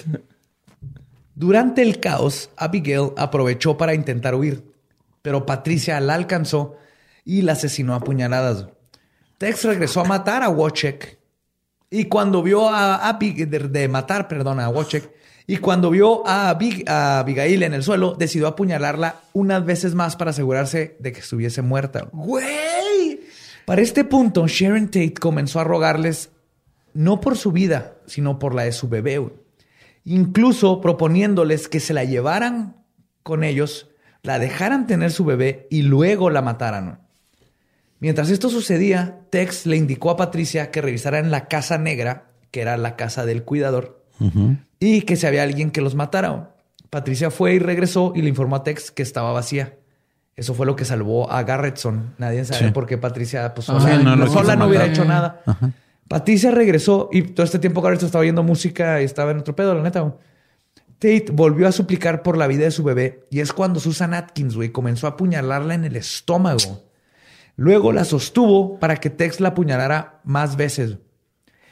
Durante 1.35 1.83
el 1.83 1.99
caos, 1.99 2.49
Abigail 2.57 3.11
aprovechó 3.17 3.77
para 3.77 3.93
intentar 3.93 4.33
huir, 4.33 4.63
pero 5.21 5.45
Patricia 5.45 5.99
la 5.99 6.15
alcanzó 6.15 6.77
y 7.23 7.43
la 7.43 7.51
asesinó 7.53 7.93
a 7.93 7.99
puñaladas. 7.99 8.67
Tex 9.37 9.63
regresó 9.63 10.01
a 10.01 10.05
matar 10.05 10.41
a 10.41 10.49
Wojciech 10.49 11.19
y 11.95 12.05
cuando 12.05 12.41
vio 12.41 12.69
a 12.69 13.07
Abig- 13.07 13.47
de, 13.47 13.59
de 13.59 13.87
matar, 13.87 14.27
perdón, 14.27 14.59
a 14.59 14.67
Wojciech 14.69 15.09
y 15.45 15.57
cuando 15.57 15.89
vio 15.91 16.25
a, 16.27 16.49
Abig- 16.57 16.89
a 16.89 17.19
Abigail 17.19 17.61
en 17.63 17.73
el 17.73 17.83
suelo, 17.83 18.15
decidió 18.17 18.47
apuñalarla 18.47 19.17
unas 19.33 19.63
veces 19.63 19.93
más 19.93 20.15
para 20.15 20.31
asegurarse 20.31 20.95
de 20.99 21.11
que 21.11 21.19
estuviese 21.19 21.61
muerta. 21.61 22.07
¡Güey! 22.11 23.21
Para 23.65 23.81
este 23.81 24.03
punto, 24.05 24.47
Sharon 24.47 24.87
Tate 24.87 25.13
comenzó 25.13 25.59
a 25.59 25.63
rogarles 25.63 26.31
no 26.93 27.21
por 27.21 27.37
su 27.37 27.51
vida, 27.51 27.93
sino 28.07 28.39
por 28.39 28.55
la 28.55 28.63
de 28.63 28.71
su 28.71 28.89
bebé. 28.89 29.19
güey. 29.19 29.33
Incluso 30.05 30.81
proponiéndoles 30.81 31.67
que 31.67 31.79
se 31.79 31.93
la 31.93 32.03
llevaran 32.05 32.77
con 33.21 33.43
ellos, 33.43 33.89
la 34.21 34.39
dejaran 34.39 34.87
tener 34.87 35.11
su 35.11 35.25
bebé 35.25 35.67
y 35.69 35.83
luego 35.83 36.29
la 36.29 36.41
mataran. 36.41 37.02
Mientras 38.03 38.29
esto 38.29 38.49
sucedía, 38.49 39.21
Tex 39.29 39.65
le 39.65 39.77
indicó 39.77 40.11
a 40.11 40.17
Patricia 40.17 40.71
que 40.71 40.81
revisara 40.81 41.19
en 41.19 41.31
la 41.31 41.47
casa 41.47 41.77
negra, 41.77 42.25
que 42.51 42.59
era 42.61 42.75
la 42.75 42.97
casa 42.97 43.25
del 43.25 43.43
cuidador, 43.43 44.03
y 44.77 45.01
que 45.03 45.15
si 45.15 45.25
había 45.25 45.41
alguien 45.43 45.71
que 45.71 45.79
los 45.81 45.95
matara. 45.95 46.53
Patricia 46.89 47.31
fue 47.31 47.53
y 47.55 47.59
regresó 47.59 48.11
y 48.13 48.21
le 48.21 48.27
informó 48.29 48.57
a 48.57 48.63
Tex 48.63 48.91
que 48.91 49.03
estaba 49.03 49.31
vacía. 49.31 49.77
Eso 50.35 50.53
fue 50.53 50.65
lo 50.65 50.75
que 50.75 50.83
salvó 50.83 51.31
a 51.31 51.43
Garretson. 51.43 52.13
Nadie 52.17 52.43
sabe 52.43 52.65
Sí. 52.67 52.71
por 52.73 52.85
qué 52.87 52.97
Patricia 52.97 53.53
pues, 53.53 53.69
Ah, 53.69 53.75
no 54.17 54.27
sola 54.27 54.57
no 54.57 54.67
hubiera 54.67 54.85
hecho 54.85 55.05
nada. 55.05 55.41
Patricia 56.09 56.51
regresó 56.51 57.07
y 57.11 57.21
todo 57.21 57.45
este 57.45 57.57
tiempo 57.59 57.81
Garretson 57.81 58.07
estaba 58.07 58.21
oyendo 58.23 58.43
música 58.43 59.01
y 59.01 59.05
estaba 59.05 59.31
en 59.31 59.37
otro 59.39 59.55
pedo, 59.55 59.73
la 59.75 59.81
neta. 59.81 60.13
Tate 60.99 61.27
volvió 61.31 61.69
a 61.69 61.71
suplicar 61.71 62.21
por 62.21 62.37
la 62.37 62.47
vida 62.47 62.65
de 62.65 62.71
su 62.71 62.83
bebé 62.83 63.25
y 63.31 63.39
es 63.39 63.53
cuando 63.53 63.79
Susan 63.79 64.13
Atkins, 64.13 64.55
güey, 64.55 64.69
comenzó 64.73 65.07
a 65.07 65.11
apuñalarla 65.11 65.73
en 65.73 65.85
el 65.85 65.95
estómago. 65.95 66.83
Luego 67.55 67.91
la 67.91 68.05
sostuvo 68.05 68.79
para 68.79 68.97
que 68.97 69.09
Tex 69.09 69.39
la 69.39 69.49
apuñalara 69.49 70.21
más 70.23 70.55
veces. 70.55 70.97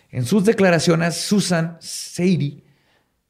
En 0.09 0.25
sus 0.25 0.45
declaraciones, 0.45 1.15
Susan 1.15 1.77
Sadie 1.79 2.63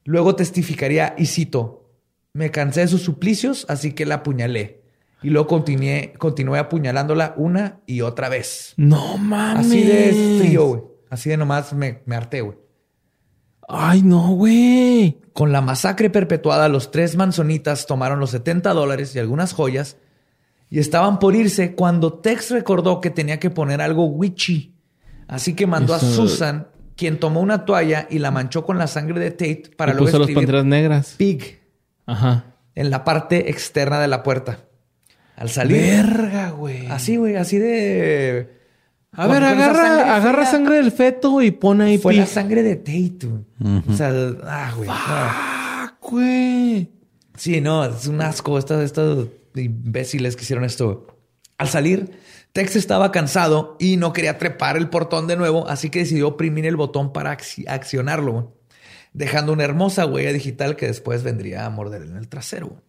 luego 0.04 0.36
testificaría 0.36 1.16
y 1.18 1.28
cito, 1.28 1.90
me 2.34 2.52
cansé 2.52 2.82
de 2.82 2.88
sus 2.88 3.02
suplicios, 3.02 3.66
así 3.70 3.94
que 3.94 4.06
la 4.06 4.16
apuñalé. 4.16 4.82
Y 5.22 5.30
luego 5.30 5.48
continué, 5.48 6.14
continué 6.18 6.60
apuñalándola 6.60 7.36
una 7.38 7.82
y 7.86 8.02
otra 8.02 8.30
vez. 8.30 8.74
No 8.78 9.18
mames. 9.18 9.68
Así 9.68 9.84
de 9.84 10.40
frío, 10.40 10.66
güey. 10.66 10.82
Así 11.10 11.30
de 11.30 11.38
nomás 11.38 11.74
me, 11.74 12.02
me 12.06 12.16
harté, 12.16 12.42
güey. 12.42 12.58
Ay, 13.68 14.02
no, 14.02 14.34
güey. 14.34 15.22
Con 15.34 15.52
la 15.52 15.62
masacre 15.62 16.10
perpetuada, 16.10 16.68
los 16.70 16.90
tres 16.90 17.16
manzonitas 17.16 17.86
tomaron 17.86 18.20
los 18.20 18.32
70 18.32 18.74
dólares 18.74 19.16
y 19.16 19.20
algunas 19.20 19.54
joyas 19.54 19.98
y 20.72 20.80
estaban 20.80 21.20
por 21.20 21.36
irse 21.36 21.76
cuando 21.76 22.14
Tex 22.14 22.50
recordó 22.50 23.02
que 23.02 23.10
tenía 23.10 23.40
que 23.40 23.50
poner 23.50 23.82
algo 23.82 24.06
witchy. 24.06 24.74
Así 25.28 25.54
que 25.54 25.68
mandó 25.68 25.94
a 25.94 26.00
Susan, 26.00 26.68
quien 26.96 27.20
tomó 27.20 27.42
una 27.42 27.66
toalla 27.66 28.08
y 28.10 28.20
la 28.20 28.32
manchó 28.32 28.66
con 28.66 28.78
la 28.78 28.88
sangre 28.88 29.20
de 29.20 29.32
Tate 29.32 29.64
para 29.76 29.92
Y 29.92 29.96
luego 29.96 30.06
puso 30.06 30.18
escribir 30.22 30.46
panteras 30.46 30.66
negras. 30.66 31.16
Pig 31.18 31.60
Ajá. 32.06 32.46
en 32.74 32.90
la 32.90 33.04
parte 33.04 33.50
externa 33.50 34.00
de 34.00 34.08
la 34.08 34.24
puerta. 34.24 34.60
Al 35.36 35.50
salir, 35.50 35.82
Verga, 35.82 36.52
güey. 36.52 36.88
así, 36.88 37.18
güey, 37.18 37.36
así 37.36 37.58
de... 37.58 38.62
A 39.12 39.28
ver, 39.28 39.44
agarra, 39.44 39.74
sangre 39.76 40.10
agarra 40.10 40.46
sangre 40.46 40.76
del 40.78 40.94
feto 40.94 41.42
y 41.42 41.52
pone 41.52 41.84
ahí 41.84 41.98
Fue 41.98 42.14
la 42.14 42.26
sangre 42.26 42.64
de 42.64 42.78
Tate. 42.78 43.28
güey. 43.28 43.84
O 43.90 43.94
sea, 43.94 44.10
ah, 44.46 44.74
güey. 44.78 44.90
Ah, 44.90 45.98
güey. 46.00 46.90
Sí, 47.36 47.60
no, 47.60 47.84
es 47.84 48.08
un 48.08 48.22
asco 48.22 48.58
estas, 48.58 48.84
estas 48.84 49.28
imbéciles 49.56 50.36
que 50.36 50.44
hicieron 50.44 50.64
esto. 50.66 51.08
Al 51.58 51.68
salir, 51.70 52.12
Tex 52.54 52.76
estaba 52.76 53.12
cansado 53.12 53.78
y 53.80 53.98
no 53.98 54.14
quería 54.14 54.38
trepar 54.38 54.78
el 54.78 54.90
portón 54.90 55.28
de 55.28 55.36
nuevo, 55.38 55.68
así 55.70 55.90
que 55.90 56.00
decidió 56.00 56.28
oprimir 56.30 56.66
el 56.66 56.76
botón 56.76 57.14
para 57.14 57.38
acci- 57.38 57.68
accionarlo, 57.68 58.58
dejando 59.14 59.54
una 59.54 59.64
hermosa 59.64 60.06
huella 60.06 60.34
digital 60.34 60.76
que 60.76 60.88
después 60.88 61.24
vendría 61.24 61.66
a 61.66 61.70
morder 61.70 62.02
en 62.04 62.18
el 62.18 62.28
trasero. 62.28 62.82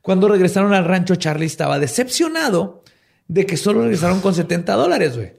Cuando 0.00 0.28
regresaron 0.28 0.72
al 0.72 0.84
rancho, 0.86 1.16
Charlie 1.16 1.46
estaba 1.46 1.78
decepcionado 1.78 2.82
de 3.26 3.44
que 3.44 3.56
solo 3.58 3.82
regresaron 3.82 4.20
con 4.20 4.34
70 4.34 4.72
dólares, 4.74 5.16
güey. 5.16 5.34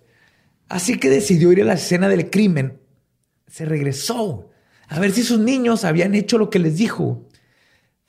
Así 0.68 1.00
que 1.00 1.10
decidió 1.10 1.52
ir 1.52 1.62
a 1.64 1.66
la 1.66 1.74
escena 1.74 2.08
del 2.08 2.30
crimen. 2.30 2.80
Se 3.48 3.66
regresó 3.66 4.52
a 4.88 5.00
ver 5.00 5.12
si 5.12 5.24
sus 5.24 5.40
niños 5.40 5.86
habían 5.86 6.14
hecho 6.14 6.38
lo 6.38 6.50
que 6.52 6.60
les 6.60 6.78
dijo. 6.78 7.29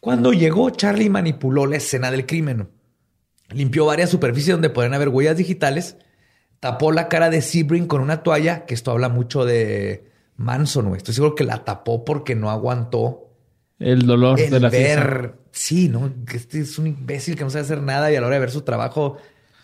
Cuando 0.01 0.33
llegó, 0.33 0.71
Charlie 0.71 1.11
manipuló 1.11 1.67
la 1.67 1.77
escena 1.77 2.11
del 2.11 2.27
crimen. 2.27 2.69
Limpió 3.51 3.85
varias 3.87 4.11
superficies 4.11 4.55
donde 4.55 4.71
podrían 4.71 4.95
haber 4.95 5.09
huellas 5.11 5.37
digitales. 5.37 5.97
Tapó 6.59 6.93
la 6.93 7.09
cara 7.09 7.31
de 7.31 7.43
Sebring 7.43 7.87
con 7.87 8.01
una 8.01 8.23
toalla, 8.23 8.65
que 8.67 8.75
esto 8.75 8.91
habla 8.91 9.09
mucho 9.09 9.45
de 9.45 10.05
Manson, 10.37 10.87
güey. 10.89 10.99
Estoy 10.99 11.15
seguro 11.15 11.35
que 11.35 11.45
la 11.45 11.65
tapó 11.65 12.05
porque 12.05 12.35
no 12.35 12.51
aguantó 12.51 13.29
El 13.79 14.07
dolor 14.07 14.39
el 14.41 14.51
de 14.51 14.61
la 14.61 14.71
fiesta. 14.71 15.05
ver. 15.05 15.35
Sí, 15.53 15.89
¿no? 15.89 16.13
Que 16.27 16.37
Este 16.37 16.61
es 16.61 16.79
un 16.79 16.87
imbécil 16.87 17.35
que 17.37 17.45
no 17.45 17.51
sabe 17.51 17.65
hacer 17.65 17.83
nada 17.83 18.13
y 18.13 18.17
a 18.17 18.21
la 18.21 18.27
hora 18.27 18.37
de 18.37 18.41
ver 18.41 18.51
su 18.51 18.63
trabajo 18.63 19.17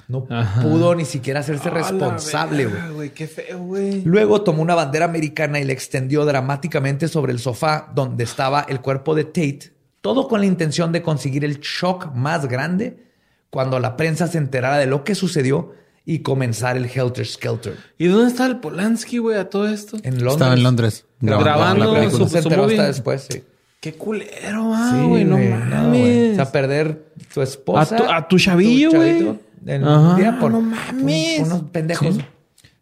no 0.08 0.26
Ajá. 0.30 0.62
pudo 0.62 0.94
ni 0.94 1.04
siquiera 1.04 1.40
hacerse 1.40 1.68
responsable, 1.70 2.66
güey. 2.66 2.92
güey. 2.92 3.10
Qué 3.10 3.26
feo, 3.26 3.58
güey. 3.58 4.02
Luego 4.02 4.42
tomó 4.42 4.62
una 4.62 4.74
bandera 4.74 5.04
americana 5.04 5.60
y 5.60 5.64
la 5.64 5.72
extendió 5.72 6.24
dramáticamente 6.24 7.08
sobre 7.08 7.32
el 7.32 7.38
sofá 7.38 7.90
donde 7.94 8.24
estaba 8.24 8.62
el 8.68 8.80
cuerpo 8.80 9.14
de 9.14 9.24
Tate, 9.24 9.72
todo 10.06 10.28
con 10.28 10.38
la 10.38 10.46
intención 10.46 10.92
de 10.92 11.02
conseguir 11.02 11.44
el 11.44 11.58
shock 11.58 12.14
más 12.14 12.46
grande 12.46 13.08
cuando 13.50 13.80
la 13.80 13.96
prensa 13.96 14.28
se 14.28 14.38
enterara 14.38 14.78
de 14.78 14.86
lo 14.86 15.02
que 15.02 15.16
sucedió 15.16 15.72
y 16.04 16.20
comenzar 16.20 16.76
el 16.76 16.84
Helter 16.84 17.26
Skelter. 17.26 17.76
¿Y 17.98 18.06
dónde 18.06 18.28
está 18.28 18.46
el 18.46 18.60
Polanski, 18.60 19.18
güey, 19.18 19.36
a 19.36 19.50
todo 19.50 19.66
esto? 19.66 19.96
En 20.04 20.14
Londres. 20.22 20.32
Estaba 20.34 20.54
en 20.54 20.62
Londres. 20.62 21.04
Grabando 21.20 21.92
la 21.92 21.98
película. 21.98 22.24
su- 22.24 22.30
se 22.30 22.38
enteró 22.38 22.66
hasta 22.66 22.86
después, 22.86 23.26
sí. 23.28 23.42
Qué 23.80 23.94
culero, 23.94 24.70
ah, 24.72 24.92
Sí, 24.94 25.06
güey. 25.08 25.24
no 25.24 25.38
mames. 25.38 25.88
güey. 25.88 26.30
o 26.30 26.34
sea, 26.36 26.52
perder 26.52 27.08
tu 27.34 27.42
esposa. 27.42 27.96
A 27.96 27.98
tu- 27.98 28.04
a 28.12 28.28
tu 28.28 28.38
chavillo, 28.38 28.90
güey. 28.92 29.36
Ajá, 29.82 30.38
por 30.38 30.52
no 30.52 30.60
mames. 30.60 31.40
unos 31.40 31.62
pendejos. 31.72 32.14
Sí. 32.14 32.22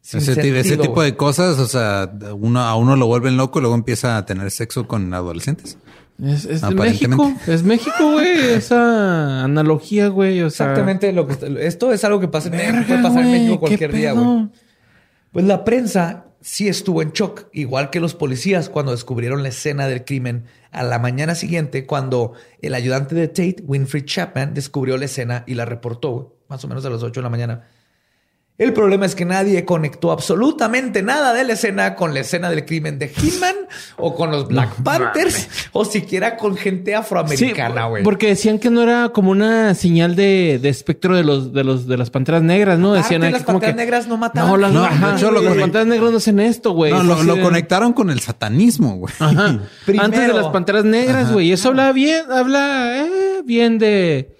sin 0.02 0.20
Ese, 0.20 0.34
ti- 0.34 0.48
ese 0.50 0.62
sentido, 0.68 0.82
tipo 0.82 1.02
de 1.02 1.16
cosas, 1.16 1.58
o 1.58 1.66
sea, 1.66 2.12
uno, 2.38 2.60
a 2.60 2.76
uno 2.76 2.94
lo 2.96 3.06
vuelven 3.06 3.38
loco 3.38 3.58
y 3.58 3.62
luego 3.62 3.74
empieza 3.74 4.18
a 4.18 4.26
tener 4.26 4.50
sexo 4.50 4.86
con 4.86 5.14
adolescentes. 5.14 5.78
Es, 6.22 6.44
es. 6.44 6.62
México. 6.62 7.32
Es 7.46 7.62
México, 7.62 8.12
güey. 8.12 8.52
Esa 8.54 9.44
analogía, 9.44 10.08
güey. 10.08 10.42
O 10.42 10.50
sea, 10.50 10.66
Exactamente 10.66 11.12
lo 11.12 11.26
que 11.26 11.36
esto 11.66 11.92
es 11.92 12.04
algo 12.04 12.20
que 12.20 12.28
pasa 12.28 12.48
en 12.48 12.56
México, 12.56 12.84
puede 12.86 13.02
pasar 13.02 13.24
en 13.24 13.32
México 13.32 13.54
¿qué 13.54 13.58
cualquier 13.58 13.92
día, 13.92 14.12
güey. 14.12 14.48
Pues 15.32 15.44
la 15.46 15.64
prensa 15.64 16.26
sí 16.40 16.68
estuvo 16.68 17.02
en 17.02 17.10
shock, 17.12 17.48
igual 17.52 17.90
que 17.90 17.98
los 18.00 18.14
policías 18.14 18.68
cuando 18.68 18.92
descubrieron 18.92 19.42
la 19.42 19.48
escena 19.48 19.88
del 19.88 20.04
crimen 20.04 20.44
a 20.70 20.84
la 20.84 20.98
mañana 20.98 21.34
siguiente, 21.34 21.86
cuando 21.86 22.34
el 22.60 22.74
ayudante 22.74 23.14
de 23.14 23.28
Tate, 23.28 23.56
Winfrey 23.64 24.04
Chapman, 24.04 24.54
descubrió 24.54 24.96
la 24.98 25.06
escena 25.06 25.42
y 25.46 25.54
la 25.54 25.64
reportó, 25.64 26.10
güey, 26.10 26.26
más 26.48 26.62
o 26.64 26.68
menos 26.68 26.84
a 26.84 26.90
las 26.90 27.02
8 27.02 27.20
de 27.20 27.22
la 27.22 27.30
mañana. 27.30 27.68
El 28.56 28.72
problema 28.72 29.04
es 29.04 29.16
que 29.16 29.24
nadie 29.24 29.64
conectó 29.64 30.12
absolutamente 30.12 31.02
nada 31.02 31.32
de 31.32 31.42
la 31.42 31.54
escena 31.54 31.96
con 31.96 32.14
la 32.14 32.20
escena 32.20 32.50
del 32.50 32.64
crimen 32.64 33.00
de 33.00 33.08
Hitman 33.08 33.56
o 33.96 34.14
con 34.14 34.30
los 34.30 34.46
Black 34.46 34.80
Panthers 34.80 35.48
o 35.72 35.84
siquiera 35.84 36.36
con 36.36 36.56
gente 36.56 36.94
afroamericana, 36.94 37.86
güey. 37.86 38.04
porque 38.04 38.28
decían 38.28 38.60
que 38.60 38.70
no 38.70 38.82
era 38.82 39.08
como 39.08 39.32
una 39.32 39.74
señal 39.74 40.14
de, 40.14 40.60
de 40.62 40.68
espectro 40.68 41.16
de 41.16 41.24
los 41.24 41.52
de 41.52 41.64
los 41.64 41.88
de 41.88 41.96
las 41.96 42.10
panteras 42.10 42.44
negras, 42.44 42.78
¿no? 42.78 42.90
Aparte, 42.94 43.14
Decían 43.14 43.32
las 43.32 43.42
como 43.42 43.58
Panteras 43.58 43.74
que 43.74 43.76
negras 43.82 44.06
no 44.06 44.16
mataban 44.18 44.50
No, 44.52 44.56
las, 44.56 44.72
No, 44.72 44.84
ajá, 44.84 45.10
de 45.10 45.16
hecho, 45.16 45.30
lo 45.32 45.42
las 45.42 45.56
panteras 45.56 45.86
negras 45.88 46.10
no 46.12 46.16
hacen 46.18 46.38
esto, 46.38 46.72
güey. 46.74 46.92
no, 46.92 47.02
lo, 47.02 47.14
así 47.14 47.26
lo 47.26 47.34
de- 47.34 47.42
conectaron 47.42 47.92
con 47.92 48.10
el 48.10 48.20
satanismo, 48.20 48.98
güey. 48.98 49.12
Ajá. 49.18 49.58
Antes 49.98 50.28
de 50.28 50.32
las 50.32 50.46
panteras 50.46 50.84
negras, 50.84 51.32
güey. 51.32 51.48
Y 51.48 51.52
eso 51.52 51.70
habla 51.70 51.90
bien, 51.90 52.22
habla 52.30 52.98
eh, 53.04 53.42
bien 53.44 53.78
de 53.78 54.33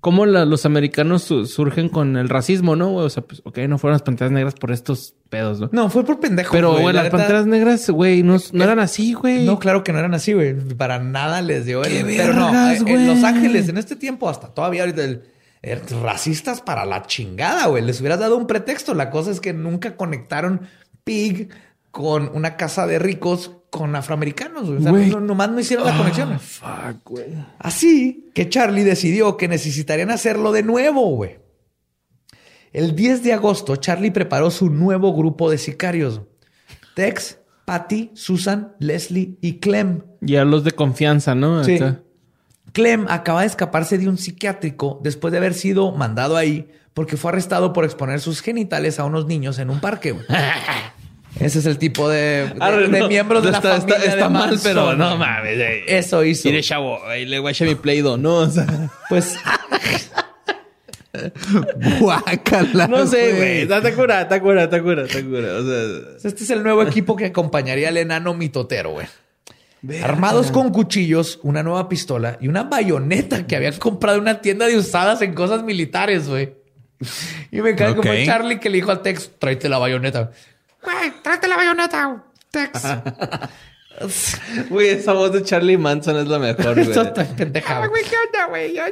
cómo 0.00 0.26
la- 0.26 0.44
los 0.44 0.66
americanos 0.66 1.22
su- 1.24 1.46
surgen 1.46 1.88
con 1.88 2.16
el 2.16 2.28
racismo, 2.28 2.76
¿no? 2.76 2.90
güey? 2.90 3.06
O 3.06 3.10
sea, 3.10 3.22
pues, 3.24 3.42
ok, 3.44 3.58
no 3.68 3.78
fueron 3.78 3.94
las 3.94 4.02
panteras 4.02 4.30
negras 4.32 4.54
por 4.54 4.70
estos 4.72 5.14
pedos, 5.28 5.58
¿no? 5.60 5.68
No, 5.72 5.90
fue 5.90 6.04
por 6.04 6.20
pendejo. 6.20 6.52
Pero, 6.52 6.70
güey. 6.72 6.82
güey, 6.82 6.94
La 6.94 7.02
las 7.04 7.10
panteras 7.10 7.46
negras, 7.46 7.90
güey, 7.90 8.22
no, 8.22 8.36
no 8.52 8.64
eran 8.64 8.78
así, 8.78 9.12
güey. 9.14 9.44
No, 9.44 9.58
claro 9.58 9.82
que 9.84 9.92
no 9.92 9.98
eran 9.98 10.14
así, 10.14 10.32
güey. 10.32 10.54
Para 10.76 10.98
nada 10.98 11.42
les 11.42 11.64
dio 11.66 11.82
el. 11.84 11.92
¡Qué 12.06 12.14
Pero 12.16 12.32
no, 12.34 12.52
vergas, 12.52 12.80
eh, 12.80 12.84
en 12.86 13.06
Los! 13.08 13.24
Ángeles, 13.24 13.68
en 13.68 13.78
este 13.78 13.96
tiempo, 13.96 14.28
hasta 14.28 14.48
todavía 14.54 14.82
ahorita, 14.82 15.04
el- 15.04 15.22
racistas 16.02 16.60
para 16.60 16.84
la 16.84 17.02
chingada, 17.06 17.66
güey. 17.66 17.82
Les 17.82 17.98
hubieras 18.00 18.20
dado 18.20 18.36
un 18.36 18.46
pretexto. 18.46 18.94
La 18.94 19.10
cosa 19.10 19.30
es 19.32 19.40
que 19.40 19.52
nunca 19.52 19.96
conectaron 19.96 20.60
Pig 21.02 21.48
con 21.90 22.30
una 22.34 22.56
casa 22.56 22.86
de 22.86 22.98
ricos 22.98 23.50
con 23.76 23.94
afroamericanos. 23.94 24.66
güey. 24.66 24.78
O 24.78 24.80
sea, 24.82 24.92
no- 24.92 25.20
nomás 25.20 25.50
no 25.50 25.60
hicieron 25.60 25.86
la 25.86 25.96
conexión. 25.96 26.32
Ah, 26.32 26.38
fuck, 26.38 27.10
güey. 27.10 27.26
Así 27.58 28.30
que 28.34 28.48
Charlie 28.48 28.84
decidió 28.84 29.36
que 29.36 29.48
necesitarían 29.48 30.10
hacerlo 30.10 30.52
de 30.52 30.62
nuevo, 30.62 31.08
güey. 31.14 31.38
El 32.72 32.94
10 32.96 33.22
de 33.22 33.32
agosto, 33.32 33.76
Charlie 33.76 34.10
preparó 34.10 34.50
su 34.50 34.70
nuevo 34.70 35.14
grupo 35.14 35.50
de 35.50 35.58
sicarios. 35.58 36.22
Tex, 36.94 37.38
Patty, 37.64 38.10
Susan, 38.14 38.74
Leslie 38.78 39.38
y 39.40 39.58
Clem. 39.60 40.02
Ya 40.20 40.44
los 40.44 40.64
de 40.64 40.72
confianza, 40.72 41.34
¿no? 41.34 41.64
Sí. 41.64 41.76
Acá. 41.76 42.00
Clem 42.72 43.06
acaba 43.08 43.40
de 43.40 43.46
escaparse 43.46 43.96
de 43.98 44.08
un 44.08 44.18
psiquiátrico 44.18 45.00
después 45.02 45.32
de 45.32 45.38
haber 45.38 45.54
sido 45.54 45.92
mandado 45.92 46.36
ahí 46.36 46.68
porque 46.92 47.16
fue 47.16 47.30
arrestado 47.30 47.72
por 47.72 47.84
exponer 47.84 48.20
sus 48.20 48.40
genitales 48.42 48.98
a 48.98 49.04
unos 49.04 49.26
niños 49.26 49.58
en 49.58 49.70
un 49.70 49.80
parque. 49.80 50.14
Ese 51.38 51.58
es 51.58 51.66
el 51.66 51.76
tipo 51.78 52.08
de, 52.08 52.48
de- 52.48 52.54
Arre, 52.60 52.88
de 52.88 52.98
no, 53.00 53.08
miembros 53.08 53.44
de 53.44 53.50
la 53.50 53.58
está, 53.58 53.76
familia 53.78 53.98
está, 53.98 54.14
de 54.16 54.22
mal, 54.22 54.32
Manson, 54.50 54.60
pero 54.62 54.96
no 54.96 55.16
mames. 55.16 55.58
eh. 55.58 55.84
Eso 55.86 56.24
hizo. 56.24 56.48
Mire, 56.48 56.62
chavo, 56.62 57.04
ahí 57.06 57.26
le 57.26 57.38
guacha 57.38 57.64
mi 57.66 57.74
play 57.74 58.00
Doh, 58.00 58.16
¿no? 58.16 58.36
O 58.38 58.48
sea, 58.48 58.66
Pues 59.08 59.36
Guácala. 62.00 62.86
no 62.88 63.06
sé, 63.06 63.32
güey. 63.34 63.60
Está 63.62 63.94
cura, 63.94 64.22
está 64.22 64.40
cura, 64.40 64.64
está 64.64 64.82
cura, 64.82 65.02
está 65.04 65.22
cura. 65.22 65.56
O 65.58 65.62
sea, 66.18 66.28
Este 66.30 66.44
es 66.44 66.50
el 66.50 66.62
nuevo 66.62 66.82
equipo 66.82 67.16
que 67.16 67.26
acompañaría 67.26 67.88
al 67.88 67.96
enano 67.96 68.34
mitotero, 68.34 68.90
güey. 68.92 69.06
Armados 70.02 70.50
con 70.50 70.70
cuchillos, 70.72 71.38
una 71.42 71.62
nueva 71.62 71.88
pistola 71.88 72.38
y 72.40 72.48
una 72.48 72.64
bayoneta 72.64 73.46
que 73.46 73.54
habían 73.56 73.74
comprado 73.76 74.16
en 74.16 74.22
una 74.22 74.40
tienda 74.40 74.66
de 74.66 74.76
usadas 74.76 75.22
en 75.22 75.32
cosas 75.34 75.62
militares, 75.62 76.28
güey. 76.28 76.54
Y 77.52 77.60
me 77.60 77.70
encanta 77.70 77.94
como 77.96 78.10
Ok. 78.10 78.16
Charlie 78.24 78.58
que 78.58 78.68
le 78.70 78.76
dijo 78.76 78.90
al 78.90 79.02
Tex, 79.02 79.30
tráete 79.38 79.68
la 79.68 79.78
bayoneta. 79.78 80.32
Güey, 80.82 81.12
tráete 81.22 81.48
la 81.48 81.56
bayoneta, 81.56 82.24
Tex. 82.50 82.82
güey, 84.70 84.88
esa 84.88 85.12
voz 85.12 85.32
de 85.32 85.42
Charlie 85.42 85.78
Manson 85.78 86.16
es 86.16 86.26
la 86.26 86.38
mejor, 86.38 86.74
güey. 86.84 86.90
Está 86.90 87.78
güey. 87.78 87.88
güey, 87.88 88.02
¿qué 88.04 88.16
onda, 88.26 88.46
güey? 88.48 88.74
Yo, 88.74 88.82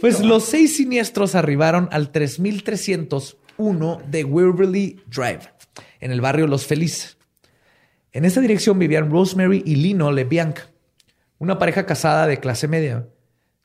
Pues 0.00 0.20
los 0.20 0.44
seis 0.44 0.76
siniestros 0.76 1.34
arribaron 1.34 1.88
al 1.92 2.10
3301 2.10 4.02
de 4.06 4.24
Waverly 4.24 5.02
Drive, 5.06 5.52
en 6.00 6.12
el 6.12 6.20
barrio 6.20 6.46
Los 6.46 6.66
Felices. 6.66 7.16
En 8.12 8.24
esa 8.24 8.40
dirección 8.40 8.78
vivían 8.78 9.10
Rosemary 9.10 9.62
y 9.64 9.76
Lino 9.76 10.10
LeBianc, 10.10 10.58
una 11.38 11.58
pareja 11.58 11.86
casada 11.86 12.26
de 12.26 12.38
clase 12.38 12.68
media. 12.68 13.06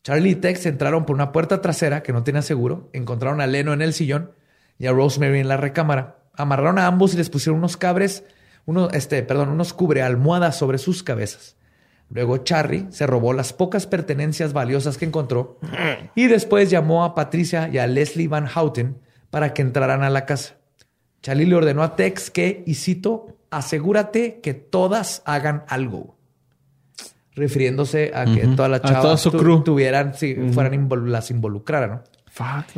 Charlie 0.03 0.31
y 0.31 0.35
Tex 0.35 0.67
entraron 0.67 1.05
por 1.05 1.15
una 1.15 1.31
puerta 1.31 1.61
trasera 1.61 2.03
que 2.03 2.13
no 2.13 2.23
tenía 2.23 2.43
seguro, 2.43 2.89
encontraron 2.93 3.41
a 3.41 3.47
Leno 3.47 3.73
en 3.73 3.81
el 3.81 3.91
sillón 3.93 4.31
y 4.77 4.85
a 4.85 4.91
Rosemary 4.91 5.39
en 5.39 5.47
la 5.47 5.57
recámara. 5.57 6.19
Amarraron 6.37 6.79
a 6.79 6.87
ambos 6.87 7.13
y 7.13 7.17
les 7.17 7.29
pusieron 7.29 7.59
unos 7.59 7.77
cabres, 7.77 8.23
unos, 8.65 8.93
este, 8.93 9.21
perdón, 9.23 9.49
unos 9.49 9.73
cubre 9.73 10.01
almohadas 10.01 10.57
sobre 10.57 10.77
sus 10.77 11.03
cabezas. 11.03 11.55
Luego 12.09 12.37
Charlie 12.37 12.85
se 12.91 13.07
robó 13.07 13.33
las 13.33 13.51
pocas 13.53 13.87
pertenencias 13.87 14.53
valiosas 14.53 14.97
que 14.97 15.05
encontró 15.05 15.59
y 16.13 16.27
después 16.27 16.69
llamó 16.69 17.03
a 17.03 17.15
Patricia 17.15 17.67
y 17.71 17.79
a 17.79 17.87
Leslie 17.87 18.27
Van 18.27 18.45
Houten 18.47 18.99
para 19.31 19.53
que 19.53 19.61
entraran 19.63 20.03
a 20.03 20.09
la 20.11 20.25
casa. 20.25 20.55
Charlie 21.23 21.45
le 21.47 21.55
ordenó 21.55 21.81
a 21.81 21.95
Tex 21.95 22.29
que, 22.29 22.63
y 22.67 22.75
cito, 22.75 23.37
asegúrate 23.49 24.39
que 24.41 24.53
todas 24.53 25.23
hagan 25.25 25.63
algo. 25.67 26.15
Refiriéndose 27.33 28.11
a 28.15 28.25
que 28.25 28.47
todas 28.55 28.71
las 28.71 28.79
A 28.81 28.87
chavas 28.87 29.01
toda 29.01 29.17
su 29.17 29.31
tu- 29.31 29.37
crew. 29.39 29.63
tuvieran, 29.63 30.13
si 30.13 30.35
fueran 30.53 30.73
invol- 30.73 31.07
las 31.07 31.31
involucraran, 31.31 31.89
¿no? 31.89 32.03
Fuck. 32.27 32.75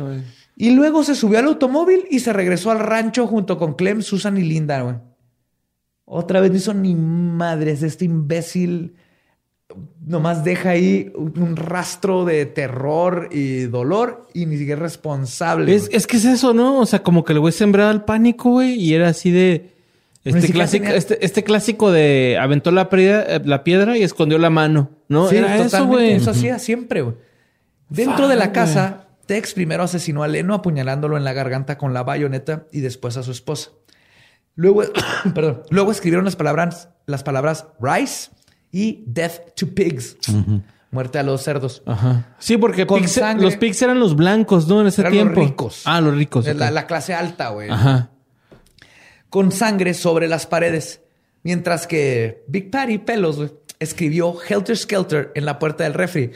Y 0.60 0.70
luego 0.70 1.04
se 1.04 1.14
subió 1.14 1.38
al 1.38 1.44
automóvil 1.46 2.04
y 2.10 2.18
se 2.18 2.32
regresó 2.32 2.72
al 2.72 2.80
rancho 2.80 3.26
junto 3.28 3.56
con 3.58 3.74
Clem, 3.74 4.02
Susan 4.02 4.36
y 4.36 4.42
Linda, 4.42 4.82
güey. 4.82 4.96
Otra 6.04 6.40
vez 6.40 6.50
no 6.50 6.56
hizo 6.56 6.74
ni 6.74 6.94
madres. 6.96 7.82
Este 7.84 8.04
imbécil 8.06 8.94
nomás 10.04 10.42
deja 10.42 10.70
ahí 10.70 11.12
un 11.14 11.54
rastro 11.54 12.24
de 12.24 12.46
terror 12.46 13.28
y 13.30 13.64
dolor 13.64 14.26
y 14.34 14.46
ni 14.46 14.56
siquiera 14.56 14.78
es 14.78 14.82
responsable. 14.82 15.74
Es, 15.74 15.88
es 15.92 16.06
que 16.06 16.16
es 16.16 16.24
eso, 16.24 16.54
¿no? 16.54 16.80
O 16.80 16.86
sea, 16.86 17.02
como 17.02 17.24
que 17.24 17.34
el 17.34 17.40
güey 17.40 17.52
sembraba 17.52 17.90
el 17.90 18.02
pánico, 18.02 18.50
güey, 18.52 18.74
y 18.74 18.94
era 18.94 19.08
así 19.08 19.30
de. 19.30 19.76
Este 20.24 20.50
clásico, 20.50 20.84
tenía- 20.84 20.96
este, 20.98 21.24
este 21.24 21.44
clásico 21.44 21.90
de 21.92 22.36
aventó 22.40 22.70
la 22.70 22.88
piedra, 22.90 23.36
eh, 23.36 23.40
la 23.44 23.62
piedra 23.62 23.96
y 23.96 24.02
escondió 24.02 24.38
la 24.38 24.50
mano, 24.50 24.90
¿no? 25.08 25.28
Sí, 25.28 25.36
era 25.36 25.56
eso, 25.56 25.86
güey. 25.86 26.14
Eso 26.14 26.30
hacía 26.32 26.58
siempre, 26.58 27.02
güey. 27.02 27.14
Dentro 27.88 28.26
de 28.28 28.36
la 28.36 28.52
casa, 28.52 29.07
Tex 29.28 29.54
primero 29.54 29.84
asesinó 29.84 30.22
a 30.24 30.28
Leno 30.28 30.54
apuñalándolo 30.54 31.16
en 31.16 31.22
la 31.22 31.34
garganta 31.34 31.78
con 31.78 31.94
la 31.94 32.02
bayoneta 32.02 32.66
y 32.72 32.80
después 32.80 33.16
a 33.16 33.22
su 33.22 33.30
esposa. 33.30 33.70
Luego, 34.56 34.82
perdón, 35.34 35.62
luego 35.70 35.92
escribieron 35.92 36.24
las 36.24 36.34
palabras, 36.34 36.88
las 37.06 37.22
palabras 37.22 37.66
Rice 37.80 38.30
y 38.72 39.04
Death 39.06 39.54
to 39.54 39.68
Pigs. 39.68 40.16
Muerte 40.90 41.18
a 41.18 41.22
los 41.22 41.42
cerdos. 41.42 41.82
Ajá. 41.84 42.34
Sí, 42.38 42.56
porque 42.56 42.86
Con 42.86 43.02
pigs- 43.02 43.08
sangre. 43.20 43.44
los 43.44 43.56
pigs 43.56 43.82
eran 43.82 44.00
los 44.00 44.16
blancos, 44.16 44.66
¿no? 44.66 44.80
En 44.80 44.86
ese 44.86 45.02
Eran 45.02 45.12
los 45.14 45.22
tiempo. 45.22 45.40
ricos. 45.42 45.82
Ah, 45.84 46.00
los 46.00 46.14
ricos. 46.16 46.46
La, 46.46 46.86
clase 46.86 47.12
alta, 47.12 47.50
güey. 47.50 47.68
Ajá. 47.70 48.10
Con 49.28 49.52
sangre 49.52 49.92
sobre 49.92 50.26
las 50.26 50.46
paredes. 50.46 51.02
Mientras 51.42 51.86
que 51.86 52.42
Big 52.48 52.70
Patty 52.70 52.96
Pelos 52.98 53.52
escribió 53.78 54.34
Helter 54.48 54.76
Skelter 54.76 55.32
en 55.34 55.44
la 55.44 55.58
puerta 55.58 55.84
del 55.84 55.92
refri. 55.94 56.32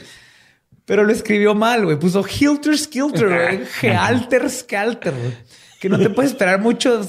Pero 0.85 1.03
lo 1.03 1.13
escribió 1.13 1.55
mal, 1.55 1.85
güey. 1.85 1.97
Puso 1.97 2.25
Helter 2.25 2.77
Skelter, 2.77 3.27
güey. 3.27 3.61
Helter 3.81 4.49
Skelter, 4.49 5.13
güey. 5.13 5.33
Que 5.79 5.89
no 5.89 5.97
te 5.97 6.09
puedes 6.09 6.31
esperar 6.31 6.59
mucho. 6.59 7.01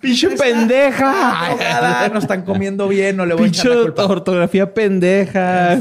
¡Pinche 0.00 0.30
pendeja! 0.30 1.46
ahogada, 1.48 2.08
no 2.08 2.20
están 2.20 2.42
comiendo 2.42 2.88
bien, 2.88 3.16
no 3.16 3.26
le 3.26 3.34
voy 3.34 3.42
a 3.42 3.44
¡Pinche 3.44 3.60
echar 3.60 3.76
la 3.76 3.82
culpa. 3.82 4.06
ortografía 4.06 4.72
pendeja! 4.72 5.74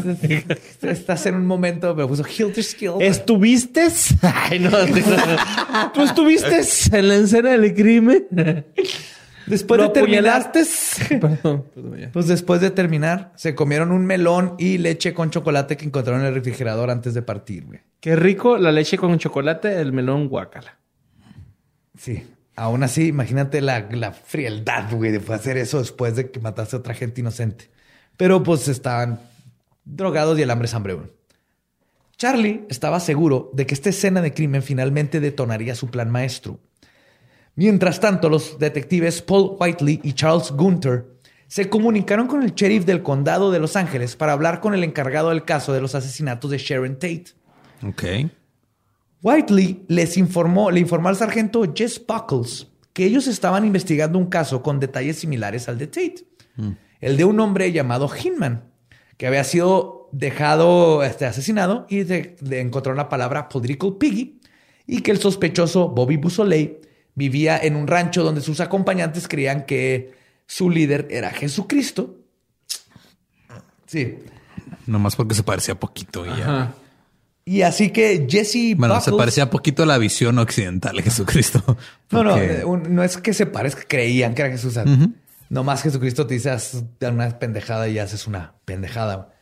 Estás 0.81 1.25
en 1.25 1.35
un 1.35 1.45
momento, 1.45 1.95
pero 1.95 2.07
puso 2.09 2.25
Helter 2.25 2.63
Skelter. 2.63 3.07
¿Estuviste? 3.07 3.87
Ay, 4.21 4.59
no. 4.59 4.71
¿Tú 5.93 6.03
estuviste 6.03 6.61
en 6.91 7.07
la 7.07 7.15
escena 7.15 7.51
del 7.51 7.73
crimen? 7.73 8.27
Después 9.49 9.81
¿Lo 9.81 9.87
de 9.87 9.93
terminar? 9.93 10.51
Perdón, 11.09 11.65
perdón, 11.73 11.97
ya. 11.97 12.11
Pues 12.11 12.27
después 12.27 12.61
de 12.61 12.69
terminar, 12.69 13.33
se 13.35 13.55
comieron 13.55 13.91
un 13.91 14.05
melón 14.05 14.55
y 14.59 14.77
leche 14.77 15.13
con 15.13 15.31
chocolate 15.31 15.75
que 15.75 15.85
encontraron 15.85 16.21
en 16.21 16.27
el 16.27 16.35
refrigerador 16.35 16.91
antes 16.91 17.13
de 17.13 17.21
partir, 17.23 17.65
güey. 17.65 17.79
Qué 17.99 18.15
rico 18.15 18.57
la 18.57 18.71
leche 18.71 18.97
con 18.97 19.17
chocolate, 19.17 19.81
el 19.81 19.91
melón 19.91 20.29
guacala. 20.29 20.77
Sí. 21.97 22.23
Aún 22.55 22.83
así, 22.83 23.07
imagínate 23.07 23.61
la, 23.61 23.87
la 23.91 24.11
frialdad, 24.11 24.91
güey, 24.91 25.11
de 25.11 25.33
hacer 25.33 25.57
eso 25.57 25.79
después 25.79 26.15
de 26.15 26.29
que 26.29 26.39
mataste 26.39 26.75
a 26.75 26.79
otra 26.79 26.93
gente 26.93 27.21
inocente. 27.21 27.69
Pero 28.17 28.43
pues 28.43 28.67
estaban 28.67 29.19
drogados 29.85 30.37
y 30.37 30.41
el 30.41 30.51
hambre 30.51 30.67
es 30.67 30.73
hambre, 30.73 30.93
güey. 30.93 31.07
Charlie 32.17 32.65
estaba 32.69 32.99
seguro 32.99 33.49
de 33.53 33.65
que 33.65 33.73
esta 33.73 33.89
escena 33.89 34.21
de 34.21 34.33
crimen 34.33 34.61
finalmente 34.61 35.21
detonaría 35.21 35.73
su 35.73 35.89
plan 35.89 36.11
maestro. 36.11 36.59
Mientras 37.59 37.99
tanto, 37.99 38.29
los 38.29 38.57
detectives 38.57 39.21
Paul 39.21 39.57
Whiteley 39.59 39.99
y 40.01 40.13
Charles 40.13 40.49
Gunter 40.51 41.07
se 41.47 41.67
comunicaron 41.69 42.25
con 42.27 42.41
el 42.41 42.53
sheriff 42.55 42.85
del 42.85 43.03
condado 43.03 43.51
de 43.51 43.59
Los 43.59 43.75
Ángeles 43.75 44.15
para 44.15 44.31
hablar 44.31 44.61
con 44.61 44.73
el 44.73 44.81
encargado 44.85 45.27
del 45.29 45.43
caso 45.43 45.73
de 45.73 45.81
los 45.81 45.93
asesinatos 45.93 46.49
de 46.51 46.57
Sharon 46.57 46.93
Tate. 46.93 47.25
Ok. 47.85 48.03
Whiteley 49.21 49.83
les 49.89 50.15
informó, 50.17 50.71
le 50.71 50.79
informó 50.79 51.09
al 51.09 51.17
sargento 51.17 51.63
Jess 51.75 52.01
Buckles 52.07 52.67
que 52.93 53.03
ellos 53.05 53.27
estaban 53.27 53.65
investigando 53.65 54.17
un 54.17 54.27
caso 54.27 54.63
con 54.63 54.79
detalles 54.79 55.17
similares 55.19 55.67
al 55.67 55.77
de 55.77 55.87
Tate. 55.87 56.25
El 57.01 57.17
de 57.17 57.25
un 57.25 57.39
hombre 57.41 57.71
llamado 57.73 58.09
Hinman, 58.09 58.71
que 59.17 59.27
había 59.27 59.43
sido 59.43 60.07
dejado 60.13 61.03
este, 61.03 61.25
asesinado 61.25 61.85
y 61.89 62.03
de- 62.03 62.37
le 62.41 62.61
encontró 62.61 62.93
la 62.93 63.09
palabra 63.09 63.49
political 63.49 63.97
piggy 63.99 64.39
y 64.87 65.01
que 65.01 65.11
el 65.11 65.19
sospechoso 65.19 65.89
Bobby 65.89 66.15
Busoley 66.15 66.79
vivía 67.19 67.59
en 67.61 67.75
un 67.75 67.85
rancho 67.85 68.23
donde 68.23 68.41
sus 68.41 68.61
acompañantes 68.61 69.27
creían 69.27 69.65
que 69.65 70.13
su 70.47 70.69
líder 70.69 71.07
era 71.11 71.29
Jesucristo. 71.31 72.15
Sí. 73.85 74.17
Nomás 74.87 75.15
porque 75.15 75.35
se 75.35 75.43
parecía 75.43 75.75
poquito 75.75 76.25
y 76.25 76.29
ya. 76.29 76.73
Y 77.45 77.63
así 77.63 77.89
que 77.89 78.27
Jesse 78.29 78.75
Bueno, 78.77 79.01
se 79.01 79.11
parecía 79.11 79.49
poquito 79.49 79.83
a 79.83 79.85
la 79.85 79.97
visión 79.97 80.39
occidental 80.39 80.95
de 80.95 81.03
Jesucristo. 81.03 81.77
No, 82.11 82.23
no, 82.23 82.37
eh, 82.37 82.63
no 82.65 83.03
es 83.03 83.17
que 83.17 83.33
se 83.33 83.45
parezca, 83.45 83.83
creían 83.87 84.33
que 84.33 84.41
era 84.41 84.51
Jesús. 84.51 84.79
No 85.49 85.63
más 85.63 85.83
Jesucristo 85.83 86.25
te 86.25 86.35
dice 86.35 86.55
una 87.01 87.37
pendejada 87.37 87.87
y 87.87 87.99
haces 87.99 88.25
una 88.27 88.53
pendejada. 88.65 89.33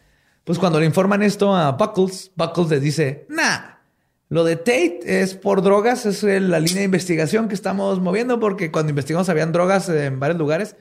Pues 0.43 0.57
cuando 0.57 0.79
le 0.79 0.85
informan 0.85 1.21
esto 1.21 1.55
a 1.55 1.73
Buckles, 1.73 2.31
Buckles 2.35 2.69
les 2.69 2.81
dice, 2.81 3.25
nah, 3.29 3.76
lo 4.29 4.43
de 4.43 4.57
Tate 4.57 5.21
es 5.21 5.35
por 5.35 5.61
drogas, 5.61 6.05
es 6.05 6.23
la 6.23 6.59
línea 6.59 6.79
de 6.79 6.85
investigación 6.85 7.47
que 7.47 7.55
estamos 7.55 8.01
moviendo 8.01 8.39
porque 8.39 8.71
cuando 8.71 8.89
investigamos 8.89 9.29
habían 9.29 9.53
drogas 9.53 9.87
en 9.87 10.19
varios 10.19 10.37
lugares 10.37 10.75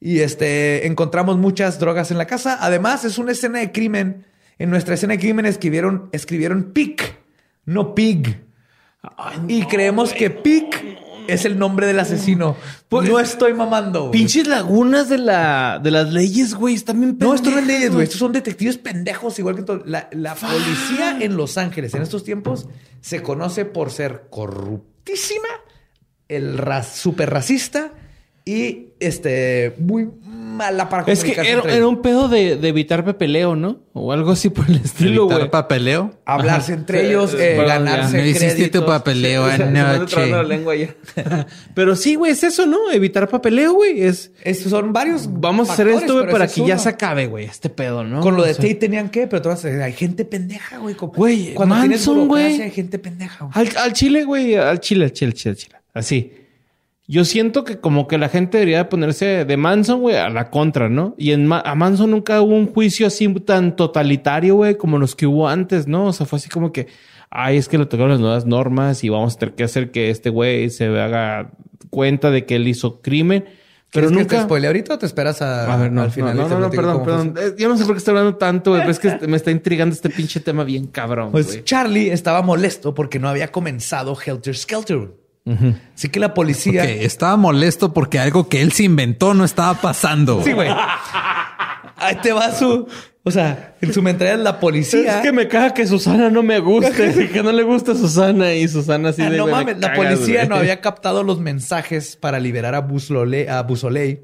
y 0.00 0.20
este 0.20 0.86
encontramos 0.86 1.38
muchas 1.38 1.78
drogas 1.78 2.10
en 2.10 2.18
la 2.18 2.26
casa. 2.26 2.58
Además, 2.60 3.06
es 3.06 3.16
una 3.16 3.32
escena 3.32 3.60
de 3.60 3.72
crimen. 3.72 4.26
En 4.58 4.68
nuestra 4.68 4.94
escena 4.94 5.14
de 5.14 5.18
crimen 5.18 5.46
escribieron, 5.46 6.10
escribieron 6.12 6.72
PIC, 6.72 7.18
no 7.64 7.94
pig. 7.94 8.44
y 9.48 9.64
creemos 9.64 10.12
que 10.12 10.28
PIC 10.28 10.93
es 11.28 11.44
el 11.44 11.58
nombre 11.58 11.86
del 11.86 11.98
asesino. 11.98 12.56
Pues, 12.88 13.08
no 13.08 13.18
estoy 13.18 13.54
mamando. 13.54 14.08
güey. 14.08 14.12
Pinches 14.12 14.46
lagunas 14.46 15.08
de 15.08 15.18
la 15.18 15.80
de 15.82 15.90
las 15.90 16.12
leyes, 16.12 16.54
güey. 16.54 16.74
Están 16.74 17.00
bien 17.00 17.16
No, 17.18 17.34
esto 17.34 17.50
no 17.50 17.58
es 17.58 17.66
leyes, 17.66 17.92
güey. 17.92 18.04
Estos 18.04 18.18
son 18.18 18.32
detectives 18.32 18.78
pendejos, 18.78 19.38
igual 19.38 19.56
que 19.56 19.62
todo. 19.62 19.82
La, 19.84 20.08
la 20.12 20.34
policía 20.34 21.18
en 21.20 21.36
Los 21.36 21.58
Ángeles 21.58 21.94
en 21.94 22.02
estos 22.02 22.24
tiempos 22.24 22.68
se 23.00 23.22
conoce 23.22 23.64
por 23.64 23.90
ser 23.90 24.26
corruptísima, 24.30 25.48
el 26.28 26.58
ra 26.58 26.82
super 26.82 27.30
racista 27.30 27.92
y 28.44 28.88
este 29.00 29.74
muy 29.78 30.10
mala 30.54 30.88
para 30.88 31.04
Es 31.12 31.22
que 31.24 31.32
era, 31.32 31.44
entre 31.58 31.76
era 31.76 31.86
un 31.86 32.00
pedo 32.02 32.28
de, 32.28 32.56
de 32.56 32.68
evitar 32.68 33.04
pepeleo, 33.04 33.56
¿no? 33.56 33.80
O 33.92 34.12
algo 34.12 34.32
así 34.32 34.50
por 34.50 34.68
el 34.68 34.76
estilo, 34.76 35.22
Evitar 35.24 35.38
güey. 35.40 35.50
papeleo. 35.50 36.12
hablarse 36.24 36.72
entre 36.72 37.00
Sí, 37.02 37.06
ellos, 37.08 37.30
sí, 37.30 37.36
eh, 37.38 37.56
ganarse 37.64 38.16
No 38.18 38.24
hiciste 38.24 38.54
créditos. 38.54 38.80
tu 38.80 38.86
papeleo 38.86 39.44
me 39.44 39.52
anda 39.52 40.06
trabando 40.06 40.36
la 40.36 40.38
anoche. 40.40 40.44
lengua 40.48 40.74
ya. 40.74 40.94
Pero 41.74 41.94
sí, 41.96 42.14
güey, 42.16 42.32
es 42.32 42.42
eso, 42.42 42.66
¿no? 42.66 42.90
Evitar 42.90 43.28
papeleo, 43.28 43.72
güey. 43.74 44.02
Es 44.02 44.32
Estos 44.42 44.70
son 44.70 44.92
varios. 44.92 45.28
vamos 45.30 45.68
a 45.70 45.74
hacer 45.74 45.86
factores, 45.86 46.02
esto, 46.10 46.20
güey, 46.20 46.32
para 46.32 46.46
que 46.48 46.60
es 46.62 46.66
ya 46.66 46.78
se 46.78 46.88
acabe, 46.88 47.26
güey, 47.26 47.44
este 47.44 47.68
pedo, 47.70 48.02
¿no? 48.04 48.20
Con 48.20 48.36
lo 48.36 48.42
de 48.44 48.50
O 48.52 48.54
sea, 48.54 48.62
Tate 48.62 48.74
tenían 48.76 49.10
que, 49.10 49.26
pero 49.26 49.42
tú 49.42 49.48
vas 49.50 49.64
a 49.64 49.68
decir, 49.68 49.82
hay 49.82 49.92
gente 49.92 50.24
pendeja, 50.24 50.78
güey. 50.78 50.94
Güey, 50.98 51.54
Cuando 51.54 51.74
tienes 51.76 51.98
Manson, 52.06 52.14
güey. 52.28 52.42
burocracia, 52.42 52.64
hay 52.64 52.70
gente 52.70 52.98
pendeja, 52.98 53.44
güey. 53.44 53.52
Al, 53.68 53.76
al 53.76 53.92
chile, 53.92 54.24
güey, 54.24 54.54
al 54.56 54.80
chile, 54.80 55.04
al 55.04 55.12
chile, 55.12 55.30
al 55.30 55.34
chile, 55.34 55.50
al 55.50 55.56
chile. 55.56 55.76
Así. 55.94 56.32
Yo 57.06 57.24
siento 57.26 57.64
que 57.64 57.78
como 57.80 58.08
que 58.08 58.16
la 58.16 58.30
gente 58.30 58.56
debería 58.56 58.88
ponerse 58.88 59.44
de 59.44 59.56
Manson, 59.58 60.00
güey, 60.00 60.16
a 60.16 60.30
la 60.30 60.48
contra, 60.50 60.88
¿no? 60.88 61.14
Y 61.18 61.32
en 61.32 61.46
Ma- 61.46 61.60
a 61.64 61.74
Manson 61.74 62.10
nunca 62.10 62.40
hubo 62.40 62.54
un 62.54 62.66
juicio 62.72 63.06
así 63.06 63.28
tan 63.40 63.76
totalitario, 63.76 64.54
güey, 64.56 64.76
como 64.78 64.98
los 64.98 65.14
que 65.14 65.26
hubo 65.26 65.46
antes, 65.48 65.86
¿no? 65.86 66.06
O 66.06 66.12
sea, 66.14 66.24
fue 66.24 66.38
así 66.38 66.48
como 66.48 66.72
que, 66.72 66.86
ay, 67.28 67.58
es 67.58 67.68
que 67.68 67.76
le 67.76 67.84
tocaron 67.84 68.10
las 68.12 68.20
nuevas 68.20 68.46
normas 68.46 69.04
y 69.04 69.10
vamos 69.10 69.34
a 69.34 69.38
tener 69.38 69.54
que 69.54 69.64
hacer 69.64 69.90
que 69.90 70.08
este 70.08 70.30
güey 70.30 70.70
se 70.70 70.86
haga 70.98 71.50
cuenta 71.90 72.30
de 72.30 72.46
que 72.46 72.56
él 72.56 72.66
hizo 72.68 73.02
crimen. 73.02 73.44
Pero 73.92 74.08
¿Quieres 74.08 74.10
que 74.10 74.22
nunca... 74.22 74.36
te 74.38 74.42
spoile 74.44 74.66
ahorita 74.68 74.94
o 74.94 74.98
te 74.98 75.04
esperas 75.06 75.42
a, 75.42 75.72
A 75.72 75.76
ver, 75.76 75.92
no, 75.92 76.00
al 76.02 76.10
final? 76.10 76.34
no, 76.36 76.48
no, 76.48 76.58
no, 76.58 76.70
perdón, 76.70 77.04
perdón. 77.04 77.34
Eh, 77.38 77.54
Yo 77.58 77.68
no 77.68 77.76
sé 77.76 77.84
por 77.84 77.94
qué 77.94 77.98
estoy 77.98 78.12
hablando 78.12 78.36
tanto, 78.38 78.70
güey, 78.70 78.80
pero 78.80 78.90
es 78.92 78.98
que 78.98 79.28
me 79.28 79.36
está 79.36 79.50
intrigando 79.50 79.94
este 79.94 80.08
pinche 80.08 80.40
tema 80.40 80.64
bien 80.64 80.86
cabrón, 80.86 81.30
Pues. 81.32 81.62
Charlie 81.64 82.10
estaba 82.10 82.40
molesto 82.42 82.94
porque 82.94 83.18
no 83.18 83.28
había 83.28 83.52
comenzado 83.52 84.16
Helter 84.24 84.56
Skelter. 84.56 85.10
Así 85.94 86.08
que 86.08 86.20
la 86.20 86.32
policía. 86.32 86.82
Ok, 86.82 86.88
estaba 87.00 87.36
molesto 87.36 87.92
porque 87.92 88.18
algo 88.18 88.48
que 88.48 88.62
él 88.62 88.72
se 88.72 88.84
inventó 88.84 89.34
no 89.34 89.44
estaba 89.44 89.74
pasando. 89.74 90.42
Sí, 90.42 90.52
güey. 90.52 90.70
Ahí 91.96 92.16
te 92.22 92.32
va 92.32 92.52
su. 92.52 92.88
O 93.26 93.30
sea, 93.30 93.74
en 93.80 93.92
su 93.92 94.02
mentalidad 94.02 94.38
la 94.38 94.60
policía. 94.60 95.16
Es 95.18 95.22
que 95.22 95.32
me 95.32 95.48
caga 95.48 95.72
que 95.72 95.86
Susana 95.86 96.28
no 96.30 96.42
me 96.42 96.58
guste, 96.58 97.28
que 97.32 97.42
no 97.42 97.52
le 97.52 97.62
gusta 97.62 97.92
a 97.92 97.94
Susana 97.94 98.52
y 98.54 98.68
Susana 98.68 99.10
así 99.10 99.22
Ah, 99.22 99.30
de 99.30 99.38
no 99.38 99.46
mames, 99.46 99.78
la 99.78 99.92
cagas, 99.92 99.96
policía 100.16 100.44
no 100.44 100.56
había 100.56 100.80
captado 100.82 101.22
los 101.22 101.40
mensajes 101.40 102.16
para 102.16 102.38
liberar 102.38 102.74
a 102.74 102.80
Busoley, 102.80 103.46
a 103.46 103.62
Busoley. 103.62 104.20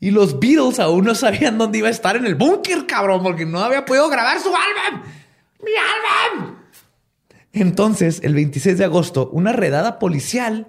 Y 0.00 0.10
los 0.10 0.40
Beatles 0.40 0.80
aún 0.80 1.04
no 1.04 1.14
sabían 1.14 1.58
dónde 1.58 1.78
iba 1.78 1.88
a 1.88 1.92
estar 1.92 2.16
en 2.16 2.26
el 2.26 2.34
búnker, 2.34 2.86
cabrón, 2.86 3.22
porque 3.22 3.46
no 3.46 3.60
había 3.60 3.84
podido 3.84 4.08
grabar 4.08 4.38
su 4.40 4.48
álbum. 4.48 5.02
¡Mi 5.62 5.70
álbum! 6.40 6.54
Entonces, 7.52 8.20
el 8.22 8.34
26 8.34 8.78
de 8.78 8.84
agosto, 8.84 9.28
una 9.32 9.52
redada 9.52 9.98
policial 9.98 10.68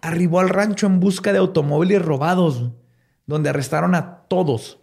arribó 0.00 0.40
al 0.40 0.48
rancho 0.48 0.86
en 0.86 0.98
busca 0.98 1.32
de 1.32 1.38
automóviles 1.38 2.02
robados, 2.02 2.70
donde 3.26 3.50
arrestaron 3.50 3.94
a 3.94 4.22
todos. 4.28 4.80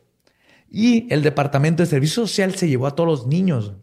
Y 0.70 1.12
el 1.12 1.24
Departamento 1.24 1.84
de 1.84 1.88
Servicio 1.88 2.28
Social 2.28 2.56
se 2.56 2.68
llevó 2.68 2.88
a 2.88 2.96
todos 2.96 3.10
los 3.10 3.28
niños. 3.28 3.74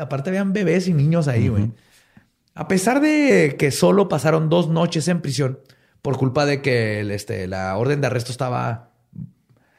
Aparte, 0.00 0.30
habían 0.30 0.52
bebés 0.52 0.88
y 0.88 0.94
niños 0.94 1.28
ahí, 1.28 1.48
güey. 1.48 1.72
A 2.54 2.68
pesar 2.68 3.00
de 3.00 3.56
que 3.58 3.70
solo 3.70 4.08
pasaron 4.08 4.48
dos 4.48 4.68
noches 4.68 5.08
en 5.08 5.20
prisión 5.20 5.58
por 6.02 6.16
culpa 6.18 6.46
de 6.46 6.62
que 6.62 7.00
el, 7.00 7.10
este, 7.10 7.46
la 7.46 7.76
orden 7.76 8.00
de 8.00 8.06
arresto 8.06 8.30
estaba... 8.30 8.90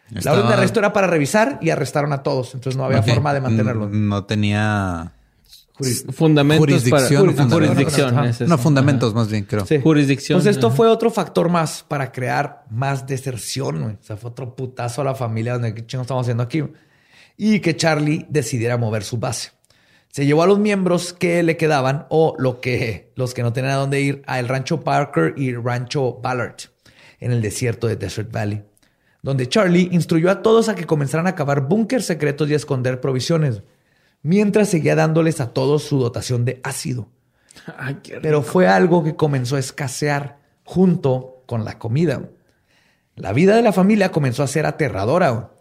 La 0.10 0.34
orden 0.34 0.48
de 0.48 0.54
arresto 0.54 0.80
era 0.80 0.94
para 0.94 1.08
revisar 1.08 1.58
y 1.62 1.70
arrestaron 1.70 2.14
a 2.14 2.22
todos. 2.22 2.54
Entonces 2.54 2.78
no 2.78 2.86
había 2.86 3.02
forma 3.02 3.34
de 3.34 3.42
mantenerlos. 3.42 3.90
No 3.92 4.26
tenía 4.26 5.13
Fundamentos 6.12 6.60
Jurisdicción, 6.60 7.26
para 7.26 7.36
fundamentos. 7.36 7.54
jurisdicción. 7.54 8.26
Es 8.26 8.42
no 8.42 8.58
fundamentos, 8.60 9.14
más 9.16 9.28
bien 9.30 9.44
creo. 9.46 9.66
Sí. 9.66 9.80
Jurisdicción. 9.82 10.38
Pues 10.38 10.46
esto 10.46 10.68
ajá. 10.68 10.76
fue 10.76 10.88
otro 10.88 11.10
factor 11.10 11.50
más 11.50 11.84
para 11.88 12.12
crear 12.12 12.66
más 12.70 13.08
deserción, 13.08 13.82
güey. 13.82 13.94
O 13.96 14.04
sea, 14.04 14.16
fue 14.18 14.30
otro 14.30 14.56
putazo 14.56 15.02
a 15.02 15.06
la 15.06 15.16
familia 15.16 15.54
donde 15.54 15.74
qué 15.74 15.86
chingo 15.86 16.04
estamos 16.04 16.22
haciendo 16.22 16.44
aquí. 16.44 16.64
Y 17.38 17.60
que 17.60 17.76
Charlie 17.76 18.28
decidiera 18.30 18.78
mover 18.78 19.04
su 19.04 19.18
base. 19.18 19.52
Se 20.10 20.28
llevó 20.28 20.44
a 20.44 20.48
los 20.48 20.60
miembros 20.60 21.12
que 21.12 21.42
le 21.42 21.58
quedaban 21.58 22.06
o 22.10 22.36
lo 22.38 22.62
que, 22.62 23.12
los 23.16 23.34
que 23.34 23.42
no 23.42 23.52
tenían 23.52 23.74
a 23.74 23.78
dónde 23.78 24.00
ir 24.00 24.22
a 24.28 24.40
el 24.40 24.48
rancho 24.48 24.82
Parker 24.82 25.34
y 25.36 25.50
el 25.50 25.64
rancho 25.64 26.20
Ballard 26.22 26.58
en 27.20 27.32
el 27.32 27.42
desierto 27.42 27.88
de 27.88 27.96
Desert 27.96 28.32
Valley, 28.32 28.62
donde 29.24 29.50
Charlie 29.50 29.90
instruyó 29.92 30.30
a 30.30 30.44
todos 30.44 30.70
a 30.70 30.76
que 30.76 30.86
comenzaran 30.86 31.26
a 31.26 31.34
cavar 31.34 31.62
búnkers 31.62 32.06
secretos 32.06 32.48
y 32.48 32.54
a 32.54 32.58
esconder 32.58 33.02
provisiones, 33.02 33.64
mientras 34.24 34.70
seguía 34.70 34.96
dándoles 34.96 35.40
a 35.42 35.54
todos 35.54 35.84
su 35.84 36.00
dotación 36.00 36.44
de 36.46 36.60
ácido 36.64 37.10
Ay, 37.78 37.98
qué 38.02 38.20
pero 38.22 38.42
fue 38.42 38.68
algo 38.68 39.04
que 39.04 39.16
comenzó 39.16 39.56
a 39.58 39.60
escasear 39.60 40.40
junto 40.64 41.44
con 41.46 41.66
la 41.66 41.78
comida. 41.78 42.24
La 43.16 43.32
vida 43.34 43.56
de 43.56 43.62
la 43.62 43.72
familia 43.74 44.12
comenzó 44.12 44.42
a 44.44 44.48
ser 44.48 44.66
aterradora. 44.66 45.52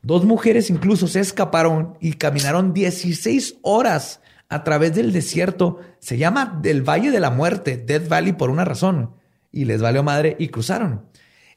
Dos 0.00 0.24
mujeres 0.24 0.70
incluso 0.70 1.06
se 1.08 1.20
escaparon 1.20 1.98
y 2.00 2.14
caminaron 2.14 2.72
16 2.72 3.56
horas 3.62 4.20
a 4.48 4.64
través 4.64 4.94
del 4.94 5.12
desierto. 5.12 5.80
Se 5.98 6.16
llama 6.16 6.58
del 6.62 6.82
Valle 6.88 7.10
de 7.10 7.20
la 7.20 7.30
Muerte, 7.30 7.76
Death 7.76 8.08
Valley, 8.08 8.32
por 8.32 8.48
una 8.50 8.64
razón. 8.64 9.10
Y 9.50 9.66
les 9.66 9.82
valió 9.82 10.02
madre 10.02 10.36
y 10.38 10.48
cruzaron. 10.48 11.02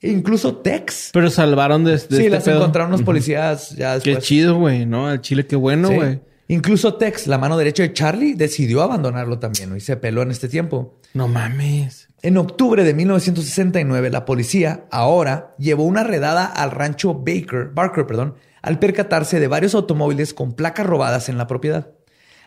E 0.02 0.10
incluso 0.12 0.58
Tex. 0.58 1.12
Pero 1.14 1.30
salvaron 1.30 1.86
de, 1.86 1.92
de 1.94 2.00
sí, 2.00 2.06
este 2.18 2.30
las 2.30 2.44
pedo. 2.44 2.58
encontraron 2.58 2.92
los 2.92 3.02
policías 3.04 3.70
ya 3.72 3.98
Qué 4.00 4.10
después. 4.10 4.26
chido, 4.28 4.56
güey, 4.58 4.86
¿no? 4.86 5.08
Al 5.08 5.22
chile, 5.22 5.48
qué 5.48 5.56
bueno, 5.56 5.88
Sí. 5.90 6.20
Incluso 6.48 6.96
Tex, 6.96 7.28
la 7.28 7.38
mano 7.38 7.58
derecha 7.58 7.84
de 7.84 7.94
Charlie, 7.94 8.36
decidió 8.36 8.84
abandonarlo 8.84 9.40
también 9.40 9.70
¿no? 9.70 9.76
y 9.76 9.82
se 9.82 9.98
peló 9.98 10.22
en 10.22 10.32
este 10.32 10.48
tiempo. 10.48 11.00
No 11.14 11.28
mames. 11.28 12.10
En 12.22 12.38
octubre 12.38 12.84
de 12.84 12.94
1969, 12.94 14.10
la 14.10 14.26
policía 14.26 14.86
ahora 14.92 15.56
llevó 15.58 15.84
una 15.84 16.04
redada 16.04 16.46
al 16.46 16.72
rancho 16.72 17.14
Baker, 17.14 17.72
Barker, 17.74 18.06
perdón, 18.06 18.36
al 18.62 18.80
percatarse 18.80 19.40
de 19.40 19.48
varios 19.48 19.76
automóviles 19.76 20.34
con 20.34 20.54
placas 20.54 20.86
robadas 20.86 21.30
en 21.30 21.38
la 21.38 21.48
propiedad. 21.48 21.92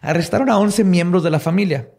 Arrestaron 0.00 0.50
a 0.50 0.58
11 0.58 0.84
miembros 0.84 1.22
de 1.22 1.30
la 1.30 1.40
familia, 1.40 1.90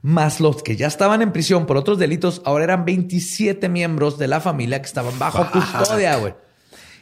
más 0.00 0.40
los 0.40 0.62
que 0.62 0.76
ya 0.76 0.86
estaban 0.86 1.22
en 1.22 1.32
prisión 1.32 1.66
por 1.66 1.76
otros 1.76 1.98
delitos, 1.98 2.42
ahora 2.44 2.64
eran 2.64 2.84
27 2.84 3.68
miembros 3.68 4.18
de 4.18 4.28
la 4.28 4.40
familia 4.40 4.80
que 4.80 4.86
estaban 4.86 5.18
bajo 5.18 5.50
custodia, 5.50 6.16
güey. 6.16 6.34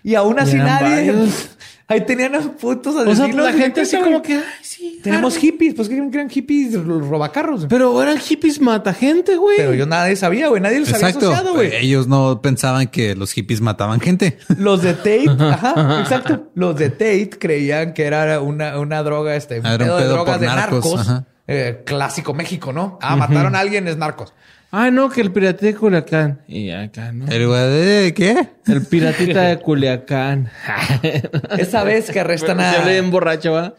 Y 0.03 0.15
aún 0.15 0.39
así 0.39 0.57
Eran 0.57 0.67
nadie... 0.67 1.13
varios. 1.13 1.51
Ahí 1.93 2.01
tenían 2.03 2.35
a 2.35 2.41
putos 2.41 2.95
O 2.95 3.03
sea, 3.05 3.13
asesinos. 3.13 3.45
la 3.45 3.53
gente 3.53 3.81
así 3.83 3.97
como 3.99 4.23
que, 4.23 4.35
ay, 4.35 4.43
sí. 4.63 5.01
Tenemos 5.03 5.37
hippies, 5.37 5.75
pues 5.75 5.89
que 5.89 5.97
eran 5.97 6.31
hippies 6.31 6.75
robacarros. 6.85 7.67
Pero 7.69 8.03
eran 8.03 8.19
hippies 8.19 8.61
mata 8.61 8.95
gente, 8.95 9.37
güey. 9.37 9.57
Pero 9.57 9.75
yo 9.75 9.87
nadie 9.87 10.17
sabía, 10.17 10.49
güey. 10.49 10.61
Nadie 10.61 10.81
los 10.81 10.93
había 10.93 11.09
asociado, 11.09 11.55
güey. 11.55 11.75
Ellos 11.75 12.07
no 12.07 12.41
pensaban 12.41 12.89
que 12.89 13.15
los 13.15 13.33
hippies 13.33 13.61
mataban 13.61 14.01
gente. 14.01 14.39
Los 14.59 14.83
de 14.83 14.95
Tate, 14.95 15.27
ajá, 15.39 16.01
exacto. 16.01 16.51
Los 16.55 16.77
de 16.77 16.91
Tate 16.91 17.31
creían 17.39 17.95
que 17.95 18.05
era 18.05 18.41
una, 18.41 18.79
una 18.79 19.03
droga, 19.03 19.37
este, 19.37 19.61
un 19.61 19.67
era 19.67 19.73
un 19.85 19.91
pedo 19.91 19.97
de 19.99 20.05
drogas 20.07 20.35
por 20.39 20.41
de 20.41 20.47
narcos, 20.47 20.85
narcos. 20.85 21.01
ajá. 21.01 21.27
Eh, 21.47 21.83
clásico 21.85 22.35
México, 22.35 22.73
¿no? 22.73 22.99
Ah, 23.03 23.17
mataron 23.17 23.57
a 23.57 23.61
alguien, 23.61 23.89
es 23.89 23.97
narcos. 23.97 24.33
Ah, 24.75 24.91
no, 24.91 25.11
que 25.11 25.21
el 25.21 25.31
piratita 25.33 25.67
de 25.67 25.75
Culiacán. 25.75 26.41
Y 26.49 26.71
acá, 26.71 27.13
¿no? 27.13 27.27
El 27.27 27.47
de 27.47 28.15
¿qué? 28.15 28.49
El 28.67 28.87
piratita 28.87 29.43
de 29.43 29.59
Culiacán. 29.59 30.51
Esa 31.59 31.85
vez 31.85 32.11
que 32.11 32.21
arrestan 32.21 32.59
Se 32.59 32.65
hablé 32.65 32.97
en 32.97 33.07
a. 33.07 33.11
borracho, 33.11 33.53
¿va? 33.53 33.75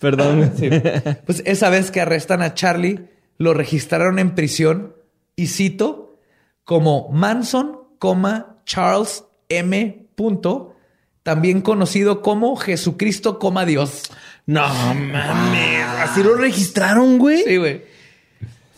Perdón. 0.00 0.52
Pues 1.26 1.44
esa 1.46 1.70
vez 1.70 1.92
que 1.92 2.00
arrestan 2.00 2.42
a 2.42 2.54
Charlie, 2.54 3.08
lo 3.38 3.54
registraron 3.54 4.18
en 4.18 4.34
prisión 4.34 4.96
y 5.36 5.46
cito 5.46 6.18
como 6.64 7.08
Manson, 7.10 7.78
coma, 8.00 8.56
Charles 8.64 9.24
M. 9.48 10.06
Punto, 10.16 10.74
también 11.22 11.60
conocido 11.60 12.20
como 12.20 12.56
Jesucristo, 12.56 13.38
coma 13.38 13.64
Dios. 13.64 14.10
No 14.46 14.66
mames. 14.68 15.84
Así 16.00 16.22
lo 16.22 16.34
registraron, 16.34 17.18
güey. 17.18 17.44
Sí, 17.44 17.56
güey. 17.56 17.82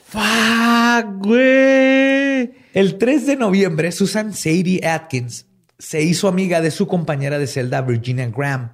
Fuck, 0.08 1.26
güey. 1.26 2.52
El 2.72 2.98
3 2.98 3.26
de 3.26 3.36
noviembre, 3.36 3.92
Susan 3.92 4.34
Sadie 4.34 4.86
Atkins 4.86 5.46
se 5.78 6.02
hizo 6.02 6.28
amiga 6.28 6.60
de 6.60 6.70
su 6.70 6.86
compañera 6.86 7.38
de 7.38 7.46
celda 7.46 7.82
Virginia 7.82 8.28
Graham 8.28 8.72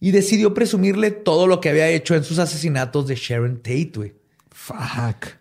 y 0.00 0.10
decidió 0.10 0.52
presumirle 0.52 1.12
todo 1.12 1.46
lo 1.46 1.60
que 1.60 1.68
había 1.68 1.88
hecho 1.88 2.14
en 2.14 2.24
sus 2.24 2.38
asesinatos 2.38 3.06
de 3.06 3.14
Sharon 3.14 3.58
Tate, 3.58 3.92
güey. 3.94 4.12
Fuck. 4.50 5.36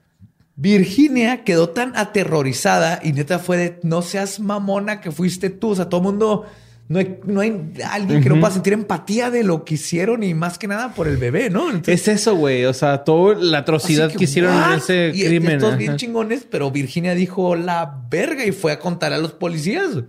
Virginia 0.55 1.43
quedó 1.43 1.69
tan 1.69 1.97
aterrorizada 1.97 2.99
y 3.01 3.13
neta 3.13 3.39
fue 3.39 3.57
de 3.57 3.79
no 3.81 4.03
seas 4.03 4.39
mamona 4.39 5.01
que 5.01 5.11
fuiste 5.11 5.49
tú. 5.49 5.69
O 5.69 5.75
sea, 5.75 5.89
todo 5.89 6.01
el 6.01 6.05
mundo, 6.05 6.45
no 6.91 6.99
hay, 6.99 7.19
no 7.23 7.39
hay 7.39 7.71
alguien 7.89 8.21
que 8.21 8.27
no 8.27 8.37
pueda 8.37 8.51
sentir 8.51 8.73
empatía 8.73 9.31
de 9.31 9.45
lo 9.45 9.63
que 9.63 9.75
hicieron 9.75 10.23
y 10.23 10.33
más 10.33 10.57
que 10.57 10.67
nada 10.67 10.93
por 10.93 11.07
el 11.07 11.15
bebé, 11.15 11.49
¿no? 11.49 11.69
Entonces, 11.69 12.05
Es 12.05 12.19
eso, 12.19 12.35
güey. 12.35 12.65
O 12.65 12.73
sea, 12.73 13.05
toda 13.05 13.35
la 13.35 13.59
atrocidad 13.59 14.11
que, 14.11 14.25
hicieron 14.25 14.53
en 14.61 14.77
ese 14.77 15.11
Y 15.15 15.23
crimen. 15.23 15.53
Estos 15.55 15.77
bien 15.77 15.95
chingones, 15.95 16.45
pero 16.51 16.69
Virginia 16.69 17.15
dijo 17.15 17.55
la 17.55 18.01
verga 18.09 18.45
y 18.45 18.51
fue 18.51 18.73
a 18.73 18.79
contar 18.79 19.13
a 19.13 19.19
los 19.19 19.31
policías. 19.31 19.99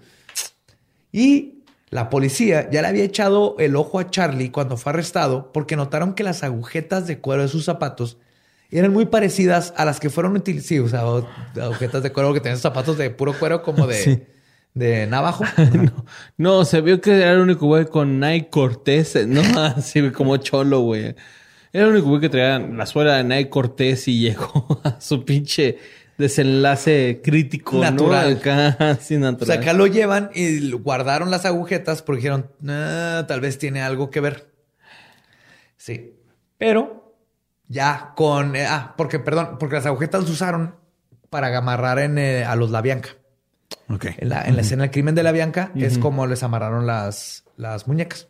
Y 1.13 1.63
la 1.91 2.11
policía 2.11 2.69
ya 2.69 2.83
le 2.83 2.89
había 2.89 3.05
echado 3.05 3.55
el 3.61 3.77
ojo 3.77 4.01
a 4.01 4.11
Charlie 4.11 4.51
cuando 4.51 4.77
fue 4.77 4.91
arrestado 4.91 5.53
porque 5.53 5.77
notaron 5.77 6.15
que 6.15 6.25
las 6.25 6.43
agujetas 6.43 7.07
de 7.07 7.21
cuero 7.21 7.43
de 7.43 7.49
sus 7.49 7.65
zapatos 7.65 8.19
eran 8.73 8.93
muy 8.93 9.07
parecidas 9.07 9.73
a 9.77 9.85
las 9.85 10.01
que 10.01 10.11
fueron 10.11 10.35
utilizadas. 10.35 10.67
Sí, 10.67 10.79
o 10.81 10.89
sea, 10.89 11.03
agujetas 11.63 12.03
de 12.03 12.11
cuero 12.11 12.35
que 12.35 12.41
tenían 12.41 12.59
zapatos 12.59 12.99
de 12.99 13.11
puro 13.11 13.39
cuero 13.39 13.63
como 13.63 13.87
de, 13.87 13.95
Sí. 14.03 14.23
De 14.74 15.07
navajo. 15.07 15.44
No, 15.74 16.05
no, 16.59 16.65
se 16.65 16.81
vio 16.81 17.01
que 17.01 17.12
era 17.20 17.32
el 17.32 17.40
único 17.40 17.66
güey 17.66 17.86
con 17.86 18.19
Nike 18.20 18.49
Cortés, 18.51 19.16
no 19.27 19.40
así 19.61 20.11
como 20.11 20.36
cholo, 20.39 20.81
güey. 20.81 21.15
Era 21.73 21.85
el 21.86 21.93
único 21.93 22.09
güey 22.09 22.20
que 22.20 22.28
traía 22.28 22.59
la 22.59 22.86
suela 22.86 23.16
de 23.16 23.24
Nike 23.24 23.49
Cortés 23.51 24.07
y 24.09 24.20
llegó 24.20 24.81
a 24.85 25.01
su 25.01 25.24
pinche 25.24 25.78
desenlace 26.19 27.20
crítico, 27.24 27.78
Natural. 27.78 28.40
así 28.78 29.16
O 29.16 29.20
natural. 29.20 29.47
sea, 29.47 29.57
acá 29.62 29.73
lo 29.73 29.86
llevan 29.86 30.31
y 30.35 30.70
guardaron 30.73 31.31
las 31.31 31.47
agujetas 31.47 32.03
porque 32.03 32.19
dijeron, 32.19 32.51
"Ah, 32.69 33.24
tal 33.27 33.40
vez 33.40 33.59
tiene 33.59 33.81
algo 33.82 34.11
que 34.11 34.20
ver. 34.20 34.53
Sí. 35.77 36.15
Pero 36.59 37.16
ya 37.66 38.12
con... 38.15 38.55
eh, 38.55 38.66
ah, 38.69 38.94
porque, 38.97 39.19
perdón, 39.19 39.57
porque 39.59 39.77
las 39.77 39.86
agujetas 39.86 40.23
las 40.23 40.31
usaron 40.31 40.77
para 41.31 41.57
amarrar 41.57 41.99
en, 41.99 42.19
eh, 42.19 42.44
a 42.44 42.55
los 42.57 42.70
La 42.70 42.82
Bianca. 43.89 43.94
Ok. 44.09 44.15
En 44.19 44.28
la, 44.28 44.43
en 44.43 44.57
la 44.57 44.62
escena 44.62 44.82
del 44.85 44.90
crimen 44.90 45.15
de 45.15 45.23
La 45.23 45.32
Bianca 45.32 45.70
es 45.74 45.99
como 45.99 46.27
les 46.27 46.43
amarraron 46.43 46.86
las, 46.86 47.44
las 47.57 47.86
muñecas. 47.86 48.28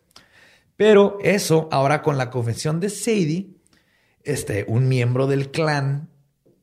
Pero 0.77 1.19
eso, 1.23 1.69
ahora 1.71 2.03
con 2.03 2.19
la 2.19 2.31
confesión 2.31 2.81
de 2.81 2.89
Sadie, 2.91 3.49
este, 4.25 4.65
un 4.69 4.89
miembro 4.89 5.27
del 5.27 5.51
clan, 5.51 6.09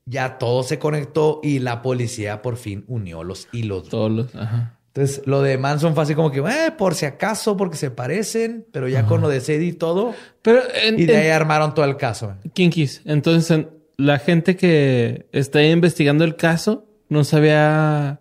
ya 0.05 0.37
todo 0.37 0.63
se 0.63 0.79
conectó 0.79 1.39
y 1.43 1.59
la 1.59 1.81
policía 1.81 2.41
por 2.41 2.57
fin 2.57 2.83
unió 2.87 3.23
los 3.23 3.47
hilos. 3.51 3.89
Todos 3.89 4.11
los, 4.11 4.35
ajá. 4.35 4.75
Entonces, 4.87 5.21
lo 5.27 5.43
de 5.43 5.57
Manson 5.59 5.93
fue 5.93 6.03
así 6.03 6.15
como 6.15 6.31
que, 6.31 6.39
eh, 6.39 6.71
por 6.75 6.95
si 6.95 7.05
acaso, 7.05 7.55
porque 7.55 7.77
se 7.77 7.91
parecen, 7.91 8.65
pero 8.71 8.87
ya 8.87 9.05
con 9.05 9.21
lo 9.21 9.29
de 9.29 9.39
Sadie 9.39 9.65
y 9.67 9.73
todo, 9.73 10.15
Pero 10.41 10.61
en, 10.83 10.99
y 10.99 11.05
de 11.05 11.13
en- 11.13 11.19
ahí 11.21 11.29
armaron 11.29 11.75
todo 11.75 11.85
el 11.85 11.95
caso. 11.95 12.33
Kinkis, 12.53 13.01
entonces 13.05 13.51
en- 13.51 13.69
la 13.97 14.17
gente 14.17 14.55
que 14.55 15.27
está 15.31 15.61
investigando 15.63 16.23
el 16.23 16.35
caso 16.35 16.87
no 17.07 17.23
sabía 17.23 18.19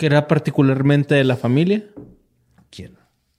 que 0.00 0.06
era 0.06 0.26
particularmente 0.26 1.14
de 1.14 1.24
la 1.24 1.36
familia. 1.36 1.82
¿Quién? 2.70 2.96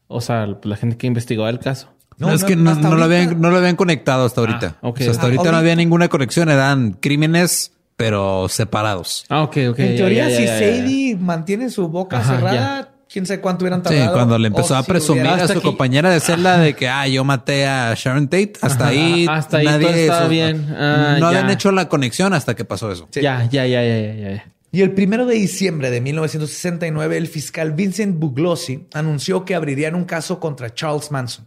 O 0.07 0.21
sea, 0.21 0.45
la 0.61 0.75
gente 0.75 0.95
que 0.95 1.07
investigó 1.07 1.47
el 1.47 1.57
caso. 1.57 1.89
No, 2.19 2.31
es 2.31 2.43
que 2.43 2.55
no, 2.55 2.75
lo 2.75 2.87
ahorita. 2.87 3.03
habían, 3.03 3.41
no 3.41 3.49
lo 3.49 3.57
habían 3.57 3.75
conectado 3.75 4.25
hasta 4.27 4.41
ahorita. 4.41 4.75
Ah, 4.79 4.89
ok. 4.89 4.97
O 4.97 5.03
sea, 5.03 5.09
hasta 5.11 5.23
Ah, 5.23 5.25
ahorita, 5.25 5.41
no 5.43 5.47
ahorita. 5.49 5.57
había 5.57 5.75
ninguna 5.75 6.07
conexión. 6.07 6.49
Eran 6.49 6.91
crímenes, 6.91 7.71
pero 7.97 8.45
separados. 8.47 9.25
Ah, 9.29 9.41
ok, 9.41 9.57
ok. 9.71 9.79
en 9.79 9.91
ya, 9.93 9.95
teoría, 9.95 10.29
ya, 10.29 10.37
si 10.37 10.45
ya, 10.45 10.59
ya, 10.59 10.67
ya. 10.67 10.77
Sadie 10.83 11.15
mantiene 11.15 11.69
su 11.71 11.87
boca 11.87 12.19
Ajá, 12.19 12.35
cerrada, 12.35 12.89
quién 13.11 13.25
sabe 13.25 13.41
cuánto 13.41 13.63
hubieran 13.65 13.79
Sí, 13.83 13.85
tardado. 13.95 14.13
cuando 14.13 14.37
le 14.37 14.47
empezó 14.49 14.75
a 14.75 14.83
si 14.83 14.87
presumir 14.91 15.25
a 15.29 15.47
su 15.47 15.53
aquí- 15.53 15.61
compañera 15.61 16.11
de 16.11 16.19
celda 16.19 16.59
de 16.59 16.75
que, 16.75 16.87
ah, 16.87 17.07
yo 17.07 17.23
maté 17.23 17.65
a 17.65 17.95
Sharon 17.95 18.27
Tate. 18.27 18.53
Hasta 18.61 18.85
ahí, 18.85 19.25
hasta 19.27 19.57
ahí 19.57 19.65
nadie 19.65 19.87
todo 19.87 19.95
estaba 19.95 20.19
eso- 20.21 20.29
bien. 20.29 20.67
Ah, 20.77 21.15
no 21.19 21.31
ya. 21.31 21.39
habían 21.39 21.49
hecho 21.49 21.71
la 21.71 21.89
conexión 21.89 22.33
hasta 22.35 22.53
que 22.55 22.65
pasó 22.65 22.91
eso. 22.91 23.07
Ya, 23.13 23.45
ya, 23.49 23.65
ya, 23.65 23.81
ya, 23.83 23.99
ya, 24.13 24.29
ya. 24.35 24.45
Y 24.73 24.81
el 24.81 24.93
primero 24.93 25.25
de 25.25 25.35
diciembre 25.35 25.91
de 25.91 25.99
1969, 25.99 27.17
el 27.17 27.27
fiscal 27.27 27.73
Vincent 27.73 28.17
Buglossi 28.17 28.87
anunció 28.93 29.43
que 29.43 29.53
abrirían 29.53 29.95
un 29.95 30.05
caso 30.05 30.39
contra 30.39 30.73
Charles 30.73 31.11
Manson, 31.11 31.45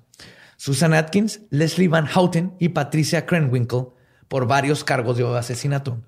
Susan 0.59 0.92
Atkins, 0.92 1.40
Leslie 1.48 1.88
Van 1.88 2.06
Houten 2.06 2.55
y 2.59 2.68
Patricia 2.70 3.24
Krenwinkel 3.24 3.86
por 4.28 4.46
varios 4.46 4.84
cargos 4.84 5.16
de 5.16 5.24
asesinato. 5.38 6.02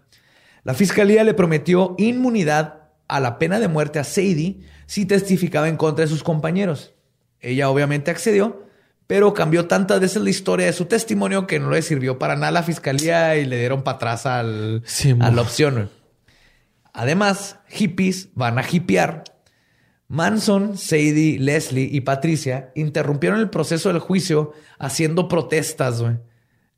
La 0.62 0.74
fiscalía 0.74 1.24
le 1.24 1.32
prometió 1.32 1.94
inmunidad 1.96 2.90
a 3.08 3.20
la 3.20 3.38
pena 3.38 3.60
de 3.60 3.68
muerte 3.68 3.98
a 3.98 4.04
Sadie 4.04 4.60
si 4.86 5.06
testificaba 5.06 5.68
en 5.68 5.76
contra 5.76 6.04
de 6.04 6.10
sus 6.10 6.22
compañeros. 6.22 6.92
Ella 7.40 7.70
obviamente 7.70 8.10
accedió, 8.10 8.66
pero 9.06 9.32
cambió 9.32 9.66
tantas 9.66 10.00
veces 10.00 10.22
la 10.22 10.30
historia 10.30 10.66
de 10.66 10.72
su 10.74 10.84
testimonio 10.84 11.46
que 11.46 11.60
no 11.60 11.70
le 11.70 11.80
sirvió 11.80 12.18
para 12.18 12.34
nada 12.34 12.48
a 12.48 12.52
la 12.52 12.62
fiscalía 12.62 13.36
y 13.36 13.46
le 13.46 13.58
dieron 13.58 13.84
para 13.84 13.96
atrás 13.96 14.26
al, 14.26 14.82
Sí, 14.84 15.16
a 15.18 15.30
la 15.30 15.42
opción. 15.42 15.88
Además, 16.98 17.58
hippies 17.68 18.30
van 18.34 18.58
a 18.58 18.64
hipear. 18.66 19.24
Manson, 20.08 20.78
Sadie, 20.78 21.38
Leslie 21.38 21.90
y 21.92 22.00
Patricia 22.00 22.72
interrumpieron 22.74 23.38
el 23.38 23.50
proceso 23.50 23.90
del 23.90 23.98
juicio 23.98 24.54
haciendo 24.78 25.28
protestas. 25.28 26.02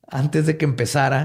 Antes 0.08 0.46
de 0.46 0.56
que 0.56 0.64
empezara, 0.64 1.24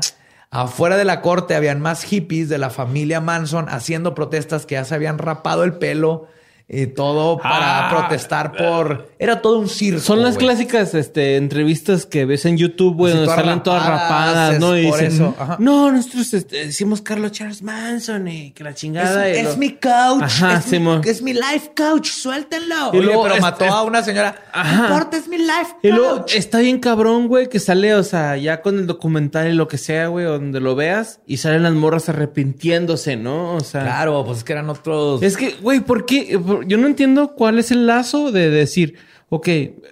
afuera 0.52 0.96
de 0.96 1.06
la 1.06 1.22
corte 1.22 1.56
habían 1.56 1.82
más 1.82 2.04
hippies 2.04 2.50
de 2.50 2.60
la 2.60 2.70
familia 2.70 3.20
Manson 3.20 3.68
haciendo 3.68 4.14
protestas 4.14 4.68
que 4.68 4.76
ya 4.76 4.86
se 4.86 4.94
habían 4.94 5.18
rapado 5.18 5.64
el 5.64 5.74
pelo 5.80 6.28
y 6.76 6.88
todo 6.88 7.38
para 7.38 7.88
Ah. 7.88 7.90
protestar 7.90 8.52
por... 8.54 9.10
Era 9.20 9.42
todo 9.42 9.60
un 9.60 9.70
circo. 9.70 10.00
Son 10.02 10.22
las 10.22 10.38
clásicas 10.38 10.94
este, 10.96 11.38
entrevistas 11.38 12.06
que 12.06 12.26
ves 12.26 12.46
en 12.46 12.58
YouTube, 12.58 12.96
güey, 12.96 13.14
donde 13.14 13.28
salen 13.28 13.62
todas 13.64 13.86
rapadas, 13.86 14.60
¿no? 14.60 14.76
es 14.76 14.86
Y 14.86 14.90
por 14.90 15.00
dicen, 15.00 15.14
eso, 15.16 15.36
ajá. 15.40 15.58
no, 15.60 15.92
nosotros 15.92 16.34
este, 16.34 16.66
decimos 16.66 17.02
Carlos 17.02 17.32
Charles 17.32 17.62
Manson 17.62 18.28
y 18.28 18.52
que 18.52 18.64
la 18.64 18.72
Es, 18.72 18.76
chingada. 18.76 19.30
y 19.30 19.38
es 19.38 19.46
lo- 19.52 19.58
mi 19.58 19.70
coach. 19.74 20.22
Ajá, 20.24 20.58
es, 20.58 20.66
Simón. 20.66 21.02
mi, 21.04 21.10
es 21.10 21.22
mi 21.22 21.34
life 21.34 21.72
coach. 21.76 22.10
Suéltenlo. 22.10 22.92
Y 22.94 22.98
Oye, 22.98 23.06
luego 23.06 23.24
pero 23.24 23.36
es- 23.36 23.42
mató 23.42 23.66
es- 23.66 23.72
a 23.72 23.84
una 23.84 24.04
señora. 24.04 24.36
Ajá. 24.52 24.76
No 24.76 24.84
importa, 24.88 25.18
es 25.18 25.28
mi 25.28 25.38
life 25.38 25.76
Y 25.84 25.90
luego 25.90 26.18
coach. 26.18 26.36
está 26.36 26.60
bien 26.60 26.80
cabrón, 26.80 27.28
güey, 27.28 27.48
que 27.50 27.60
sale, 27.60 27.94
o 27.96 28.04
sea, 28.04 28.36
ya 28.38 28.62
con 28.62 28.78
el 28.80 28.88
documental 28.88 29.48
y 29.50 29.54
lo 29.54 29.68
que 29.68 29.78
sea, 29.78 30.08
güey, 30.08 30.26
donde 30.26 30.60
lo 30.60 30.76
veas 30.76 31.20
y 31.28 31.38
salen 31.38 31.64
las 31.64 31.74
morras 31.74 32.10
arrepintiéndose, 32.10 33.16
¿no? 33.16 33.56
O 33.56 33.60
sea, 33.62 33.84
Claro, 33.84 34.24
pues 34.26 34.40
es 34.40 34.44
que 34.44 34.54
eran 34.54 34.70
otros. 34.70 35.22
Es 35.24 35.38
que, 35.38 35.56
güey, 35.62 35.80
¿por 35.80 36.06
qué? 36.06 36.40
Por- 36.40 36.63
Yo 36.68 36.78
no 36.78 36.88
entiendo 36.88 37.36
cuál 37.36 37.60
es 37.60 37.72
el 37.72 37.88
lazo 37.88 38.32
de 38.32 38.50
decir, 38.50 38.96
ok, 39.30 39.50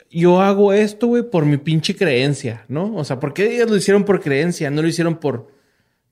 yo 0.09 0.41
hago 0.41 0.73
esto, 0.73 1.07
güey, 1.07 1.23
por 1.23 1.45
mi 1.45 1.57
pinche 1.57 1.95
creencia, 1.95 2.65
¿no? 2.67 2.95
O 2.95 3.03
sea, 3.03 3.19
¿por 3.19 3.33
qué 3.33 3.55
ellos 3.55 3.69
lo 3.69 3.75
hicieron 3.75 4.03
por 4.03 4.21
creencia? 4.21 4.69
No 4.69 4.81
lo 4.81 4.87
hicieron 4.87 5.17
por, 5.17 5.51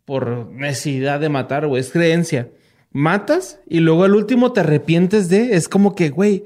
por 0.05 0.47
necesidad 0.51 1.19
de 1.19 1.29
matar, 1.29 1.67
güey, 1.67 1.81
es 1.81 1.91
creencia. 1.91 2.49
Matas 2.91 3.59
y 3.67 3.81
luego 3.81 4.03
al 4.03 4.15
último 4.15 4.51
te 4.51 4.61
arrepientes 4.61 5.29
de, 5.29 5.55
es 5.55 5.69
como 5.69 5.93
que, 5.93 6.09
güey, 6.09 6.45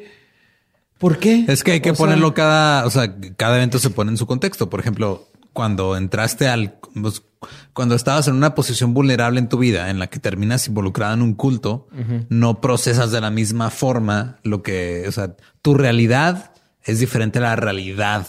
¿por 0.98 1.20
qué? 1.20 1.46
Es 1.48 1.64
que 1.64 1.72
hay 1.72 1.80
que 1.80 1.92
O 1.92 1.96
sea, 1.96 2.06
ponerlo 2.06 2.34
cada, 2.34 2.86
o 2.86 2.90
sea, 2.90 3.16
cada 3.38 3.56
evento 3.56 3.80
se 3.80 3.90
pone 3.90 4.12
en 4.12 4.18
su 4.18 4.28
contexto. 4.28 4.70
Por 4.70 4.82
ejemplo, 4.82 5.30
cuando 5.54 5.96
entraste 5.96 6.48
al, 6.48 6.76
pues, 7.02 7.24
cuando 7.74 7.96
estabas 7.96 8.28
en 8.28 8.36
una 8.36 8.56
posición 8.56 8.94
vulnerable 8.94 9.40
en 9.40 9.50
tu 9.50 9.58
vida 9.58 9.90
en 9.90 10.00
la 10.00 10.08
que 10.08 10.20
terminas 10.20 10.68
involucrado 10.68 11.14
en 11.14 11.22
un 11.22 11.34
culto, 11.34 11.88
no 12.30 12.62
procesas 12.62 13.12
de 13.12 13.22
la 13.22 13.30
misma 13.30 13.70
forma 13.70 14.38
lo 14.44 14.62
que, 14.64 15.06
o 15.08 15.12
sea, 15.12 15.36
tu 15.62 15.74
realidad 15.74 16.52
es 16.84 17.00
diferente 17.00 17.40
a 17.40 17.44
la 17.44 17.56
realidad 17.56 18.28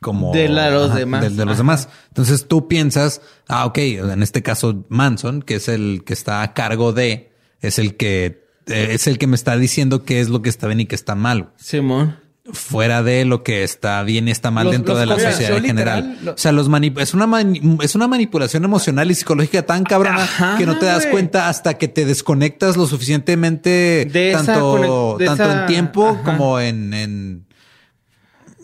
como 0.00 0.32
De 0.32 0.48
la 0.48 0.70
los 0.70 0.94
demás. 0.94 1.22
de, 1.22 1.30
de 1.30 1.44
los 1.44 1.54
Ajá. 1.54 1.56
demás. 1.58 1.88
Entonces 2.08 2.46
tú 2.46 2.68
piensas, 2.68 3.22
ah, 3.48 3.64
ok, 3.66 3.78
en 3.78 4.22
este 4.22 4.42
caso 4.42 4.84
Manson, 4.88 5.42
que 5.42 5.56
es 5.56 5.68
el 5.68 6.02
que 6.04 6.12
está 6.12 6.42
a 6.42 6.52
cargo 6.54 6.92
de, 6.92 7.32
es 7.60 7.78
el 7.78 7.96
que 7.96 8.44
eh, 8.66 8.88
es 8.90 9.06
el 9.06 9.16
que 9.18 9.26
me 9.26 9.36
está 9.36 9.56
diciendo 9.56 10.04
qué 10.04 10.20
es 10.20 10.28
lo 10.28 10.42
que 10.42 10.48
está 10.48 10.66
bien 10.66 10.80
y 10.80 10.86
qué 10.86 10.94
está 10.96 11.14
mal 11.14 11.52
Simón. 11.56 12.18
Fuera 12.52 13.02
de 13.02 13.24
lo 13.24 13.42
que 13.42 13.64
está 13.64 14.02
bien 14.04 14.28
y 14.28 14.30
está 14.30 14.50
mal 14.50 14.64
Los- 14.64 14.72
dentro 14.72 14.94
los 14.94 15.00
de 15.00 15.06
la 15.06 15.18
sociedad 15.32 15.56
en 15.58 15.64
general. 15.64 16.18
lo- 16.22 16.32
O 16.34 16.38
sea, 16.38 16.52
los 16.52 16.70
manip- 16.70 17.00
es 17.00 17.12
una 17.14 17.26
mani- 17.26 17.78
es 17.82 17.94
una 17.94 18.06
manipulación 18.08 18.64
emocional 18.64 19.10
y 19.10 19.14
psicológica 19.14 19.62
tan 19.64 19.82
cabrona 19.84 20.22
Ajá, 20.22 20.56
que 20.56 20.64
no 20.66 20.78
te 20.78 20.86
das 20.86 21.06
cuenta 21.06 21.48
hasta 21.48 21.74
que 21.74 21.88
te 21.88 22.04
desconectas 22.04 22.76
lo 22.76 22.86
suficientemente 22.86 24.08
De 24.12 24.30
esa 24.30 24.44
tanto, 24.44 25.16
tanto 25.18 25.42
esa- 25.42 25.60
en 25.62 25.66
tiempo 25.66 26.08
ajá. 26.08 26.22
como 26.22 26.60
en, 26.60 26.94
en 26.94 27.46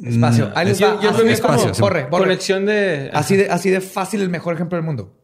Espacio. 0.05 0.51
Ahí 0.55 0.67
les 0.67 0.79
Yo, 0.79 0.97
va. 0.97 1.01
yo 1.03 1.11
Así 1.11 1.23
es 1.29 1.41
como 1.41 1.55
espacio, 1.55 2.09
conexión 2.11 2.67
de... 2.67 3.11
Así 3.13 3.37
de, 3.37 3.51
así 3.51 3.71
de 3.71 3.81
fácil 3.81 4.21
el 4.23 4.31
mejor 4.31 4.55
ejemplo 4.55 4.77
del 4.77 4.85
mundo. 4.85 5.17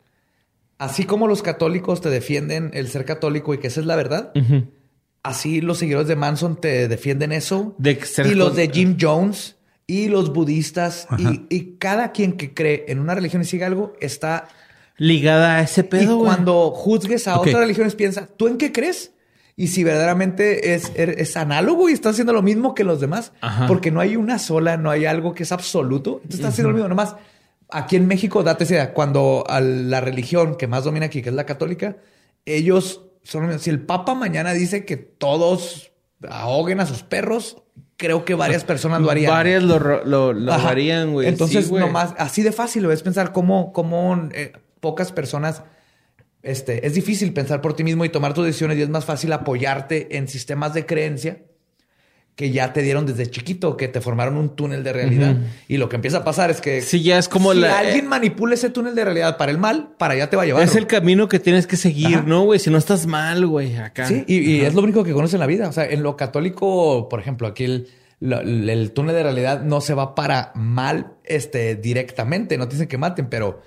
Así 0.79 1.05
como 1.05 1.27
los 1.27 1.43
católicos 1.43 2.01
te 2.01 2.11
defienden 2.11 2.71
el 2.75 2.89
ser 2.89 3.05
católico 3.05 3.53
y 3.55 3.59
que 3.59 3.67
esa 3.67 3.81
es 3.81 3.87
la 3.87 3.97
verdad. 3.97 4.31
Así 5.29 5.61
los 5.61 5.79
seguidores 5.79 6.09
de 6.09 6.17
Manson 6.17 6.61
te 6.61 6.89
defienden 6.89 7.33
eso. 7.33 7.75
De 7.79 7.99
y 8.25 8.35
los 8.35 8.57
de 8.57 8.69
Jim 8.69 8.97
Jones 9.01 9.57
y 9.87 10.09
los 10.09 10.33
budistas 10.33 11.07
y, 11.19 11.47
y 11.49 11.77
cada 11.79 12.13
quien 12.13 12.33
que 12.35 12.53
cree 12.53 12.85
en 12.89 12.99
una 12.99 13.15
religión 13.15 13.43
y 13.43 13.45
sigue 13.45 13.65
algo 13.65 13.95
está... 14.01 14.49
Ligada 15.01 15.57
a 15.57 15.63
ese 15.63 15.83
y 15.83 15.85
pedo, 15.85 16.17
güey. 16.17 16.27
cuando 16.27 16.71
juzgues 16.73 17.29
a 17.29 17.37
Ok. 17.37 17.47
otras 17.47 17.61
religiones 17.61 17.95
piensa, 17.95 18.27
¿tú 18.27 18.49
en 18.49 18.59
qué 18.59 18.73
crees? 18.73 19.13
y 19.61 19.67
si 19.69 19.83
verdaderamente 19.83 20.75
es, 20.75 20.93
er- 20.95 21.17
es 21.19 21.37
análogo 21.37 21.89
y 21.89 21.93
está 21.93 22.11
haciendo 22.11 22.33
lo 22.33 22.43
mismo 22.43 22.77
que 22.77 22.85
los 22.85 23.01
demás, 23.01 23.33
porque 23.67 23.91
no 23.91 23.99
hay 23.99 24.15
una 24.15 24.39
sola, 24.39 24.77
no 24.77 24.89
hay 24.89 25.05
algo 25.05 25.35
que 25.35 25.43
es 25.43 25.51
absoluto. 25.51 26.21
Entonces 26.23 26.37
está 26.39 26.49
haciendo 26.51 26.69
lo 26.71 26.75
mismo. 26.77 26.89
Nomás 26.89 27.17
aquí 27.69 27.97
en 27.97 28.07
México, 28.07 28.45
date 28.45 28.63
idea, 28.65 28.95
cuando 28.95 29.43
a 29.49 29.61
la 29.61 30.01
religión 30.01 30.55
que 30.57 30.69
más 30.69 30.85
domina 30.85 31.07
aquí, 31.07 31.23
que 31.23 31.31
es 31.31 31.35
la 31.35 31.45
católica, 31.45 31.97
ellos 32.47 33.03
si 33.59 33.71
el 33.71 33.81
Papa 33.81 34.15
mañana 34.15 34.53
dice 34.53 34.85
que 34.85 34.97
todos 34.97 35.93
ahoguen 36.29 36.81
a 36.81 36.87
sus 36.87 37.03
perros, 37.03 37.63
creo 37.97 38.25
que 38.25 38.35
varias 38.35 38.65
personas 38.65 39.03
lo 39.03 39.11
harían. 39.11 39.31
Varias 39.31 39.63
lo, 39.63 40.33
lo, 40.33 40.53
harían, 40.53 41.13
güey. 41.13 41.29
Entonces, 41.29 41.67
Sí, 41.67 41.75
nomás, 41.75 42.15
así 42.17 42.43
de 42.43 42.53
fácil 42.53 42.85
lo 42.85 42.93
es 42.93 43.03
pensar 43.03 43.33
cómo, 43.33 43.73
cómo 43.73 44.29
eh, 44.33 44.53
pocas 44.81 45.13
personas. 45.13 45.63
Este, 46.43 46.87
es 46.87 46.95
difícil 46.95 47.35
pensar 47.35 47.61
por 47.61 47.75
ti 47.75 47.85
mismo 47.85 48.05
y 48.05 48.09
tomar 48.09 48.33
tus 48.33 48.47
decisiones 48.47 48.79
y 48.79 48.83
es 48.83 48.89
más 48.89 49.05
fácil 49.05 49.33
apoyarte 49.33 50.17
en 50.17 50.29
sistemas 50.29 50.73
de 50.73 50.87
creencia 50.87 51.43
que 52.39 52.53
ya 52.53 52.73
te 52.73 52.83
dieron 52.83 53.05
desde 53.05 53.27
chiquito, 53.29 53.77
que 53.77 53.89
te 53.89 54.01
formaron 54.01 54.37
un 54.37 54.55
túnel 54.55 54.85
de 54.85 54.93
realidad. 54.93 55.35
Y 55.67 55.77
lo 55.77 55.89
que 55.89 55.97
empieza 55.97 56.19
a 56.19 56.25
pasar 56.25 56.53
es 56.53 56.61
que 56.61 56.83
Sí, 56.83 57.03
ya 57.03 57.19
es 57.19 57.29
como 57.29 57.53
si 57.53 57.59
la- 57.59 57.81
alguien 57.81 58.07
manipula 58.07 58.55
ese 58.55 58.71
túnel 58.71 58.95
de 58.95 59.05
realidad 59.05 59.37
para 59.37 59.51
el 59.51 59.59
mal, 59.59 59.89
para 59.99 60.15
allá 60.15 60.31
te 60.31 60.37
va 60.37 60.45
a 60.45 60.47
llevar. 60.47 60.63
Es 60.63 60.77
el 60.77 60.87
camino 60.87 61.29
que 61.29 61.41
tienes 61.41 61.67
que 61.67 61.77
seguir, 61.77 62.07
Ajá. 62.19 62.23
¿no, 62.25 62.45
güey? 62.45 62.61
Si 62.61 62.71
no 62.71 62.79
estás 62.79 63.07
mal, 63.09 63.45
güey, 63.45 63.75
acá. 63.75 64.07
Sí, 64.07 64.23
y, 64.29 64.37
y 64.39 64.61
es 64.61 64.73
lo 64.73 64.83
único 64.83 65.03
que 65.03 65.13
conoce 65.13 65.35
en 65.35 65.41
la 65.41 65.47
vida. 65.49 65.69
O 65.69 65.73
sea, 65.73 65.85
en 65.85 66.05
lo 66.05 66.17
católico, 66.17 67.09
por 67.09 67.19
ejemplo, 67.19 67.49
aquí 67.49 67.65
el 67.65 68.93
túnel 68.95 69.17
de 69.17 69.23
realidad 69.25 69.63
no 69.63 69.81
se 69.81 69.95
va 69.95 70.15
para 70.15 70.53
mal 70.55 71.15
este, 71.25 71.75
directamente. 71.75 72.57
No 72.57 72.69
te 72.69 72.75
dicen 72.77 72.87
que 72.89 72.99
maten, 72.99 73.27
pero 73.29 73.61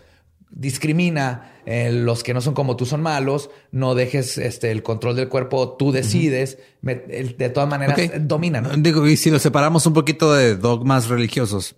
discrimina. 0.52 1.48
eh, 1.66 1.92
los 1.92 2.24
que 2.24 2.34
no 2.34 2.42
son 2.42 2.54
como 2.56 2.76
tú 2.76 2.86
son 2.88 3.02
malos. 3.02 3.50
No 3.72 3.94
dejes 3.96 4.38
este, 4.40 4.72
el 4.72 4.82
control 4.84 5.16
del 5.16 5.30
cuerpo. 5.30 5.74
Tú 5.78 5.92
decides. 5.92 6.58
Me- 6.82 6.96
de 6.96 7.50
todas 7.50 7.70
maneras, 7.70 8.00
Ok. 8.00 8.16
domina. 8.22 8.62
¿no? 8.62 8.70
Digo, 8.78 9.08
y 9.08 9.16
si 9.18 9.30
lo 9.30 9.38
separamos 9.40 9.86
un 9.86 9.94
poquito 9.94 10.34
de 10.34 10.56
dogmas 10.56 11.08
religiosos, 11.08 11.76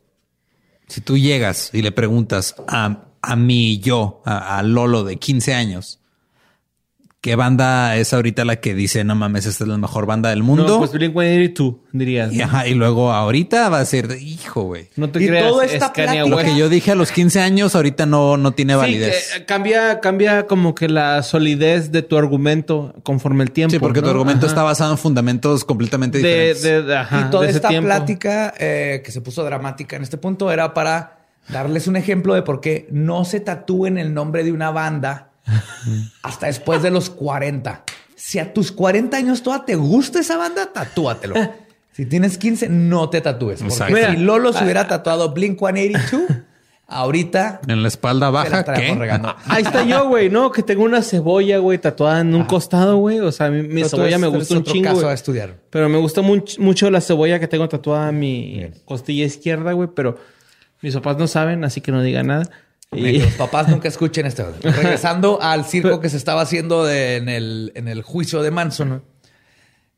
si 0.87 1.01
tú 1.01 1.17
llegas 1.17 1.69
y 1.73 1.81
le 1.81 1.91
preguntas 1.91 2.55
a, 2.67 3.05
a 3.21 3.35
mí 3.35 3.79
yo, 3.79 4.21
a, 4.25 4.57
a 4.57 4.63
Lolo 4.63 5.03
de 5.03 5.17
15 5.17 5.53
años, 5.53 5.99
¿qué 7.23 7.37
banda 7.37 7.95
es 7.95 8.13
ahorita 8.13 8.43
la 8.43 8.57
que 8.57 8.75
dice, 8.75 9.05
no 9.05 9.15
mames, 9.15 9.45
esta 9.45 9.63
es 9.63 9.67
la 9.69 9.77
mejor 9.77 10.05
banda 10.05 10.29
del 10.29 10.43
mundo? 10.43 10.67
No, 10.67 10.77
pues 10.79 10.91
Blink-182, 10.91 11.77
dirías. 11.93 12.33
y, 12.33 12.41
ajá, 12.41 12.67
y 12.67 12.73
luego 12.73 13.13
ahorita 13.13 13.69
va 13.69 13.79
a 13.79 13.85
ser, 13.85 14.17
hijo, 14.21 14.63
güey. 14.63 14.89
No 14.97 15.09
te 15.09 15.23
Y 15.23 15.27
creas, 15.27 15.47
toda 15.47 15.63
esta 15.63 15.93
plática- 15.93 16.25
Lo 16.27 16.35
que 16.37 16.57
yo 16.57 16.67
dije 16.67 16.91
a 16.91 16.95
los 16.95 17.13
15 17.13 17.39
años 17.39 17.75
ahorita 17.75 18.05
no, 18.05 18.35
no 18.35 18.51
tiene 18.51 18.73
Sí, 18.73 18.77
validez. 18.77 19.35
eh, 19.37 19.45
cambia, 19.45 20.01
cambia 20.01 20.47
como 20.47 20.75
que 20.75 20.89
la 20.89 21.23
solidez 21.23 21.93
de 21.93 22.01
tu 22.01 22.17
argumento 22.17 22.93
conforme 23.03 23.45
el 23.45 23.51
tiempo. 23.51 23.71
Sí, 23.71 23.79
porque 23.79 24.01
¿no? 24.01 24.07
tu 24.07 24.11
argumento 24.11 24.45
Ajá. 24.45 24.51
está 24.53 24.63
basado 24.63 24.91
en 24.91 24.97
fundamentos 24.97 25.63
completamente 25.63 26.17
de, 26.17 26.27
diferentes. 26.27 26.61
de, 26.61 26.81
de- 26.83 26.97
ajá, 26.97 27.25
y 27.27 27.31
toda 27.31 27.47
esta 27.47 27.69
tiempo. 27.69 27.85
plática 27.87 28.53
eh, 28.59 29.01
que 29.03 29.13
se 29.13 29.21
puso 29.21 29.45
dramática 29.45 29.95
en 29.95 30.03
este 30.03 30.17
punto 30.17 30.51
era 30.51 30.73
para 30.73 31.19
darles 31.47 31.87
un 31.87 31.95
ejemplo 31.95 32.33
de 32.33 32.41
por 32.41 32.59
qué 32.59 32.85
no 32.91 33.23
se 33.23 33.39
tatúen 33.39 33.97
el 33.97 34.13
nombre 34.13 34.43
de 34.43 34.51
una 34.51 34.71
banda 34.71 35.29
hasta 36.21 36.47
después 36.47 36.81
de 36.81 36.91
los 36.91 37.09
40. 37.09 37.83
Si 38.15 38.39
a 38.39 38.53
tus 38.53 38.71
40 38.71 39.17
años 39.17 39.43
toda 39.43 39.65
te 39.65 39.75
gusta 39.75 40.19
esa 40.19 40.37
banda, 40.37 40.71
tatúatelo. 40.71 41.35
Si 41.91 42.05
tienes 42.05 42.37
15, 42.37 42.69
no 42.69 43.09
te 43.09 43.21
tatúes. 43.21 43.61
Porque 43.61 44.07
si 44.11 44.17
Lolo 44.17 44.53
se 44.53 44.63
hubiera 44.63 44.87
tatuado 44.87 45.31
Blink 45.33 45.59
182, 45.59 46.21
ahorita 46.87 47.61
En 47.67 47.81
la 47.81 47.87
espalda 47.87 48.27
la 48.27 48.31
baja, 48.31 48.59
estaríamos 48.61 49.07
¿qué? 49.07 49.21
Ahí 49.51 49.63
está 49.63 49.83
yo, 49.83 50.07
güey, 50.07 50.29
¿no? 50.29 50.51
Que 50.51 50.63
tengo 50.63 50.83
una 50.83 51.01
cebolla, 51.01 51.57
güey, 51.59 51.77
tatuada 51.77 52.21
en 52.21 52.33
un 52.33 52.45
costado, 52.45 52.97
güey. 52.97 53.19
O 53.19 53.31
sea, 53.31 53.49
mi, 53.49 53.63
mi 53.63 53.83
cebolla 53.83 54.07
eres- 54.09 54.19
me 54.21 54.27
gusta 54.27 54.53
un 54.55 54.61
otro 54.61 54.73
chingo. 54.73 54.89
caso 54.89 55.07
a 55.09 55.13
estudiar. 55.13 55.55
Pero 55.69 55.89
me 55.89 55.97
gusta 55.97 56.21
much- 56.21 56.57
mucho 56.59 56.89
la 56.89 57.01
cebolla 57.01 57.39
que 57.39 57.47
tengo 57.47 57.67
tatuada 57.69 58.09
en 58.09 58.19
mi 58.19 58.71
costilla 58.85 59.25
izquierda, 59.25 59.73
güey. 59.73 59.89
Pero 59.93 60.17
mis 60.81 60.93
papás 60.95 61.17
no 61.17 61.27
saben, 61.27 61.63
así 61.63 61.81
que 61.81 61.91
no 61.91 62.01
digan 62.01 62.27
nada. 62.27 62.49
Y 62.95 63.19
los 63.19 63.33
papás 63.33 63.67
nunca 63.67 63.87
escuchen 63.87 64.25
esto. 64.25 64.51
Regresando 64.61 65.41
al 65.41 65.65
circo 65.65 65.99
que 65.99 66.09
se 66.09 66.17
estaba 66.17 66.41
haciendo 66.41 66.85
de- 66.85 67.17
en, 67.17 67.29
el, 67.29 67.71
en 67.75 67.87
el 67.87 68.01
juicio 68.01 68.41
de 68.41 68.51
Manson, 68.51 69.03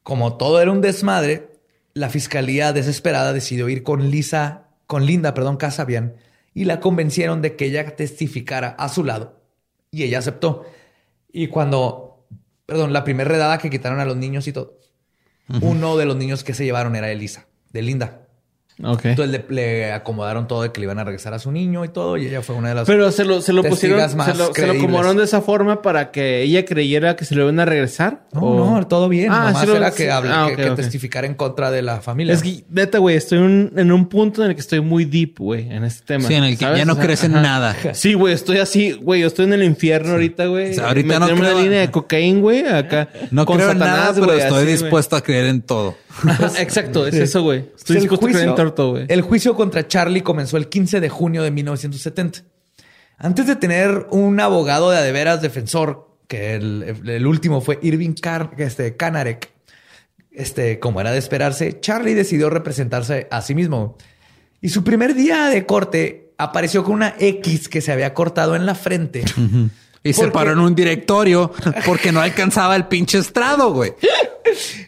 como 0.04 0.38
todo 0.38 0.62
era 0.62 0.72
un 0.72 0.82
desmadre, 0.82 1.50
la 1.94 2.10
fiscalía 2.10 2.74
desesperada 2.74 3.34
decidió 3.34 3.70
ir 3.70 3.84
con 3.84 4.10
Lisa, 4.12 4.68
con 4.88 5.06
Linda, 5.06 5.34
perdón, 5.34 5.58
Casabian, 5.58 6.16
y 6.54 6.66
la 6.66 6.80
convencieron 6.80 7.42
de 7.42 7.56
que 7.56 7.66
ella 7.66 7.96
testificara 7.96 8.70
a 8.78 8.90
su 8.90 9.04
lado. 9.04 9.42
Y 9.92 10.04
ella 10.04 10.20
aceptó. 10.20 10.66
Y 11.32 11.48
cuando, 11.48 12.26
perdón, 12.66 12.94
la 12.94 13.04
primera 13.04 13.30
redada 13.30 13.58
que 13.58 13.70
quitaron 13.70 14.00
a 14.00 14.06
los 14.06 14.16
niños 14.18 14.48
y 14.48 14.54
todo, 14.54 14.80
uno 15.62 15.96
de 15.98 16.06
los 16.06 16.16
niños 16.16 16.44
que 16.44 16.54
se 16.54 16.66
llevaron 16.66 16.96
era 16.96 17.12
Elisa, 17.12 17.46
de 17.72 17.82
Linda. 17.82 18.25
Ok. 18.84 19.06
Entonces 19.06 19.42
le, 19.50 19.56
le 19.56 19.92
acomodaron 19.94 20.48
todo 20.48 20.62
de 20.64 20.72
que 20.74 20.82
le 20.82 20.86
iban 20.86 21.00
a 21.00 21.06
regresar 21.06 21.34
a 21.34 21.40
su 21.40 21.50
niño 21.52 21.86
y 21.86 21.90
todo, 21.90 22.18
y 22.18 22.28
ella 22.28 22.42
fue 22.42 22.56
una 22.56 22.70
de 22.70 22.76
las 22.76 22.86
Pero 22.88 23.10
se 23.12 23.24
lo, 23.24 23.42
se 23.42 23.54
lo 23.54 23.64
pusieron, 23.64 23.98
más 24.18 24.28
se 24.32 24.36
lo, 24.38 24.54
se 24.54 24.68
lo 24.68 24.74
acomodaron 24.74 25.16
de 25.16 25.24
esa 25.24 25.42
forma 25.42 25.82
para 25.82 26.12
que 26.12 26.42
ella 26.42 26.66
creyera 26.66 27.16
que 27.16 27.24
se 27.24 27.36
le 27.36 27.44
iban 27.44 27.58
a 27.62 27.66
regresar. 27.66 28.26
No, 28.34 28.42
¿O? 28.42 28.80
no, 28.80 28.88
todo 28.88 29.08
bien. 29.08 29.32
Ah, 29.32 29.46
Nomás 29.48 29.62
sí 29.62 29.68
lo- 29.68 29.76
era 29.78 29.92
que, 29.92 30.12
hable- 30.12 30.30
ah, 30.32 30.48
que, 30.48 30.54
ok, 30.54 30.60
que 30.60 30.70
ok. 30.72 30.76
testificara 30.76 31.26
en 31.26 31.36
contra 31.36 31.72
de 31.72 31.82
la 31.84 32.02
familia. 32.02 32.34
Es 32.34 32.44
que, 32.44 32.66
neta, 32.70 32.98
güey, 32.98 33.16
estoy 33.16 33.38
un- 33.38 33.72
en 33.78 33.92
un 33.94 34.10
punto 34.10 34.44
en 34.44 34.50
el 34.50 34.56
que 34.56 34.62
estoy 34.62 34.82
muy 34.82 35.06
deep, 35.06 35.36
güey, 35.40 35.72
en 35.72 35.86
este 35.86 36.06
tema. 36.06 36.28
Sí, 36.28 36.34
en 36.34 36.44
el 36.44 36.58
que 36.58 36.66
¿sabes? 36.66 36.78
ya 36.80 36.86
no 36.86 36.94
O 36.94 36.96
sea, 36.98 37.06
crees 37.06 37.24
en 37.24 37.32
ajá. 37.34 37.42
nada. 37.42 37.76
Sí, 37.94 38.14
güey, 38.14 38.34
estoy 38.34 38.58
así, 38.58 38.92
güey, 38.92 39.22
yo 39.22 39.28
estoy 39.28 39.46
en 39.46 39.54
el 39.54 39.64
infierno 39.64 40.12
ahorita, 40.12 40.48
güey. 40.48 40.72
O 40.72 40.74
sea, 40.74 40.88
ahorita 40.90 41.20
no 41.20 41.28
creo- 41.28 41.38
una 41.40 41.54
línea 41.54 41.80
de 41.80 41.92
cocaína, 41.92 42.42
güey, 42.42 42.66
acá. 42.68 43.08
No 43.32 43.46
con 43.46 43.56
creo 43.56 43.72
en 43.72 43.78
Satanás, 43.80 44.00
nada, 44.00 44.14
pero 44.28 44.34
estoy 44.38 44.64
así, 44.64 44.72
dispuesto 44.72 45.16
a 45.16 45.22
creer 45.22 45.46
en 45.46 45.62
todo. 45.62 45.96
Exacto, 46.60 47.08
es 47.08 47.16
eso, 47.16 47.42
güey. 47.44 47.66
Estoy 47.78 47.98
dispuesto 47.98 48.26
a 48.26 48.30
creer 48.30 48.44
en 48.44 48.50
juicio- 48.52 48.56
güey. 48.74 49.06
El 49.10 49.22
juicio 49.22 49.56
contra 49.56 49.88
Charlie 49.88 50.22
comenzó 50.22 50.58
el 50.58 50.70
15 50.70 51.00
de 51.00 51.10
junio 51.10 51.44
de 51.44 51.52
1970. 51.52 52.40
Antes 53.18 53.48
de 53.48 53.56
tener 53.56 54.08
un 54.10 54.40
abogado 54.40 54.92
de 54.92 54.98
adeveras 54.98 55.42
defensor, 55.42 56.10
que 56.28 56.56
el, 56.56 57.02
el 57.06 57.28
último 57.28 57.62
fue 57.62 57.80
Irving 57.82 58.14
Car 58.14 58.52
este, 58.58 58.96
Kanarek, 58.96 59.52
este, 60.32 60.80
como 60.80 61.02
era 61.02 61.12
de 61.12 61.18
esperarse, 61.18 61.80
Charlie 61.80 62.14
decidió 62.14 62.50
representarse 62.50 63.28
a 63.32 63.42
sí 63.42 63.56
mismo. 63.56 63.98
Y 64.62 64.70
su 64.70 64.84
primer 64.84 65.16
día 65.16 65.46
de 65.46 65.66
corte 65.66 66.34
apareció 66.38 66.84
con 66.84 66.96
una 66.96 67.16
X 67.20 67.70
que 67.70 67.82
se 67.82 67.92
había 67.92 68.14
cortado 68.14 68.56
en 68.56 68.66
la 68.66 68.76
frente. 68.76 69.24
Y 70.06 70.14
se 70.14 70.28
paró 70.30 70.52
en 70.52 70.60
un 70.60 70.76
directorio 70.76 71.52
porque 71.86 72.12
no 72.12 72.22
alcanzaba 72.22 72.76
el 72.76 72.86
pinche 72.86 73.18
estrado, 73.18 73.74
güey. 73.74 73.94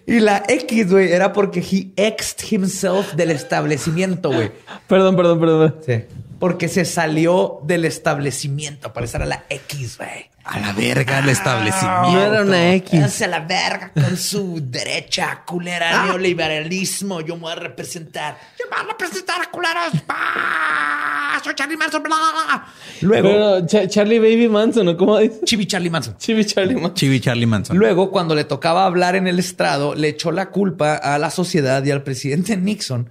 Y 0.05 0.19
la 0.19 0.43
X, 0.47 0.91
güey, 0.91 1.11
era 1.11 1.33
porque 1.33 1.59
he 1.59 1.91
exed 1.95 2.37
himself 2.51 3.13
del 3.15 3.31
establecimiento, 3.31 4.31
güey. 4.31 4.51
Perdón, 4.87 5.15
perdón, 5.15 5.39
perdón. 5.39 5.75
Sí. 5.83 6.03
Porque 6.39 6.67
se 6.67 6.85
salió 6.85 7.59
del 7.63 7.85
establecimiento. 7.85 8.93
Para 8.93 9.05
esa 9.05 9.17
era 9.17 9.25
la 9.25 9.43
X, 9.49 9.97
güey. 9.97 10.29
A 10.43 10.59
la 10.59 10.71
verga 10.71 11.19
el 11.19 11.27
establecimiento. 11.27 12.11
No 12.11 12.21
era 12.21 12.41
una 12.41 12.73
X. 12.75 13.03
Hacia 13.03 13.27
la 13.27 13.41
verga 13.41 13.91
con 13.93 14.15
su 14.15 14.61
derecha 14.63 15.43
culera 15.45 16.05
neoliberalismo. 16.05 17.19
Yo 17.19 17.35
me 17.35 17.41
voy 17.41 17.51
a 17.51 17.55
representar. 17.55 18.37
Yo 18.57 18.65
me 18.71 18.81
voy 18.81 18.93
a 18.93 18.97
presentar 18.97 19.41
a 19.41 19.51
culeros. 19.51 20.03
¡Ah! 20.07 21.41
Soy 21.43 21.53
Charlie 21.53 21.75
Manson. 21.75 22.01
Bla, 22.01 22.15
bla, 22.15 22.43
bla. 22.45 22.67
Luego, 23.01 23.29
Pero 23.67 23.87
Charlie 23.87 24.19
Baby 24.19 24.47
Manson, 24.47 24.85
¿no? 24.85 24.95
¿Cómo 24.95 25.17
dice? 25.17 25.41
Chibi 25.43 25.65
Charlie 25.65 25.89
Manson. 25.89 26.17
Chibi 26.17 26.45
Charlie 26.45 26.75
Manson. 26.75 26.93
Chibi 26.93 27.19
Charlie 27.19 27.45
Manson. 27.45 27.77
Luego, 27.77 28.09
cuando 28.09 28.33
le 28.33 28.45
tocaba 28.45 28.85
hablar 28.85 29.15
en 29.15 29.27
el 29.27 29.39
estrado, 29.39 29.95
le 29.95 30.07
echó 30.07 30.31
la 30.31 30.49
culpa 30.49 30.95
a 30.95 31.17
la 31.17 31.29
sociedad 31.29 31.83
y 31.83 31.91
al 31.91 32.03
presidente 32.03 32.55
Nixon 32.55 33.09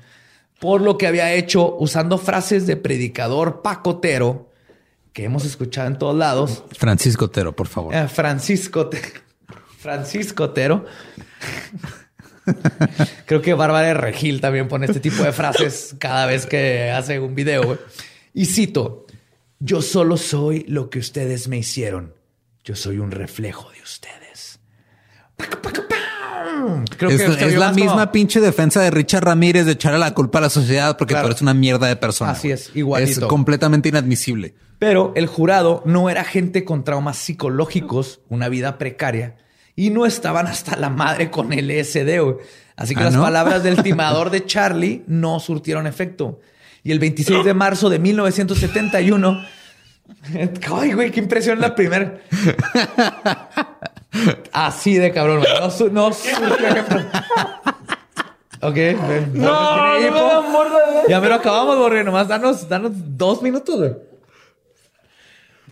por 0.59 0.81
lo 0.81 0.97
que 0.99 1.07
había 1.07 1.33
hecho 1.33 1.77
usando 1.77 2.19
frases 2.19 2.67
de 2.67 2.77
predicador 2.77 3.63
pacotero 3.63 4.51
que 5.13 5.25
hemos 5.25 5.45
escuchado 5.45 5.89
en 5.89 5.99
todos 5.99 6.17
lados. 6.17 6.65
Francisco 6.73 7.27
Otero, 7.27 7.57
por 7.57 7.69
favor. 7.69 7.95
Eh, 7.95 8.07
Francisco, 8.09 8.91
Francisco 9.79 10.45
Otero. 10.45 10.85
Creo 13.27 13.43
que 13.43 13.55
Bárbara 13.55 13.89
de 13.89 13.95
Regil 13.95 14.41
también 14.41 14.69
pone 14.69 14.87
este 14.87 15.01
tipo 15.01 15.23
de 15.23 15.33
frases 15.33 15.97
cada 15.99 16.27
vez 16.27 16.47
que 16.47 16.91
hace 16.91 17.19
un 17.19 17.35
video. 17.35 17.79
Y 18.35 18.45
cito, 18.47 19.07
yo 19.59 19.83
solo 19.83 20.17
soy 20.17 20.65
lo 20.69 20.91
que 20.91 20.99
ustedes 20.99 21.49
me 21.49 21.59
hicieron. 21.59 22.15
Yo 22.63 22.77
soy 22.77 22.99
un 22.99 23.11
reflejo 23.11 23.71
de 23.71 23.81
ustedes. 23.81 24.61
Creo 26.97 27.11
es 27.11 27.37
que 27.37 27.47
es 27.47 27.55
la 27.57 27.73
misma 27.73 28.11
pinche 28.13 28.41
defensa 28.41 28.81
de 28.83 28.91
Richard 28.91 29.25
Ramírez 29.25 29.67
de 29.67 29.73
echarle 29.73 29.99
la 29.99 30.15
culpa 30.15 30.39
a 30.39 30.43
la 30.43 30.51
sociedad 30.51 30.97
porque 30.97 31.15
Claro. 31.15 31.27
tú 31.29 31.31
eres 31.33 31.43
una 31.43 31.55
mierda 31.55 31.87
de 31.87 31.97
persona. 31.97 32.33
Así 32.33 32.51
es, 32.51 32.71
igualito. 32.75 33.21
Es 33.21 33.27
completamente 33.27 33.89
inadmisible. 33.89 34.55
Pero 34.79 35.13
el 35.17 35.27
jurado 35.27 35.83
no 35.87 36.11
era 36.11 36.25
gente 36.25 36.65
con 36.65 36.85
traumas 36.85 37.17
psicológicos, 37.17 38.21
una 38.29 38.49
vida 38.49 38.77
precaria, 38.79 39.37
y 39.75 39.91
no 39.91 40.05
estaban 40.07 40.47
hasta 40.47 40.77
la 40.77 40.91
madre 40.91 41.31
con 41.31 41.51
LSD. 41.53 42.21
güey. 42.23 42.37
Así 42.77 42.95
que 42.95 43.01
¿Ah, 43.01 43.05
las 43.05 43.15
no? 43.15 43.23
palabras 43.23 43.63
del 43.63 43.83
timador 43.83 44.31
de 44.31 44.45
Charlie 44.45 45.03
no 45.07 45.41
surtieron 45.41 45.87
efecto. 45.87 46.41
Y 46.83 46.93
el 46.93 46.99
26 46.99 47.45
de 47.45 47.55
marzo 47.55 47.89
de 47.89 47.99
1971... 47.99 49.45
Ay, 50.73 50.93
güey, 50.93 51.11
qué 51.11 51.21
impresión 51.21 51.61
la 51.61 51.75
primera. 51.75 52.19
Así 54.53 54.95
de 54.97 55.13
cabrón. 55.13 55.43
No, 55.61 55.71
su- 55.71 55.91
no 55.91 56.09
ejemplo. 56.11 57.01
Ok. 58.63 58.77
No, 59.35 60.01
no, 60.11 60.43
no, 60.43 61.09
Ya 61.09 61.21
me 61.21 61.29
lo 61.29 61.35
acabamos, 61.35 61.77
Borre. 61.77 62.03
Nomás 62.05 62.29
danos, 62.29 62.69
danos 62.69 62.93
dos 62.95 63.43
minutos, 63.43 63.77
güey. 63.79 63.93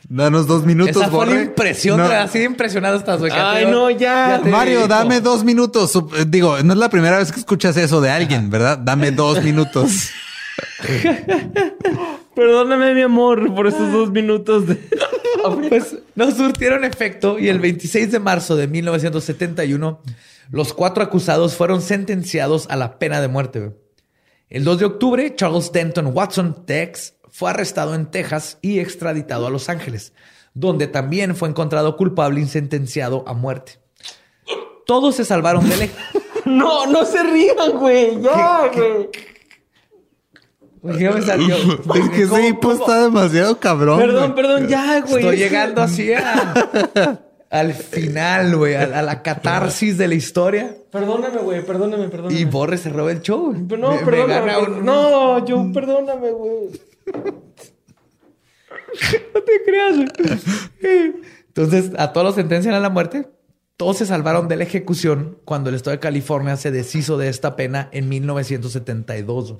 Danos 0.06 0.46
dos 0.46 0.64
minutos, 0.66 0.96
Esa 0.96 1.08
fue 1.10 1.26
la 1.26 1.40
impresión, 1.42 1.96
No. 1.96 2.04
güey. 2.06 2.16
Así 2.18 2.38
de 2.38 2.44
impresionado 2.44 2.96
estás, 2.98 3.18
güey. 3.20 3.32
Ay, 3.34 3.64
te- 3.64 3.70
no, 3.70 3.88
ya. 3.90 4.40
Mario, 4.44 4.86
dame 4.86 5.20
dos 5.22 5.44
minutos. 5.44 5.94
Eh, 5.96 6.26
Digo, 6.28 6.58
no 6.62 6.74
es 6.74 6.78
la 6.78 6.90
primera 6.90 7.16
vez 7.18 7.32
que 7.32 7.40
escuchas 7.40 7.76
eso 7.78 8.00
de 8.02 8.10
alguien, 8.10 8.50
¿verdad? 8.50 8.78
Dame 8.78 9.10
dos 9.12 9.42
minutos. 9.42 10.10
Perdóname, 12.34 12.94
mi 12.94 13.02
amor, 13.02 13.54
por 13.54 13.66
esos 13.66 13.92
dos 13.92 14.10
minutos 14.10 14.66
de... 14.66 14.78
Pues 15.68 15.98
no 16.14 16.30
surtieron 16.30 16.84
efecto 16.84 17.38
y 17.38 17.50
el 17.50 17.58
26 17.58 18.10
de 18.10 18.18
marzo 18.18 18.56
de 18.56 18.66
1971 18.66 20.00
los 20.50 20.72
cuatro 20.72 21.02
acusados 21.02 21.54
fueron 21.54 21.82
sentenciados 21.82 22.66
a 22.70 22.76
la 22.76 22.98
pena 22.98 23.20
de 23.20 23.28
muerte. 23.28 23.72
El 24.48 24.64
2 24.64 24.78
de 24.78 24.84
octubre, 24.84 25.34
Charles 25.34 25.72
Denton 25.72 26.12
Watson 26.14 26.64
Tex 26.66 27.14
fue 27.30 27.50
arrestado 27.50 27.94
en 27.94 28.06
Texas 28.06 28.58
y 28.62 28.78
extraditado 28.78 29.46
a 29.46 29.50
Los 29.50 29.68
Ángeles, 29.68 30.12
donde 30.54 30.86
también 30.86 31.34
fue 31.34 31.48
encontrado 31.48 31.96
culpable 31.96 32.40
y 32.40 32.46
sentenciado 32.46 33.24
a 33.26 33.34
muerte. 33.34 33.80
Todos 34.86 35.16
se 35.16 35.24
salvaron 35.24 35.68
del... 35.68 35.90
No, 36.44 36.86
no 36.86 37.06
se 37.06 37.22
rían, 37.22 37.78
güey. 37.78 38.20
Ya, 38.20 38.70
güey. 38.74 39.08
Me 40.84 41.22
salió. 41.22 41.56
Es 41.94 42.10
que 42.10 42.26
¿Cómo- 42.26 42.36
ese 42.38 42.48
hipo 42.48 42.60
cómo? 42.60 42.72
está 42.74 43.02
demasiado 43.04 43.58
cabrón. 43.58 43.98
Perdón, 43.98 44.32
güey. 44.32 44.34
perdón, 44.34 44.68
ya, 44.68 45.00
güey. 45.00 45.22
Estoy 45.22 45.36
llegando 45.38 45.80
así 45.82 46.12
a- 46.12 47.20
al 47.50 47.72
final, 47.72 48.56
güey, 48.56 48.74
a, 48.74 48.82
a 48.98 49.02
la 49.02 49.22
catarsis 49.22 49.96
de 49.96 50.08
la 50.08 50.14
historia. 50.14 50.76
Perdóname, 50.90 51.38
güey, 51.38 51.64
perdóname, 51.64 52.08
perdóname. 52.08 52.38
Y 52.38 52.44
Borre 52.44 52.76
se 52.78 52.90
roba 52.90 53.10
el 53.12 53.20
show. 53.22 53.54
Pero 53.68 53.80
No, 53.80 53.90
Me- 53.92 53.98
me 53.98 54.04
perdóname. 54.04 54.58
un- 54.58 54.84
No, 54.84 55.44
yo, 55.46 55.70
perdóname, 55.72 56.30
güey. 56.30 56.68
no 59.34 59.40
te 59.42 59.62
creas, 59.64 59.96
güey. 59.96 61.14
Entonces, 61.48 61.90
a 61.96 62.12
todos 62.12 62.26
los 62.26 62.34
sentencian 62.34 62.74
a 62.74 62.80
la 62.80 62.90
muerte. 62.90 63.28
Todos 63.76 63.96
se 63.98 64.06
salvaron 64.06 64.46
de 64.48 64.56
la 64.56 64.62
ejecución 64.64 65.38
cuando 65.44 65.68
el 65.70 65.74
estado 65.76 65.96
de 65.96 66.00
California 66.00 66.56
se 66.56 66.70
deshizo 66.70 67.16
de 67.18 67.28
esta 67.28 67.56
pena 67.56 67.88
en 67.92 68.08
1972. 68.08 69.54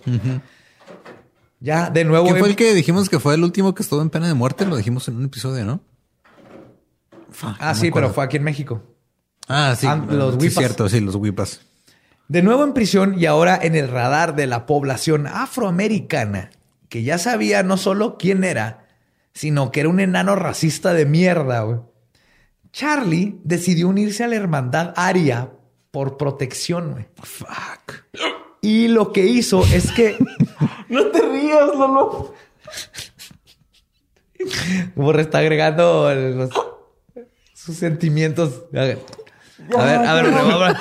Ya, 1.60 1.88
de 1.90 2.04
nuevo. 2.04 2.26
¿Quién 2.26 2.38
fue 2.38 2.48
el 2.48 2.56
que 2.56 2.74
dijimos 2.74 3.08
que 3.08 3.18
fue 3.18 3.34
el 3.34 3.42
último 3.44 3.74
que 3.74 3.82
estuvo 3.82 4.02
en 4.02 4.10
pena 4.10 4.26
de 4.28 4.34
muerte? 4.34 4.66
Lo 4.66 4.76
dijimos 4.76 5.08
en 5.08 5.16
un 5.16 5.24
episodio, 5.24 5.64
¿no? 5.64 5.80
Fuck, 7.30 7.56
Ah, 7.58 7.72
no 7.72 7.74
sí, 7.74 7.90
pero 7.90 8.10
fue 8.10 8.24
aquí 8.24 8.36
en 8.36 8.42
México. 8.44 8.82
Ah, 9.48 9.74
sí. 9.78 9.86
Ah, 9.88 9.96
los 9.96 10.36
sí, 10.40 10.50
cierto, 10.50 10.88
sí, 10.88 11.00
los 11.00 11.16
Wipas. 11.16 11.60
De 12.28 12.42
nuevo 12.42 12.64
en 12.64 12.72
prisión 12.74 13.18
y 13.18 13.26
ahora 13.26 13.58
en 13.60 13.74
el 13.74 13.88
radar 13.88 14.34
de 14.34 14.46
la 14.46 14.66
población 14.66 15.26
afroamericana, 15.26 16.50
que 16.88 17.02
ya 17.02 17.18
sabía 17.18 17.62
no 17.62 17.76
solo 17.76 18.16
quién 18.18 18.44
era, 18.44 18.86
sino 19.34 19.70
que 19.70 19.80
era 19.80 19.88
un 19.88 20.00
enano 20.00 20.36
racista 20.36 20.92
de 20.94 21.06
mierda. 21.06 21.62
güey. 21.62 21.78
Charlie 22.72 23.38
decidió 23.44 23.88
unirse 23.88 24.24
a 24.24 24.28
la 24.28 24.36
hermandad 24.36 24.92
aria 24.96 25.50
por 25.90 26.16
protección. 26.16 26.92
güey. 26.92 27.06
Fuck. 27.22 28.04
Y 28.64 28.88
lo 28.88 29.12
que 29.12 29.20
hizo 29.26 29.62
es 29.72 29.92
que 29.92 30.16
No 30.88 31.06
te 31.08 31.20
rías, 31.20 31.66
Lolo. 31.76 32.34
Borre 34.94 35.22
está 35.22 35.38
agregando 35.38 36.12
los- 36.14 36.50
sus 37.54 37.76
sentimientos. 37.76 38.62
A 38.74 38.80
ver, 38.84 38.98
a 39.76 39.84
ver, 39.84 39.98
a 40.06 40.14
ver, 40.14 40.26
a- 40.34 40.80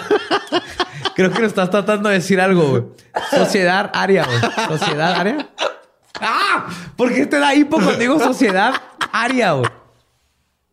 Creo 1.16 1.32
que 1.32 1.40
lo 1.42 1.48
estás 1.48 1.70
tratando 1.70 2.10
de 2.10 2.16
decir 2.16 2.40
algo, 2.42 2.70
güey. 2.70 2.84
Sociedad 3.32 3.92
aria, 3.94 4.26
güey. 4.26 4.40
Sociedad 4.80 5.14
aria. 5.20 5.50
¡Ah! 6.22 6.68
¿Por 6.96 7.14
qué 7.14 7.26
te 7.26 7.38
da 7.40 7.54
hipo 7.54 7.76
cuando 7.78 7.94
digo 7.98 8.18
sociedad 8.20 8.74
aria, 9.12 9.52
güey? 9.54 9.70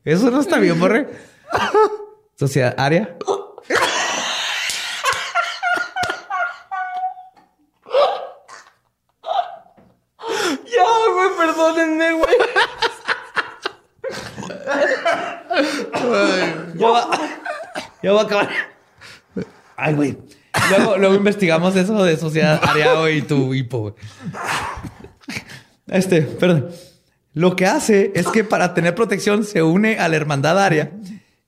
Eso 0.04 0.30
no 0.30 0.40
está 0.40 0.58
bien, 0.58 0.78
Borre. 0.80 1.08
Sociedad 2.38 2.74
aria. 2.78 3.16
Ya, 10.64 10.84
güey, 11.14 11.30
perdónenme, 11.36 12.12
güey. 12.12 12.36
Ya 16.74 16.88
va, 16.88 17.10
ya 18.02 18.12
va 18.12 18.20
a 18.20 18.24
acabar. 18.24 18.48
Ay, 19.76 19.94
güey. 19.94 20.18
Luego, 20.70 20.96
luego 20.98 21.14
investigamos 21.14 21.74
eso 21.76 22.02
de 22.02 22.16
sociedad 22.16 22.60
aria 22.62 22.94
güey, 22.94 23.18
y 23.18 23.22
tu 23.22 23.54
hipo. 23.54 23.94
Este, 25.86 26.22
perdón. 26.22 26.68
Lo 27.32 27.54
que 27.54 27.66
hace 27.66 28.10
es 28.14 28.26
que 28.28 28.42
para 28.44 28.74
tener 28.74 28.94
protección 28.94 29.44
se 29.44 29.62
une 29.62 29.98
a 29.98 30.08
la 30.08 30.16
hermandad 30.16 30.58
aria 30.58 30.92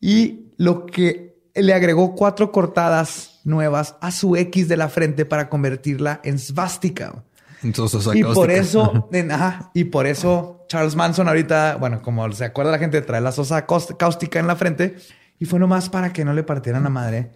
y 0.00 0.46
lo 0.56 0.86
que 0.86 1.36
le 1.54 1.74
agregó 1.74 2.14
cuatro 2.14 2.52
cortadas 2.52 3.40
nuevas 3.44 3.96
a 4.00 4.12
su 4.12 4.36
X 4.36 4.68
de 4.68 4.76
la 4.76 4.88
frente 4.88 5.24
para 5.24 5.48
convertirla 5.48 6.20
en 6.22 6.38
svástica. 6.38 7.24
Entonces, 7.64 8.08
Y 8.14 8.22
por 8.24 8.50
eso, 8.50 9.08
en- 9.12 9.32
ajá, 9.32 9.70
y 9.74 9.84
por 9.84 10.06
eso 10.06 10.64
Charles 10.68 10.94
Manson 10.96 11.28
ahorita, 11.28 11.76
bueno, 11.78 12.00
como 12.00 12.30
se 12.32 12.44
acuerda 12.44 12.70
la 12.72 12.78
gente, 12.78 13.00
trae 13.02 13.20
la 13.20 13.32
sosa 13.32 13.66
cáustica 13.66 14.38
en 14.38 14.46
la 14.46 14.56
frente 14.56 14.96
y 15.42 15.44
fue 15.44 15.58
nomás 15.58 15.88
para 15.88 16.12
que 16.12 16.24
no 16.24 16.34
le 16.34 16.44
partieran 16.44 16.84
la 16.84 16.88
madre 16.88 17.32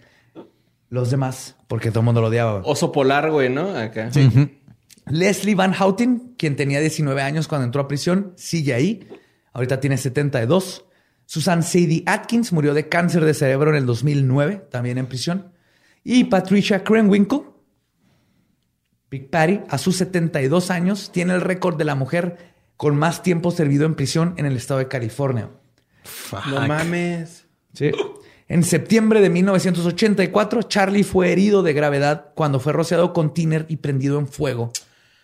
los 0.91 1.11
demás, 1.11 1.57
porque 1.67 1.91
todo 1.91 2.03
el 2.03 2.05
mundo 2.05 2.21
lo 2.21 2.29
odiaba. 2.29 2.61
Oso 2.63 2.93
polar, 2.93 3.33
güey, 3.33 3.49
¿no? 3.49 3.77
Acá. 3.77 4.11
Leslie 5.07 5.57
Van 5.57 5.73
Houten, 5.73 6.35
quien 6.39 6.55
tenía 6.55 6.79
19 6.79 7.21
años 7.21 7.49
cuando 7.49 7.65
entró 7.65 7.83
a 7.83 7.89
prisión, 7.89 8.33
sigue 8.37 8.75
ahí. 8.75 9.09
Ahorita 9.53 9.81
tiene 9.81 9.97
72. 9.97 10.85
Susan 11.25 11.65
Sadie 11.65 12.05
Atkins 12.07 12.53
murió 12.53 12.75
de 12.75 12.89
cáncer 12.89 13.25
de 13.25 13.35
cerebro 13.35 13.71
en 13.71 13.77
el 13.77 13.87
2009, 13.87 14.69
también 14.71 14.99
en 14.99 15.07
prisión. 15.07 15.51
Y 16.05 16.23
Patricia 16.27 16.85
Krenwinkel, 16.85 17.41
Big 19.11 19.31
Patty, 19.31 19.63
a 19.69 19.79
sus 19.79 19.97
72 19.97 20.71
años, 20.71 21.11
tiene 21.11 21.35
el 21.35 21.41
récord 21.41 21.77
de 21.77 21.85
la 21.85 21.97
mujer 21.97 22.55
con 22.77 22.97
más 22.97 23.25
tiempo 23.25 23.51
servido 23.51 23.85
en 23.85 23.97
prisión 23.97 24.35
en 24.37 24.47
el 24.47 24.57
estado 24.57 24.79
de 24.79 24.87
California. 24.87 25.51
No 26.49 26.69
mames. 26.69 27.46
Sí. 27.77 27.91
En 28.49 28.63
septiembre 28.63 29.21
de 29.21 29.29
1984, 29.29 30.63
Charlie 30.63 31.03
fue 31.05 31.33
herido 31.33 31.63
de 31.63 31.73
gravedad 31.73 32.27
cuando 32.35 32.61
fue 32.61 32.73
rociado 32.73 33.13
con 33.13 33.35
tiner 33.35 33.67
y 33.69 33.77
prendido 33.77 34.19
en 34.19 34.29
fuego, 34.29 34.73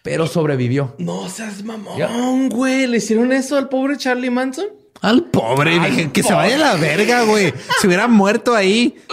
pero 0.02 0.26
sobrevivió. 0.26 0.94
No 0.98 1.28
seas 1.28 1.62
mamón, 1.62 2.48
güey. 2.48 2.86
¿Le 2.88 2.96
hicieron 2.98 3.32
eso 3.32 3.56
al 3.56 3.68
pobre 3.68 3.96
Charlie 3.96 4.30
Manson? 4.30 4.66
Al 5.00 5.24
pobre, 5.24 5.78
dije, 5.78 6.10
que 6.12 6.22
se 6.22 6.32
vaya 6.34 6.56
a 6.56 6.58
la 6.58 6.74
verga, 6.74 7.22
güey. 7.22 7.52
Se 7.80 7.86
hubiera 7.86 8.08
muerto 8.08 8.54
ahí. 8.54 8.96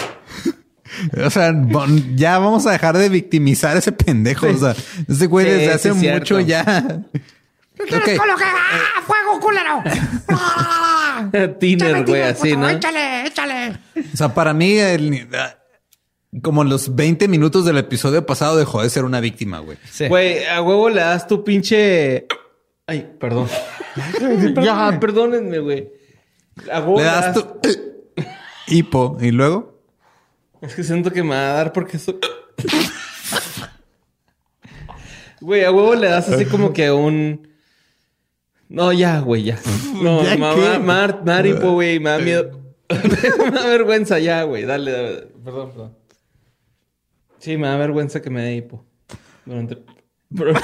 O 1.23 1.29
sea, 1.29 1.51
bon- 1.53 2.17
ya 2.17 2.39
vamos 2.39 2.65
a 2.65 2.71
dejar 2.71 2.97
de 2.97 3.09
victimizar 3.09 3.75
a 3.75 3.79
ese 3.79 3.91
pendejo. 3.91 4.47
O 4.47 4.57
sea, 4.57 4.75
ese 5.07 5.27
güey 5.27 5.45
Sí, 5.45 5.51
desde 5.51 5.71
hace 5.73 5.93
mucho 5.93 6.39
ya. 6.39 7.03
¿Qué 7.79 7.85
quieres 7.85 8.09
Ok. 8.09 8.17
con 8.17 8.27
lo 8.27 8.35
que... 8.35 8.43
¡Ah, 8.45 9.01
fuego, 9.05 9.39
culero! 9.39 9.83
¡Ah! 10.29 11.29
Tiner, 11.59 12.05
güey, 12.05 12.21
así, 12.23 12.55
¿no? 12.55 12.69
Échale, 12.69 13.25
échale. 13.27 13.77
O 14.13 14.17
sea, 14.17 14.33
para 14.33 14.53
mí, 14.53 14.77
el- 14.77 15.27
como 16.43 16.63
los 16.63 16.95
20 16.95 17.27
minutos 17.27 17.65
del 17.65 17.77
episodio 17.77 18.25
pasado 18.25 18.57
dejó 18.57 18.81
de 18.83 18.89
ser 18.89 19.03
una 19.05 19.19
víctima, 19.19 19.59
güey. 19.59 19.77
Sí. 19.89 20.07
Güey, 20.07 20.45
a 20.45 20.61
huevo 20.61 20.89
le 20.89 21.01
das 21.01 21.25
tu 21.27 21.43
pinche. 21.43 22.27
Ay, 22.85 23.09
perdón. 23.19 23.47
ya, 24.63 24.97
perdónenme, 24.99 25.59
güey. 25.59 25.89
A 26.71 26.79
huevo 26.81 26.97
Le 26.99 27.05
das 27.05 27.33
tu 27.33 27.59
hipo 28.67 29.17
y 29.21 29.31
luego. 29.31 29.81
Es 30.61 30.75
que 30.75 30.83
siento 30.83 31.11
que 31.11 31.23
me 31.23 31.29
va 31.35 31.51
a 31.51 31.53
dar 31.53 31.73
porque 31.73 31.97
soy. 31.97 32.19
Güey, 35.41 35.63
a 35.63 35.71
huevo 35.71 35.95
le 35.95 36.09
das 36.09 36.29
así 36.29 36.45
como 36.45 36.73
que 36.73 36.91
un. 36.91 37.48
No, 38.69 38.93
ya, 38.93 39.19
güey, 39.19 39.43
ya. 39.43 39.59
No, 40.01 40.23
¿Ya 40.23 40.37
ma- 40.37 40.53
qué? 40.55 40.61
ma- 40.61 40.79
mar, 40.79 41.21
maripo, 41.25 41.71
güey, 41.73 41.99
me 41.99 42.09
da 42.11 42.19
miedo. 42.19 42.51
me 42.89 43.51
da 43.51 43.65
vergüenza, 43.67 44.17
ya, 44.19 44.43
güey. 44.43 44.63
Dale, 44.65 44.91
dale. 44.91 45.27
Perdón, 45.43 45.69
perdón. 45.71 45.97
Sí, 47.39 47.57
me 47.57 47.67
da 47.67 47.77
vergüenza 47.77 48.21
que 48.21 48.29
me 48.29 48.41
dé 48.43 48.55
hipo. 48.55 48.85
Durante. 49.45 49.77
Pero- 50.35 50.53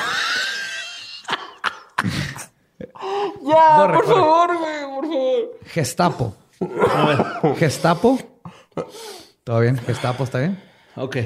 ya, 3.41 3.77
Borre, 3.77 3.93
por 3.99 4.05
borre. 4.05 4.15
favor, 4.15 4.57
güey, 4.57 4.83
por 4.95 5.05
favor. 5.07 5.59
Gestapo. 5.65 6.35
A 6.93 7.05
ver, 7.43 7.55
Gestapo. 7.57 8.19
¿Todo 9.43 9.59
bien? 9.59 9.77
Gestapo, 9.77 10.23
¿está 10.23 10.39
bien? 10.39 10.61
Ok, 10.95 11.17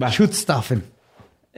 va. 0.00 0.10
Schutzstaffen. 0.10 0.82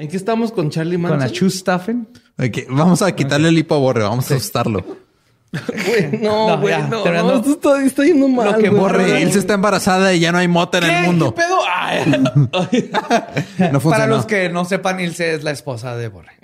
¿En 0.01 0.09
qué 0.09 0.17
estamos 0.17 0.51
con 0.53 0.71
Charlie 0.71 0.97
Manson? 0.99 1.19
Con 1.19 1.27
la 1.29 1.33
Schutzstaffen. 1.33 2.09
Ok, 2.39 2.59
vamos 2.71 3.03
a 3.03 3.15
quitarle 3.15 3.49
el 3.51 3.59
hipo 3.59 3.75
a 3.75 3.79
Borre, 3.79 4.03
vamos 4.03 4.31
a 4.31 4.35
asustarlo. 4.35 4.85
Güey, 5.53 6.21
no, 6.23 6.47
No, 6.51 6.61
güey, 6.61 6.73
ya, 6.73 6.87
no, 6.87 7.03
terminando. 7.03 7.33
no, 7.33 7.39
esto 7.41 7.51
está, 7.55 7.85
está 7.85 8.05
yendo 8.05 8.29
mal, 8.29 8.57
que 8.59 8.69
güey. 8.69 8.81
borre. 8.81 9.21
Ilse 9.21 9.41
está 9.41 9.55
embarazada 9.55 10.15
y 10.15 10.21
ya 10.21 10.31
no 10.31 10.39
hay 10.39 10.47
mota 10.47 10.79
en 10.79 10.85
el 10.85 11.07
mundo. 11.07 11.35
¿Qué 11.35 11.43
pedo? 11.43 11.59
Ay. 11.69 12.05
No 13.73 13.81
funciona. 13.81 13.81
Para 13.91 14.07
los 14.07 14.27
que 14.27 14.49
no 14.49 14.65
sepan, 14.65 15.01
Ilse 15.01 15.35
es 15.35 15.43
la 15.43 15.51
esposa 15.51 15.97
de 15.97 16.07
Borre. 16.07 16.39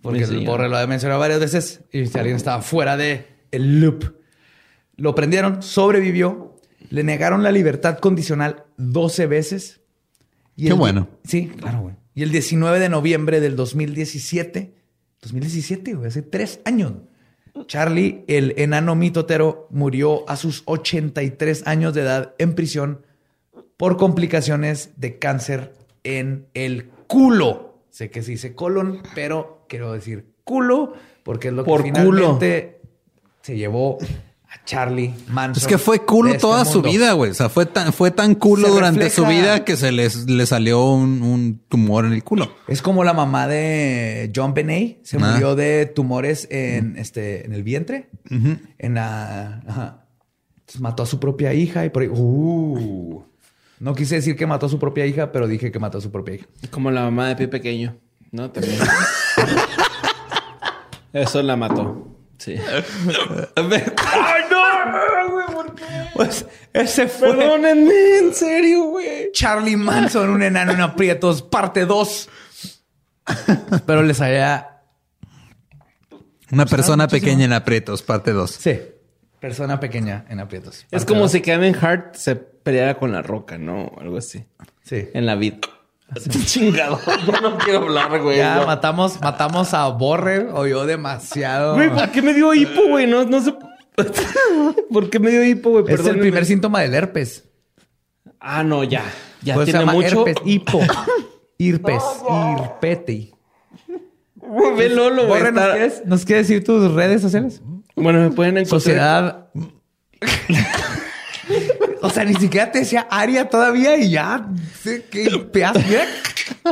Porque 0.00 0.22
el. 0.22 0.46
Borre 0.46 0.68
lo 0.68 0.76
ha 0.76 0.86
mencionado 0.86 1.18
varias 1.18 1.40
veces 1.40 1.80
y 1.90 2.06
si 2.06 2.16
alguien 2.16 2.36
estaba 2.36 2.62
fuera 2.62 2.96
de 2.96 3.26
el 3.50 3.80
loop. 3.80 4.14
Lo 4.96 5.16
prendieron, 5.16 5.60
sobrevivió, 5.60 6.54
le 6.88 7.02
negaron 7.02 7.42
la 7.42 7.50
libertad 7.50 7.98
condicional 7.98 8.62
12 8.76 9.26
veces. 9.26 9.80
Y 10.54 10.66
Qué 10.66 10.68
el- 10.68 10.74
bueno. 10.76 11.08
Sí, 11.24 11.48
claro, 11.58 11.80
güey. 11.80 11.94
Y 12.14 12.22
el 12.22 12.30
19 12.30 12.78
de 12.78 12.88
noviembre 12.88 13.40
del 13.40 13.56
2017, 13.56 14.74
2017, 15.22 15.94
güey, 15.94 16.08
hace 16.08 16.22
tres 16.22 16.60
años. 16.64 16.92
Charlie, 17.66 18.24
el 18.28 18.54
enano 18.56 18.94
mitotero, 18.94 19.66
murió 19.70 20.28
a 20.28 20.36
sus 20.36 20.62
83 20.66 21.66
años 21.66 21.94
de 21.94 22.02
edad 22.02 22.34
en 22.38 22.54
prisión 22.54 23.04
por 23.76 23.96
complicaciones 23.96 24.90
de 24.96 25.18
cáncer 25.18 25.74
en 26.04 26.46
el 26.54 26.88
culo. 27.06 27.82
Sé 27.90 28.10
que 28.10 28.22
se 28.22 28.32
dice 28.32 28.54
colon, 28.54 29.02
pero 29.14 29.64
quiero 29.68 29.92
decir 29.92 30.32
culo 30.44 30.94
porque 31.22 31.48
es 31.48 31.54
lo 31.54 31.64
Por 31.64 31.82
que 31.82 31.92
culo. 31.92 32.02
finalmente 32.02 32.80
se 33.42 33.56
llevó 33.56 33.98
a 34.54 34.64
Charlie 34.66 35.14
Manson. 35.28 35.62
Es 35.62 35.66
que 35.66 35.78
fue 35.78 36.04
culo 36.04 36.28
este 36.30 36.40
toda 36.42 36.64
su 36.66 36.82
vida, 36.82 37.12
güey. 37.14 37.30
O 37.30 37.34
sea, 37.34 37.48
fue 37.48 37.64
tan, 37.64 37.90
fue 37.92 38.10
tan 38.10 38.34
culo 38.34 38.68
Se 38.68 38.72
durante 38.74 39.00
refleja- 39.08 39.14
su 39.14 39.26
vida 39.26 39.64
que 39.64 39.76
se 39.78 39.92
les, 39.92 40.28
le 40.28 40.44
salió 40.46 40.84
un, 40.92 41.22
un 41.22 41.62
tumor 41.68 42.04
en 42.04 42.12
el 42.12 42.22
culo. 42.22 42.52
Es 42.68 42.82
como 42.82 43.02
la 43.02 43.14
mamá 43.14 43.48
de 43.48 44.30
John 44.36 44.52
Benet. 44.52 44.98
Se 45.04 45.16
Ah. 45.16 45.20
murió 45.32 45.54
de 45.56 45.86
tumores 45.86 46.46
en, 46.50 46.98
este, 46.98 47.46
en 47.46 47.54
el 47.54 47.62
vientre. 47.62 48.10
En 48.30 48.94
la... 48.94 49.62
Ajá. 49.66 50.04
Entonces 50.60 50.80
mató 50.82 51.02
a 51.02 51.06
su 51.06 51.18
propia 51.18 51.54
hija 51.54 51.84
y 51.86 51.90
por 51.90 52.02
ahí... 52.02 52.08
Uh. 52.12 53.22
No 53.80 53.94
quise 53.94 54.16
decir 54.16 54.36
que 54.36 54.46
mató 54.46 54.66
a 54.66 54.68
su 54.68 54.78
propia 54.78 55.06
hija, 55.06 55.32
pero 55.32 55.48
dije 55.48 55.72
que 55.72 55.78
mató 55.80 55.98
a 55.98 56.00
su 56.00 56.12
propia 56.12 56.34
hija. 56.36 56.46
Como 56.70 56.90
la 56.90 57.02
mamá 57.02 57.28
de 57.28 57.36
pie 57.36 57.48
pequeño, 57.48 57.96
¿no? 58.30 58.50
También. 58.50 58.78
Eso 61.12 61.42
la 61.42 61.56
mató. 61.56 62.08
Sí. 62.38 62.54
¡Ay, 63.56 63.56
Pues 66.14 66.46
ese 66.72 67.08
fue 67.08 67.34
Perdónenme, 67.34 68.18
en 68.18 68.34
serio, 68.34 68.84
güey. 68.84 69.32
Charlie 69.32 69.76
Manson, 69.76 70.30
un 70.30 70.42
enano 70.42 70.72
en 70.72 70.80
aprietos, 70.80 71.42
parte 71.42 71.86
2. 71.86 72.28
Espero 73.72 74.02
les 74.02 74.20
haya... 74.20 74.68
Una 76.50 76.66
persona 76.66 77.08
pequeña 77.08 77.46
en 77.46 77.52
aprietos, 77.54 78.02
parte 78.02 78.32
2. 78.32 78.50
Sí. 78.50 78.80
Persona 79.40 79.80
pequeña 79.80 80.24
en 80.28 80.38
aprietos. 80.38 80.86
Es 80.90 81.04
como 81.04 81.22
dos. 81.22 81.32
si 81.32 81.40
Kevin 81.40 81.74
Hart 81.80 82.14
se 82.14 82.36
peleara 82.36 82.96
con 82.96 83.10
la 83.10 83.22
roca, 83.22 83.58
¿no? 83.58 83.90
Algo 84.00 84.18
así. 84.18 84.44
Sí. 84.84 85.08
En 85.14 85.26
la 85.26 85.34
vida. 85.34 85.58
Chingado. 86.44 87.00
Yo 87.26 87.40
no 87.40 87.58
quiero 87.58 87.80
hablar, 87.80 88.20
güey. 88.20 88.36
Ya 88.36 88.56
no. 88.56 88.66
matamos, 88.66 89.20
matamos 89.20 89.74
a 89.74 89.88
Borre, 89.88 90.48
oyó 90.52 90.86
demasiado. 90.86 91.74
Güey, 91.74 91.90
¿por 91.90 92.10
qué 92.10 92.22
me 92.22 92.34
dio 92.34 92.52
hipo, 92.54 92.86
güey? 92.88 93.06
No, 93.06 93.24
no 93.24 93.40
sé. 93.40 93.52
¿Por 94.92 95.10
qué 95.10 95.18
me 95.18 95.30
dio 95.30 95.44
hipo, 95.44 95.70
güey? 95.70 95.84
es 95.94 96.06
el 96.06 96.18
primer 96.18 96.44
síntoma 96.46 96.80
del 96.80 96.94
herpes. 96.94 97.44
Ah, 98.40 98.62
no, 98.64 98.84
ya. 98.84 99.04
Ya 99.42 99.54
Pues 99.54 99.66
se 99.66 99.72
tiene 99.72 99.80
llama 99.86 99.92
mucho. 99.92 100.26
herpes, 100.26 100.36
hipo. 100.44 100.80
Irpes, 101.58 102.02
irpete. 102.58 103.30
Ve 104.76 104.88
Lolo, 104.88 105.26
güey. 105.28 105.40
Borre, 105.40 105.52
¿nos 105.52 105.64
quieres, 105.70 106.02
¿nos 106.06 106.24
quieres 106.24 106.48
decir 106.48 106.64
tus 106.64 106.92
redes 106.92 107.22
sociales? 107.22 107.62
Bueno, 107.94 108.18
me 108.20 108.30
pueden 108.30 108.58
encontrar. 108.58 108.80
Sociedad. 108.80 109.48
o 112.02 112.10
sea, 112.10 112.24
ni 112.24 112.34
siquiera 112.34 112.72
te 112.72 112.80
decía 112.80 113.06
Aria 113.10 113.48
todavía 113.48 113.96
y 113.96 114.10
ya. 114.10 114.48
sé 114.82 115.04
que 115.04 115.28
pedazo. 115.52 115.80
Mira. 115.88 116.06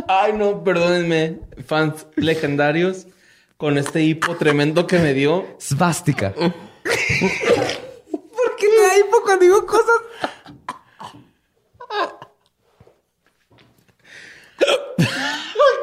Ay, 0.08 0.32
no, 0.32 0.64
perdónenme. 0.64 1.38
Fans 1.66 2.06
legendarios. 2.16 3.06
Con 3.56 3.76
este 3.78 4.02
hipo 4.02 4.34
tremendo 4.36 4.86
que 4.86 4.98
me 4.98 5.12
dio. 5.14 5.46
Svástica. 5.58 6.34
¿Por 6.82 8.56
qué 8.56 8.68
me 8.68 8.86
da 8.86 8.98
hipo 8.98 9.22
cuando 9.22 9.44
digo 9.44 9.66
cosas? 9.66 10.00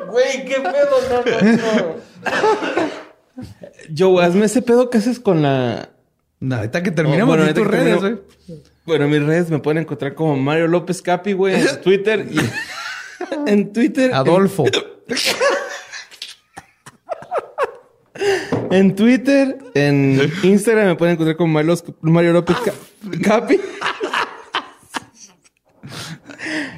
Güey, 0.10 0.46
qué 0.46 0.56
pedo, 0.56 0.98
no, 1.10 1.24
no, 1.24 1.96
no. 3.04 3.44
Joe, 3.98 4.24
hazme 4.26 4.46
ese 4.46 4.62
pedo 4.62 4.90
que 4.90 4.98
haces 5.00 5.20
con 5.20 5.42
la. 5.42 5.90
No, 6.40 6.56
ahorita 6.56 6.84
que 6.84 6.92
terminemos 6.92 7.34
Oh, 7.36 7.38
bueno, 7.38 7.54
tus 7.54 7.68
redes, 7.68 8.00
termino- 8.00 8.22
güey. 8.46 8.62
Bueno, 8.86 9.06
en 9.06 9.12
mis 9.12 9.24
redes 9.24 9.50
me 9.50 9.60
pueden 9.60 9.80
encontrar 9.84 10.14
como 10.14 10.38
Mario 10.38 10.68
López 10.68 11.02
Capi, 11.02 11.34
güey, 11.34 11.56
en 11.56 11.82
Twitter 11.82 12.26
y 12.32 12.38
en 13.50 13.74
Twitter. 13.74 14.14
Adolfo. 14.14 14.66
En, 14.66 14.72
en 18.72 18.96
Twitter, 18.96 19.58
en 19.74 20.32
Instagram 20.44 20.88
me 20.88 20.96
pueden 20.96 21.14
encontrar 21.14 21.36
como 21.38 21.54
Mario, 21.54 21.76
Mario 22.02 22.34
López 22.34 22.58
Ca- 22.64 22.74
Capi. 23.24 23.60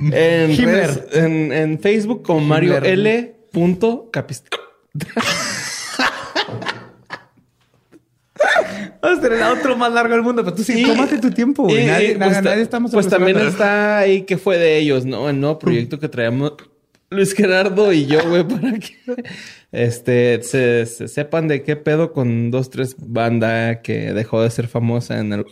En, 0.02 0.12
redes- 0.58 1.04
en, 1.14 1.52
en 1.52 1.80
Facebook 1.80 2.24
como 2.24 2.40
Mario. 2.42 2.78
L. 2.78 3.36
Punto 3.52 4.10
Capist- 4.12 4.46
Vamos 9.02 9.20
a 9.20 9.22
tener 9.22 9.44
otro 9.44 9.76
más 9.78 9.92
largo 9.92 10.14
del 10.14 10.24
mundo, 10.24 10.44
pero 10.44 10.56
tú 10.56 10.64
sí, 10.64 10.82
Y- 10.82 10.86
tómate 10.86 11.18
tu 11.20 11.32
tiempo, 11.32 11.68
y- 11.70 11.86
Nadie, 11.86 12.16
pues, 12.18 12.32
nadie, 12.32 12.42
ta- 12.44 12.56
estamos 12.56 12.92
Pues 12.92 13.08
también 13.08 13.38
está 13.40 13.98
ahí 14.00 14.22
que 14.24 14.38
fue 14.38 14.58
de 14.58 14.78
ellos, 14.78 15.06
¿no? 15.06 15.30
El 15.30 15.40
nuevo 15.40 15.58
proyecto 15.60 16.00
que 16.00 16.08
traemos 16.10 16.54
Luis 17.12 17.34
Gerardo 17.34 17.92
y 17.92 18.06
yo, 18.06 18.20
güey, 18.30 18.44
para 18.44 18.78
que 18.78 18.96
este 19.72 20.44
se, 20.44 20.86
se 20.86 21.08
sepan 21.08 21.48
de 21.48 21.64
qué 21.64 21.76
pedo 21.76 22.14
con 22.14 22.52
dos, 22.52 22.70
tres 22.70 22.96
banda 23.00 23.82
que 23.82 24.14
dejó 24.14 24.44
de 24.44 24.52
ser 24.52 24.68
famosa 24.68 25.18
en 25.18 25.34
el. 25.34 25.46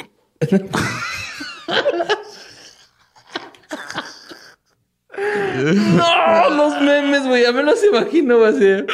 no, 5.96 6.50
los 6.52 6.80
memes, 6.82 7.26
güey, 7.26 7.42
ya 7.44 7.52
me 7.52 7.64
los 7.64 7.84
imagino, 7.84 8.38
güey, 8.38 8.56
así. 8.56 8.86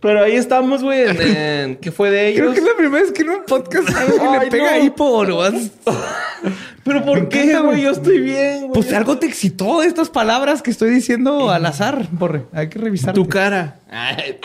Pero 0.00 0.22
ahí 0.22 0.36
estamos, 0.36 0.82
güey, 0.82 1.02
en, 1.02 1.20
en 1.20 1.76
¿qué 1.76 1.92
fue 1.92 2.10
de 2.10 2.28
ellos? 2.28 2.40
Creo 2.40 2.52
que 2.52 2.58
es 2.58 2.66
la 2.66 2.76
primera 2.76 3.02
vez 3.02 3.12
que 3.12 3.22
en 3.22 3.30
un 3.30 3.44
podcast 3.44 3.88
algo 3.90 4.38
le 4.40 4.50
pega 4.50 4.78
no. 4.78 5.24
lo 5.24 5.36
vas... 5.36 5.54
Pero 6.84 7.04
¿por 7.04 7.28
qué, 7.28 7.58
güey? 7.60 7.82
Yo 7.82 7.90
estoy 7.90 8.20
bien, 8.20 8.60
güey. 8.68 8.72
Pues 8.74 8.92
algo 8.92 9.18
te 9.18 9.26
excitó 9.26 9.80
de 9.80 9.86
estas 9.86 10.10
palabras 10.10 10.60
que 10.62 10.70
estoy 10.70 10.90
diciendo 10.90 11.50
al 11.50 11.64
azar, 11.66 12.06
porre. 12.18 12.44
Hay 12.52 12.68
que 12.68 12.78
revisar. 12.78 13.14
Tu 13.14 13.26
cara. 13.28 13.80
Ay, 13.90 14.38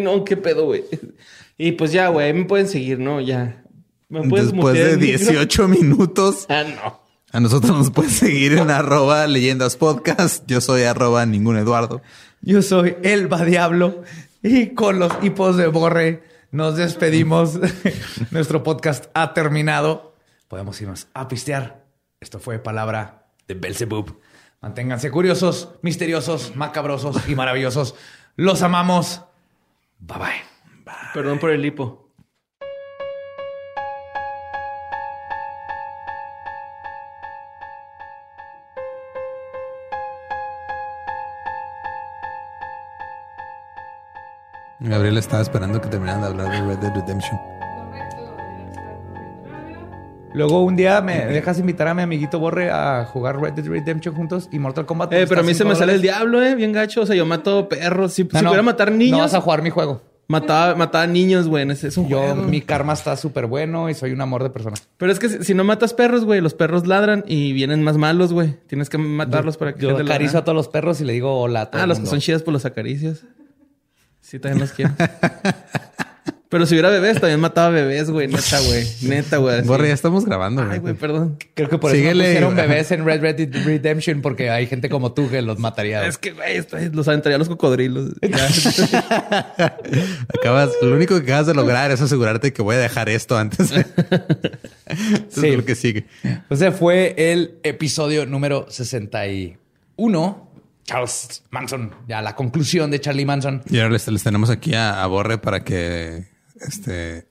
no, 0.00 0.24
qué 0.24 0.36
pedo, 0.36 0.64
güey. 0.66 0.84
Y 1.58 1.72
pues 1.72 1.92
ya, 1.92 2.08
güey, 2.08 2.32
me 2.32 2.44
pueden 2.44 2.68
seguir, 2.68 2.98
¿no? 2.98 3.20
Ya. 3.20 3.62
¿Me 4.08 4.28
puedes 4.28 4.52
Después 4.52 4.74
de 4.74 4.92
el 4.92 4.98
micro? 4.98 5.18
18 5.32 5.68
minutos, 5.68 6.46
Ah, 6.48 6.64
no. 6.64 7.00
a 7.32 7.40
nosotros 7.40 7.76
nos 7.76 7.90
puedes 7.90 8.12
seguir 8.12 8.52
en 8.54 8.70
arroba 8.70 9.26
leyendas 9.26 9.76
podcast. 9.76 10.44
Yo 10.46 10.60
soy 10.60 10.82
arroba 10.82 11.24
ningún 11.26 11.56
Eduardo. 11.56 12.02
Yo 12.42 12.62
soy 12.62 12.96
Elba 13.02 13.44
Diablo 13.44 14.02
y 14.42 14.68
con 14.74 14.98
los 14.98 15.12
hipos 15.22 15.56
de 15.56 15.66
Borre 15.68 16.22
nos 16.52 16.76
despedimos. 16.76 17.58
Nuestro 18.30 18.62
podcast 18.62 19.06
ha 19.14 19.34
terminado. 19.34 20.14
Podemos 20.48 20.80
irnos 20.80 21.08
a 21.14 21.28
pistear. 21.28 21.84
Esto 22.20 22.38
fue 22.38 22.58
palabra 22.58 23.26
de 23.48 23.54
Belzebub. 23.54 24.20
Manténganse 24.60 25.10
curiosos, 25.10 25.70
misteriosos, 25.82 26.56
macabrosos 26.56 27.28
y 27.28 27.34
maravillosos. 27.34 27.94
Los 28.36 28.62
amamos. 28.62 29.22
Bye 29.98 30.18
bye. 30.18 30.56
Perdón 31.14 31.38
por 31.38 31.50
el 31.50 31.64
hipo. 31.64 32.06
Gabriel 44.78 45.16
estaba 45.18 45.42
esperando 45.42 45.80
que 45.80 45.88
terminaran 45.88 46.20
de 46.20 46.26
hablar 46.28 46.50
de 46.50 46.74
Red 46.74 46.78
Dead 46.78 46.94
Redemption. 46.94 47.45
Luego 50.36 50.62
un 50.62 50.76
día 50.76 51.00
me 51.00 51.24
dejas 51.26 51.58
invitar 51.58 51.88
a 51.88 51.94
mi 51.94 52.02
amiguito 52.02 52.38
Borre 52.38 52.70
a 52.70 53.06
jugar 53.06 53.40
Red 53.40 53.54
Dead 53.54 53.66
Redemption 53.66 54.14
juntos 54.14 54.50
y 54.52 54.58
Mortal 54.58 54.84
Kombat. 54.84 55.10
Eh, 55.14 55.26
pero 55.26 55.40
a 55.40 55.44
mí 55.44 55.54
se 55.54 55.64
me 55.64 55.74
sale 55.74 55.94
el 55.94 56.02
diablo, 56.02 56.44
eh, 56.44 56.54
bien 56.54 56.72
gacho. 56.72 57.00
O 57.00 57.06
sea, 57.06 57.16
yo 57.16 57.24
mato 57.24 57.68
perros. 57.70 58.12
Si, 58.12 58.24
No, 58.24 58.30
si 58.30 58.36
no, 58.44 58.50
pudiera 58.50 58.62
matar 58.62 58.90
No 58.90 58.98
niños, 58.98 59.20
vas 59.20 59.34
a 59.34 59.40
jugar 59.40 59.62
mi 59.62 59.70
juego. 59.70 60.02
mataba, 60.28 60.74
mataba 60.74 61.06
niños, 61.06 61.48
güey. 61.48 61.66
Ese 61.70 61.88
es 61.88 61.96
un 61.96 62.08
Yo, 62.08 62.20
juego. 62.20 62.42
mi 62.42 62.60
karma 62.60 62.92
está 62.92 63.16
súper 63.16 63.46
bueno 63.46 63.88
y 63.88 63.94
soy 63.94 64.12
un 64.12 64.20
amor 64.20 64.42
de 64.42 64.50
persona. 64.50 64.76
Pero 64.98 65.10
es 65.10 65.18
que 65.18 65.30
si, 65.30 65.42
si 65.42 65.54
no 65.54 65.64
matas 65.64 65.94
perros, 65.94 66.26
güey, 66.26 66.42
los 66.42 66.52
perros 66.52 66.86
ladran 66.86 67.24
y 67.26 67.54
vienen 67.54 67.82
más 67.82 67.96
malos, 67.96 68.34
güey. 68.34 68.56
Tienes 68.66 68.90
que 68.90 68.98
matarlos 68.98 69.56
para 69.56 69.72
que 69.74 69.80
Yo 69.84 69.96
acaricio 69.96 70.38
a 70.38 70.44
todos 70.44 70.54
los 70.56 70.68
perros 70.68 71.00
y 71.00 71.04
le 71.04 71.14
digo 71.14 71.32
hola 71.40 71.62
a 71.62 71.70
todo 71.70 71.80
Ah, 71.80 71.84
el 71.84 71.88
los 71.88 71.98
que 71.98 72.06
son 72.06 72.18
chidas, 72.20 72.42
pues 72.42 72.52
los 72.52 72.66
acaricias. 72.66 73.22
Sí, 74.20 74.38
también 74.38 74.60
los 74.60 74.72
quiero. 74.72 74.92
Pero 76.48 76.64
si 76.64 76.74
hubiera 76.74 76.90
bebés, 76.90 77.20
también 77.20 77.40
mataba 77.40 77.70
bebés, 77.70 78.08
güey. 78.10 78.28
Neta, 78.28 78.60
güey. 78.60 78.86
Neta, 79.02 79.36
güey. 79.38 79.62
Borre, 79.62 79.88
ya 79.88 79.94
estamos 79.94 80.24
grabando, 80.24 80.62
Ay, 80.62 80.68
güey, 80.68 80.80
güey. 80.80 80.94
perdón. 80.94 81.36
Creo 81.54 81.68
que 81.68 81.78
por 81.78 81.90
eso 81.90 81.96
Síguele. 81.98 82.22
no 82.22 82.28
pusieron 82.50 82.56
bebés 82.70 82.90
en 82.92 83.04
Red 83.04 83.20
Red 83.20 83.64
Redemption 83.64 84.22
porque 84.22 84.48
hay 84.50 84.66
gente 84.68 84.88
como 84.88 85.12
tú 85.12 85.28
que 85.28 85.42
los 85.42 85.58
mataría. 85.58 85.98
güey. 85.98 86.08
Es 86.10 86.18
que, 86.18 86.30
güey, 86.32 86.64
los 86.92 87.08
aventaría 87.08 87.34
a 87.34 87.38
los 87.38 87.48
cocodrilos. 87.48 88.10
Acabas, 90.38 90.70
lo 90.82 90.94
único 90.94 91.16
que 91.16 91.22
acabas 91.24 91.46
de 91.46 91.54
lograr 91.54 91.90
es 91.90 92.00
asegurarte 92.00 92.52
que 92.52 92.62
voy 92.62 92.76
a 92.76 92.78
dejar 92.78 93.08
esto 93.08 93.36
antes. 93.36 93.72
Eso 93.72 93.84
Sí. 95.28 95.48
es 95.48 95.56
lo 95.56 95.64
que 95.64 95.74
sigue. 95.74 96.06
Pues 96.48 96.60
ese 96.60 96.70
fue 96.72 97.14
el 97.18 97.58
episodio 97.64 98.24
número 98.26 98.66
61. 98.70 100.46
Charles 100.84 101.42
Manson, 101.50 101.92
ya 102.06 102.22
la 102.22 102.36
conclusión 102.36 102.92
de 102.92 103.00
Charlie 103.00 103.24
Manson. 103.26 103.62
Y 103.68 103.78
ahora 103.78 103.90
les, 103.94 104.06
les 104.06 104.22
tenemos 104.22 104.50
aquí 104.50 104.74
a, 104.74 105.02
a 105.02 105.06
Borre 105.08 105.38
para 105.38 105.64
que 105.64 106.26
este 106.60 107.26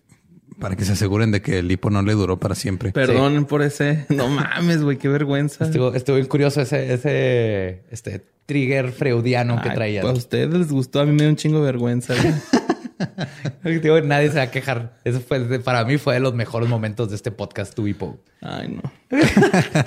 para 0.59 0.75
que 0.75 0.85
se 0.85 0.93
aseguren 0.93 1.31
de 1.31 1.41
que 1.41 1.59
el 1.59 1.71
hipo 1.71 1.89
no 1.89 2.01
le 2.01 2.13
duró 2.13 2.39
para 2.39 2.55
siempre. 2.55 2.91
Perdón 2.91 3.45
por 3.45 3.61
ese. 3.61 4.05
No 4.09 4.29
mames, 4.29 4.83
güey, 4.83 4.97
qué 4.97 5.09
vergüenza. 5.09 5.65
Estuvo, 5.65 5.93
estuvo 5.93 6.15
bien 6.15 6.27
curioso 6.27 6.61
ese, 6.61 6.93
ese 6.93 7.83
este 7.91 8.25
trigger 8.45 8.91
freudiano 8.91 9.61
que 9.61 9.69
traía. 9.71 10.01
pues, 10.01 10.13
a 10.13 10.17
ustedes 10.17 10.53
les 10.53 10.71
gustó, 10.71 11.01
a 11.01 11.05
mí 11.05 11.11
me 11.11 11.23
dio 11.23 11.29
un 11.29 11.35
chingo 11.35 11.59
de 11.59 11.65
vergüenza. 11.65 12.13
güey. 12.15 13.79
Digo, 13.81 13.99
nadie 14.01 14.29
se 14.29 14.37
va 14.37 14.43
a 14.43 14.51
quejar. 14.51 14.97
Eso 15.03 15.19
fue, 15.19 15.59
para 15.59 15.83
mí 15.83 15.97
fue 15.97 16.13
de 16.13 16.19
los 16.21 16.33
mejores 16.33 16.69
momentos 16.69 17.09
de 17.09 17.15
este 17.15 17.31
podcast, 17.31 17.73
tu 17.73 17.87
hipo. 17.87 18.19
Ay, 18.41 18.69
no. 18.69 18.81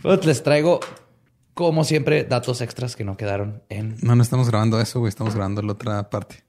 Pues 0.00 0.24
les 0.24 0.44
traigo, 0.44 0.78
como 1.54 1.82
siempre, 1.82 2.22
datos 2.22 2.60
extras 2.60 2.94
que 2.94 3.04
no 3.04 3.16
quedaron 3.16 3.64
en. 3.68 3.96
No, 4.00 4.14
no 4.14 4.22
estamos 4.22 4.48
grabando 4.48 4.80
eso, 4.80 5.00
güey. 5.00 5.08
Estamos 5.08 5.34
grabando 5.34 5.60
la 5.60 5.72
otra 5.72 6.08
parte. 6.08 6.44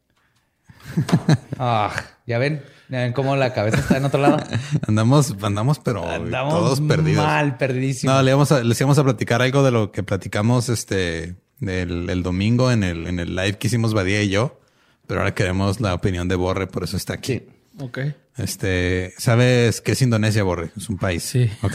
Ah, 1.62 1.92
ya 2.26 2.38
ven, 2.38 2.64
ya 2.88 3.00
ven 3.00 3.12
cómo 3.14 3.36
la 3.36 3.54
cabeza 3.54 3.80
está 3.80 3.98
en 3.98 4.06
otro 4.06 4.22
lado. 4.22 4.38
Andamos, 4.88 5.36
andamos, 5.42 5.80
pero 5.80 6.10
Andamos 6.10 6.54
todos 6.54 6.82
perdidos. 6.82 7.26
Mal, 7.26 7.58
perdidísimos. 7.58 8.16
No, 8.16 8.22
le 8.22 8.32
íbamos 8.32 8.52
a, 8.52 8.64
les 8.64 8.80
íbamos 8.80 8.98
a 8.98 9.04
platicar 9.04 9.42
algo 9.42 9.64
de 9.64 9.72
lo 9.72 9.92
que 9.92 10.04
platicamos 10.04 10.70
este 10.70 11.36
del, 11.60 12.10
el 12.10 12.24
domingo 12.24 12.72
en 12.72 12.84
el, 12.84 13.08
en 13.08 13.20
el 13.20 13.36
live 13.36 13.58
que 13.58 13.68
hicimos 13.68 13.94
Badía 13.94 14.22
y 14.22 14.30
yo. 14.30 14.60
Pero 15.06 15.22
ahora 15.22 15.34
queremos 15.34 15.82
la 15.82 15.94
opinión 15.94 16.28
de 16.28 16.36
Borre, 16.36 16.68
por 16.68 16.84
eso 16.84 16.96
está 16.96 17.16
aquí. 17.16 17.34
Sí. 17.34 17.48
Ok. 17.80 18.00
Este, 18.40 19.14
¿sabes 19.18 19.82
qué 19.82 19.92
es 19.92 20.02
Indonesia, 20.02 20.44
Borre? 20.44 20.72
Es 20.78 20.90
un 20.90 20.98
país. 20.98 21.24
Sí. 21.24 21.50
Ok. 21.62 21.74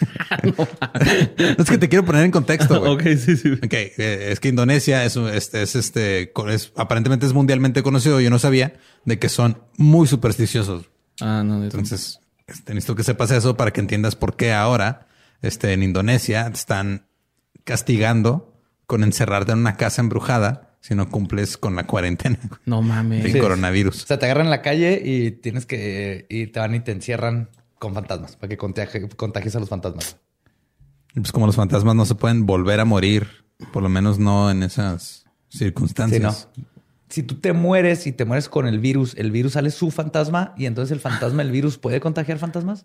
es 1.58 1.70
que 1.70 1.78
te 1.78 1.88
quiero 1.88 2.04
poner 2.04 2.24
en 2.24 2.30
contexto, 2.30 2.80
güey. 2.80 2.92
ok, 2.94 3.02
sí, 3.18 3.36
sí. 3.36 3.52
Ok, 3.52 3.72
eh, 3.72 4.28
es 4.30 4.40
que 4.40 4.48
Indonesia 4.48 5.04
es, 5.04 5.16
un- 5.16 5.28
este, 5.28 5.62
es 5.62 5.74
este, 5.76 6.32
es- 6.48 6.72
aparentemente 6.76 7.26
es 7.26 7.32
mundialmente 7.32 7.82
conocido. 7.82 8.20
Yo 8.20 8.30
no 8.30 8.38
sabía 8.38 8.74
de 9.04 9.18
que 9.18 9.28
son 9.28 9.58
muy 9.76 10.06
supersticiosos. 10.06 10.90
Ah, 11.20 11.42
no. 11.44 11.60
de- 11.60 11.66
Entonces, 11.66 12.20
este, 12.46 12.74
necesito 12.74 12.94
que 12.94 13.04
sepas 13.04 13.30
eso 13.30 13.56
para 13.56 13.72
que 13.72 13.80
entiendas 13.80 14.16
por 14.16 14.36
qué 14.36 14.52
ahora, 14.52 15.06
este, 15.42 15.72
en 15.72 15.82
Indonesia 15.82 16.46
te 16.50 16.56
están 16.56 17.06
castigando 17.64 18.52
con 18.86 19.02
encerrarte 19.02 19.52
en 19.52 19.58
una 19.58 19.76
casa 19.76 20.02
embrujada 20.02 20.73
si 20.84 20.94
no 20.94 21.08
cumples 21.08 21.56
con 21.56 21.74
la 21.76 21.86
cuarentena 21.86 22.38
No 22.66 22.82
mames. 22.82 23.32
Sí. 23.32 23.38
coronavirus. 23.38 24.04
O 24.04 24.06
sea, 24.06 24.18
te 24.18 24.26
agarran 24.26 24.46
en 24.46 24.50
la 24.50 24.60
calle 24.60 25.00
y 25.02 25.30
tienes 25.30 25.64
que 25.64 26.26
y 26.28 26.48
te 26.48 26.60
van 26.60 26.74
y 26.74 26.80
te 26.80 26.92
encierran 26.92 27.48
con 27.78 27.94
fantasmas 27.94 28.36
para 28.36 28.48
que 28.50 28.58
contagi- 28.58 29.14
contagies 29.16 29.56
a 29.56 29.60
los 29.60 29.70
fantasmas. 29.70 30.18
Y 31.14 31.20
Pues 31.20 31.32
como 31.32 31.46
los 31.46 31.56
fantasmas 31.56 31.94
no 31.94 32.04
se 32.04 32.14
pueden 32.16 32.44
volver 32.44 32.80
a 32.80 32.84
morir, 32.84 33.28
por 33.72 33.82
lo 33.82 33.88
menos 33.88 34.18
no 34.18 34.50
en 34.50 34.62
esas 34.62 35.24
Sí, 35.48 35.58
circunstancias. 35.58 36.48
no. 36.56 36.64
Si 37.08 37.22
tú 37.22 37.36
te 37.36 37.52
mueres 37.54 38.06
y 38.06 38.12
te 38.12 38.24
mueres 38.26 38.48
con 38.50 38.66
el 38.66 38.78
virus, 38.78 39.14
el 39.16 39.30
virus 39.30 39.52
sale 39.52 39.70
su 39.70 39.90
fantasma 39.90 40.52
y 40.58 40.66
entonces 40.66 40.90
el 40.92 41.00
fantasma, 41.00 41.40
el 41.42 41.50
virus 41.52 41.78
puede 41.78 42.00
contagiar 42.00 42.38
fantasmas. 42.38 42.84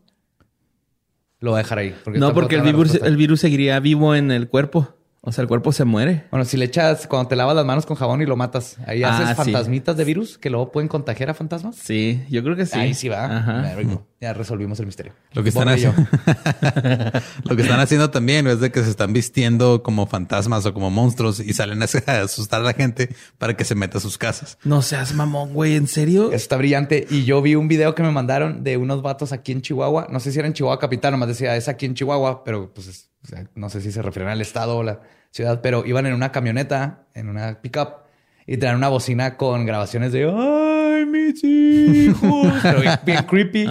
Lo 1.42 1.52
voy 1.52 1.60
a 1.60 1.64
dejar 1.64 1.80
ahí. 1.80 1.96
No, 2.16 2.34
porque 2.34 2.56
el 2.56 2.62
virus, 2.62 2.96
el 2.96 3.18
virus 3.18 3.40
seguiría 3.42 3.80
vivo 3.80 4.14
en 4.16 4.32
el 4.32 4.48
cuerpo. 4.48 4.96
O 5.22 5.34
sea, 5.34 5.42
el 5.42 5.48
cuerpo 5.50 5.72
se 5.74 5.84
muere. 5.84 6.24
Bueno, 6.32 6.46
si 6.46 6.56
le 6.56 6.64
echas, 6.66 7.06
cuando 7.06 7.28
te 7.28 7.36
lavas 7.36 7.54
las 7.56 7.66
manos 7.66 7.86
con 7.86 7.98
jabón 7.98 8.22
y 8.22 8.26
lo 8.26 8.38
matas, 8.38 8.78
ahí 8.88 9.04
Ah, 9.04 9.18
haces 9.18 9.30
sí. 9.30 9.36
fantasmitas 9.36 9.98
de 9.98 10.06
virus 10.06 10.38
que 10.38 10.50
luego 10.50 10.72
pueden 10.72 10.88
contagiar 10.88 11.30
a 11.30 11.34
fantasmas. 11.34 11.76
Sí, 11.76 12.24
yo 12.30 12.42
creo 12.42 12.56
que 12.56 12.66
sí. 12.66 12.80
Ahí 12.80 12.94
sí 12.94 13.10
va. 13.10 13.26
Ajá. 13.38 13.76
Ya 14.22 14.34
resolvimos 14.34 14.80
el 14.80 14.86
misterio. 14.86 15.14
Lo 15.34 15.44
que 15.44 15.50
están 15.50 15.68
haciendo, 15.70 16.02
lo 17.44 17.56
que 17.56 17.62
están 17.62 17.80
haciendo 17.80 18.10
también 18.12 18.48
es 18.48 18.60
de 18.60 18.72
que 18.72 18.84
se 18.84 18.90
están 18.90 19.14
vistiendo 19.14 19.84
como 19.84 20.08
fantasmas 20.08 20.66
o 20.66 20.74
como 20.74 20.90
monstruos 20.90 21.40
y 21.40 21.54
salen 21.54 21.82
a 22.08 22.22
asustar 22.22 22.62
a 22.62 22.64
la 22.64 22.74
gente 22.74 23.10
para 23.38 23.56
que 23.56 23.66
se 23.66 23.76
meta 23.76 23.98
a 23.98 24.02
sus 24.02 24.18
casas. 24.18 24.58
No 24.64 24.82
seas 24.82 25.14
mamón, 25.14 25.54
güey. 25.54 25.76
¿En 25.76 25.88
serio? 25.88 26.28
Eso 26.28 26.36
está 26.36 26.58
brillante. 26.58 27.08
Y 27.10 27.24
yo 27.26 27.42
vi 27.42 27.56
un 27.56 27.68
video 27.68 27.96
que 27.96 28.04
me 28.04 28.12
mandaron 28.12 28.64
de 28.64 28.78
unos 28.78 29.02
vatos 29.02 29.32
aquí 29.32 29.52
en 29.52 29.62
Chihuahua. 29.62 30.08
No 30.10 30.20
sé 30.20 30.32
si 30.32 30.40
era 30.40 30.48
en 30.48 30.54
Chihuahua 30.54 30.80
capital, 30.80 31.12
nomás 31.12 31.30
decía 31.30 31.56
es 31.56 31.68
aquí 31.68 31.86
en 31.86 31.94
Chihuahua, 31.96 32.44
pero 32.44 32.74
pues 32.74 32.88
es- 32.88 33.10
o 33.24 33.28
sea, 33.28 33.46
no 33.56 33.70
sé 33.70 33.82
si 33.82 33.92
se 33.92 34.02
refieren 34.02 34.32
al 34.32 34.42
estado 34.42 34.78
o 34.78 34.84
la 34.84 35.02
ciudad, 35.32 35.62
pero 35.62 35.86
iban 35.86 36.06
en 36.06 36.14
una 36.14 36.32
camioneta, 36.32 37.04
en 37.14 37.30
una 37.30 37.62
pickup 37.62 38.10
y 38.48 38.58
traían 38.58 38.78
una 38.78 38.90
bocina 38.90 39.38
con 39.38 39.66
grabaciones 39.66 40.12
de 40.12 40.24
¡Ay, 40.26 41.06
mis 41.06 41.44
hijos! 41.44 42.52
pero 42.64 42.82
bien, 42.82 43.00
bien 43.06 43.24
creepy. 43.24 43.70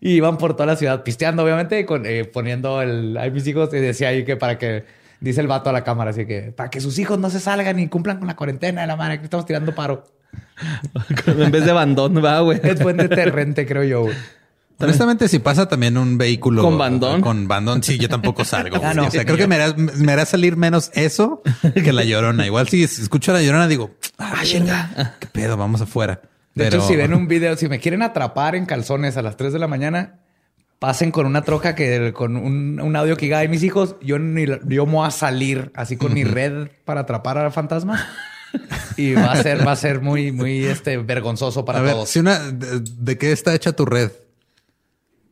Y 0.00 0.10
iban 0.10 0.36
por 0.36 0.54
toda 0.54 0.66
la 0.66 0.76
ciudad 0.76 1.02
pisteando, 1.02 1.42
obviamente, 1.42 1.86
con, 1.86 2.04
eh, 2.04 2.24
poniendo 2.24 2.82
el 2.82 3.16
¡Ay, 3.16 3.30
mis 3.30 3.46
hijos! 3.46 3.72
Y 3.72 3.78
decía 3.78 4.08
ahí 4.08 4.24
que 4.24 4.36
para 4.36 4.58
que 4.58 4.84
dice 5.20 5.40
el 5.40 5.46
vato 5.46 5.70
a 5.70 5.72
la 5.72 5.82
cámara, 5.82 6.10
así 6.10 6.26
que 6.26 6.52
para 6.52 6.68
que 6.70 6.80
sus 6.80 6.98
hijos 6.98 7.18
no 7.18 7.30
se 7.30 7.40
salgan 7.40 7.78
y 7.78 7.88
cumplan 7.88 8.18
con 8.18 8.26
la 8.26 8.36
cuarentena 8.36 8.82
de 8.82 8.86
la 8.86 8.96
madre 8.96 9.18
que 9.18 9.24
estamos 9.24 9.46
tirando 9.46 9.74
paro. 9.74 10.04
en 11.26 11.50
vez 11.50 11.64
de 11.64 11.72
bandón, 11.72 12.22
va, 12.22 12.40
güey. 12.40 12.60
Es 12.62 12.82
buen 12.82 12.96
deterrente, 12.98 13.66
creo 13.66 13.84
yo. 13.84 14.02
güey. 14.02 14.16
Honestamente, 14.80 15.26
si 15.28 15.38
pasa 15.40 15.68
también 15.68 15.98
un 15.98 16.18
vehículo 16.18 16.62
¿Con 16.62 16.78
bandón? 16.78 17.20
con 17.20 17.48
bandón, 17.48 17.82
sí, 17.82 17.98
yo 17.98 18.08
tampoco 18.08 18.44
salgo. 18.44 18.76
Ah, 18.84 18.94
no. 18.94 19.06
O 19.06 19.10
sea, 19.10 19.24
creo 19.24 19.36
que 19.36 19.46
me 19.48 19.56
hará, 19.56 19.74
me 19.76 20.12
hará 20.12 20.24
salir 20.24 20.56
menos 20.56 20.90
eso 20.94 21.42
que 21.74 21.92
la 21.92 22.04
llorona. 22.04 22.46
Igual 22.46 22.68
si 22.68 22.84
escucho 22.84 23.32
la 23.32 23.42
llorona, 23.42 23.66
digo, 23.66 23.90
ah, 24.18 24.40
chinga, 24.44 25.16
qué 25.18 25.26
pedo, 25.26 25.56
vamos 25.56 25.80
afuera. 25.80 26.20
De 26.54 26.64
Pero- 26.64 26.78
hecho, 26.78 26.86
si 26.88 26.96
ven 26.96 27.12
un 27.14 27.26
video, 27.28 27.56
si 27.56 27.68
me 27.68 27.80
quieren 27.80 28.02
atrapar 28.02 28.54
en 28.54 28.66
calzones 28.66 29.16
a 29.16 29.22
las 29.22 29.36
3 29.36 29.52
de 29.52 29.58
la 29.58 29.66
mañana, 29.68 30.20
pasen 30.78 31.10
con 31.10 31.26
una 31.26 31.42
troca 31.42 31.74
que 31.74 32.12
con 32.12 32.36
un, 32.36 32.80
un 32.80 32.96
audio 32.96 33.16
que 33.16 33.26
diga, 33.26 33.38
ay, 33.38 33.48
mis 33.48 33.62
hijos, 33.64 33.96
yo 34.00 34.18
ni 34.20 34.46
yo 34.46 34.86
me 34.86 34.92
voy 34.92 35.06
a 35.06 35.10
salir 35.10 35.72
así 35.74 35.96
con 35.96 36.14
mi 36.14 36.22
red 36.24 36.68
para 36.84 37.00
atrapar 37.00 37.36
a 37.38 37.50
fantasmas. 37.50 38.00
Y 38.96 39.12
va 39.14 39.32
a 39.32 39.42
ser, 39.42 39.66
va 39.66 39.72
a 39.72 39.76
ser 39.76 40.00
muy, 40.00 40.32
muy 40.32 40.64
este, 40.64 40.96
vergonzoso 40.96 41.64
para 41.64 41.80
a 41.80 41.82
ver, 41.82 41.92
todos. 41.92 42.08
si 42.08 42.18
una, 42.20 42.38
de, 42.38 42.80
de 42.80 43.18
qué 43.18 43.32
está 43.32 43.54
hecha 43.54 43.72
tu 43.72 43.84
red? 43.84 44.10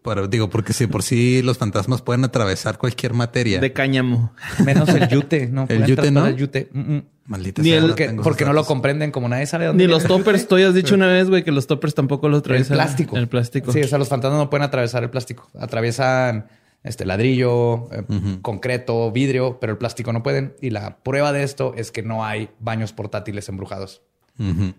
Pero 0.06 0.28
digo, 0.28 0.48
porque 0.48 0.72
si 0.72 0.86
por 0.86 1.02
sí 1.02 1.42
los 1.42 1.58
fantasmas 1.58 2.00
pueden 2.00 2.24
atravesar 2.24 2.78
cualquier 2.78 3.12
materia. 3.12 3.60
De 3.60 3.72
cáñamo. 3.72 4.32
Menos 4.64 4.88
el 4.90 5.08
yute, 5.08 5.48
¿no? 5.48 5.66
¿El 5.68 5.84
yute 5.84 6.10
no? 6.10 6.26
El 6.26 6.36
yute. 6.36 6.68
Mm, 6.72 6.94
mm. 6.94 7.02
Maldita 7.26 7.60
Ni 7.60 7.70
sea, 7.70 7.78
el 7.78 7.88
no 8.16 8.22
Porque, 8.22 8.44
no 8.44 8.52
lo 8.52 8.64
comprenden, 8.64 9.10
como 9.10 9.28
nadie 9.28 9.46
sabe 9.46 9.66
dónde 9.66 9.84
Ni 9.84 9.90
los 9.90 10.02
el 10.02 10.08
toppers. 10.08 10.46
Tú 10.46 10.58
ya 10.58 10.68
has 10.68 10.74
dicho 10.74 10.94
una 10.94 11.08
vez, 11.08 11.28
güey, 11.28 11.42
que 11.42 11.50
los 11.50 11.66
toppers 11.66 11.94
tampoco 11.94 12.28
los 12.28 12.38
El 12.38 12.42
atraviesan. 12.42 12.76
plástico. 12.76 13.16
El 13.16 13.26
plástico. 13.26 13.72
Sí, 13.72 13.82
o 13.82 13.88
sea, 13.88 13.98
los 13.98 14.08
fantasmas 14.08 14.38
no 14.38 14.48
pueden 14.48 14.64
atravesar 14.64 15.02
el 15.02 15.10
plástico. 15.10 15.48
Atraviesan 15.58 16.46
este 16.84 17.04
ladrillo, 17.04 17.90
eh, 17.92 18.04
concreto, 18.42 19.10
vidrio, 19.10 19.58
pero 19.60 19.72
el 19.72 19.78
plástico 19.78 20.12
no 20.12 20.22
pueden. 20.22 20.54
Y 20.60 20.70
la 20.70 20.98
prueba 20.98 21.32
de 21.32 21.42
esto 21.42 21.74
es 21.76 21.90
que 21.90 22.02
no 22.04 22.24
hay 22.24 22.50
baños 22.60 22.92
portátiles 22.92 23.48
embrujados 23.48 24.02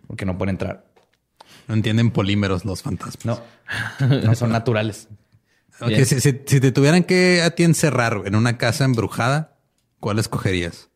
porque 0.08 0.26
no 0.26 0.38
pueden 0.38 0.54
entrar. 0.54 0.86
No 1.68 1.74
entienden 1.76 2.12
polímeros 2.12 2.64
los 2.66 2.82
fantasmas. 2.82 3.42
No, 4.00 4.08
no 4.24 4.36
son 4.36 4.52
naturales. 4.52 5.08
Ok, 5.82 5.90
Bien. 5.90 6.06
si, 6.06 6.20
si- 6.22 6.40
si 6.46 6.60
te 6.60 6.72
tuvieran 6.72 7.04
que 7.04 7.42
a 7.44 7.52
ti 7.52 7.64
encerrar 7.64 8.24
en 8.26 8.36
una 8.36 8.58
casa 8.58 8.86
embrujada, 8.86 9.58
¿cuál 10.00 10.18
escogerías? 10.20 10.90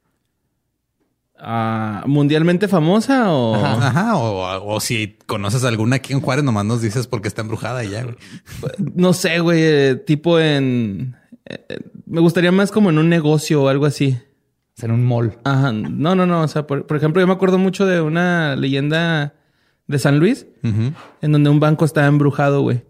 Ah, 1.43 2.03
¿Mundialmente 2.05 2.67
famosa 2.67 3.31
o...? 3.33 3.55
Ajá, 3.55 4.15
o, 4.15 4.75
o 4.75 4.79
si 4.79 5.17
conoces 5.25 5.63
alguna 5.63 5.95
aquí 5.95 6.13
en 6.13 6.21
Juárez, 6.21 6.43
nomás 6.43 6.65
nos 6.65 6.81
dices 6.83 7.07
porque 7.07 7.27
está 7.27 7.41
embrujada 7.41 7.83
y 7.83 7.89
ya. 7.89 8.03
güey. 8.03 8.15
No 8.95 9.13
sé, 9.13 9.39
güey. 9.39 9.59
eh, 9.63 9.95
Tipo 9.95 10.39
en... 10.39 11.15
eh, 11.45 11.65
eh, 11.67 11.79
me 12.05 12.21
gustaría 12.21 12.51
más 12.51 12.71
como 12.71 12.91
en 12.91 12.99
un 12.99 13.09
negocio 13.09 13.63
o 13.63 13.69
algo 13.69 13.87
así. 13.87 14.19
Es 14.77 14.83
en 14.83 14.91
un 14.91 15.03
mall. 15.03 15.39
Ajá. 15.43 15.71
No, 15.71 16.13
no, 16.15 16.27
no. 16.27 16.41
O 16.43 16.47
sea, 16.47 16.67
por, 16.67 16.85
por 16.85 16.95
ejemplo, 16.97 17.19
yo 17.21 17.27
me 17.27 17.33
acuerdo 17.33 17.57
mucho 17.57 17.87
de 17.87 18.01
una 18.01 18.55
leyenda 18.55 19.33
de 19.91 19.99
San 19.99 20.19
Luis 20.19 20.47
en 20.63 21.31
donde 21.31 21.49
un 21.49 21.59
banco 21.59 21.85
estaba 21.85 22.07
embrujado, 22.07 22.61
güey. 22.61 22.83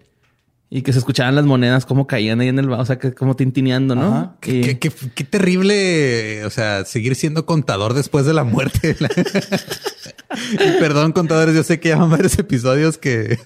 Y 0.73 0.83
que 0.83 0.93
se 0.93 0.99
escuchaban 0.99 1.35
las 1.35 1.45
monedas 1.45 1.85
como 1.85 2.07
caían 2.07 2.39
ahí 2.39 2.47
en 2.47 2.57
el 2.57 2.69
banco. 2.69 2.81
O 2.81 2.85
sea, 2.85 2.97
que 2.97 3.13
como 3.13 3.35
tintineando, 3.35 3.93
¿no? 3.93 4.07
Ajá. 4.07 4.35
Qué, 4.39 4.51
Y- 4.59 4.61
qué- 4.61 4.79
qué- 4.79 4.91
qué 5.13 5.23
terrible, 5.25 6.45
o 6.45 6.49
sea, 6.49 6.85
seguir 6.85 7.15
siendo 7.15 7.45
contador 7.45 7.93
después 7.93 8.25
de 8.25 8.33
la 8.33 8.45
muerte. 8.45 8.95
y 10.53 10.79
perdón, 10.79 11.11
contadores, 11.11 11.55
yo 11.55 11.63
sé 11.63 11.79
que 11.79 11.89
llevan 11.89 12.09
varios 12.09 12.37
episodios 12.39 12.97
que, 12.97 13.37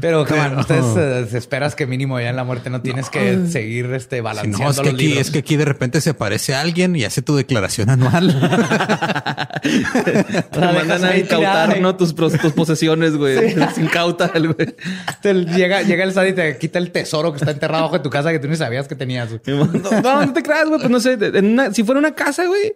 Pero, 0.00 0.24
bueno, 0.24 0.60
ustedes 0.60 0.84
eh, 0.96 1.36
esperas 1.36 1.74
que 1.74 1.86
mínimo 1.86 2.18
ya 2.20 2.30
en 2.30 2.36
la 2.36 2.44
muerte 2.44 2.70
no 2.70 2.80
tienes 2.82 3.10
que 3.10 3.46
seguir 3.50 3.86
este, 3.92 4.16
Si 4.16 4.22
balanceando 4.22 4.64
no, 4.64 4.70
es 4.70 4.76
que, 4.80 4.84
los 4.86 4.94
aquí, 4.94 5.06
libros. 5.06 5.20
es 5.26 5.30
que 5.32 5.38
aquí 5.38 5.56
de 5.56 5.64
repente 5.64 6.00
se 6.00 6.10
aparece 6.10 6.54
alguien 6.54 6.96
y 6.96 7.04
hace 7.04 7.22
tu 7.22 7.36
declaración 7.36 7.90
anual. 7.90 8.28
Te 9.62 10.60
mandan 10.60 11.04
a 11.04 11.16
incautar. 11.16 11.80
¿no? 11.80 11.96
Tus, 11.96 12.14
tus 12.14 12.52
posesiones, 12.52 13.16
güey. 13.16 13.54
Se 13.74 13.80
incauta 13.82 14.30
el 14.34 14.52
güey. 14.52 14.74
Te 15.22 15.34
llega, 15.34 15.82
llega 15.82 16.04
el 16.04 16.12
SAT 16.12 16.28
y 16.28 16.32
te 16.32 16.58
quita 16.58 16.78
el 16.78 16.90
tesoro 16.90 17.32
que 17.32 17.38
está 17.38 17.50
enterrado 17.50 17.84
bajo 17.84 17.96
de 17.98 18.02
tu 18.04 18.10
casa 18.10 18.30
que 18.32 18.38
tú 18.38 18.48
ni 18.48 18.56
sabías 18.56 18.88
que 18.88 18.94
tenías. 18.94 19.28
güey. 19.30 19.40
No, 19.46 19.64
no, 20.02 20.26
no 20.26 20.32
te 20.32 20.42
creas, 20.42 20.66
güey. 20.68 20.78
Pues 20.80 20.90
no 20.90 21.00
sé, 21.00 21.16
de- 21.16 21.38
en 21.38 21.46
una- 21.52 21.72
si 21.72 21.84
fuera 21.84 21.98
una 21.98 22.14
casa, 22.14 22.44
güey. 22.46 22.72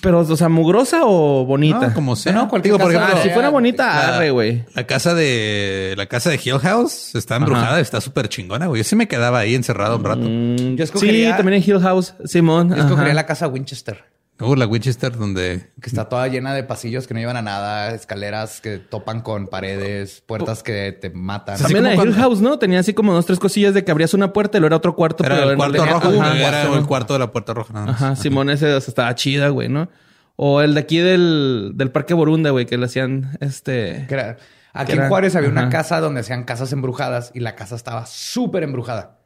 Pero, 0.00 0.20
o 0.20 0.36
sea, 0.36 0.48
mugrosa 0.48 1.00
o 1.04 1.44
bonita. 1.44 1.88
No, 1.88 1.94
como 1.94 2.16
sea. 2.16 2.32
No, 2.32 2.48
cualquier 2.48 2.74
Digo, 2.74 2.78
por 2.84 2.92
casa 2.92 3.04
ejemplo, 3.04 3.20
Ah, 3.20 3.22
si 3.24 3.30
fuera 3.34 3.48
bonita, 3.50 3.84
la- 3.86 4.16
arre, 4.16 4.30
güey. 4.30 4.64
La 4.74 4.86
casa 4.86 5.14
de 5.14 5.94
la 5.96 6.06
casa 6.06 6.30
de 6.30 6.40
Hill 6.42 6.58
House 6.60 7.14
está 7.14 7.36
embrujada, 7.36 7.80
está 7.80 8.00
súper 8.00 8.28
chingona, 8.28 8.66
güey. 8.66 8.80
Yo 8.82 8.84
sí 8.88 8.96
me 8.96 9.08
quedaba 9.08 9.40
ahí 9.40 9.54
encerrado 9.54 9.96
un 9.96 10.04
rato. 10.04 10.20
Mm, 10.22 10.76
Yo 10.76 10.86
sí, 10.86 11.24
también 11.36 11.62
en 11.62 11.68
Hill 11.68 11.80
House, 11.80 12.14
Simón. 12.24 12.68
Yo 12.70 12.76
escogería 12.76 13.06
Ajá. 13.12 13.14
la 13.14 13.26
casa 13.26 13.48
Winchester, 13.48 14.04
Uh, 14.40 14.56
la 14.56 14.66
Winchester 14.66 15.16
donde 15.16 15.70
que 15.80 15.88
está 15.88 16.08
toda 16.08 16.26
llena 16.26 16.52
de 16.54 16.64
pasillos 16.64 17.06
que 17.06 17.14
no 17.14 17.20
llevan 17.20 17.36
a 17.36 17.42
nada, 17.42 17.94
escaleras 17.94 18.60
que 18.60 18.78
topan 18.78 19.20
con 19.20 19.46
paredes, 19.46 20.22
puertas 20.26 20.64
que 20.64 20.90
te 20.92 21.10
matan. 21.10 21.56
También 21.56 21.84
la 21.84 21.90
de 21.90 21.96
Hill 21.96 22.14
House, 22.14 22.40
¿no? 22.40 22.58
Tenía 22.58 22.80
así 22.80 22.94
como 22.94 23.12
dos, 23.12 23.26
tres 23.26 23.38
cosillas 23.38 23.74
de 23.74 23.84
que 23.84 23.92
abrías 23.92 24.12
una 24.12 24.32
puerta 24.32 24.58
y 24.58 24.60
lo 24.60 24.66
era 24.66 24.76
otro 24.76 24.96
cuarto. 24.96 25.24
era 25.24 25.36
pero 25.36 25.50
el 25.52 25.56
cuarto 25.56 25.86
rojo, 25.86 26.08
Ajá, 26.20 26.36
era 26.36 26.50
cuarto. 26.62 26.78
el 26.78 26.86
cuarto 26.86 27.12
de 27.12 27.18
la 27.20 27.30
puerta 27.30 27.54
roja. 27.54 27.72
nada 27.72 27.86
más. 27.86 27.94
Ajá, 28.02 28.16
Simón, 28.16 28.50
ese 28.50 28.74
o 28.74 28.80
sea, 28.80 28.88
estaba 28.88 29.14
chida, 29.14 29.48
güey, 29.50 29.68
¿no? 29.68 29.88
O 30.36 30.60
el 30.62 30.74
de 30.74 30.80
aquí 30.80 30.98
del, 30.98 31.72
del 31.76 31.92
Parque 31.92 32.12
Borunda, 32.12 32.50
güey, 32.50 32.66
que 32.66 32.76
le 32.76 32.86
hacían 32.86 33.36
este. 33.40 34.06
Que 34.08 34.14
era- 34.14 34.36
aquí 34.72 34.92
en 34.92 35.06
Juárez 35.08 35.36
había 35.36 35.48
una 35.48 35.68
casa 35.68 36.00
donde 36.00 36.22
hacían 36.22 36.42
casas 36.42 36.72
embrujadas 36.72 37.30
y 37.34 37.38
la 37.40 37.54
casa 37.54 37.76
estaba 37.76 38.04
súper 38.06 38.64
embrujada. 38.64 39.18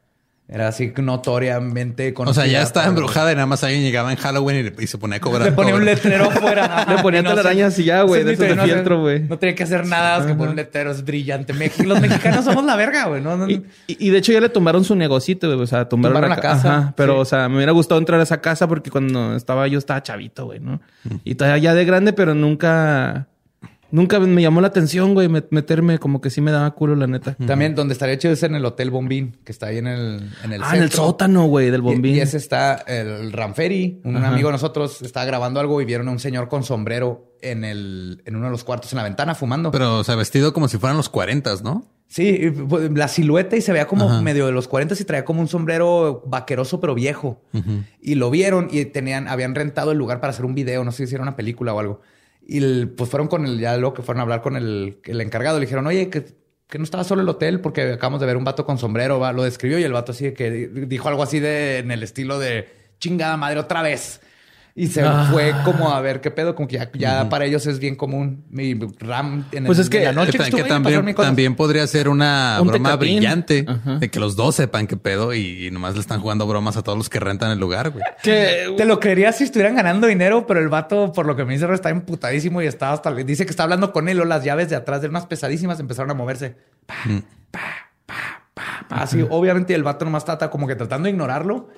Era 0.51 0.67
así 0.67 0.91
notoriamente 0.97 2.05
O 2.05 2.07
sea, 2.07 2.13
conocida 2.15 2.47
ya 2.47 2.63
estaba 2.63 2.87
embrujada 2.87 3.31
y 3.31 3.35
nada 3.35 3.45
más 3.45 3.63
alguien 3.63 3.83
llegaba 3.83 4.11
en 4.11 4.17
Halloween 4.17 4.57
y, 4.57 4.63
le- 4.63 4.73
y 4.79 4.87
se 4.87 4.97
ponía 4.97 5.17
a 5.17 5.19
cobrar. 5.19 5.43
Le 5.47 5.51
ponía 5.51 5.75
un 5.75 5.85
letrero 5.85 6.25
afuera. 6.31 6.87
Le 6.89 6.97
ponía 7.03 7.21
no 7.21 7.29
telarañas 7.29 7.77
y 7.77 7.83
ya, 7.83 8.01
güey, 8.01 8.21
ese 8.27 8.35
de 8.47 8.55
no 8.55 8.63
fieltro, 8.63 8.99
güey. 9.01 9.19
No 9.21 9.37
tenía 9.37 9.53
que 9.53 9.61
hacer 9.61 9.85
nada 9.85 10.17
más 10.17 10.25
que 10.27 10.33
poner 10.33 10.49
un 10.49 10.55
letrero. 10.55 10.89
Es 10.89 11.05
brillante. 11.05 11.53
Los 11.85 12.01
mexicanos 12.01 12.45
somos 12.45 12.65
la 12.65 12.75
verga, 12.75 13.05
güey. 13.05 13.21
No, 13.21 13.37
no, 13.37 13.47
Y, 13.47 13.63
y- 13.85 14.07
y 14.07 14.09
de 14.09 14.17
hecho 14.17 14.31
ya 14.31 14.41
le 14.41 14.49
tumbaron 14.49 14.83
su 14.83 14.95
negocito, 14.95 15.47
güey. 15.47 15.59
O 15.61 15.67
sea, 15.67 15.87
tumbaron, 15.87 16.15
Tumbaron 16.15 16.29
la, 16.31 16.35
la 16.35 16.41
ca- 16.41 16.49
casa, 16.55 16.77
Ajá, 16.77 16.93
pero, 16.97 17.13
sí. 17.13 17.19
o 17.21 17.25
sea, 17.25 17.47
me 17.47 17.57
hubiera 17.57 17.71
gustado 17.71 17.99
entrar 17.99 18.19
a 18.19 18.23
esa 18.23 18.41
casa 18.41 18.67
porque 18.67 18.89
cuando 18.89 19.35
estaba 19.35 19.67
yo 19.67 19.77
estaba 19.77 20.01
chavito, 20.01 20.45
güey, 20.45 20.59
¿no? 20.59 20.81
Y 21.23 21.35
todavía 21.35 21.59
ya 21.61 21.73
de 21.75 21.85
grande, 21.85 22.11
pero 22.13 22.33
nunca... 22.33 23.27
Nunca 23.91 24.19
me 24.19 24.41
llamó 24.41 24.61
la 24.61 24.67
atención, 24.67 25.13
güey, 25.13 25.27
met- 25.27 25.47
meterme 25.49 25.97
como 25.97 26.21
que 26.21 26.29
sí 26.29 26.41
me 26.41 26.51
daba 26.51 26.71
culo, 26.71 26.95
la 26.95 27.07
neta. 27.07 27.35
También 27.47 27.73
donde 27.75 27.93
estaría 27.93 28.17
chido 28.17 28.33
es 28.33 28.43
en 28.43 28.55
el 28.55 28.63
Hotel 28.65 28.91
Bombín, 28.91 29.37
que 29.43 29.51
está 29.51 29.67
ahí 29.67 29.77
en 29.79 29.87
el, 29.87 30.29
en 30.43 30.53
el 30.53 30.63
ah, 30.63 30.75
en 30.75 30.83
el 30.83 30.91
sótano, 30.91 31.45
güey, 31.45 31.71
del 31.71 31.81
bombín. 31.81 32.15
Y, 32.15 32.19
ese 32.19 32.37
está 32.37 32.75
el 32.87 33.31
Ramferi, 33.31 34.01
un 34.03 34.17
Ajá. 34.17 34.29
amigo 34.29 34.49
de 34.49 34.53
nosotros, 34.53 35.01
estaba 35.01 35.25
grabando 35.25 35.59
algo 35.59 35.81
y 35.81 35.85
vieron 35.85 36.07
a 36.07 36.11
un 36.11 36.19
señor 36.19 36.47
con 36.49 36.63
sombrero 36.63 37.33
en 37.41 37.63
el, 37.63 38.21
en 38.25 38.35
uno 38.35 38.45
de 38.45 38.51
los 38.51 38.63
cuartos 38.63 38.91
en 38.93 38.97
la 38.97 39.03
ventana 39.03 39.33
fumando. 39.33 39.71
Pero, 39.71 39.99
o 39.99 40.03
sea, 40.03 40.15
vestido 40.15 40.53
como 40.53 40.67
si 40.67 40.77
fueran 40.77 40.97
los 40.97 41.09
40, 41.09 41.55
¿no? 41.63 41.85
Sí, 42.07 42.27
y, 42.41 42.49
pues, 42.49 42.91
la 42.91 43.07
silueta 43.07 43.55
y 43.55 43.61
se 43.61 43.71
veía 43.71 43.85
como 43.85 44.21
medio 44.21 44.47
de 44.47 44.51
los 44.51 44.67
40 44.67 44.95
y 44.99 45.03
traía 45.03 45.23
como 45.25 45.41
un 45.41 45.47
sombrero 45.47 46.23
vaqueroso 46.25 46.79
pero 46.79 46.95
viejo. 46.95 47.41
Y 48.01 48.15
lo 48.15 48.29
vieron 48.31 48.67
y 48.71 48.85
tenían, 48.85 49.27
habían 49.27 49.53
rentado 49.55 49.91
el 49.91 49.97
lugar 49.99 50.19
para 50.19 50.31
hacer 50.31 50.43
un 50.45 50.55
video, 50.55 50.83
no 50.83 50.91
sé 50.91 51.05
si 51.07 51.13
era 51.15 51.21
una 51.23 51.35
película 51.35 51.73
o 51.73 51.79
algo. 51.79 52.01
Y 52.51 52.85
pues 52.87 53.09
fueron 53.09 53.27
con 53.27 53.45
el, 53.45 53.59
ya 53.59 53.77
luego 53.77 53.93
que 53.93 54.01
fueron 54.01 54.19
a 54.19 54.23
hablar 54.23 54.41
con 54.41 54.55
el, 54.55 54.97
el 55.03 55.21
encargado, 55.21 55.59
le 55.59 55.65
dijeron, 55.65 55.85
oye, 55.85 56.09
que, 56.09 56.25
que 56.67 56.77
no 56.79 56.83
estaba 56.83 57.03
solo 57.03 57.21
el 57.21 57.29
hotel 57.29 57.61
porque 57.61 57.93
acabamos 57.93 58.19
de 58.21 58.25
ver 58.25 58.37
un 58.37 58.43
vato 58.43 58.65
con 58.65 58.77
sombrero, 58.79 59.19
va. 59.19 59.31
lo 59.33 59.43
describió 59.43 59.77
y 59.77 59.83
el 59.83 59.93
vato 59.93 60.13
así 60.13 60.31
que 60.33 60.49
di- 60.49 60.85
dijo 60.87 61.07
algo 61.09 61.21
así 61.21 61.39
de 61.39 61.77
en 61.77 61.91
el 61.91 62.01
estilo 62.01 62.39
de 62.39 62.67
chingada 62.99 63.37
madre 63.37 63.59
otra 63.59 63.81
vez. 63.83 64.21
Y 64.75 64.87
se 64.87 65.01
Ah. 65.01 65.27
fue 65.31 65.53
como 65.65 65.91
a 65.91 65.99
ver 65.99 66.21
qué 66.21 66.31
pedo, 66.31 66.55
como 66.55 66.67
que 66.67 66.77
ya, 66.77 66.89
ya 66.93 67.27
para 67.27 67.43
ellos 67.45 67.65
es 67.67 67.79
bien 67.79 67.95
común. 67.95 68.45
Mi 68.49 68.73
RAM 68.99 69.45
en, 69.51 69.65
Pues 69.65 69.77
el- 69.77 69.83
es 69.83 69.89
que- 69.89 69.97
en 69.97 70.03
la 70.05 70.11
noche 70.13 70.37
que, 70.37 70.49
que 70.51 71.13
también, 71.13 71.55
podría 71.55 71.85
ser 71.87 72.07
una 72.07 72.57
Un 72.61 72.67
broma 72.67 72.91
tecatín. 72.91 73.17
brillante 73.17 73.65
Ajá. 73.67 73.95
de 73.97 74.09
que 74.09 74.19
los 74.19 74.35
dos 74.37 74.55
sepan 74.55 74.87
qué 74.87 74.95
pedo 74.95 75.33
y, 75.33 75.67
y 75.67 75.71
nomás 75.71 75.95
le 75.95 75.99
están 76.01 76.21
jugando 76.21 76.47
bromas 76.47 76.77
a 76.77 76.83
todos 76.83 76.97
los 76.97 77.09
que 77.09 77.19
rentan 77.19 77.51
el 77.51 77.59
lugar, 77.59 77.89
güey. 77.89 78.03
Que, 78.23 78.73
Te 78.77 78.85
lo 78.85 78.99
creerías 78.99 79.37
si 79.37 79.43
estuvieran 79.43 79.75
ganando 79.75 80.07
dinero, 80.07 80.47
pero 80.47 80.59
el 80.61 80.69
vato, 80.69 81.11
por 81.11 81.25
lo 81.25 81.35
que 81.35 81.43
me 81.43 81.53
dice, 81.53 81.71
está 81.73 81.89
emputadísimo 81.89 82.61
y 82.61 82.67
está 82.67 82.93
hasta 82.93 83.13
dice 83.13 83.45
que 83.45 83.51
está 83.51 83.63
hablando 83.63 83.91
con 83.91 84.07
él 84.07 84.19
o 84.21 84.25
las 84.25 84.43
llaves 84.45 84.69
de 84.69 84.75
atrás 84.77 85.01
de 85.01 85.07
él 85.07 85.11
más 85.11 85.25
pesadísimas 85.25 85.79
empezaron 85.79 86.09
a 86.11 86.13
moverse. 86.13 86.55
Pa, 86.85 86.95
pa, 87.51 87.59
pa, 88.05 88.15
pa, 88.53 88.85
pa. 88.87 88.95
Así, 89.01 89.25
obviamente, 89.29 89.73
el 89.75 89.83
vato 89.83 90.05
nomás 90.05 90.23
trata 90.25 90.49
como 90.49 90.67
que 90.67 90.75
tratando 90.75 91.05
de 91.07 91.11
ignorarlo. 91.11 91.69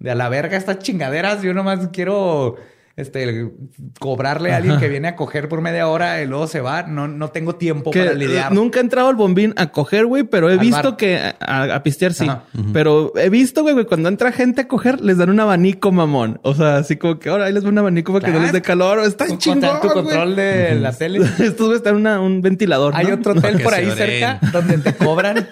De 0.00 0.10
a 0.10 0.14
la 0.16 0.28
verga 0.28 0.56
estas 0.56 0.80
chingaderas. 0.80 1.42
Yo 1.42 1.54
nomás 1.54 1.88
quiero 1.92 2.56
este, 2.96 3.50
cobrarle 3.98 4.52
a 4.52 4.56
alguien 4.56 4.78
que 4.78 4.88
viene 4.88 5.08
a 5.08 5.16
coger 5.16 5.48
por 5.48 5.60
media 5.60 5.88
hora 5.88 6.22
y 6.22 6.26
luego 6.26 6.46
se 6.46 6.60
va. 6.60 6.82
No, 6.82 7.06
no 7.08 7.28
tengo 7.28 7.54
tiempo 7.54 7.90
que 7.90 8.00
para 8.00 8.12
lidiar. 8.14 8.52
nunca 8.52 8.78
he 8.78 8.82
entrado 8.82 9.08
al 9.08 9.14
bombín 9.14 9.54
a 9.56 9.70
coger, 9.70 10.06
güey, 10.06 10.24
pero 10.24 10.50
he 10.50 10.54
Al 10.54 10.58
visto 10.58 10.82
bar. 10.82 10.96
que 10.96 11.18
a, 11.40 11.82
pistear 11.82 12.12
sí. 12.12 12.24
Ajá. 12.28 12.44
Pero 12.72 13.12
he 13.16 13.30
visto, 13.30 13.62
güey, 13.62 13.74
güey, 13.74 13.86
cuando 13.86 14.08
entra 14.08 14.32
gente 14.32 14.62
a 14.62 14.68
coger, 14.68 15.00
les 15.00 15.18
dan 15.18 15.30
un 15.30 15.40
abanico, 15.40 15.92
mamón. 15.92 16.40
O 16.42 16.54
sea, 16.54 16.78
así 16.78 16.96
como 16.96 17.18
que 17.18 17.28
ahora 17.30 17.44
ahí 17.46 17.52
les 17.52 17.62
dan 17.62 17.72
un 17.72 17.78
abanico 17.78 18.12
para 18.12 18.26
que 18.26 18.32
no 18.32 18.40
les 18.40 18.52
dé 18.52 18.60
calor. 18.62 19.00
Está 19.00 19.26
Tu 19.26 19.36
chingón, 19.36 19.80
tu 19.80 19.88
control 19.88 20.36
de 20.36 20.74
la 20.74 20.92
tele. 20.92 21.20
Estos 21.38 21.66
güey 21.66 21.76
están 21.76 21.96
una, 21.96 22.20
un 22.20 22.42
ventilador. 22.42 22.94
Hay 22.96 23.06
¿no? 23.06 23.14
otro 23.14 23.32
hotel 23.32 23.58
Que 23.58 23.64
por 23.64 23.74
ahí 23.74 23.90
cerca 23.90 24.40
donde 24.52 24.78
te 24.78 24.94
cobran, 24.94 25.48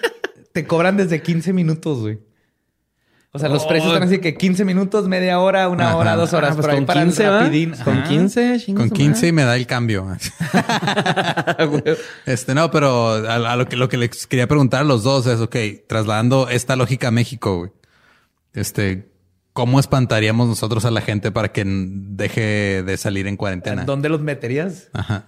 te 0.51 0.65
cobran 0.65 0.97
desde 0.97 1.21
15 1.21 1.53
minutos, 1.53 1.99
güey. 2.01 2.19
O 3.31 3.37
sea, 3.37 3.47
los 3.47 3.63
Oh. 3.63 3.67
precios 3.67 3.93
están 3.93 4.07
así 4.07 4.17
que 4.19 4.33
15 4.35 4.65
minutos, 4.65 5.07
media 5.07 5.39
hora, 5.39 5.69
una 5.69 5.89
Ajá. 5.89 5.97
hora, 5.97 6.15
dos 6.15 6.33
horas. 6.33 6.51
Ah, 6.51 6.53
pues 6.55 6.65
por 6.65 6.71
ahí 6.71 6.77
con 6.77 6.85
para 6.87 7.01
el 7.01 7.07
15, 7.09 7.27
¿va? 7.29 7.39
rapidín. 7.41 7.75
Con 7.83 7.97
Ajá. 7.99 8.07
15, 8.09 8.59
chinga 8.59 8.79
Con 8.79 8.89
su 8.89 8.95
15 8.95 9.27
y 9.27 9.31
me 9.31 9.43
da 9.43 9.55
el 9.55 9.67
cambio. 9.67 10.03
güey. 11.69 11.83
Este, 12.25 12.55
no, 12.55 12.71
pero 12.71 13.09
a, 13.27 13.35
a 13.35 13.55
lo 13.55 13.67
que 13.67 13.75
lo 13.75 13.87
que 13.89 13.97
les 13.97 14.25
quería 14.27 14.47
preguntar 14.47 14.81
a 14.81 14.83
los 14.83 15.03
dos 15.03 15.27
es, 15.27 15.39
ok, 15.39 15.55
trasladando 15.87 16.49
esta 16.49 16.75
lógica 16.75 17.09
a 17.09 17.11
México, 17.11 17.57
güey. 17.59 17.71
Este, 18.53 19.09
¿cómo 19.53 19.79
espantaríamos 19.79 20.47
nosotros 20.47 20.85
a 20.85 20.91
la 20.91 21.01
gente 21.01 21.31
para 21.31 21.51
que 21.51 21.63
deje 21.65 22.81
de 22.83 22.97
salir 22.97 23.27
en 23.27 23.37
cuarentena? 23.37 23.83
¿Dónde 23.83 24.09
los 24.09 24.21
meterías? 24.21 24.89
Ajá. 24.93 25.27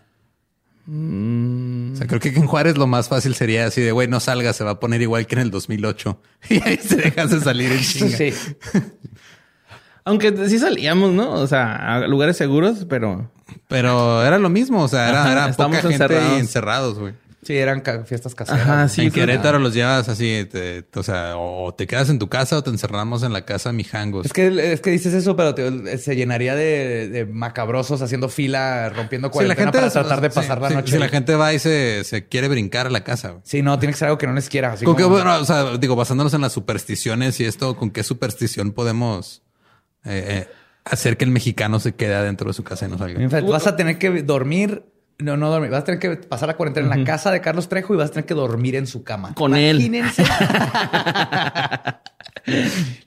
Mm. 0.86 1.94
O 1.94 1.96
sea, 1.96 2.08
creo 2.08 2.20
que 2.20 2.30
en 2.30 2.48
Juárez 2.48 2.78
lo 2.78 2.88
más 2.88 3.08
fácil 3.08 3.36
sería 3.36 3.68
así 3.68 3.82
de, 3.82 3.92
güey, 3.92 4.08
no 4.08 4.20
salga, 4.20 4.54
se 4.54 4.64
va 4.64 4.72
a 4.72 4.80
poner 4.80 5.02
igual 5.02 5.28
que 5.28 5.36
en 5.36 5.42
el 5.42 5.52
2008. 5.52 6.20
Y 6.50 6.62
ahí 6.64 6.78
se 6.78 6.96
dejas 6.96 7.30
de 7.32 7.40
salir 7.40 7.72
en 7.72 7.80
chinga. 7.80 8.18
Sí. 8.18 8.34
Aunque 10.04 10.36
sí 10.50 10.58
salíamos, 10.58 11.12
¿no? 11.12 11.32
O 11.34 11.46
sea, 11.48 11.96
a 11.96 12.08
lugares 12.08 12.36
seguros, 12.36 12.86
pero... 12.90 13.32
Pero 13.68 14.24
era 14.24 14.40
lo 14.40 14.50
mismo, 14.50 14.82
o 14.82 14.88
sea, 14.88 15.10
era, 15.10 15.22
Ajá, 15.22 15.32
era 15.32 15.52
poca 15.54 15.82
gente 15.82 15.94
encerrados. 15.94 16.38
y 16.38 16.40
encerrados, 16.40 17.00
güey. 17.00 17.14
Sí, 17.44 17.58
eran 17.58 17.82
ca- 17.82 18.04
fiestas 18.06 18.36
caseras. 18.36 18.62
Ajá, 18.62 18.88
sí. 18.88 19.02
en 19.02 19.12
Querétaro 19.12 19.58
los 19.58 19.74
llevas 19.74 20.08
así, 20.10 20.48
te- 20.52 20.86
o 20.96 21.02
sea, 21.02 21.34
o 21.38 21.74
te 21.74 21.88
quedas 21.88 22.10
en 22.10 22.20
tu 22.20 22.30
casa 22.30 22.58
o 22.58 22.64
te 22.64 22.70
encerramos 22.70 23.24
en 23.24 23.34
la 23.34 23.46
casa 23.46 23.70
de 23.70 23.74
Mijangos. 23.78 24.28
Es 24.28 24.34
que, 24.34 24.74
es 24.74 24.80
que 24.82 24.92
dices 24.92 25.14
eso, 25.16 25.36
pero 25.36 25.56
te- 25.56 25.98
se 25.98 26.16
llenaría 26.16 26.54
de, 26.56 27.10
de 27.10 27.26
macabrosos 27.26 28.02
haciendo 28.04 28.30
fila, 28.30 28.90
rompiendo 28.90 29.30
Sí, 29.30 29.34
cuarentena 29.34 29.72
para 29.72 29.90
tratar 29.90 30.22
de 30.22 30.30
sí, 30.30 30.36
pasar 30.36 30.62
la 30.62 30.70
sí, 30.70 30.76
noche. 30.76 30.92
Si 30.94 31.00
la 31.00 31.10
gente 31.10 31.34
va 31.34 31.52
y 31.52 31.58
se, 31.58 32.04
se 32.04 32.28
quiere 32.28 32.48
brincar 32.48 32.86
a 32.86 32.90
la 32.92 33.04
casa. 33.04 33.38
Sí, 33.44 33.64
no, 33.64 33.80
tiene 33.80 33.94
que 33.94 33.98
ser 34.00 34.10
algo 34.10 34.20
que 34.20 34.28
no 34.28 34.34
les 34.34 34.48
quiera. 34.48 34.74
Así 34.74 34.86
Con 34.86 34.96
qué, 34.96 35.04
bueno, 35.04 35.36
o 35.40 35.46
sea, 35.46 35.78
digo, 35.78 35.96
basándonos 35.96 36.34
en 36.36 36.42
las 36.42 36.54
supersticiones 36.54 37.40
y 37.40 37.46
esto, 37.46 37.76
¿con 37.76 37.90
qué 37.90 38.04
superstición 38.04 38.72
podemos 38.72 39.42
eh, 40.06 40.46
eh, 40.48 40.48
hacer 40.86 41.18
que 41.18 41.26
el 41.26 41.32
mexicano 41.32 41.80
se 41.80 41.94
quede 41.96 42.14
adentro 42.14 42.48
de 42.50 42.54
su 42.54 42.64
casa 42.64 42.86
y 42.86 42.90
no 42.90 43.00
salga? 43.00 43.42
Vas 43.42 43.66
a 43.66 43.76
tener 43.76 43.98
que 43.98 44.22
dormir. 44.22 44.84
No, 45.22 45.38
no 45.38 45.50
dormir. 45.50 45.70
Vas 45.70 45.82
a 45.82 45.86
tener 45.86 46.00
que 46.00 46.16
pasar 46.18 46.48
la 46.48 46.56
cuarentena 46.58 46.94
en 46.94 47.00
la 47.00 47.06
casa 47.06 47.32
de 47.32 47.42
Carlos 47.42 47.70
Trejo 47.70 47.94
y 47.94 47.98
vas 47.98 48.10
a 48.10 48.14
tener 48.14 48.26
que 48.26 48.34
dormir 48.34 48.76
en 48.76 48.88
su 48.88 49.04
cama. 49.04 49.34
Con 49.36 49.56
él. 49.56 49.78
Imagínense. 49.82 50.24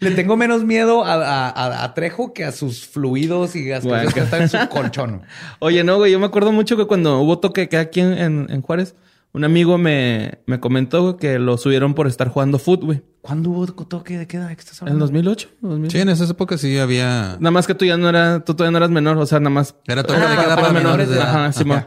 Le 0.00 0.10
tengo 0.12 0.36
menos 0.36 0.64
miedo 0.64 1.04
a, 1.04 1.14
a- 1.14 1.48
a- 1.50 1.84
a 1.84 1.94
Trejo 1.94 2.32
que 2.32 2.44
a 2.44 2.52
sus 2.52 2.86
fluidos 2.86 3.56
y 3.56 3.70
a 3.72 3.76
las 3.76 3.84
Bueno. 3.84 3.98
cosas 4.04 4.14
que 4.14 4.20
están 4.20 4.42
en 4.42 4.48
su 4.48 4.58
colchón. 4.68 5.22
Oye, 5.58 5.82
no, 5.82 5.96
güey, 5.96 6.12
yo 6.12 6.18
me 6.20 6.26
acuerdo 6.26 6.52
mucho 6.52 6.76
que 6.76 6.86
cuando 6.86 7.18
hubo 7.20 7.38
toque 7.40 7.68
queda 7.68 7.80
aquí 7.82 8.00
en, 8.00 8.12
en- 8.16 8.46
en 8.48 8.62
Juárez, 8.62 8.94
un 9.32 9.42
amigo 9.44 9.76
me, 9.78 10.38
me 10.46 10.60
comentó 10.60 11.02
güey, 11.02 11.16
que 11.16 11.38
lo 11.40 11.58
subieron 11.58 11.94
por 11.94 12.06
estar 12.06 12.28
jugando 12.28 12.58
fútbol, 12.60 12.86
güey. 12.86 13.02
¿Cuándo 13.22 13.50
hubo 13.50 13.66
toque 13.66 14.18
de 14.18 14.26
queda? 14.28 14.46
¿De 14.48 14.54
qué 14.54 14.60
estás 14.60 14.80
En 14.82 14.88
hablando? 14.88 15.06
2008. 15.06 15.48
2008. 15.62 15.90
Sí, 15.92 16.00
en 16.00 16.08
esas 16.10 16.30
épocas 16.30 16.60
sí 16.60 16.78
había... 16.78 17.36
Nada 17.40 17.50
más 17.50 17.66
que 17.66 17.74
tú 17.74 17.84
ya 17.84 17.96
no 17.96 18.08
eras, 18.08 18.44
tú 18.44 18.54
todavía 18.54 18.70
no 18.72 18.76
eras 18.78 18.90
menor, 18.90 19.16
o 19.18 19.26
sea, 19.26 19.40
nada 19.40 19.50
más. 19.50 19.74
Era 19.88 20.02
toque 20.04 20.20
Ah, 20.22 20.28
de 20.28 20.36
queda 20.36 20.54
para 20.54 20.56
para 20.56 20.72
menores 20.72 20.84
menores 20.84 21.08
de 21.08 21.14
edad. 21.16 21.28
Ajá, 21.28 21.40
edad. 21.46 21.52
Simón. 21.52 21.86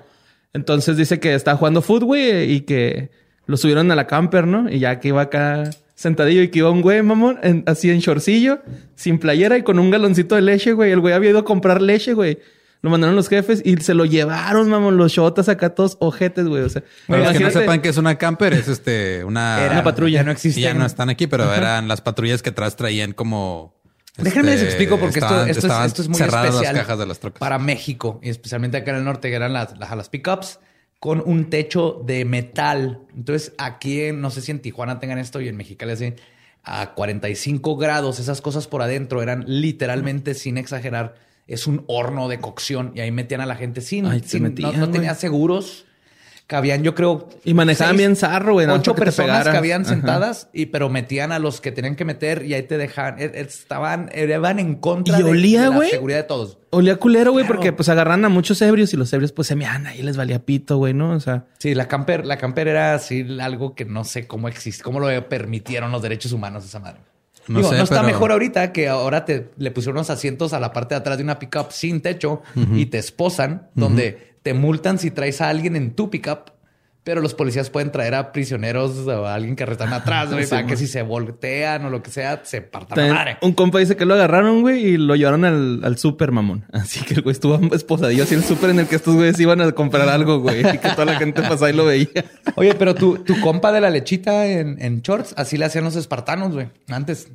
Entonces 0.53 0.97
dice 0.97 1.19
que 1.19 1.33
estaba 1.35 1.57
jugando 1.57 1.81
fútbol, 1.81 2.05
güey, 2.07 2.51
y 2.51 2.61
que 2.61 3.11
lo 3.45 3.57
subieron 3.57 3.91
a 3.91 3.95
la 3.95 4.07
camper, 4.07 4.47
¿no? 4.47 4.69
Y 4.69 4.79
ya 4.79 4.99
que 4.99 5.09
iba 5.09 5.21
acá 5.21 5.69
sentadillo 5.95 6.41
y 6.41 6.49
que 6.49 6.59
iba 6.59 6.69
un 6.71 6.81
güey, 6.81 7.01
mamón, 7.01 7.39
en- 7.43 7.63
así 7.65 7.89
en 7.89 7.99
shortcillo, 7.99 8.59
sin 8.95 9.19
playera 9.19 9.57
y 9.57 9.63
con 9.63 9.79
un 9.79 9.89
galoncito 9.91 10.35
de 10.35 10.41
leche, 10.41 10.73
güey. 10.73 10.91
El 10.91 10.99
güey 10.99 11.13
había 11.13 11.29
ido 11.31 11.39
a 11.39 11.45
comprar 11.45 11.81
leche, 11.81 12.13
güey. 12.13 12.39
Lo 12.83 12.91
mandaron 12.91 13.15
los 13.15 13.27
jefes 13.27 13.63
y 13.65 13.75
se 13.77 13.95
lo 13.95 14.05
llevaron, 14.05 14.69
mamón, 14.69 14.97
los 14.97 15.11
shotas 15.11 15.49
acá 15.49 15.73
todos 15.73 15.97
ojetes, 15.99 16.45
güey. 16.47 16.61
O 16.61 16.69
sea, 16.69 16.83
Para 17.07 17.23
los 17.23 17.33
que 17.33 17.39
no 17.39 17.49
sepan 17.49 17.81
que 17.81 17.89
es 17.89 17.97
una 17.97 18.15
camper, 18.19 18.53
es 18.53 18.67
este 18.67 19.23
una, 19.23 19.63
Era- 19.63 19.71
una 19.73 19.83
patrulla. 19.83 20.19
ya 20.19 20.23
no 20.23 20.31
existe. 20.31 20.61
ya 20.61 20.73
no 20.75 20.85
están 20.85 21.09
aquí, 21.09 21.25
pero 21.25 21.51
eran 21.53 21.87
las 21.87 22.01
patrullas 22.01 22.41
que 22.43 22.49
atrás 22.49 22.75
traían 22.75 23.13
como. 23.13 23.75
Déjenme 24.17 24.51
les 24.51 24.55
este, 24.61 24.65
explico 24.67 24.97
porque 24.99 25.19
esto, 25.19 25.25
estaban- 25.25 25.49
esto, 25.49 25.59
es, 25.59 25.63
estaban 25.65 25.85
esto 25.87 26.01
es 26.01 26.07
muy 26.09 26.21
especial 26.21 26.53
las 26.53 26.73
cajas 26.83 26.99
de 26.99 27.05
las 27.05 27.19
trocas. 27.19 27.39
para 27.39 27.59
México 27.59 28.19
y 28.23 28.29
especialmente 28.29 28.77
acá 28.77 28.91
en 28.91 28.97
el 28.97 29.03
norte 29.03 29.29
que 29.29 29.35
eran 29.35 29.53
las, 29.53 29.77
las, 29.77 29.95
las 29.95 30.09
pickups 30.09 30.59
con 30.99 31.21
un 31.25 31.49
techo 31.49 32.01
de 32.05 32.25
metal. 32.25 33.01
Entonces 33.15 33.53
aquí, 33.57 34.11
no 34.13 34.31
sé 34.31 34.41
si 34.41 34.51
en 34.51 34.59
Tijuana 34.59 34.99
tengan 34.99 35.19
esto 35.19 35.39
y 35.41 35.47
en 35.47 35.55
Mexicali 35.55 35.91
así, 35.91 36.13
a 36.63 36.93
45 36.95 37.77
grados, 37.77 38.19
esas 38.19 38.41
cosas 38.41 38.67
por 38.67 38.81
adentro 38.81 39.21
eran 39.21 39.43
literalmente, 39.47 40.33
sin 40.33 40.57
exagerar, 40.57 41.15
es 41.47 41.65
un 41.67 41.83
horno 41.87 42.27
de 42.27 42.39
cocción 42.39 42.91
y 42.95 42.99
ahí 42.99 43.11
metían 43.11 43.41
a 43.41 43.45
la 43.45 43.55
gente 43.55 43.81
sin, 43.81 44.05
Ay, 44.05 44.21
sin- 44.25 44.53
no, 44.77 44.89
tenía 44.89 45.15
seguros. 45.15 45.85
Cabían, 46.47 46.81
yo 46.81 46.95
creo. 46.95 47.27
Y 47.43 47.53
manejaban 47.53 47.95
seis, 47.95 47.97
bien 47.99 48.15
zarro, 48.15 48.53
güey. 48.53 48.67
Ocho 48.67 48.95
personas 48.95 49.45
habían 49.47 49.81
Ajá. 49.81 49.89
sentadas, 49.89 50.47
y, 50.53 50.67
pero 50.67 50.87
metían 50.89 51.33
a 51.33 51.39
los 51.39 51.59
que 51.59 51.73
tenían 51.73 51.97
que 51.97 52.05
meter 52.05 52.45
y 52.45 52.53
ahí 52.53 52.63
te 52.63 52.77
dejaban. 52.77 53.19
e- 53.19 53.31
Estaban, 53.35 54.09
iban 54.15 54.57
en 54.59 54.75
contra 54.75 55.19
¿Y 55.19 55.23
de, 55.23 55.29
olía, 55.29 55.69
de 55.69 55.77
la 55.77 55.85
seguridad 55.87 56.17
de 56.19 56.23
todos. 56.23 56.57
Olía 56.69 56.95
culero, 56.95 57.33
güey, 57.33 57.43
Claro. 57.45 57.55
porque 57.59 57.73
pues 57.73 57.89
agarran 57.89 58.23
a 58.23 58.29
muchos 58.29 58.61
ebrios 58.61 58.93
y 58.93 58.97
los 58.97 59.11
ebrios 59.11 59.33
pues 59.33 59.49
se 59.49 59.55
mean 59.57 59.87
ahí 59.87 60.01
les 60.01 60.15
valía 60.15 60.39
pito, 60.39 60.77
güey, 60.77 60.93
¿no? 60.93 61.11
O 61.11 61.19
sea, 61.19 61.43
Sí, 61.59 61.75
la 61.75 61.89
camper, 61.89 62.25
la 62.25 62.37
camper 62.37 62.69
era 62.69 62.93
así 62.93 63.25
algo 63.41 63.75
que 63.75 63.83
no 63.83 64.05
sé 64.05 64.25
cómo 64.25 64.47
existe, 64.47 64.83
cómo 64.83 65.01
lo 65.01 65.29
permitieron 65.29 65.91
los 65.91 66.01
derechos 66.01 66.31
humanos 66.31 66.63
esa 66.65 66.79
madre. 66.79 67.01
No 67.49 67.59
Digo, 67.59 67.71
sé, 67.71 67.77
no 67.77 67.83
está 67.83 67.95
pero- 67.97 68.07
mejor 68.07 68.31
ahorita 68.31 68.71
que 68.71 68.87
ahora 68.87 69.25
te 69.25 69.49
le 69.57 69.71
pusieron 69.71 69.97
unos 69.97 70.09
asientos 70.09 70.53
a 70.53 70.59
la 70.61 70.71
parte 70.71 70.95
de 70.95 70.99
atrás 70.99 71.17
de 71.17 71.23
una 71.23 71.39
pickup 71.39 71.71
sin 71.71 71.99
techo 72.01 72.41
y 72.73 72.85
te 72.87 72.97
esposan, 72.99 73.69
donde 73.73 74.36
te 74.47 74.53
multan 74.53 74.97
si 74.97 75.11
traes 75.11 75.41
a 75.41 75.49
alguien 75.49 75.75
en 75.75 75.91
tu 75.93 76.09
pickup, 76.09 76.51
pero 77.03 77.19
los 77.19 77.33
policías 77.33 77.69
pueden 77.69 77.91
traer 77.91 78.15
a 78.15 78.31
prisioneros 78.31 78.97
o 79.05 79.25
a 79.25 79.33
alguien 79.35 79.57
que 79.57 79.65
restan 79.65 79.91
atrás, 79.91 80.31
güey, 80.31 80.45
Sí, 80.45 80.49
para 80.51 80.61
man. 80.61 80.69
que 80.69 80.77
si 80.77 80.87
se 80.87 81.01
voltean 81.01 81.83
o 81.83 81.89
lo 81.89 82.01
que 82.01 82.09
sea, 82.11 82.39
se 82.45 82.61
partan 82.61 82.91
la 82.91 82.95
también 82.95 83.15
madre. 83.15 83.37
un 83.41 83.51
compa 83.51 83.79
dice 83.79 83.97
que 83.97 84.05
lo 84.05 84.13
agarraron, 84.13 84.61
güey, 84.61 84.85
y 84.85 84.95
lo 84.97 85.17
llevaron 85.17 85.43
al, 85.43 85.81
al 85.83 85.97
súper, 85.97 86.31
mamón. 86.31 86.63
Así 86.71 87.01
que 87.03 87.15
el 87.15 87.23
güey 87.23 87.33
estuvo 87.33 87.59
esposadillo 87.75 88.23
así 88.23 88.35
en 88.35 88.39
el 88.41 88.45
súper 88.45 88.69
en 88.69 88.79
el 88.79 88.87
que 88.87 88.95
estos 88.95 89.15
güeyes 89.15 89.37
iban 89.41 89.59
a 89.59 89.69
comprar 89.73 90.07
algo, 90.07 90.39
güey, 90.39 90.59
y 90.61 90.77
que 90.77 90.89
toda 90.95 91.03
la 91.03 91.15
gente 91.17 91.41
pasaba 91.41 91.69
y 91.69 91.73
lo 91.73 91.83
veía. 91.83 92.07
Oye, 92.55 92.73
pero 92.75 92.95
tu, 92.95 93.17
tu 93.17 93.37
compa 93.41 93.73
de 93.73 93.81
la 93.81 93.89
lechita 93.89 94.45
en, 94.45 94.81
en 94.81 95.01
shorts, 95.01 95.33
así 95.35 95.57
le 95.57 95.65
hacían 95.65 95.83
los 95.83 95.97
espartanos, 95.97 96.53
güey. 96.53 96.69
Antes 96.87 97.27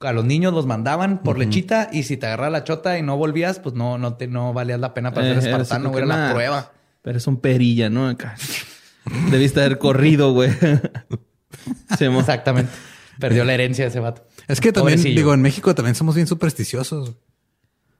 a 0.00 0.12
los 0.12 0.24
niños 0.24 0.52
los 0.52 0.66
mandaban 0.66 1.22
por 1.22 1.38
lechita 1.38 1.88
y 1.92 2.02
si 2.02 2.16
te 2.16 2.26
agarraba 2.26 2.50
la 2.50 2.64
chota 2.64 2.98
y 2.98 3.02
no 3.02 3.16
volvías, 3.16 3.58
pues 3.60 3.74
no, 3.74 3.96
no 3.98 4.14
te 4.14 4.26
no 4.28 4.52
valías 4.52 4.78
la 4.80 4.92
pena 4.94 5.12
para 5.12 5.26
Eh, 5.30 5.40
ser 5.40 5.50
espartano, 5.50 5.88
güey, 5.90 6.04
era 6.04 6.06
la 6.06 6.14
una- 6.24 6.32
prueba. 6.32 6.72
Pero 7.02 7.18
es 7.18 7.26
un 7.26 7.40
perilla, 7.40 7.88
¿no? 7.88 8.08
Acá. 8.08 8.36
Debiste 9.30 9.60
haber 9.60 9.78
corrido, 9.78 10.32
güey. 10.32 10.50
Exactamente. 12.00 12.70
Perdió 13.18 13.44
la 13.44 13.54
herencia 13.54 13.84
de 13.84 13.88
ese 13.90 14.00
vato. 14.00 14.26
Es 14.48 14.60
que 14.60 14.72
también, 14.72 14.98
Pobrecillo. 14.98 15.16
digo, 15.16 15.34
en 15.34 15.42
México 15.42 15.74
también 15.74 15.94
somos 15.94 16.14
bien 16.14 16.26
supersticiosos. 16.26 17.10
O 17.10 17.14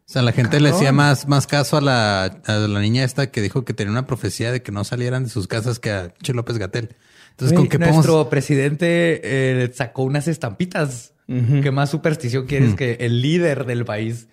sea, 0.08 0.22
la 0.22 0.32
gente 0.32 0.60
le 0.60 0.68
hacía 0.70 0.92
más, 0.92 1.26
más 1.26 1.46
caso 1.46 1.76
a 1.78 1.80
la, 1.80 2.24
a 2.24 2.52
la 2.52 2.80
niña 2.80 3.02
esta 3.02 3.30
que 3.30 3.40
dijo 3.42 3.64
que 3.64 3.74
tenía 3.74 3.90
una 3.90 4.06
profecía 4.06 4.52
de 4.52 4.62
que 4.62 4.70
no 4.70 4.84
salieran 4.84 5.24
de 5.24 5.30
sus 5.30 5.48
casas 5.48 5.80
que 5.80 5.90
a 5.90 6.14
Che 6.22 6.32
López 6.32 6.58
Gatel. 6.58 6.94
Entonces, 7.36 7.56
¿con 7.56 7.68
qué 7.68 7.78
nuestro 7.78 8.12
podemos? 8.12 8.28
presidente 8.28 9.20
eh, 9.22 9.70
sacó 9.74 10.02
unas 10.04 10.26
estampitas. 10.28 11.12
¿Qué 11.26 11.70
más 11.72 11.90
superstición 11.90 12.46
quieres 12.46 12.74
que 12.76 12.98
el 13.00 13.20
líder 13.20 13.66
del 13.66 13.84
país 13.84 14.28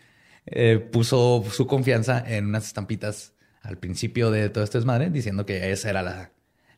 eh, 0.46 0.78
puso 0.78 1.44
su 1.52 1.66
confianza 1.68 2.24
en 2.26 2.46
unas 2.46 2.68
estampitas 2.68 3.34
al 3.64 3.78
principio 3.78 4.30
de 4.30 4.50
todo 4.50 4.64
este 4.64 4.78
desmadre, 4.78 5.10
diciendo 5.10 5.46
que 5.46 5.72
esa 5.72 5.90
era 5.90 6.04
la, 6.04 6.32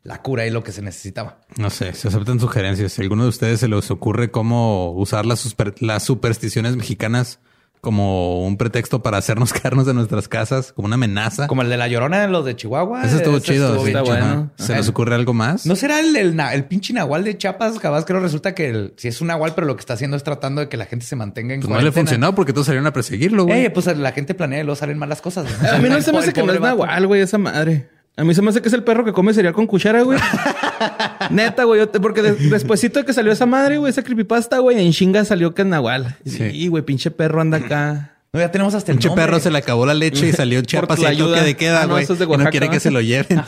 la 0.04 0.22
cura 0.22 0.46
y 0.46 0.50
lo 0.50 0.64
que 0.64 0.72
se 0.72 0.80
necesitaba? 0.82 1.40
No 1.58 1.68
sé, 1.68 1.92
se 1.92 2.08
aceptan 2.08 2.40
sugerencias. 2.40 2.92
Si 2.92 3.02
alguno 3.02 3.24
de 3.24 3.28
ustedes 3.28 3.60
se 3.60 3.68
les 3.68 3.90
ocurre 3.90 4.30
cómo 4.30 4.92
usar 4.92 5.26
las, 5.26 5.40
super- 5.40 5.74
las 5.80 6.02
supersticiones 6.04 6.76
mexicanas 6.76 7.38
como 7.86 8.44
un 8.44 8.56
pretexto 8.56 9.00
para 9.00 9.16
hacernos 9.18 9.52
quedarnos 9.52 9.86
de 9.86 9.94
nuestras 9.94 10.26
casas, 10.26 10.72
como 10.72 10.86
una 10.86 10.96
amenaza. 10.96 11.46
Como 11.46 11.62
el 11.62 11.68
de 11.68 11.76
la 11.76 11.86
llorona 11.86 12.20
de 12.20 12.26
los 12.26 12.44
de 12.44 12.56
Chihuahua. 12.56 13.04
Eso 13.04 13.18
estuvo 13.18 13.36
ese 13.36 13.52
chido. 13.52 13.76
estuvo 13.86 13.86
sí, 14.06 14.10
ajá. 14.12 14.50
¿Se 14.56 14.74
les 14.74 14.88
ocurre 14.88 15.14
algo 15.14 15.32
más? 15.32 15.66
¿No 15.66 15.76
será 15.76 16.00
el, 16.00 16.16
el, 16.16 16.64
pinche 16.64 16.92
nahual 16.92 17.22
de 17.22 17.38
Chiapas? 17.38 17.78
Capaz 17.78 18.04
creo 18.04 18.18
resulta 18.18 18.56
que 18.56 18.68
el- 18.70 18.94
si 18.96 19.06
es 19.06 19.20
un 19.20 19.28
nahual, 19.28 19.54
pero 19.54 19.68
lo 19.68 19.76
que 19.76 19.80
está 19.80 19.92
haciendo 19.94 20.16
es 20.16 20.24
tratando 20.24 20.62
de 20.62 20.68
que 20.68 20.76
la 20.76 20.86
gente 20.86 21.06
se 21.06 21.14
mantenga 21.14 21.54
en 21.54 21.60
Pues 21.60 21.68
no 21.70 21.76
le 21.76 21.82
cuarentena. 21.82 22.02
funcionó 22.08 22.34
porque 22.34 22.52
todos 22.52 22.66
salieron 22.66 22.88
a 22.88 22.92
perseguirlo, 22.92 23.44
güey. 23.44 23.66
Eh, 23.66 23.70
pues 23.70 23.86
la 23.96 24.10
gente 24.10 24.34
planea 24.34 24.62
y 24.62 24.64
luego 24.64 24.74
salen 24.74 24.98
malas 24.98 25.22
cosas. 25.22 25.46
A 25.72 25.78
mí 25.78 25.88
no 25.88 26.02
se 26.02 26.10
me 26.10 26.18
hace 26.18 26.32
que 26.32 26.42
no 26.42 26.52
es 26.52 26.60
nahual, 26.60 27.06
güey, 27.06 27.20
esa 27.20 27.38
madre. 27.38 27.88
A 28.18 28.24
mí 28.24 28.34
se 28.34 28.40
me 28.40 28.48
hace 28.50 28.62
que 28.62 28.68
es 28.68 28.74
el 28.74 28.82
perro 28.82 29.04
que 29.04 29.12
come 29.12 29.34
cereal 29.34 29.52
con 29.52 29.66
cuchara, 29.66 30.00
güey. 30.02 30.18
Neta, 31.30 31.64
güey. 31.64 31.80
yo 31.80 31.88
te- 31.90 32.00
Porque 32.00 32.22
de- 32.22 32.32
despuesito 32.48 32.98
de 32.98 33.04
que 33.04 33.12
salió 33.12 33.30
esa 33.32 33.44
madre, 33.46 33.76
güey, 33.76 33.90
esa 33.90 34.02
creepypasta, 34.02 34.58
güey, 34.58 34.80
en 34.84 34.92
chinga 34.92 35.24
salió 35.26 35.54
que 35.54 35.62
es 35.62 35.68
nahual. 35.68 36.16
Sí. 36.24 36.50
Sí, 36.50 36.68
güey, 36.68 36.82
pinche 36.82 37.10
perro 37.10 37.40
anda 37.42 37.58
acá. 37.58 38.12
No, 38.32 38.40
ya 38.40 38.50
tenemos 38.50 38.74
hasta 38.74 38.92
el 38.92 38.96
Pinche 38.98 39.08
nombre. 39.08 39.24
perro 39.26 39.40
se 39.40 39.50
le 39.50 39.58
acabó 39.58 39.84
la 39.86 39.94
leche 39.94 40.28
y 40.28 40.32
salió 40.34 40.58
en 40.58 40.64
Chiapas 40.64 40.98
y 41.00 41.06
ayuda. 41.06 41.42
de 41.42 41.56
queda, 41.56 41.82
Ah, 41.82 41.86
no, 41.86 41.92
güey. 41.92 42.04
eso 42.04 42.14
es 42.14 42.18
de 42.18 42.24
y 42.24 42.28
no 42.28 42.32
Oaxaca, 42.32 42.50
quiere 42.50 42.70
que 42.70 42.80
se 42.80 42.90
lo 42.90 43.00
lleven. 43.02 43.42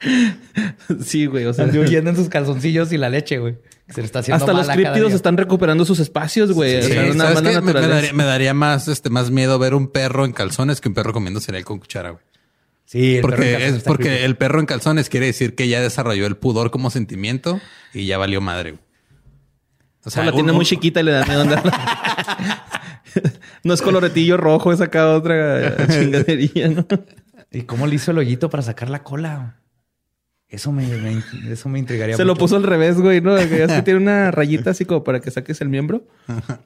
sí, 1.04 1.26
güey, 1.26 1.44
o 1.46 1.52
sea. 1.54 1.66
Salió 1.66 1.82
huyendo 1.82 2.10
en 2.10 2.16
sus 2.16 2.28
calzoncillos 2.28 2.92
y 2.92 2.98
la 2.98 3.08
leche, 3.08 3.38
güey. 3.38 3.56
Se 3.88 4.00
le 4.00 4.06
está 4.06 4.20
haciendo 4.20 4.44
Hasta 4.44 4.56
los 4.56 4.68
críptidos 4.68 5.12
están 5.12 5.36
recuperando 5.36 5.84
sus 5.84 5.98
espacios, 5.98 6.52
güey. 6.52 6.82
Sí, 6.82 6.90
o 6.90 6.94
sea, 6.94 7.06
es 7.06 7.14
una 7.14 7.24
¿sabes 7.24 7.34
banda 7.42 7.50
qué? 7.52 7.60
Me, 7.60 7.72
daría, 7.88 8.12
me 8.12 8.24
daría 8.24 8.54
más, 8.54 8.88
este, 8.88 9.10
más 9.10 9.30
miedo 9.30 9.58
ver 9.58 9.74
un 9.74 9.88
perro 9.88 10.24
en 10.24 10.32
calzones 10.32 10.80
que 10.80 10.88
un 10.88 10.94
perro 10.94 11.12
comiendo 11.12 11.40
cereal 11.40 11.64
con 11.64 11.78
cuchara, 11.78 12.10
güey. 12.10 12.22
Sí, 12.92 13.16
el 13.16 13.22
perro 13.22 13.34
en 13.34 13.38
Porque, 13.38 13.52
calzones 13.52 13.76
es, 13.78 13.82
porque 13.84 14.02
creepy. 14.04 14.24
el 14.24 14.36
perro 14.36 14.60
en 14.60 14.66
calzones 14.66 15.08
quiere 15.08 15.26
decir 15.26 15.54
que 15.54 15.66
ya 15.66 15.80
desarrolló 15.80 16.26
el 16.26 16.36
pudor 16.36 16.70
como 16.70 16.90
sentimiento 16.90 17.58
y 17.94 18.04
ya 18.04 18.18
valió 18.18 18.42
madre. 18.42 18.74
O 20.04 20.10
O 20.10 20.22
la 20.24 20.30
un- 20.30 20.34
tiene 20.34 20.50
un- 20.50 20.56
muy 20.56 20.66
chiquita 20.66 21.00
y 21.00 21.04
le 21.04 21.12
da 21.12 21.24
miedo 21.24 21.40
andarla. 21.40 22.62
no 23.64 23.72
es 23.72 23.80
coloretillo 23.80 24.36
rojo, 24.36 24.72
es 24.72 24.80
acá 24.82 25.10
otra 25.14 25.86
chingadería, 25.88 26.68
¿no? 26.68 26.86
¿Y 27.50 27.62
cómo 27.62 27.86
le 27.86 27.94
hizo 27.94 28.10
el 28.10 28.18
hoyito 28.18 28.50
para 28.50 28.62
sacar 28.62 28.90
la 28.90 29.02
cola? 29.02 29.56
Eso 30.52 30.70
me, 30.70 30.86
me- 30.86 31.22
eso 31.50 31.68
me 31.70 31.78
intrigaría 31.78 32.14
Se 32.14 32.26
lo 32.26 32.36
puso 32.36 32.56
al 32.56 32.62
revés, 32.62 32.98
güey, 33.00 33.22
¿no? 33.22 33.34
Que 33.36 33.64
es 33.64 33.72
que 33.72 33.80
tiene 33.80 34.00
una 34.00 34.30
rayita 34.30 34.70
así 34.70 34.84
como 34.84 35.02
para 35.02 35.20
que 35.20 35.30
saques 35.30 35.62
el 35.62 35.70
miembro. 35.70 36.04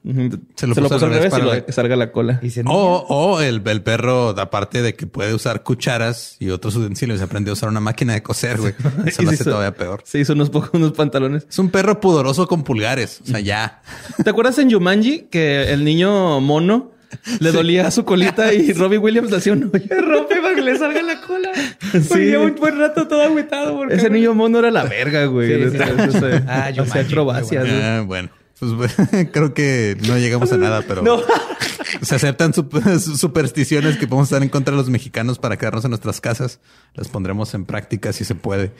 Ujú. 0.03 0.39
Se 0.55 0.67
lo 0.67 0.75
puso 0.75 0.95
al 0.95 1.11
revés 1.13 1.29
para 1.31 1.43
y 1.43 1.47
lo- 1.59 1.65
que 1.65 1.71
salga 1.71 1.95
la 1.95 2.11
cola. 2.11 2.39
Y 2.43 2.49
se- 2.49 2.63
O, 2.65 3.05
o 3.07 3.39
el, 3.39 3.61
el 3.65 3.81
perro, 3.83 4.29
aparte 4.37 4.81
de 4.81 4.93
que 4.95 5.07
puede 5.07 5.33
usar 5.33 5.63
cucharas 5.63 6.35
y 6.39 6.49
otros 6.49 6.75
utensilios, 6.75 7.21
aprendió 7.21 7.51
a 7.51 7.53
usar 7.53 7.69
una 7.69 7.79
máquina 7.79 8.13
de 8.13 8.21
coser, 8.21 8.57
güey. 8.57 8.73
Eso 9.05 9.21
lo 9.23 9.29
se 9.29 9.35
hace 9.35 9.43
hizo- 9.43 9.51
todavía 9.51 9.73
peor. 9.73 10.01
Se 10.03 10.19
hizo 10.19 10.33
unos 10.33 10.49
pocos 10.49 10.69
unos 10.73 10.91
pantalones. 10.91 11.47
Es 11.49 11.57
un 11.57 11.69
perro 11.69 12.01
pudoroso 12.01 12.45
con 12.45 12.65
pulgares. 12.65 13.21
O 13.23 13.27
sea, 13.27 13.39
ya. 13.39 13.81
¿Te 14.23 14.29
acuerdas 14.29 14.57
en 14.59 14.69
Jumanji 14.69 15.27
que 15.31 15.71
el 15.71 15.85
niño 15.85 16.41
mono 16.41 16.91
le 17.39 17.53
dolía 17.53 17.89
su 17.89 18.03
colita 18.03 18.53
y 18.53 18.73
Robbie 18.73 18.97
Williams 18.97 19.31
le 19.31 19.37
hacía 19.37 19.53
un 19.53 19.71
hoyo? 19.73 19.85
Que 20.57 20.61
le 20.63 20.77
salga 20.77 21.01
la 21.03 21.21
cola. 21.21 21.51
Sí. 21.91 21.99
Porque 22.09 22.25
lleva 22.25 22.43
un 22.45 22.55
buen 22.55 22.79
rato 22.79 23.07
todo 23.07 23.21
agüitado. 23.23 23.75
porque- 23.75 23.95
Ese 23.95 24.09
niño 24.09 24.33
mono 24.33 24.59
era 24.59 24.71
la 24.71 24.83
verga, 24.83 25.25
güey. 25.25 25.69
Sí, 25.69 25.69
sí. 25.71 25.77
Ese- 25.77 26.43
Ah, 26.47 26.65
hacía 26.67 26.83
Jumanji, 26.83 26.99
acrobacias. 26.99 27.63
güey. 27.65 27.81
Ah, 27.81 28.03
bueno, 28.05 28.29
pues 28.59 28.71
bueno, 28.73 29.29
creo 29.31 29.53
que 29.53 29.95
no 30.07 30.17
llegamos 30.17 30.51
a 30.51 30.57
nada, 30.57 30.81
pero 30.87 31.01
No. 31.03 31.21
se 32.01 32.15
aceptan 32.15 32.53
sup- 32.53 32.99
supersticiones 32.99 33.97
que 33.97 34.07
podemos 34.07 34.27
estar 34.27 34.41
en 34.43 34.49
contra 34.49 34.71
de 34.73 34.77
los 34.77 34.89
mexicanos 34.89 35.39
para 35.39 35.57
quedarnos 35.57 35.85
en 35.85 35.91
nuestras 35.91 36.19
casas. 36.21 36.59
Las 36.95 37.07
pondremos 37.07 37.53
en 37.53 37.65
práctica 37.65 38.11
si 38.13 38.25
se 38.25 38.35
puede. 38.35 38.71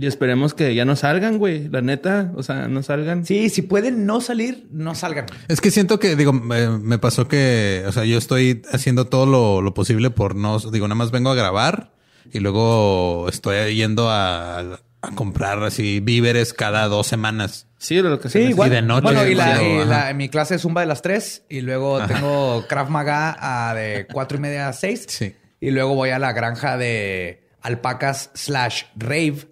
Y 0.00 0.06
esperemos 0.06 0.54
que 0.54 0.74
ya 0.74 0.84
no 0.86 0.96
salgan, 0.96 1.36
güey. 1.36 1.68
La 1.68 1.82
neta, 1.82 2.32
o 2.34 2.42
sea, 2.42 2.68
no 2.68 2.82
salgan. 2.82 3.26
Sí, 3.26 3.50
si 3.50 3.60
pueden 3.60 4.06
no 4.06 4.20
salir, 4.22 4.66
no 4.72 4.94
salgan. 4.94 5.26
Es 5.48 5.60
que 5.60 5.70
siento 5.70 5.98
que, 5.98 6.16
digo, 6.16 6.32
me, 6.32 6.70
me 6.78 6.98
pasó 6.98 7.28
que, 7.28 7.84
o 7.86 7.92
sea, 7.92 8.04
yo 8.06 8.16
estoy 8.16 8.62
haciendo 8.72 9.08
todo 9.08 9.26
lo, 9.26 9.60
lo 9.60 9.74
posible 9.74 10.08
por 10.10 10.34
no, 10.36 10.58
digo, 10.58 10.88
nada 10.88 10.94
más 10.94 11.10
vengo 11.10 11.30
a 11.30 11.34
grabar 11.34 11.92
y 12.32 12.38
luego 12.38 13.28
estoy 13.28 13.74
yendo 13.74 14.08
a, 14.10 14.60
a 15.02 15.10
comprar 15.14 15.62
así 15.64 16.00
víveres 16.00 16.54
cada 16.54 16.88
dos 16.88 17.06
semanas. 17.06 17.66
Sí, 17.76 17.96
de 17.96 18.02
lo 18.04 18.20
que 18.20 18.28
se 18.30 18.42
Sí, 18.42 18.48
igual. 18.50 18.70
Y 18.70 18.74
de 18.76 18.82
noche, 18.82 19.02
Bueno, 19.02 19.26
y, 19.26 19.34
la, 19.34 19.44
cuando- 19.56 19.82
y 19.82 19.84
la- 19.86 20.14
mi 20.14 20.28
clase 20.30 20.54
es 20.54 20.62
Zumba 20.62 20.80
de 20.82 20.86
las 20.86 21.02
3 21.02 21.44
y 21.50 21.60
luego 21.60 22.00
tengo 22.06 22.64
Krav 22.68 22.88
Maga 22.90 23.36
a 23.70 23.74
de 23.74 24.06
cuatro 24.10 24.38
y 24.38 24.40
media 24.40 24.68
a 24.68 24.72
6. 24.72 25.04
Sí. 25.08 25.34
Y 25.60 25.70
luego 25.72 25.94
voy 25.94 26.08
a 26.10 26.18
la 26.18 26.32
granja 26.32 26.76
de 26.78 27.42
alpacas 27.62 28.30
slash 28.34 28.84
rave, 28.96 29.48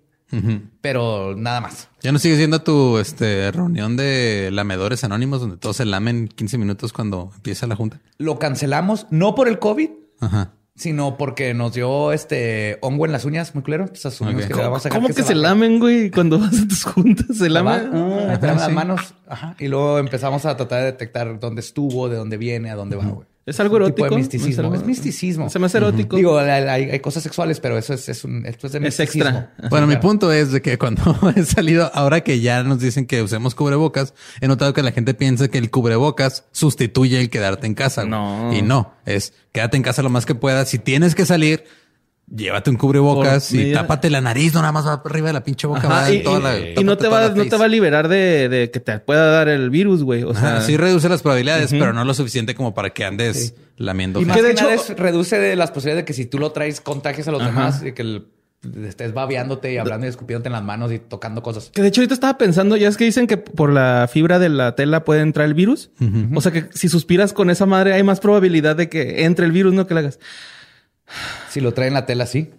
pero 0.80 1.34
nada 1.36 1.60
más. 1.60 1.88
¿Ya 2.02 2.12
no 2.12 2.18
sigues 2.18 2.38
yendo 2.38 2.58
a 2.58 2.64
tu 2.64 2.98
este, 2.98 3.50
reunión 3.50 3.96
de 3.96 4.50
lamedores 4.52 5.04
anónimos 5.04 5.40
donde 5.40 5.56
todos 5.56 5.76
se 5.76 5.84
lamen 5.84 6.28
15 6.28 6.58
minutos 6.58 6.92
cuando 6.92 7.30
empieza 7.34 7.66
la 7.66 7.76
junta? 7.76 8.00
Lo 8.18 8.38
cancelamos, 8.38 9.06
no 9.10 9.34
por 9.34 9.48
el 9.48 9.58
COVID, 9.58 9.90
Ajá. 10.20 10.52
sino 10.76 11.16
porque 11.16 11.54
nos 11.54 11.72
dio 11.74 12.12
este 12.12 12.78
hongo 12.82 13.06
en 13.06 13.12
las 13.12 13.24
uñas, 13.24 13.54
muy 13.54 13.64
claro. 13.64 13.86
Pues 13.86 14.04
asumimos 14.06 14.46
que 14.46 14.54
le 14.54 14.62
vamos 14.62 14.86
a 14.86 14.90
¿Cómo 14.90 15.08
que, 15.08 15.22
se 15.22 15.34
lamen, 15.34 15.78
güey? 15.80 16.10
Cuando 16.10 16.38
vas 16.38 16.58
a 16.60 16.68
tus 16.68 16.84
juntas, 16.84 17.36
se 17.36 17.48
va, 17.48 17.62
lamen. 17.62 17.90
ah, 17.94 18.34
Ajá, 18.34 18.46
las 18.54 18.72
manos. 18.72 19.14
Ajá. 19.26 19.56
Y 19.58 19.68
luego 19.68 19.98
empezamos 19.98 20.44
a 20.46 20.56
tratar 20.56 20.80
de 20.80 20.86
detectar 20.86 21.40
dónde 21.40 21.60
estuvo, 21.60 22.08
de 22.08 22.16
dónde 22.16 22.36
viene, 22.36 22.70
a 22.70 22.74
dónde 22.76 22.96
va, 22.96 23.06
güey. 23.06 23.26
Es 23.48 23.58
algo 23.60 23.76
un 23.76 23.84
tipo 23.86 24.06
erótico. 24.06 24.14
de 24.14 24.16
misticismo. 24.20 24.62
algo- 24.64 24.74
Es 24.76 24.84
misticismo. 24.84 25.50
Se 25.50 25.58
me 25.58 25.66
hace 25.66 25.78
erótico. 25.78 26.16
Digo, 26.16 26.38
hay, 26.38 26.98
cosas 27.00 27.22
sexuales, 27.22 27.60
pero 27.60 27.78
eso 27.78 27.94
es, 27.94 28.08
es 28.08 28.24
un, 28.24 28.44
esto 28.46 28.66
es 28.66 28.72
de 28.74 28.78
es 28.78 28.84
misticismo. 28.84 29.28
extra. 29.28 29.54
Bueno, 29.70 29.86
mi 29.86 29.94
claro. 29.94 30.08
punto 30.08 30.32
es 30.32 30.52
de 30.52 30.62
que 30.62 30.78
cuando 30.78 31.02
he 31.36 31.44
salido, 31.44 31.90
ahora 31.94 32.20
que 32.22 32.40
ya 32.40 32.62
nos 32.62 32.80
dicen 32.80 33.06
que 33.06 33.22
usemos 33.22 33.54
cubrebocas, 33.54 34.14
he 34.40 34.48
notado 34.48 34.72
que 34.72 34.82
la 34.82 34.92
gente 34.92 35.14
piensa 35.14 35.48
que 35.48 35.58
el 35.58 35.70
cubrebocas 35.70 36.44
sustituye 36.52 37.20
el 37.20 37.30
quedarte 37.30 37.66
en 37.66 37.74
casa. 37.74 38.04
No. 38.04 38.52
Y 38.52 38.62
no, 38.62 38.92
es 39.06 39.32
quédate 39.52 39.76
en 39.76 39.82
casa 39.82 40.02
lo 40.02 40.10
más 40.10 40.26
que 40.26 40.34
puedas. 40.34 40.68
Si 40.68 40.78
tienes 40.78 41.14
que 41.14 41.24
salir, 41.26 41.64
llévate 42.34 42.70
un 42.70 42.76
cubrebocas 42.76 43.52
y 43.52 43.72
tápate 43.72 44.10
la 44.10 44.20
nariz, 44.20 44.52
no 44.54 44.60
nada 44.60 44.72
más 44.72 44.86
va 44.86 45.02
arriba 45.04 45.28
de 45.28 45.32
la 45.32 45.42
pinche 45.44 45.66
boca. 45.66 45.80
Ajá, 45.80 45.88
va 46.02 46.10
y, 46.12 46.16
en 46.18 46.22
toda 46.24 46.38
y- 46.58 46.74
la- 46.74 46.80
y 46.80 46.84
no 46.84 46.96
te 46.98 47.08
va, 47.08 47.28
no 47.30 47.44
te 47.46 47.56
va 47.56 47.64
a 47.64 47.68
liberar 47.68 48.08
de, 48.08 48.48
de 48.48 48.70
que 48.70 48.80
te 48.80 48.98
pueda 49.00 49.26
dar 49.30 49.48
el 49.48 49.70
virus, 49.70 50.02
güey. 50.02 50.22
O 50.24 50.34
sea, 50.34 50.56
Ajá, 50.56 50.60
sí 50.62 50.76
reduce 50.76 51.08
las 51.08 51.22
probabilidades, 51.22 51.70
pero 51.70 51.92
no 51.92 52.04
lo 52.04 52.14
suficiente 52.14 52.54
como 52.54 52.74
para 52.74 52.90
que 52.90 53.04
andes 53.04 53.54
lamiendo. 53.76 54.20
Y 54.20 54.24
más 54.24 54.36
Que 54.36 54.42
que, 54.42 54.48
de 54.48 54.54
nada 54.54 54.74
hecho- 54.74 54.92
es- 54.92 54.98
reduce 54.98 55.38
de 55.38 55.56
las 55.56 55.70
posibilidades 55.70 56.02
de 56.02 56.06
que 56.06 56.12
si 56.12 56.26
tú 56.26 56.38
lo 56.38 56.52
traes, 56.52 56.80
contagies 56.80 57.28
a 57.28 57.32
los 57.32 57.40
Ajá. 57.42 57.50
demás 57.50 57.82
y 57.84 57.92
que 57.92 58.02
el- 58.02 58.26
estés 58.88 59.14
babeándote 59.14 59.72
y 59.72 59.78
hablando 59.78 60.04
y 60.06 60.10
escupiéndote 60.10 60.48
en 60.48 60.52
las 60.52 60.64
manos 60.64 60.90
y 60.90 60.98
tocando 60.98 61.44
cosas. 61.44 61.70
Que 61.72 61.80
de 61.80 61.88
hecho 61.88 62.00
ahorita 62.00 62.14
estaba 62.14 62.36
pensando, 62.38 62.76
ya 62.76 62.88
es 62.88 62.96
que 62.96 63.04
dicen 63.04 63.28
que 63.28 63.36
por 63.36 63.72
la 63.72 64.08
fibra 64.12 64.40
de 64.40 64.48
la 64.48 64.74
tela 64.74 65.04
puede 65.04 65.20
entrar 65.20 65.46
el 65.46 65.54
virus. 65.54 65.90
O 66.34 66.40
sea 66.40 66.50
que 66.50 66.66
si 66.74 66.88
suspiras 66.88 67.32
con 67.32 67.50
esa 67.50 67.66
madre 67.66 67.92
hay 67.92 68.02
más 68.02 68.18
probabilidad 68.18 68.74
de 68.74 68.88
que 68.88 69.24
entre 69.24 69.46
el 69.46 69.52
virus, 69.52 69.74
no 69.74 69.86
que 69.86 69.94
la 69.94 70.00
hagas. 70.00 70.18
Si 71.50 71.60
lo 71.60 71.72
traen 71.72 71.88
en 71.88 71.94
la 71.94 72.06
tela, 72.06 72.26
sí. 72.26 72.50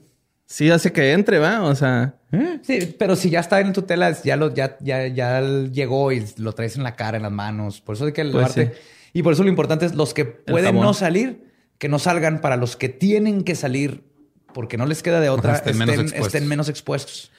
Sí 0.45 0.69
hace 0.71 0.91
que 0.91 1.11
entre, 1.13 1.37
¿va? 1.39 1.61
O 1.63 1.75
sea... 1.75 2.15
Sí, 2.63 2.95
pero 2.97 3.15
si 3.15 3.29
ya 3.29 3.39
está 3.39 3.59
en 3.59 3.73
tu 3.73 3.83
tela, 3.83 4.11
ya 4.23 4.35
lo, 4.35 4.53
ya, 4.53 4.77
ya, 4.81 5.07
ya 5.07 5.41
llegó 5.41 6.11
y 6.11 6.25
lo 6.37 6.53
traes 6.53 6.75
en 6.75 6.83
la 6.83 6.95
cara, 6.95 7.17
en 7.17 7.23
las 7.23 7.31
manos. 7.31 7.81
Por 7.81 7.95
eso 7.95 8.05
hay 8.05 8.13
que 8.13 8.23
Pues 8.23 8.33
lavarte. 8.33 8.65
sí. 8.65 8.71
Y 9.13 9.23
por 9.23 9.33
eso 9.33 9.43
lo 9.43 9.49
importante 9.49 9.85
es 9.85 9.95
los 9.95 10.13
que 10.13 10.25
pueden 10.25 10.75
no 10.79 10.93
salir, 10.93 11.43
que 11.77 11.89
no 11.89 11.97
salgan 11.99 12.41
para 12.41 12.55
los 12.57 12.75
que 12.75 12.89
tienen 12.89 13.43
que 13.43 13.55
salir, 13.55 14.03
porque 14.53 14.77
no 14.77 14.85
les 14.85 15.01
queda 15.01 15.19
de 15.19 15.29
otra, 15.29 15.53
estén 15.55 15.71
estén, 15.73 15.77
menos 15.87 16.05
estén, 16.05 16.17
expuestos. 16.19 16.47
menos 16.49 16.69
expuestos. 16.69 17.31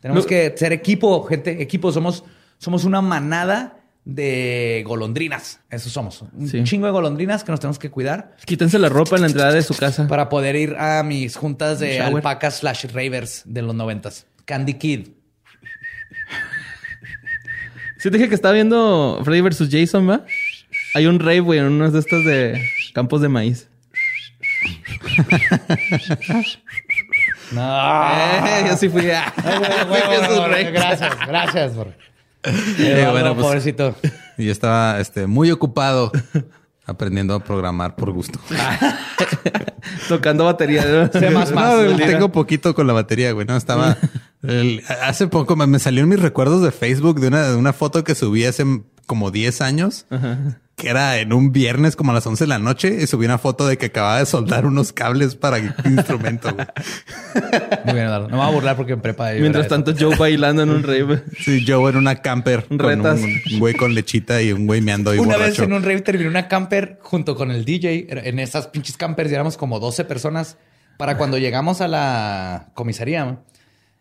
Tenemos 0.00 0.24
No- 0.24 0.28
que 0.28 0.52
ser 0.56 0.72
equipo, 0.72 1.22
gente, 1.24 1.62
equipo. 1.62 1.92
Somos, 1.92 2.24
somos 2.58 2.84
una 2.84 3.00
manada 3.00 3.76
de 4.04 4.82
golondrinas. 4.86 5.60
Eso 5.70 5.88
somos. 5.88 6.22
Un 6.22 6.48
Sí. 6.48 6.62
chingo 6.64 6.86
de 6.86 6.92
golondrinas 6.92 7.44
que 7.44 7.52
nos 7.52 7.60
tenemos 7.60 7.78
que 7.78 7.90
cuidar 7.90 8.34
Quítense 8.44 8.78
la 8.78 8.88
ropa 8.88 9.14
en 9.16 9.22
la 9.22 9.28
entrada 9.28 9.52
de 9.52 9.62
su 9.62 9.74
casa. 9.76 10.08
para 10.08 10.28
poder 10.28 10.56
ir 10.56 10.74
a 10.76 11.02
mis 11.04 11.36
juntas 11.36 11.78
de 11.78 12.00
alpacas 12.00 12.56
slash 12.58 12.86
ravers 12.86 13.42
de 13.44 13.62
los 13.62 13.74
noventas. 13.74 14.26
Candy 14.44 14.74
Kid. 14.74 15.08
Sí 17.98 18.10
te 18.10 18.16
dije 18.16 18.28
que 18.28 18.34
estaba 18.34 18.52
viendo 18.54 19.20
Freddy 19.24 19.40
vs. 19.42 19.68
Jason, 19.70 20.10
¿va? 20.10 20.26
Hay 20.94 21.06
un 21.06 21.20
rave, 21.20 21.38
güey, 21.40 21.60
en 21.60 21.66
unos 21.66 21.92
de 21.92 22.00
estos 22.00 22.24
de 22.24 22.60
campos 22.94 23.20
de 23.22 23.28
maíz. 23.28 23.68
No. 27.52 28.10
Eh, 28.10 28.64
yo 28.66 28.76
sí 28.78 28.88
fui 28.88 29.10
a... 29.10 29.30
fui 29.30 29.98
a 29.98 30.26
sus 30.28 30.38
raves. 30.38 30.72
gracias, 30.72 31.12
gracias. 31.26 31.72
Por... 31.72 31.94
Eh, 32.44 33.06
bueno, 33.10 33.34
pues- 33.34 33.46
pobrecito. 33.46 33.94
Y 34.38 34.46
yo 34.46 34.52
estaba 34.52 34.98
este, 35.00 35.26
muy 35.26 35.50
ocupado 35.50 36.10
aprendiendo 36.86 37.34
a 37.34 37.44
programar 37.44 37.94
por 37.96 38.10
gusto. 38.12 38.40
Tocando 40.08 40.44
batería. 40.44 40.84
¿no? 40.84 41.06
C++. 41.12 41.30
No, 41.30 41.96
tengo 41.96 42.32
poquito 42.32 42.74
con 42.74 42.86
la 42.86 42.92
batería, 42.92 43.32
güey. 43.32 43.46
No 43.46 43.56
estaba. 43.56 43.96
el- 44.42 44.82
hace 45.02 45.28
poco 45.28 45.56
me, 45.56 45.66
me 45.66 45.78
salió 45.78 46.02
en 46.02 46.08
mis 46.08 46.20
recuerdos 46.20 46.62
de 46.62 46.72
Facebook 46.72 47.20
de 47.20 47.28
una, 47.28 47.48
de 47.48 47.56
una 47.56 47.72
foto 47.72 48.04
que 48.04 48.14
subí 48.14 48.44
hace 48.44 48.64
como 49.06 49.30
10 49.30 49.60
años, 49.60 50.06
que 50.76 50.88
era 50.88 51.18
en 51.18 51.32
un 51.32 51.52
viernes 51.52 51.96
como 51.96 52.10
a 52.12 52.14
las 52.14 52.26
11 52.26 52.44
de 52.44 52.48
la 52.48 52.58
noche 52.58 52.96
y 53.02 53.06
subí 53.06 53.26
una 53.26 53.38
foto 53.38 53.66
de 53.66 53.76
que 53.78 53.86
acababa 53.86 54.18
de 54.18 54.26
soldar 54.26 54.66
unos 54.66 54.92
cables 54.92 55.36
para 55.36 55.58
el 55.58 55.72
instrumento. 55.84 56.52
güey. 56.54 56.66
Muy 57.84 57.94
bien, 57.94 58.06
Eduardo. 58.06 58.28
No 58.28 58.36
me 58.36 58.42
voy 58.42 58.46
a 58.46 58.50
burlar 58.54 58.76
porque 58.76 58.92
en 58.94 59.00
prepa. 59.00 59.32
Mientras 59.32 59.68
tanto, 59.68 59.92
Joe 59.98 60.16
bailando 60.16 60.62
en 60.62 60.70
un 60.70 60.82
rave. 60.82 61.22
Sí, 61.38 61.64
yo 61.64 61.88
en 61.88 61.96
una 61.96 62.16
camper 62.16 62.64
con 62.66 62.78
Retas. 62.78 63.20
un, 63.20 63.40
un 63.52 63.58
güey 63.58 63.74
con 63.74 63.94
lechita 63.94 64.40
y 64.42 64.52
un 64.52 64.66
güey 64.66 64.80
meando 64.80 65.14
y. 65.14 65.18
Una 65.18 65.36
borracho. 65.36 65.50
vez 65.50 65.58
en 65.60 65.72
un 65.72 65.82
rave 65.82 66.00
terminé 66.00 66.28
una 66.28 66.48
camper 66.48 66.98
junto 67.02 67.36
con 67.36 67.50
el 67.50 67.64
DJ. 67.64 68.06
En 68.28 68.38
esas 68.38 68.68
pinches 68.68 68.96
campers 68.96 69.30
y 69.30 69.34
éramos 69.34 69.56
como 69.56 69.78
12 69.78 70.04
personas. 70.04 70.56
Para 70.98 71.16
cuando 71.16 71.38
llegamos 71.38 71.80
a 71.80 71.88
la 71.88 72.70
comisaría, 72.74 73.40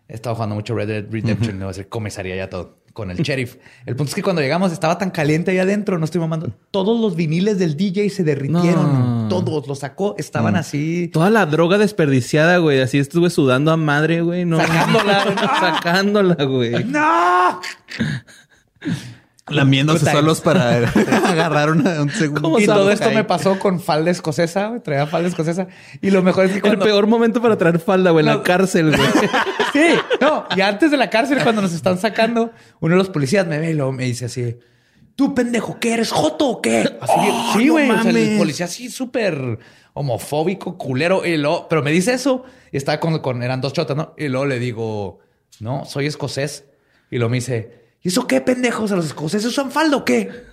estaba 0.08 0.36
jugando 0.36 0.56
mucho 0.56 0.76
Red 0.76 0.88
Dead 0.88 1.06
Redemption, 1.10 1.58
no 1.58 1.66
va 1.66 1.72
a 1.72 1.74
ser 1.74 1.88
comisaría 1.88 2.36
ya 2.36 2.50
todo, 2.50 2.78
con 2.94 3.12
el 3.12 3.18
sheriff. 3.18 3.58
El 3.86 3.96
punto 3.96 4.10
es 4.10 4.16
que 4.16 4.24
cuando 4.24 4.42
llegamos 4.42 4.72
estaba 4.72 4.98
tan 4.98 5.12
caliente 5.12 5.52
ahí 5.52 5.60
adentro, 5.60 5.98
no 5.98 6.06
estoy 6.06 6.22
mamando. 6.22 6.52
Todos 6.72 7.00
los 7.00 7.16
viniles 7.16 7.60
del 7.60 7.78
DJ 7.78 8.10
se 8.10 8.24
derritieron. 8.24 9.24
No. 9.24 9.28
Todos 9.30 9.68
los 9.68 9.80
sacó, 9.80 10.16
estaban 10.18 10.56
así. 10.56 11.08
Toda 11.08 11.30
la 11.30 11.46
droga 11.46 11.78
desperdiciada, 11.78 12.58
güey. 12.58 12.82
Así 12.82 13.00
estuve 13.00 13.30
sudando 13.30 13.72
a 13.72 13.78
madre, 13.78 14.22
güey. 14.22 14.46
No. 14.46 14.58
Sacándola. 14.58 15.36
Sacándola, 15.60 16.44
güey. 16.46 16.84
¡No! 16.84 17.62
Lamiéndose 19.48 20.10
solos 20.12 20.40
para 20.40 20.78
agarrar 21.26 21.72
una- 21.72 22.02
un 22.02 22.10
segundo. 22.12 22.42
¿Cómo 22.42 22.60
Y 22.60 22.66
todo 22.66 22.92
esto 22.92 23.10
me 23.12 23.24
pasó 23.24 23.58
con 23.60 23.80
falda 23.82 24.12
escocesa, 24.12 24.68
güey. 24.68 24.82
Traía 24.82 25.08
falda 25.08 25.28
escocesa. 25.28 25.68
Y 26.02 26.12
lo 26.12 26.22
mejor 26.22 26.46
es 26.46 26.52
que 26.52 26.58
El 26.58 26.62
cuando... 26.62 26.86
peor 26.86 27.08
momento 27.08 27.42
para 27.42 27.58
traer 27.58 27.80
falda, 27.80 28.12
güey. 28.12 28.22
En 28.24 28.28
la 28.28 28.36
No. 28.36 28.44
cárcel, 28.44 28.96
güey. 28.96 29.10
Sí, 29.74 29.96
no. 30.20 30.46
Y 30.56 30.60
antes 30.62 30.92
de 30.92 30.98
la 30.98 31.10
cárcel, 31.10 31.40
cuando 31.44 31.62
nos 31.62 31.74
están 31.74 31.98
sacando, 31.98 32.52
uno 32.82 32.94
de 32.94 32.98
los 32.98 33.10
policías 33.10 33.48
me 33.48 33.58
ve 33.58 33.72
y 33.72 33.74
luego 33.74 33.92
me 33.94 34.04
dice 34.04 34.26
así... 34.26 34.58
¿Tú, 35.16 35.34
pendejo, 35.34 35.78
qué 35.80 35.94
eres? 35.94 36.12
¿Joto 36.12 36.48
o 36.50 36.62
qué? 36.62 36.98
Así, 37.00 37.14
Oh, 37.16 37.54
sí, 37.58 37.66
no 37.68 37.74
güey. 37.74 37.90
o 37.90 38.02
sea, 38.02 38.12
el 38.12 38.38
policía 38.38 38.66
así 38.66 38.90
súper 38.90 39.60
homofóbico, 39.94 40.78
culero. 40.78 41.26
Y 41.26 41.38
luego... 41.38 41.68
Pero 41.70 41.82
me 41.84 41.92
dice 41.92 42.14
eso. 42.14 42.44
Y 42.72 42.78
estaba 42.78 43.00
con, 43.00 43.20
con... 43.20 43.44
Eran 43.44 43.62
dos 43.62 43.74
chotas, 43.74 43.96
¿no? 43.96 44.14
Y 44.18 44.28
luego 44.30 44.46
le 44.46 44.60
digo... 44.60 45.20
No, 45.60 45.86
soy 45.86 46.06
escocés. 46.08 46.66
Y 47.10 47.18
luego 47.18 47.30
me 47.30 47.38
dice... 47.38 47.81
¿Y 48.02 48.10
eso 48.10 48.28
qué, 48.28 48.42
pendejos? 48.42 48.92
¿A 48.92 48.96
los 48.96 49.06
escoceses 49.06 49.48
usan 49.48 49.72
falda 49.72 49.98
o 49.98 50.06
qué? 50.06 50.51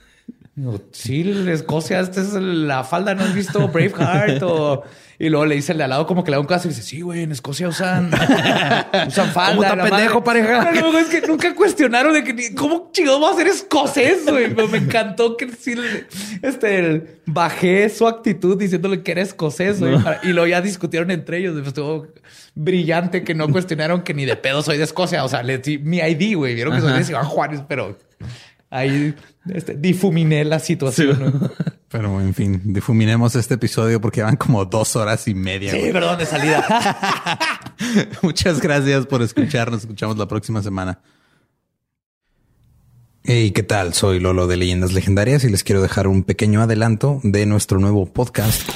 Sí, 0.93 1.45
Escocia, 1.49 2.01
esta 2.01 2.21
es 2.21 2.33
la 2.35 2.85
falda, 2.85 3.15
¿no 3.15 3.23
has 3.25 3.35
visto 3.35 3.69
Braveheart? 3.69 4.43
O... 4.43 4.83
Y 5.21 5.31
luego 5.31 5.47
le 5.47 5.57
dice 5.57 5.73
el 5.73 5.79
de 5.79 5.85
al 5.85 5.91
lado 5.91 6.07
como 6.07 6.23
que 6.23 6.31
le 6.31 6.37
da 6.37 6.41
un 6.41 6.47
caso 6.47 6.69
y 6.69 6.71
dice, 6.71 6.83
sí, 6.83 7.01
güey, 7.01 7.25
en 7.25 7.33
Escocia 7.33 7.67
usan, 7.67 8.09
usan 9.09 9.29
falda. 9.33 9.71
¿Cómo 9.71 9.77
la 9.77 9.85
pendejo, 9.91 10.21
madre". 10.21 10.43
pareja? 10.45 10.71
No, 10.81 10.93
no, 10.93 10.99
es 10.99 11.09
que 11.09 11.21
nunca 11.27 11.53
cuestionaron 11.57 12.13
de 12.13 12.23
que, 12.23 12.33
ni- 12.33 12.55
¿cómo 12.55 12.91
chingados 12.93 13.21
va 13.23 13.33
a 13.33 13.35
ser 13.35 13.49
escocés, 13.49 14.25
güey? 14.27 14.55
Pero 14.55 14.69
me 14.69 14.79
encantó 14.79 15.37
que 15.37 15.51
sí, 15.51 15.75
este, 16.43 17.19
bajé 17.27 17.89
su 17.89 18.07
actitud 18.07 18.57
diciéndole 18.59 19.03
que 19.03 19.11
era 19.13 19.23
escocés, 19.23 19.81
güey. 19.81 19.97
Y 20.23 20.29
luego 20.29 20.47
ya 20.47 20.61
discutieron 20.61 21.11
entre 21.11 21.39
ellos. 21.39 21.55
Pues, 21.55 21.67
Estuvo 21.69 22.07
brillante 22.55 23.25
que 23.25 23.35
no 23.35 23.49
cuestionaron 23.49 24.03
que 24.03 24.15
ni 24.15 24.25
de 24.25 24.37
pedo 24.37 24.63
soy 24.63 24.79
de 24.79 24.85
Escocia. 24.85 25.25
O 25.25 25.29
sea, 25.29 25.43
le 25.43 25.59
di 25.59 25.79
mi 25.79 25.99
ID, 25.99 26.37
güey. 26.37 26.55
Vieron 26.55 26.75
que 26.75 26.81
soy 26.81 26.93
de 26.93 27.05
Ciudad 27.05 27.25
Juárez, 27.25 27.63
pero 27.69 27.97
ahí 28.71 29.15
este, 29.53 29.75
difuminé 29.75 30.45
la 30.45 30.59
situación. 30.59 31.51
Pero 31.89 32.21
en 32.21 32.35
fin, 32.35 32.61
difuminemos 32.65 33.35
este 33.35 33.55
episodio 33.55 34.01
porque 34.01 34.23
van 34.23 34.37
como 34.37 34.65
dos 34.65 34.95
horas 34.97 35.27
y 35.27 35.35
media. 35.35 35.71
Sí, 35.71 35.79
güey. 35.79 35.93
perdón, 35.93 36.19
de 36.19 36.27
salida. 36.27 36.63
Muchas 38.23 38.61
gracias 38.61 39.07
por 39.07 39.23
escucharnos. 39.23 39.81
Escuchamos 39.81 40.19
la 40.19 40.29
próxima 40.29 40.63
semana. 40.63 41.01
Hey, 43.25 43.51
¿qué 43.51 43.63
tal? 43.63 43.95
Soy 43.95 44.21
Lolo 44.21 44.47
de 44.47 44.57
Leyendas 44.57 44.93
Legendarias 44.93 45.45
y 45.45 45.51
les 45.51 45.65
quiero 45.65 45.83
dejar 45.83 46.07
un 46.07 46.23
pequeño 46.23 46.63
adelanto 46.63 47.21
de 47.23 47.47
nuestro 47.47 47.79
nuevo 47.79 48.07
podcast. 48.07 48.69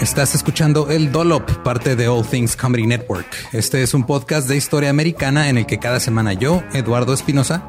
Estás 0.00 0.36
escuchando 0.36 0.90
El 0.90 1.10
Dolop, 1.10 1.50
parte 1.64 1.96
de 1.96 2.06
All 2.06 2.24
Things 2.24 2.54
Comedy 2.54 2.86
Network. 2.86 3.26
Este 3.52 3.82
es 3.82 3.94
un 3.94 4.06
podcast 4.06 4.48
de 4.48 4.56
historia 4.56 4.90
americana 4.90 5.48
en 5.48 5.58
el 5.58 5.66
que 5.66 5.80
cada 5.80 5.98
semana 5.98 6.32
yo, 6.32 6.62
Eduardo 6.72 7.12
Espinosa, 7.12 7.68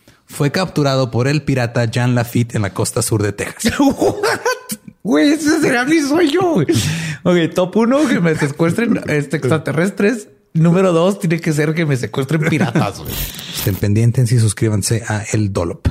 fue 0.31 0.51
capturado 0.51 1.11
por 1.11 1.27
el 1.27 1.43
pirata 1.43 1.85
Jean 1.85 2.15
Lafitte 2.15 2.55
en 2.55 2.63
la 2.63 2.73
costa 2.73 3.01
sur 3.01 3.21
de 3.21 3.33
Texas. 3.33 3.73
Güey, 5.03 5.31
ese 5.31 5.59
será 5.61 5.83
mi 5.83 5.99
sueño. 5.99 6.57
Ok, 7.23 7.53
top 7.55 7.75
uno, 7.75 8.07
que 8.07 8.19
me 8.19 8.35
secuestren 8.35 9.01
este, 9.07 9.37
extraterrestres. 9.37 10.29
Número 10.53 10.93
dos, 10.93 11.17
tiene 11.17 11.39
que 11.39 11.53
ser 11.53 11.73
que 11.73 11.87
me 11.87 11.97
secuestren 11.97 12.41
piratas. 12.41 13.01
Estén 13.57 13.75
pendientes 13.75 14.31
y 14.31 14.39
suscríbanse 14.39 15.03
a 15.07 15.23
El 15.33 15.51
Dolop. 15.51 15.87